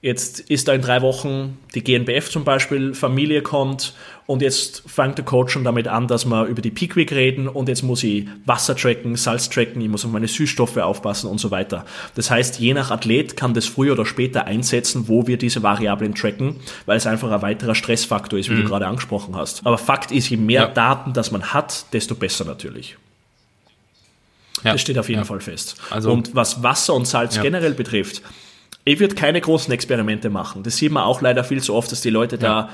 Jetzt 0.02 0.40
ist 0.40 0.66
da 0.66 0.72
in 0.72 0.80
drei 0.80 1.02
Wochen 1.02 1.58
die 1.74 1.84
GNBF 1.84 2.30
zum 2.30 2.42
Beispiel, 2.42 2.94
Familie 2.94 3.42
kommt 3.42 3.92
und 4.24 4.40
jetzt 4.40 4.82
fängt 4.86 5.18
der 5.18 5.26
Coach 5.26 5.52
schon 5.52 5.62
damit 5.62 5.88
an, 5.88 6.08
dass 6.08 6.24
wir 6.24 6.46
über 6.46 6.62
die 6.62 6.70
Peak 6.70 6.96
Week 6.96 7.12
reden 7.12 7.48
und 7.48 7.68
jetzt 7.68 7.82
muss 7.82 8.02
ich 8.02 8.26
Wasser 8.46 8.74
tracken, 8.74 9.16
Salz 9.16 9.50
tracken, 9.50 9.82
ich 9.82 9.90
muss 9.90 10.06
auf 10.06 10.10
meine 10.10 10.26
Süßstoffe 10.26 10.78
aufpassen 10.78 11.28
und 11.28 11.36
so 11.36 11.50
weiter. 11.50 11.84
Das 12.14 12.30
heißt, 12.30 12.60
je 12.60 12.72
nach 12.72 12.90
Athlet 12.90 13.36
kann 13.36 13.52
das 13.52 13.66
früher 13.66 13.92
oder 13.92 14.06
später 14.06 14.46
einsetzen, 14.46 15.06
wo 15.06 15.26
wir 15.26 15.36
diese 15.36 15.62
Variablen 15.62 16.14
tracken, 16.14 16.56
weil 16.86 16.96
es 16.96 17.06
einfach 17.06 17.30
ein 17.30 17.42
weiterer 17.42 17.74
Stressfaktor 17.74 18.38
ist, 18.38 18.48
wie 18.48 18.54
mhm. 18.54 18.62
du 18.62 18.68
gerade 18.68 18.86
angesprochen 18.86 19.36
hast. 19.36 19.66
Aber 19.66 19.76
Fakt 19.76 20.12
ist, 20.12 20.30
je 20.30 20.38
mehr 20.38 20.62
ja. 20.62 20.68
Daten 20.68 21.12
das 21.12 21.30
man 21.30 21.52
hat, 21.52 21.92
desto 21.92 22.14
besser 22.14 22.46
natürlich. 22.46 22.96
Ja. 24.64 24.72
Das 24.72 24.80
steht 24.80 24.98
auf 24.98 25.10
jeden 25.10 25.20
ja. 25.20 25.24
Fall 25.26 25.40
fest. 25.40 25.76
Also, 25.90 26.10
und 26.10 26.34
was 26.34 26.62
Wasser 26.62 26.94
und 26.94 27.06
Salz 27.06 27.38
generell 27.40 27.74
betrifft, 27.74 28.22
ich 28.84 29.00
würde 29.00 29.14
keine 29.14 29.40
großen 29.40 29.72
Experimente 29.72 30.30
machen. 30.30 30.62
Das 30.62 30.76
sieht 30.76 30.92
man 30.92 31.04
auch 31.04 31.20
leider 31.20 31.44
viel 31.44 31.62
zu 31.62 31.74
oft, 31.74 31.92
dass 31.92 32.00
die 32.00 32.10
Leute 32.10 32.36
ja. 32.36 32.42
da 32.42 32.68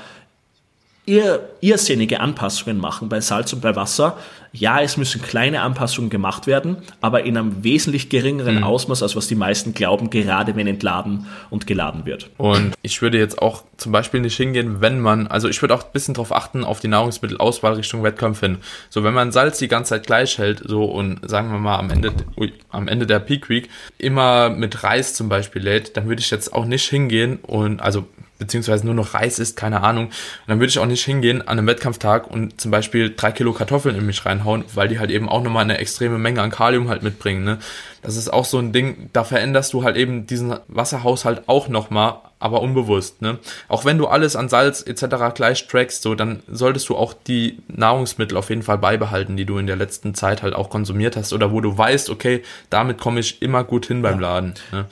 ir 1.07 1.49
irrsinnige 1.61 2.19
Anpassungen 2.19 2.79
machen 2.79 3.09
bei 3.09 3.21
Salz 3.21 3.53
und 3.53 3.61
bei 3.61 3.75
Wasser. 3.75 4.17
Ja, 4.51 4.81
es 4.81 4.97
müssen 4.97 5.21
kleine 5.21 5.61
Anpassungen 5.61 6.09
gemacht 6.09 6.47
werden, 6.47 6.77
aber 6.99 7.23
in 7.23 7.37
einem 7.37 7.63
wesentlich 7.63 8.09
geringeren 8.09 8.57
mhm. 8.57 8.63
Ausmaß, 8.63 9.03
als 9.03 9.15
was 9.15 9.27
die 9.27 9.35
meisten 9.35 9.73
glauben, 9.73 10.09
gerade 10.09 10.55
wenn 10.55 10.67
entladen 10.67 11.27
und 11.49 11.67
geladen 11.67 12.05
wird. 12.05 12.29
Und 12.37 12.73
ich 12.81 13.01
würde 13.01 13.19
jetzt 13.19 13.41
auch 13.41 13.63
zum 13.77 13.91
Beispiel 13.91 14.19
nicht 14.19 14.35
hingehen, 14.35 14.81
wenn 14.81 14.99
man, 14.99 15.27
also 15.27 15.47
ich 15.47 15.61
würde 15.61 15.75
auch 15.75 15.83
ein 15.83 15.91
bisschen 15.93 16.13
darauf 16.13 16.33
achten, 16.33 16.63
auf 16.63 16.79
die 16.79 16.87
Nahrungsmittelauswahl 16.87 17.73
Richtung 17.73 18.03
Wettkampf 18.03 18.39
hin. 18.39 18.57
So, 18.89 19.03
wenn 19.03 19.13
man 19.13 19.31
Salz 19.31 19.59
die 19.59 19.67
ganze 19.67 19.89
Zeit 19.89 20.07
gleich 20.07 20.37
hält, 20.37 20.63
so 20.65 20.85
und 20.85 21.29
sagen 21.29 21.51
wir 21.51 21.59
mal 21.59 21.77
am 21.77 21.91
Ende, 21.91 22.13
ui, 22.37 22.51
am 22.69 22.87
Ende 22.87 23.05
der 23.05 23.19
Peak 23.19 23.49
Week 23.49 23.69
immer 23.97 24.49
mit 24.49 24.83
Reis 24.83 25.13
zum 25.13 25.29
Beispiel 25.29 25.61
lädt, 25.61 25.95
dann 25.97 26.07
würde 26.07 26.21
ich 26.21 26.31
jetzt 26.31 26.53
auch 26.53 26.65
nicht 26.65 26.89
hingehen 26.89 27.37
und, 27.43 27.81
also 27.81 28.07
beziehungsweise 28.39 28.85
nur 28.85 28.95
noch 28.95 29.13
Reis 29.13 29.39
isst, 29.39 29.57
keine 29.57 29.81
Ahnung. 29.83 30.05
Und 30.07 30.13
dann 30.47 30.59
würde 30.59 30.69
ich 30.69 30.79
auch 30.79 30.85
nicht 30.85 31.03
hingehen 31.03 31.41
an 31.41 31.57
einem 31.57 31.67
Wettkampftag 31.67 32.29
und 32.29 32.59
zum 32.59 32.71
Beispiel 32.71 33.13
drei 33.15 33.31
Kilo 33.31 33.53
Kartoffeln 33.53 33.95
in 33.95 34.05
mich 34.05 34.25
reinhauen, 34.25 34.63
weil 34.73 34.87
die 34.87 34.99
halt 34.99 35.11
eben 35.11 35.29
auch 35.29 35.41
nochmal 35.41 35.63
eine 35.63 35.77
extreme 35.77 36.17
Menge 36.17 36.41
an 36.41 36.51
Kalium 36.51 36.89
halt 36.89 37.03
mitbringen. 37.03 37.43
Ne? 37.43 37.57
Das 38.01 38.15
ist 38.15 38.31
auch 38.31 38.45
so 38.45 38.59
ein 38.59 38.71
Ding, 38.71 39.09
da 39.13 39.23
veränderst 39.23 39.73
du 39.73 39.83
halt 39.83 39.97
eben 39.97 40.27
diesen 40.27 40.55
Wasserhaushalt 40.67 41.43
auch 41.47 41.67
nochmal, 41.67 42.19
aber 42.39 42.61
unbewusst. 42.61 43.21
Ne? 43.21 43.39
Auch 43.67 43.85
wenn 43.85 43.97
du 43.97 44.07
alles 44.07 44.35
an 44.35 44.49
Salz 44.49 44.81
etc. 44.85 45.33
gleich 45.33 45.67
trackst, 45.67 46.03
so, 46.03 46.13
dann 46.15 46.43
solltest 46.47 46.87
du 46.89 46.95
auch 46.95 47.13
die 47.13 47.59
Nahrungsmittel 47.67 48.37
auf 48.37 48.49
jeden 48.49 48.63
Fall 48.63 48.77
beibehalten, 48.77 49.35
die 49.35 49.45
du 49.45 49.57
in 49.57 49.67
der 49.67 49.75
letzten 49.75 50.13
Zeit 50.13 50.43
halt 50.43 50.53
auch 50.53 50.69
konsumiert 50.69 51.17
hast 51.17 51.33
oder 51.33 51.51
wo 51.51 51.61
du 51.61 51.77
weißt, 51.77 52.09
okay, 52.09 52.43
damit 52.69 52.99
komme 52.99 53.19
ich 53.19 53.41
immer 53.41 53.63
gut 53.63 53.87
hin 53.87 54.01
beim 54.01 54.19
Laden. 54.19 54.53
Ne? 54.71 54.85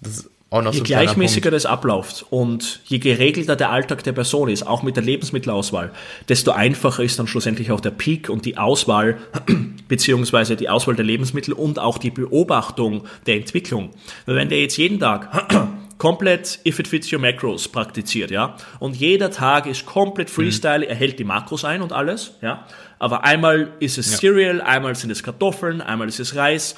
Das 0.00 0.18
ist 0.18 0.30
auch 0.50 0.62
noch 0.62 0.72
je 0.72 0.78
so 0.78 0.84
gleichmäßiger 0.84 1.50
das 1.50 1.66
abläuft 1.66 2.24
und 2.30 2.80
je 2.86 2.98
geregelter 2.98 3.54
der 3.54 3.70
Alltag 3.70 4.02
der 4.04 4.12
Person 4.12 4.48
ist, 4.48 4.66
auch 4.66 4.82
mit 4.82 4.96
der 4.96 5.02
Lebensmittelauswahl, 5.02 5.92
desto 6.28 6.52
einfacher 6.52 7.02
ist 7.02 7.18
dann 7.18 7.26
schlussendlich 7.26 7.70
auch 7.70 7.80
der 7.80 7.90
Peak 7.90 8.30
und 8.30 8.46
die 8.46 8.56
Auswahl 8.56 9.18
beziehungsweise 9.88 10.56
die 10.56 10.70
Auswahl 10.70 10.96
der 10.96 11.04
Lebensmittel 11.04 11.52
und 11.52 11.78
auch 11.78 11.98
die 11.98 12.10
Beobachtung 12.10 13.04
der 13.26 13.36
Entwicklung. 13.36 13.90
Weil 14.24 14.36
wenn 14.36 14.48
der 14.48 14.60
jetzt 14.60 14.78
jeden 14.78 14.98
Tag 14.98 15.48
komplett 15.98 16.60
If 16.64 16.78
it 16.78 16.88
fits 16.88 17.12
your 17.12 17.18
macros 17.18 17.68
praktiziert, 17.68 18.30
ja, 18.30 18.56
und 18.78 18.96
jeder 18.96 19.30
Tag 19.30 19.66
ist 19.66 19.84
komplett 19.84 20.30
Freestyle, 20.30 20.78
mhm. 20.78 20.90
er 20.90 20.94
hält 20.94 21.18
die 21.18 21.24
Makros 21.24 21.66
ein 21.66 21.82
und 21.82 21.92
alles, 21.92 22.32
ja, 22.40 22.64
aber 22.98 23.22
einmal 23.24 23.72
ist 23.80 23.98
es 23.98 24.12
ja. 24.12 24.18
Cereal, 24.18 24.62
einmal 24.62 24.94
sind 24.94 25.10
es 25.10 25.22
Kartoffeln, 25.22 25.82
einmal 25.82 26.08
ist 26.08 26.20
es 26.20 26.36
Reis, 26.36 26.74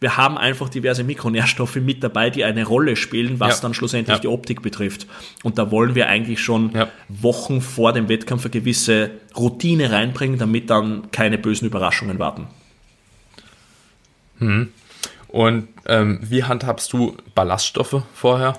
wir 0.00 0.16
haben 0.16 0.36
einfach 0.36 0.68
diverse 0.68 1.04
Mikronährstoffe 1.04 1.76
mit 1.76 2.02
dabei, 2.02 2.30
die 2.30 2.44
eine 2.44 2.64
Rolle 2.64 2.96
spielen, 2.96 3.40
was 3.40 3.56
ja. 3.56 3.62
dann 3.62 3.74
schlussendlich 3.74 4.16
ja. 4.16 4.20
die 4.20 4.28
Optik 4.28 4.60
betrifft. 4.60 5.06
Und 5.42 5.58
da 5.58 5.70
wollen 5.70 5.94
wir 5.94 6.08
eigentlich 6.08 6.42
schon 6.42 6.72
ja. 6.72 6.88
Wochen 7.08 7.60
vor 7.60 7.92
dem 7.92 8.08
Wettkampf 8.08 8.44
eine 8.44 8.50
gewisse 8.50 9.12
Routine 9.36 9.90
reinbringen, 9.90 10.38
damit 10.38 10.68
dann 10.70 11.10
keine 11.10 11.38
bösen 11.38 11.66
Überraschungen 11.66 12.18
warten. 12.18 12.48
Hm. 14.38 14.68
Und 15.28 15.68
ähm, 15.86 16.20
wie 16.22 16.44
handhabst 16.44 16.92
du 16.92 17.16
Ballaststoffe 17.34 18.02
vorher? 18.14 18.58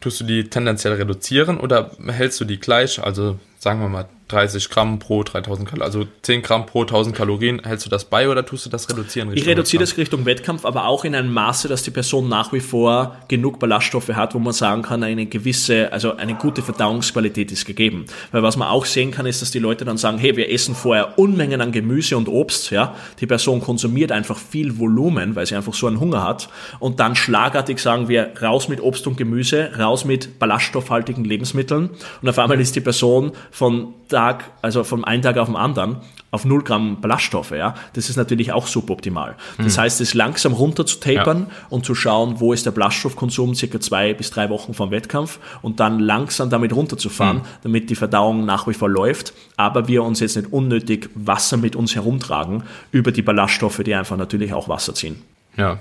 Tust 0.00 0.20
du 0.20 0.24
die 0.24 0.44
tendenziell 0.44 0.94
reduzieren 0.94 1.58
oder 1.58 1.90
hältst 2.08 2.40
du 2.40 2.44
die 2.44 2.58
gleich? 2.58 3.02
Also 3.02 3.38
sagen 3.62 3.80
wir 3.80 3.88
mal 3.88 4.08
30 4.32 4.70
Gramm 4.70 4.98
pro 4.98 5.22
3000 5.22 5.68
Kalorien, 5.68 5.84
also 5.84 6.06
10 6.22 6.42
Gramm 6.42 6.66
pro 6.66 6.82
1000 6.82 7.14
Kalorien, 7.14 7.60
hältst 7.62 7.84
du 7.86 7.90
das 7.90 8.06
bei 8.06 8.28
oder 8.28 8.46
tust 8.46 8.64
du 8.64 8.70
das 8.70 8.88
reduzieren? 8.88 9.28
Richtung 9.28 9.42
ich 9.42 9.48
reduziere 9.48 9.82
das 9.82 9.96
Richtung 9.98 10.24
Wettkampf, 10.24 10.64
aber 10.64 10.86
auch 10.86 11.04
in 11.04 11.14
einem 11.14 11.32
Maße, 11.32 11.68
dass 11.68 11.82
die 11.82 11.90
Person 11.90 12.28
nach 12.28 12.52
wie 12.52 12.60
vor 12.60 13.16
genug 13.28 13.58
Ballaststoffe 13.58 14.08
hat, 14.08 14.34
wo 14.34 14.38
man 14.38 14.54
sagen 14.54 14.82
kann, 14.82 15.02
eine 15.02 15.26
gewisse, 15.26 15.92
also 15.92 16.16
eine 16.16 16.34
gute 16.34 16.62
Verdauungsqualität 16.62 17.52
ist 17.52 17.66
gegeben. 17.66 18.06
Weil 18.30 18.42
was 18.42 18.56
man 18.56 18.68
auch 18.68 18.86
sehen 18.86 19.10
kann, 19.10 19.26
ist, 19.26 19.42
dass 19.42 19.50
die 19.50 19.58
Leute 19.58 19.84
dann 19.84 19.98
sagen, 19.98 20.18
hey, 20.18 20.34
wir 20.36 20.50
essen 20.50 20.74
vorher 20.74 21.18
Unmengen 21.18 21.60
an 21.60 21.70
Gemüse 21.70 22.16
und 22.16 22.28
Obst, 22.28 22.70
ja. 22.70 22.94
Die 23.20 23.26
Person 23.26 23.60
konsumiert 23.60 24.12
einfach 24.12 24.38
viel 24.38 24.78
Volumen, 24.78 25.36
weil 25.36 25.46
sie 25.46 25.56
einfach 25.56 25.74
so 25.74 25.86
einen 25.86 26.00
Hunger 26.00 26.24
hat. 26.24 26.48
Und 26.78 27.00
dann 27.00 27.16
schlagartig 27.16 27.78
sagen 27.78 28.08
wir, 28.08 28.32
raus 28.40 28.68
mit 28.68 28.80
Obst 28.80 29.06
und 29.06 29.18
Gemüse, 29.18 29.72
raus 29.78 30.06
mit 30.06 30.38
ballaststoffhaltigen 30.38 31.24
Lebensmitteln. 31.24 31.90
Und 32.22 32.28
auf 32.28 32.38
einmal 32.38 32.60
ist 32.60 32.74
die 32.76 32.80
Person 32.80 33.32
von 33.52 33.92
Tag, 34.08 34.50
also 34.62 34.82
vom 34.82 35.04
einen 35.04 35.22
Tag 35.22 35.36
auf 35.36 35.46
den 35.46 35.56
anderen, 35.56 35.98
auf 36.30 36.46
0 36.46 36.62
Gramm 36.64 37.00
Ballaststoffe, 37.02 37.50
ja, 37.50 37.74
das 37.92 38.08
ist 38.08 38.16
natürlich 38.16 38.50
auch 38.52 38.66
suboptimal. 38.66 39.36
Das 39.58 39.76
mhm. 39.76 39.82
heißt, 39.82 40.00
es 40.00 40.14
langsam 40.14 40.54
runter 40.54 40.86
zu 40.86 40.98
tapern 40.98 41.46
ja. 41.48 41.66
und 41.68 41.84
zu 41.84 41.94
schauen, 41.94 42.40
wo 42.40 42.54
ist 42.54 42.64
der 42.64 42.70
Ballaststoffkonsum, 42.70 43.54
circa 43.54 43.78
zwei 43.78 44.14
bis 44.14 44.30
drei 44.30 44.48
Wochen 44.48 44.72
vom 44.72 44.90
Wettkampf 44.90 45.38
und 45.60 45.78
dann 45.78 45.98
langsam 45.98 46.48
damit 46.48 46.74
runterzufahren, 46.74 47.38
mhm. 47.38 47.42
damit 47.62 47.90
die 47.90 47.94
Verdauung 47.94 48.46
nach 48.46 48.66
wie 48.66 48.72
vor 48.72 48.88
läuft, 48.88 49.34
aber 49.58 49.86
wir 49.86 50.02
uns 50.02 50.20
jetzt 50.20 50.36
nicht 50.36 50.50
unnötig 50.50 51.10
Wasser 51.14 51.58
mit 51.58 51.76
uns 51.76 51.94
herumtragen 51.94 52.62
über 52.90 53.12
die 53.12 53.22
Ballaststoffe, 53.22 53.82
die 53.84 53.94
einfach 53.94 54.16
natürlich 54.16 54.54
auch 54.54 54.68
Wasser 54.68 54.94
ziehen. 54.94 55.22
Ja, 55.58 55.80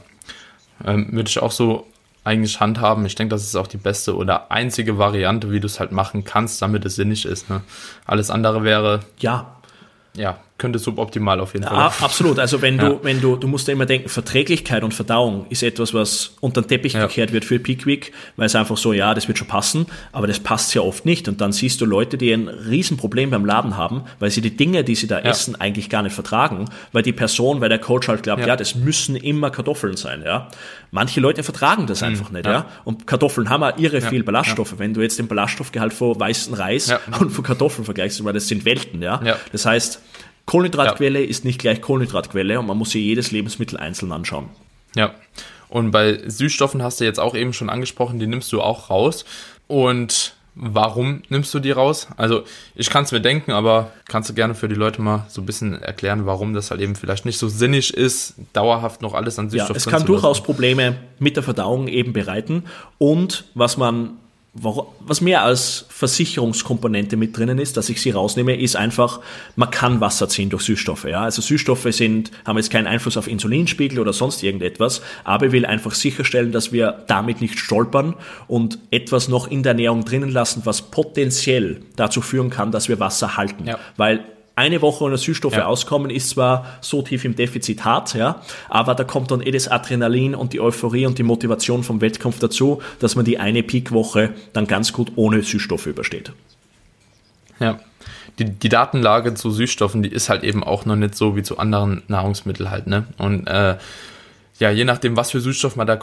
ähm, 0.83 1.07
würde 1.11 1.29
ich 1.29 1.39
auch 1.39 1.51
so 1.51 1.87
eigentlich 2.23 2.59
handhaben. 2.59 3.05
Ich 3.05 3.15
denke, 3.15 3.33
das 3.33 3.43
ist 3.43 3.55
auch 3.55 3.67
die 3.67 3.77
beste 3.77 4.15
oder 4.15 4.51
einzige 4.51 4.97
Variante, 4.97 5.51
wie 5.51 5.59
du 5.59 5.65
es 5.65 5.79
halt 5.79 5.91
machen 5.91 6.23
kannst, 6.23 6.61
damit 6.61 6.85
es 6.85 6.95
sinnig 6.95 7.25
ist. 7.25 7.49
Ne? 7.49 7.61
Alles 8.05 8.29
andere 8.29 8.63
wäre. 8.63 9.01
Ja. 9.19 9.55
Ja, 10.15 10.37
könnte 10.61 10.79
suboptimal 10.79 11.41
auf 11.41 11.53
jeden 11.53 11.65
Fall. 11.65 11.75
Laufen. 11.75 12.03
absolut. 12.05 12.39
Also 12.39 12.61
wenn 12.61 12.77
du, 12.77 12.85
Ja. 12.85 12.99
wenn 13.03 13.19
du, 13.19 13.35
du 13.35 13.47
musst 13.49 13.67
ja 13.67 13.73
immer 13.73 13.85
denken, 13.85 14.07
Verträglichkeit 14.07 14.83
und 14.83 14.93
Verdauung 14.93 15.45
ist 15.49 15.63
etwas, 15.63 15.93
was 15.93 16.35
unter 16.39 16.61
den 16.61 16.69
Teppich 16.69 16.93
Ja. 16.93 17.05
gekehrt 17.07 17.33
wird 17.33 17.43
für 17.43 17.59
Peak 17.59 17.85
Week, 17.85 18.13
weil 18.37 18.45
es 18.45 18.55
einfach 18.55 18.77
so, 18.77 18.93
ja, 18.93 19.13
das 19.13 19.27
wird 19.27 19.37
schon 19.37 19.47
passen, 19.47 19.87
aber 20.13 20.27
das 20.27 20.39
passt 20.39 20.69
sehr 20.69 20.85
oft 20.85 21.05
nicht. 21.05 21.27
Und 21.27 21.41
dann 21.41 21.51
siehst 21.51 21.81
du 21.81 21.85
Leute, 21.85 22.17
die 22.17 22.31
ein 22.31 22.47
Riesenproblem 22.47 23.31
beim 23.31 23.43
Laden 23.43 23.75
haben, 23.75 24.03
weil 24.19 24.29
sie 24.31 24.41
die 24.41 24.55
Dinge, 24.55 24.83
die 24.85 24.95
sie 24.95 25.07
da 25.07 25.19
essen, 25.19 25.59
eigentlich 25.59 25.89
gar 25.89 26.03
nicht 26.03 26.13
vertragen, 26.13 26.69
weil 26.93 27.03
die 27.03 27.11
Person, 27.13 27.59
weil 27.59 27.69
der 27.69 27.79
Coach 27.79 28.07
halt 28.07 28.23
glaubt, 28.23 28.41
ja, 28.41 28.47
Ja. 28.49 28.55
das 28.55 28.75
müssen 28.75 29.15
immer 29.15 29.49
Kartoffeln 29.49 29.97
sein, 29.97 30.21
ja. 30.23 30.47
Manche 30.91 31.19
Leute 31.21 31.41
vertragen 31.43 31.87
das 31.87 32.03
einfach 32.03 32.29
nicht, 32.31 32.45
ja. 32.45 32.51
Mhm. 32.51 32.55
ja. 32.57 32.65
Und 32.83 33.07
Kartoffeln 33.07 33.49
haben 33.49 33.63
auch 33.63 33.77
irre 33.77 34.01
viel 34.01 34.23
Ballaststoffe. 34.23 34.75
Wenn 34.77 34.93
du 34.93 35.01
jetzt 35.01 35.17
den 35.17 35.27
Ballaststoffgehalt 35.27 35.93
von 35.93 36.19
weißen 36.19 36.53
Reis 36.53 36.87
Ja. 36.87 36.99
und 37.19 37.31
von 37.31 37.43
Kartoffeln 37.43 37.85
vergleichst, 37.85 38.23
weil 38.23 38.33
das 38.33 38.47
sind 38.47 38.65
Welten, 38.65 39.01
ja. 39.01 39.19
Ja. 39.23 39.37
Das 39.51 39.65
heißt, 39.65 40.01
Kohlenhydratquelle 40.51 41.23
ist 41.23 41.45
nicht 41.45 41.59
gleich 41.59 41.81
Kohlenhydratquelle 41.81 42.59
und 42.59 42.67
man 42.67 42.77
muss 42.77 42.91
sich 42.91 43.01
jedes 43.01 43.31
Lebensmittel 43.31 43.77
einzeln 43.77 44.11
anschauen. 44.11 44.49
Ja. 44.95 45.15
Und 45.69 45.91
bei 45.91 46.19
Süßstoffen 46.27 46.83
hast 46.83 46.99
du 46.99 47.05
jetzt 47.05 47.21
auch 47.21 47.35
eben 47.35 47.53
schon 47.53 47.69
angesprochen, 47.69 48.19
die 48.19 48.27
nimmst 48.27 48.51
du 48.51 48.61
auch 48.61 48.89
raus. 48.89 49.23
Und 49.67 50.33
warum 50.55 51.23
nimmst 51.29 51.53
du 51.53 51.59
die 51.59 51.71
raus? 51.71 52.09
Also 52.17 52.43
ich 52.75 52.89
kann 52.89 53.05
es 53.05 53.13
mir 53.13 53.21
denken, 53.21 53.53
aber 53.53 53.91
kannst 54.09 54.29
du 54.29 54.33
gerne 54.33 54.53
für 54.53 54.67
die 54.67 54.75
Leute 54.75 55.01
mal 55.01 55.25
so 55.29 55.41
ein 55.41 55.45
bisschen 55.45 55.81
erklären, 55.81 56.25
warum 56.25 56.53
das 56.53 56.69
halt 56.69 56.81
eben 56.81 56.95
vielleicht 56.95 57.25
nicht 57.25 57.37
so 57.37 57.47
sinnig 57.47 57.93
ist, 57.93 58.33
dauerhaft 58.51 59.01
noch 59.01 59.13
alles 59.13 59.39
an 59.39 59.45
Ja, 59.45 59.51
Süßstoff 59.51 59.77
es 59.77 59.83
drin 59.85 59.93
kann 59.93 60.05
durchaus. 60.05 60.43
Probleme 60.43 60.97
mit 61.17 61.37
der 61.37 61.43
Verdauung 61.43 61.87
eben 61.87 62.11
bereiten. 62.11 62.65
Und 62.97 63.45
was 63.53 63.77
man, 63.77 64.17
was 64.53 65.21
mehr 65.21 65.43
als 65.43 65.85
Versicherungskomponente 65.89 67.15
mit 67.15 67.37
drinnen 67.37 67.57
ist, 67.57 67.77
dass 67.77 67.87
ich 67.87 68.01
sie 68.01 68.11
rausnehme, 68.11 68.59
ist 68.59 68.75
einfach, 68.75 69.21
man 69.55 69.71
kann 69.71 70.01
Wasser 70.01 70.27
ziehen 70.27 70.49
durch 70.49 70.63
Süßstoffe. 70.63 71.05
Ja? 71.05 71.21
Also 71.21 71.41
Süßstoffe 71.41 71.87
sind, 71.91 72.31
haben 72.45 72.57
jetzt 72.57 72.69
keinen 72.69 72.87
Einfluss 72.87 73.15
auf 73.15 73.27
Insulinspiegel 73.27 73.99
oder 73.99 74.11
sonst 74.11 74.43
irgendetwas, 74.43 75.01
aber 75.23 75.45
ich 75.45 75.51
will 75.53 75.65
einfach 75.65 75.93
sicherstellen, 75.93 76.51
dass 76.51 76.73
wir 76.73 77.03
damit 77.07 77.39
nicht 77.39 77.59
stolpern 77.59 78.15
und 78.47 78.77
etwas 78.91 79.29
noch 79.29 79.49
in 79.49 79.63
der 79.63 79.71
Ernährung 79.71 80.03
drinnen 80.03 80.31
lassen, 80.31 80.63
was 80.65 80.81
potenziell 80.81 81.83
dazu 81.95 82.19
führen 82.21 82.49
kann, 82.49 82.71
dass 82.71 82.89
wir 82.89 82.99
Wasser 82.99 83.37
halten. 83.37 83.67
Ja. 83.67 83.79
Weil 83.95 84.25
eine 84.55 84.81
Woche 84.81 85.03
ohne 85.03 85.17
Süßstoffe 85.17 85.55
Ja. 85.55 85.65
auskommen 85.65 86.11
ist 86.11 86.29
zwar 86.29 86.65
so 86.81 87.01
tief 87.01 87.25
im 87.25 87.35
Defizit 87.35 87.85
hart, 87.85 88.13
ja, 88.13 88.41
aber 88.69 88.95
da 88.95 89.03
kommt 89.03 89.31
dann 89.31 89.41
eh 89.41 89.51
das 89.51 89.67
Adrenalin 89.67 90.35
und 90.35 90.53
die 90.53 90.59
Euphorie 90.59 91.05
und 91.05 91.17
die 91.17 91.23
Motivation 91.23 91.83
vom 91.83 92.01
Wettkampf 92.01 92.39
dazu, 92.39 92.81
dass 92.99 93.15
man 93.15 93.25
die 93.25 93.39
eine 93.39 93.63
Peakwoche 93.63 94.33
dann 94.53 94.67
ganz 94.67 94.93
gut 94.93 95.13
ohne 95.15 95.41
Süßstoffe 95.41 95.87
übersteht. 95.87 96.31
Ja. 97.59 97.79
Die, 98.39 98.45
die 98.45 98.69
Datenlage 98.69 99.33
zu 99.33 99.51
Süßstoffen, 99.51 100.03
die 100.03 100.09
ist 100.09 100.29
halt 100.29 100.43
eben 100.43 100.63
auch 100.63 100.85
noch 100.85 100.95
nicht 100.95 101.15
so 101.15 101.35
wie 101.35 101.43
zu 101.43 101.59
anderen 101.59 102.01
Nahrungsmitteln 102.07 102.71
halt, 102.71 102.87
ne? 102.87 103.05
Und 103.17 103.45
äh, 103.47 103.77
ja, 104.57 104.71
je 104.71 104.85
nachdem, 104.85 105.17
was 105.17 105.31
für 105.31 105.41
Süßstoff 105.41 105.75
man 105.75 105.85
da 105.85 105.99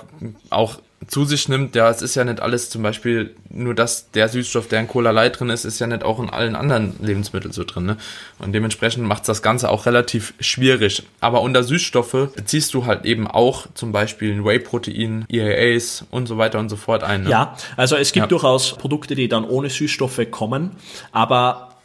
auch 0.51 0.79
zu 1.07 1.25
sich 1.25 1.49
nimmt, 1.49 1.75
ja, 1.77 1.89
es 1.91 2.03
ist 2.03 2.17
ja 2.17 2.25
nicht 2.25 2.41
alles 2.41 2.71
zum 2.71 2.83
Beispiel 2.83 3.35
nur 3.51 3.75
das, 3.75 4.11
der 4.11 4.29
Süßstoff, 4.29 4.67
der 4.67 4.81
in 4.81 4.89
Cola 4.89 5.13
Light 5.13 5.39
drin 5.39 5.49
ist, 5.49 5.65
ist 5.65 5.79
ja 5.79 5.87
nicht 5.87 6.03
auch 6.03 6.19
in 6.21 6.29
allen 6.29 6.57
anderen 6.57 6.95
Lebensmitteln 7.01 7.53
so 7.53 7.63
drin, 7.65 7.87
ne? 7.87 7.97
Und 8.41 8.53
dementsprechend 8.53 9.05
macht 9.07 9.29
das 9.29 9.41
Ganze 9.41 9.71
auch 9.71 9.87
relativ 9.87 10.35
schwierig. 10.41 11.05
Aber 11.21 11.43
unter 11.43 11.63
Süßstoffe 11.63 12.31
beziehst 12.35 12.75
du 12.75 12.85
halt 12.87 13.05
eben 13.05 13.27
auch 13.29 13.67
zum 13.75 13.93
Beispiel 13.93 14.33
ein 14.33 14.45
Whey-Protein, 14.45 15.25
EAAs 15.31 16.05
und 16.11 16.27
so 16.27 16.37
weiter 16.37 16.59
und 16.59 16.69
so 16.69 16.77
fort 16.77 17.05
ein. 17.05 17.23
Ne? 17.23 17.31
Ja, 17.31 17.57
also 17.77 17.95
es 17.97 18.13
gibt 18.13 18.25
Ja. 18.25 18.29
durchaus 18.29 18.77
Produkte, 18.77 19.15
die 19.15 19.29
dann 19.29 19.45
ohne 19.45 19.71
Süßstoffe 19.71 20.21
kommen, 20.31 20.73
aber 21.13 21.77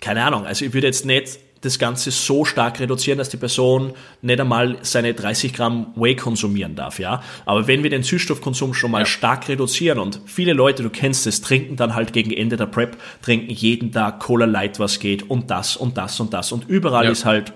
keine 0.00 0.24
Ahnung, 0.24 0.46
also 0.46 0.64
ich 0.64 0.72
würde 0.72 0.86
jetzt 0.88 1.04
nicht 1.06 1.38
das 1.62 1.78
Ganze 1.78 2.10
so 2.10 2.44
stark 2.44 2.78
reduzieren, 2.80 3.18
dass 3.18 3.28
die 3.30 3.36
Person 3.38 3.94
nicht 4.20 4.40
einmal 4.40 4.76
seine 4.82 5.14
30 5.14 5.54
Gramm 5.54 5.86
Whey 5.96 6.14
konsumieren 6.16 6.74
darf, 6.74 6.98
ja. 6.98 7.22
Aber 7.46 7.66
wenn 7.66 7.82
wir 7.82 7.90
den 7.90 8.02
Süßstoffkonsum 8.02 8.74
schon 8.74 8.90
mal 8.90 9.00
Ja. 9.00 9.06
stark 9.06 9.48
reduzieren 9.48 9.98
und 9.98 10.20
viele 10.26 10.52
Leute, 10.52 10.82
du 10.82 10.90
kennst 10.90 11.26
es, 11.26 11.40
trinken 11.40 11.76
dann 11.76 11.94
halt 11.94 12.12
gegen 12.12 12.32
Ende 12.32 12.56
der 12.56 12.66
Prep, 12.66 12.96
trinken 13.22 13.50
jeden 13.50 13.92
Tag 13.92 14.20
Cola 14.20 14.44
Light, 14.44 14.78
was 14.78 14.98
geht 15.00 15.30
und 15.30 15.50
das 15.50 15.76
und 15.76 15.96
das 15.96 16.20
und 16.20 16.32
das 16.34 16.52
und 16.52 16.68
überall 16.68 17.06
Ja. 17.06 17.10
ist 17.12 17.24
halt 17.24 17.52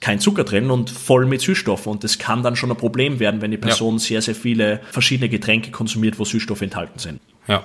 kein 0.00 0.18
Zucker 0.18 0.44
drin 0.44 0.70
und 0.70 0.90
voll 0.90 1.24
mit 1.24 1.40
Süßstoffen 1.40 1.90
und 1.90 2.04
das 2.04 2.18
kann 2.18 2.42
dann 2.42 2.56
schon 2.56 2.70
ein 2.70 2.76
Problem 2.76 3.20
werden, 3.20 3.40
wenn 3.40 3.52
die 3.52 3.56
Person 3.56 3.98
sehr, 3.98 4.20
sehr 4.20 4.34
viele 4.34 4.80
verschiedene 4.90 5.28
Getränke 5.30 5.70
konsumiert, 5.70 6.18
wo 6.18 6.24
Süßstoffe 6.24 6.60
enthalten 6.62 6.98
sind. 6.98 7.20
Ja, 7.48 7.64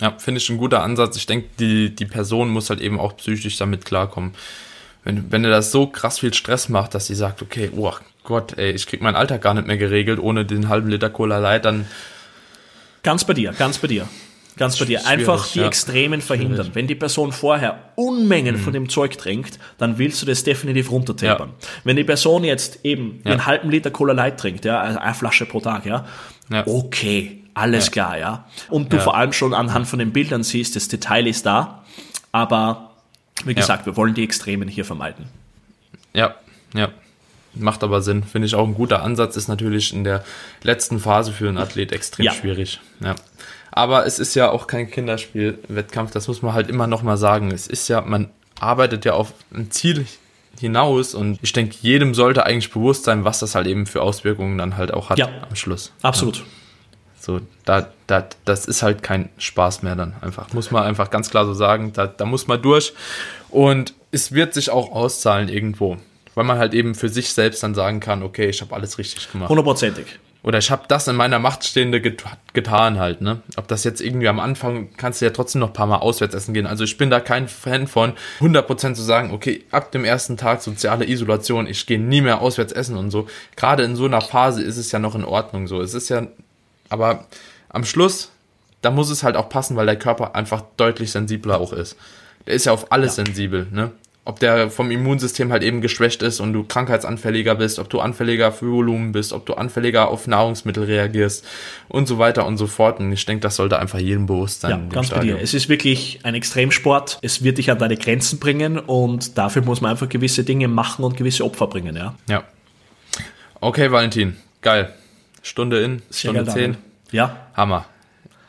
ja 0.00 0.14
finde 0.18 0.38
ich 0.40 0.50
ein 0.50 0.58
guter 0.58 0.82
Ansatz. 0.82 1.16
Ich 1.16 1.24
denke, 1.26 1.48
die, 1.58 1.94
die 1.94 2.04
Person 2.04 2.50
muss 2.50 2.68
halt 2.68 2.80
eben 2.80 2.98
auch 3.00 3.16
psychisch 3.16 3.56
damit 3.56 3.84
klarkommen. 3.86 4.32
Wenn, 5.08 5.32
wenn 5.32 5.42
er 5.42 5.48
das 5.50 5.72
so 5.72 5.86
krass 5.86 6.18
viel 6.18 6.34
Stress 6.34 6.68
macht, 6.68 6.94
dass 6.94 7.06
sie 7.06 7.14
sagt, 7.14 7.40
okay, 7.40 7.70
oh 7.74 7.90
Gott, 8.24 8.58
ey, 8.58 8.72
ich 8.72 8.86
krieg 8.86 9.00
meinen 9.00 9.16
Alltag 9.16 9.40
gar 9.40 9.54
nicht 9.54 9.66
mehr 9.66 9.78
geregelt 9.78 10.18
ohne 10.20 10.44
den 10.44 10.68
halben 10.68 10.90
Liter 10.90 11.08
Cola 11.08 11.38
Light, 11.38 11.64
dann 11.64 11.86
Ganz 13.02 13.24
bei 13.24 13.32
dir, 13.32 13.52
ganz 13.52 13.78
bei 13.78 13.88
dir. 13.88 14.06
Ganz 14.58 14.76
bei 14.78 14.84
dir. 14.84 15.06
Einfach 15.06 15.50
die 15.52 15.60
ja. 15.60 15.66
Extremen 15.66 16.20
verhindern. 16.20 16.72
Wenn 16.74 16.86
die 16.88 16.94
Person 16.94 17.32
vorher 17.32 17.78
Unmengen 17.94 18.56
Mhm. 18.56 18.60
von 18.60 18.72
dem 18.74 18.88
Zeug 18.90 19.16
trinkt, 19.16 19.58
dann 19.78 19.96
willst 19.96 20.20
du 20.20 20.26
das 20.26 20.44
definitiv 20.44 20.90
runtertapern. 20.90 21.52
Wenn 21.84 21.96
die 21.96 22.04
Person 22.04 22.44
jetzt 22.44 22.80
eben 22.84 23.22
Ja. 23.24 23.30
einen 23.32 23.46
halben 23.46 23.70
Liter 23.70 23.90
Cola 23.90 24.12
Light 24.12 24.38
trinkt, 24.38 24.66
ja, 24.66 24.78
also 24.78 24.98
eine 24.98 25.14
Flasche 25.14 25.46
pro 25.46 25.60
Tag, 25.60 25.86
ja, 25.86 26.04
Ja. 26.50 26.66
okay, 26.66 27.44
alles 27.54 27.86
Ja. 27.86 27.92
klar, 27.92 28.18
ja. 28.18 28.44
Und 28.68 28.92
du 28.92 28.96
Ja. 28.98 29.02
vor 29.04 29.16
allem 29.16 29.32
schon 29.32 29.54
anhand 29.54 29.86
von 29.86 30.00
den 30.00 30.12
Bildern 30.12 30.42
siehst, 30.42 30.76
das 30.76 30.88
Detail 30.88 31.26
ist 31.26 31.46
da, 31.46 31.84
aber 32.30 32.87
wie 33.44 33.54
gesagt, 33.54 33.86
wir 33.86 33.96
wollen 33.96 34.14
die 34.14 34.24
Extremen 34.24 34.68
hier 34.68 34.84
vermeiden. 34.84 35.26
Ja, 36.14 36.34
ja. 36.74 36.88
Macht 37.54 37.82
aber 37.82 38.02
Sinn. 38.02 38.22
Finde 38.22 38.46
ich 38.46 38.54
auch 38.54 38.66
ein 38.66 38.74
guter 38.74 39.02
Ansatz. 39.02 39.36
Ist 39.36 39.48
natürlich 39.48 39.92
in 39.92 40.04
der 40.04 40.22
letzten 40.62 41.00
Phase 41.00 41.32
für 41.32 41.48
einen 41.48 41.58
Athlet 41.58 41.92
extrem 41.92 42.26
Ja. 42.26 42.32
schwierig. 42.32 42.78
Ja. 43.00 43.16
Aber 43.72 44.06
es 44.06 44.18
ist 44.18 44.34
ja 44.34 44.50
auch 44.50 44.66
kein 44.66 44.90
Kinderspiel-Wettkampf. 44.90 46.10
Das 46.12 46.28
muss 46.28 46.42
man 46.42 46.52
halt 46.52 46.68
immer 46.68 46.86
noch 46.86 47.02
mal 47.02 47.16
sagen. 47.16 47.50
Es 47.50 47.66
ist 47.66 47.88
ja, 47.88 48.00
man 48.00 48.28
arbeitet 48.60 49.04
ja 49.04 49.14
auf 49.14 49.32
ein 49.52 49.70
Ziel 49.70 50.06
hinaus 50.60 51.14
und 51.14 51.38
ich 51.42 51.52
denke, 51.52 51.76
jedem 51.80 52.14
sollte 52.14 52.44
eigentlich 52.44 52.70
bewusst 52.72 53.04
sein, 53.04 53.24
was 53.24 53.38
das 53.38 53.54
halt 53.54 53.66
eben 53.66 53.86
für 53.86 54.02
Auswirkungen 54.02 54.58
dann 54.58 54.76
halt 54.76 54.92
auch 54.92 55.10
hat 55.10 55.18
Ja. 55.18 55.28
am 55.48 55.54
Schluss. 55.56 55.92
Absolut. 56.02 56.44
So, 57.20 57.40
da, 57.64 57.88
da, 58.06 58.28
das 58.44 58.66
ist 58.66 58.82
halt 58.82 59.02
kein 59.02 59.28
Spaß 59.38 59.82
mehr 59.82 59.96
dann 59.96 60.14
einfach. 60.20 60.52
Muss 60.52 60.70
man 60.70 60.84
einfach 60.84 61.10
ganz 61.10 61.30
klar 61.30 61.44
so 61.44 61.54
sagen. 61.54 61.92
Da, 61.92 62.06
da 62.06 62.24
muss 62.24 62.46
man 62.46 62.62
durch. 62.62 62.94
Und 63.50 63.94
es 64.10 64.32
wird 64.32 64.54
sich 64.54 64.70
auch 64.70 64.92
auszahlen 64.92 65.48
irgendwo. 65.48 65.96
Weil 66.34 66.44
man 66.44 66.58
halt 66.58 66.74
eben 66.74 66.94
für 66.94 67.08
sich 67.08 67.32
selbst 67.32 67.62
dann 67.62 67.74
sagen 67.74 68.00
kann, 68.00 68.22
okay, 68.22 68.48
ich 68.48 68.60
habe 68.60 68.74
alles 68.74 68.98
richtig 68.98 69.30
gemacht. 69.32 69.48
Hundertprozentig. 69.48 70.18
Oder 70.44 70.58
ich 70.58 70.70
habe 70.70 70.84
das 70.86 71.08
in 71.08 71.16
meiner 71.16 71.40
Macht 71.40 71.64
Stehende 71.64 72.00
get 72.00 72.24
getan 72.52 72.98
halt, 72.98 73.20
ne? 73.20 73.42
Ob 73.56 73.66
das 73.66 73.82
jetzt 73.82 74.00
irgendwie 74.00 74.28
am 74.28 74.38
Anfang, 74.38 74.90
kannst 74.96 75.20
du 75.20 75.24
ja 75.24 75.32
trotzdem 75.32 75.60
noch 75.60 75.70
ein 75.70 75.74
paar 75.74 75.88
Mal 75.88 75.96
auswärts 75.96 76.34
essen 76.34 76.54
gehen. 76.54 76.66
Also 76.66 76.84
ich 76.84 76.96
bin 76.96 77.10
da 77.10 77.18
kein 77.18 77.48
Fan 77.48 77.88
von, 77.88 78.12
100% 78.40 78.94
zu 78.94 79.02
sagen, 79.02 79.32
okay, 79.32 79.64
ab 79.72 79.90
dem 79.90 80.04
ersten 80.04 80.36
Tag 80.36 80.62
soziale 80.62 81.08
Isolation, 81.08 81.66
ich 81.66 81.86
gehe 81.86 81.98
nie 81.98 82.20
mehr 82.20 82.40
auswärts 82.40 82.72
essen 82.72 82.96
und 82.96 83.10
so. 83.10 83.26
Gerade 83.56 83.82
in 83.82 83.96
so 83.96 84.04
einer 84.04 84.20
Phase 84.20 84.62
ist 84.62 84.76
es 84.76 84.92
ja 84.92 85.00
noch 85.00 85.16
in 85.16 85.24
Ordnung 85.24 85.66
so. 85.66 85.82
Es 85.82 85.92
ist 85.92 86.08
ja, 86.08 86.28
aber 86.88 87.26
am 87.68 87.84
Schluss, 87.84 88.30
da 88.82 88.90
muss 88.90 89.10
es 89.10 89.22
halt 89.22 89.36
auch 89.36 89.48
passen, 89.48 89.76
weil 89.76 89.86
der 89.86 89.98
Körper 89.98 90.34
einfach 90.34 90.62
deutlich 90.76 91.10
sensibler 91.10 91.60
auch 91.60 91.72
ist. 91.72 91.96
Der 92.46 92.54
ist 92.54 92.66
ja 92.66 92.72
auf 92.72 92.92
alles 92.92 93.16
sensibel, 93.16 93.66
ne? 93.70 93.92
Ob 94.24 94.40
der 94.40 94.70
vom 94.70 94.90
Immunsystem 94.90 95.50
halt 95.50 95.62
eben 95.62 95.80
geschwächt 95.80 96.22
ist 96.22 96.40
und 96.40 96.52
du 96.52 96.62
krankheitsanfälliger 96.62 97.54
bist, 97.54 97.78
ob 97.78 97.88
du 97.88 98.00
anfälliger 98.00 98.52
für 98.52 98.70
Volumen 98.70 99.12
bist, 99.12 99.32
ob 99.32 99.46
du 99.46 99.54
anfälliger 99.54 100.08
auf 100.08 100.26
Nahrungsmittel 100.26 100.84
reagierst 100.84 101.46
und 101.88 102.06
so 102.06 102.18
weiter 102.18 102.44
und 102.44 102.58
so 102.58 102.66
fort. 102.66 103.00
Und 103.00 103.10
ich 103.10 103.24
denke, 103.24 103.40
das 103.40 103.56
sollte 103.56 103.78
einfach 103.78 103.98
jedem 103.98 104.26
bewusst 104.26 104.60
sein. 104.60 104.70
Ja, 104.70 104.94
ganz 104.94 105.08
bei 105.08 105.20
dir. 105.20 105.40
Es 105.40 105.54
ist 105.54 105.70
wirklich 105.70 106.20
ein 106.24 106.34
Extremsport. 106.34 107.18
Es 107.22 107.42
wird 107.42 107.56
dich 107.56 107.70
an 107.70 107.78
deine 107.78 107.96
Grenzen 107.96 108.38
bringen 108.38 108.78
und 108.78 109.38
dafür 109.38 109.62
muss 109.62 109.80
man 109.80 109.92
einfach 109.92 110.10
gewisse 110.10 110.44
Dinge 110.44 110.68
machen 110.68 111.06
und 111.06 111.16
gewisse 111.16 111.42
Opfer 111.42 111.66
bringen, 111.66 111.96
ja. 111.96 112.14
Ja. 112.28 112.44
Okay, 113.60 113.90
Valentin. 113.90 114.36
Geil. 114.60 114.92
Stunde 115.48 115.80
in, 115.80 116.02
Stunde 116.10 116.44
geil, 116.44 116.54
10. 116.54 116.62
Daniel. 116.62 116.78
Ja, 117.10 117.36
Hammer. 117.54 117.86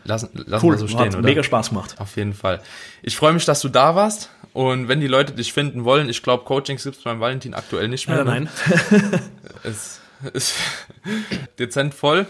Lassen, 0.04 0.30
lassen 0.34 0.66
cool. 0.66 0.74
wir 0.76 0.80
so 0.80 0.88
stehen, 0.88 1.00
Hat 1.00 1.16
oder? 1.16 1.22
mega 1.22 1.44
Spaß 1.44 1.70
gemacht. 1.70 1.96
Auf 2.00 2.16
jeden 2.18 2.34
Fall. 2.34 2.62
Ich 3.04 3.16
freue 3.16 3.34
mich, 3.34 3.46
dass 3.46 3.62
du 3.62 3.70
da 3.70 3.96
warst. 3.96 4.30
Und 4.54 4.88
wenn 4.88 5.00
die 5.00 5.08
Leute 5.08 5.34
dich 5.34 5.54
finden 5.54 5.84
wollen, 5.84 6.10
ich 6.10 6.24
glaube, 6.24 6.44
Coachings 6.44 6.84
gibt 6.84 6.98
es 6.98 7.04
beim 7.04 7.20
Valentin 7.20 7.54
aktuell 7.54 7.88
nicht 7.88 8.08
mehr. 8.08 8.24
Nein, 8.24 8.44
ne? 8.44 8.50
nein. 8.90 9.22
Es 9.64 10.00
ist 10.34 10.56
dezent 11.60 11.94
voll. 11.94 12.26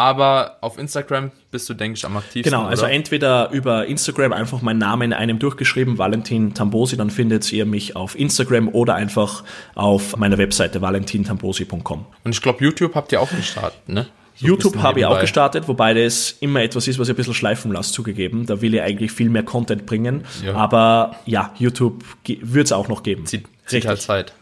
Aber 0.00 0.56
auf 0.62 0.78
Instagram 0.78 1.30
bist 1.50 1.68
du, 1.68 1.74
denke 1.74 1.98
ich, 1.98 2.06
am 2.06 2.16
aktivsten. 2.16 2.50
Genau, 2.50 2.64
also 2.64 2.84
oder? 2.84 2.92
entweder 2.92 3.50
über 3.50 3.84
Instagram 3.84 4.32
einfach 4.32 4.62
meinen 4.62 4.78
Namen 4.78 5.02
in 5.02 5.12
einem 5.12 5.38
durchgeschrieben, 5.38 5.98
Valentin 5.98 6.54
Tambosi, 6.54 6.96
dann 6.96 7.10
findet 7.10 7.52
ihr 7.52 7.66
mich 7.66 7.96
auf 7.96 8.18
Instagram 8.18 8.68
oder 8.68 8.94
einfach 8.94 9.44
auf 9.74 10.16
meiner 10.16 10.38
Webseite 10.38 10.80
valentintambosi.com. 10.80 12.06
Und 12.24 12.34
ich 12.34 12.40
glaube, 12.40 12.64
YouTube 12.64 12.94
habt 12.94 13.12
ihr 13.12 13.20
auch 13.20 13.30
gestartet, 13.30 13.86
ne? 13.88 14.06
So 14.36 14.46
YouTube 14.46 14.78
habe 14.78 15.00
ich 15.00 15.04
auch 15.04 15.20
gestartet, 15.20 15.68
wobei 15.68 15.92
das 15.92 16.34
immer 16.40 16.62
etwas 16.62 16.88
ist, 16.88 16.98
was 16.98 17.08
ich 17.08 17.12
ein 17.12 17.16
bisschen 17.16 17.34
schleifen 17.34 17.70
lasse, 17.70 17.92
zugegeben. 17.92 18.46
Da 18.46 18.62
will 18.62 18.72
ich 18.72 18.80
eigentlich 18.80 19.12
viel 19.12 19.28
mehr 19.28 19.42
Content 19.42 19.84
bringen. 19.84 20.24
Ja. 20.42 20.54
Aber 20.54 21.16
ja, 21.26 21.52
YouTube 21.58 22.04
wird 22.24 22.64
es 22.64 22.72
auch 22.72 22.88
noch 22.88 23.02
geben. 23.02 23.26
Zieht, 23.26 23.44
zieht 23.66 23.84
halt 23.84 24.00
Zeit. 24.00 24.32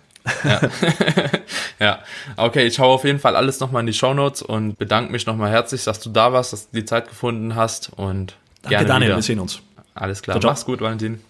Ja. 0.45 0.61
ja, 1.81 1.99
okay, 2.37 2.67
ich 2.67 2.75
schaue 2.75 2.95
auf 2.95 3.05
jeden 3.05 3.19
Fall 3.19 3.37
alles 3.37 3.61
nochmal 3.61 3.81
in 3.81 3.87
die 3.87 3.93
Shownotes 3.93 4.43
und 4.43 4.79
bedanke 4.79 5.13
mich 5.13 5.27
nochmal 5.27 5.51
herzlich, 5.51 5.85
dass 5.85 6.01
du 6.01 6.11
da 6.11 6.33
warst, 6.33 6.53
dass 6.53 6.71
du 6.71 6.77
die 6.81 6.85
Zeit 6.85 7.09
gefunden 7.09 7.55
hast 7.55 7.91
und 7.97 8.37
Danke, 8.63 8.69
gerne 8.77 8.87
Daniel, 8.87 9.09
wieder. 9.09 9.19
wir 9.19 9.23
sehen 9.23 9.41
uns. 9.41 9.61
Alles 9.95 10.23
klar, 10.23 10.35
Ciao, 10.35 10.41
ciao. 10.41 10.51
mach's 10.53 10.65
gut, 10.65 10.81
Valentin. 10.81 11.21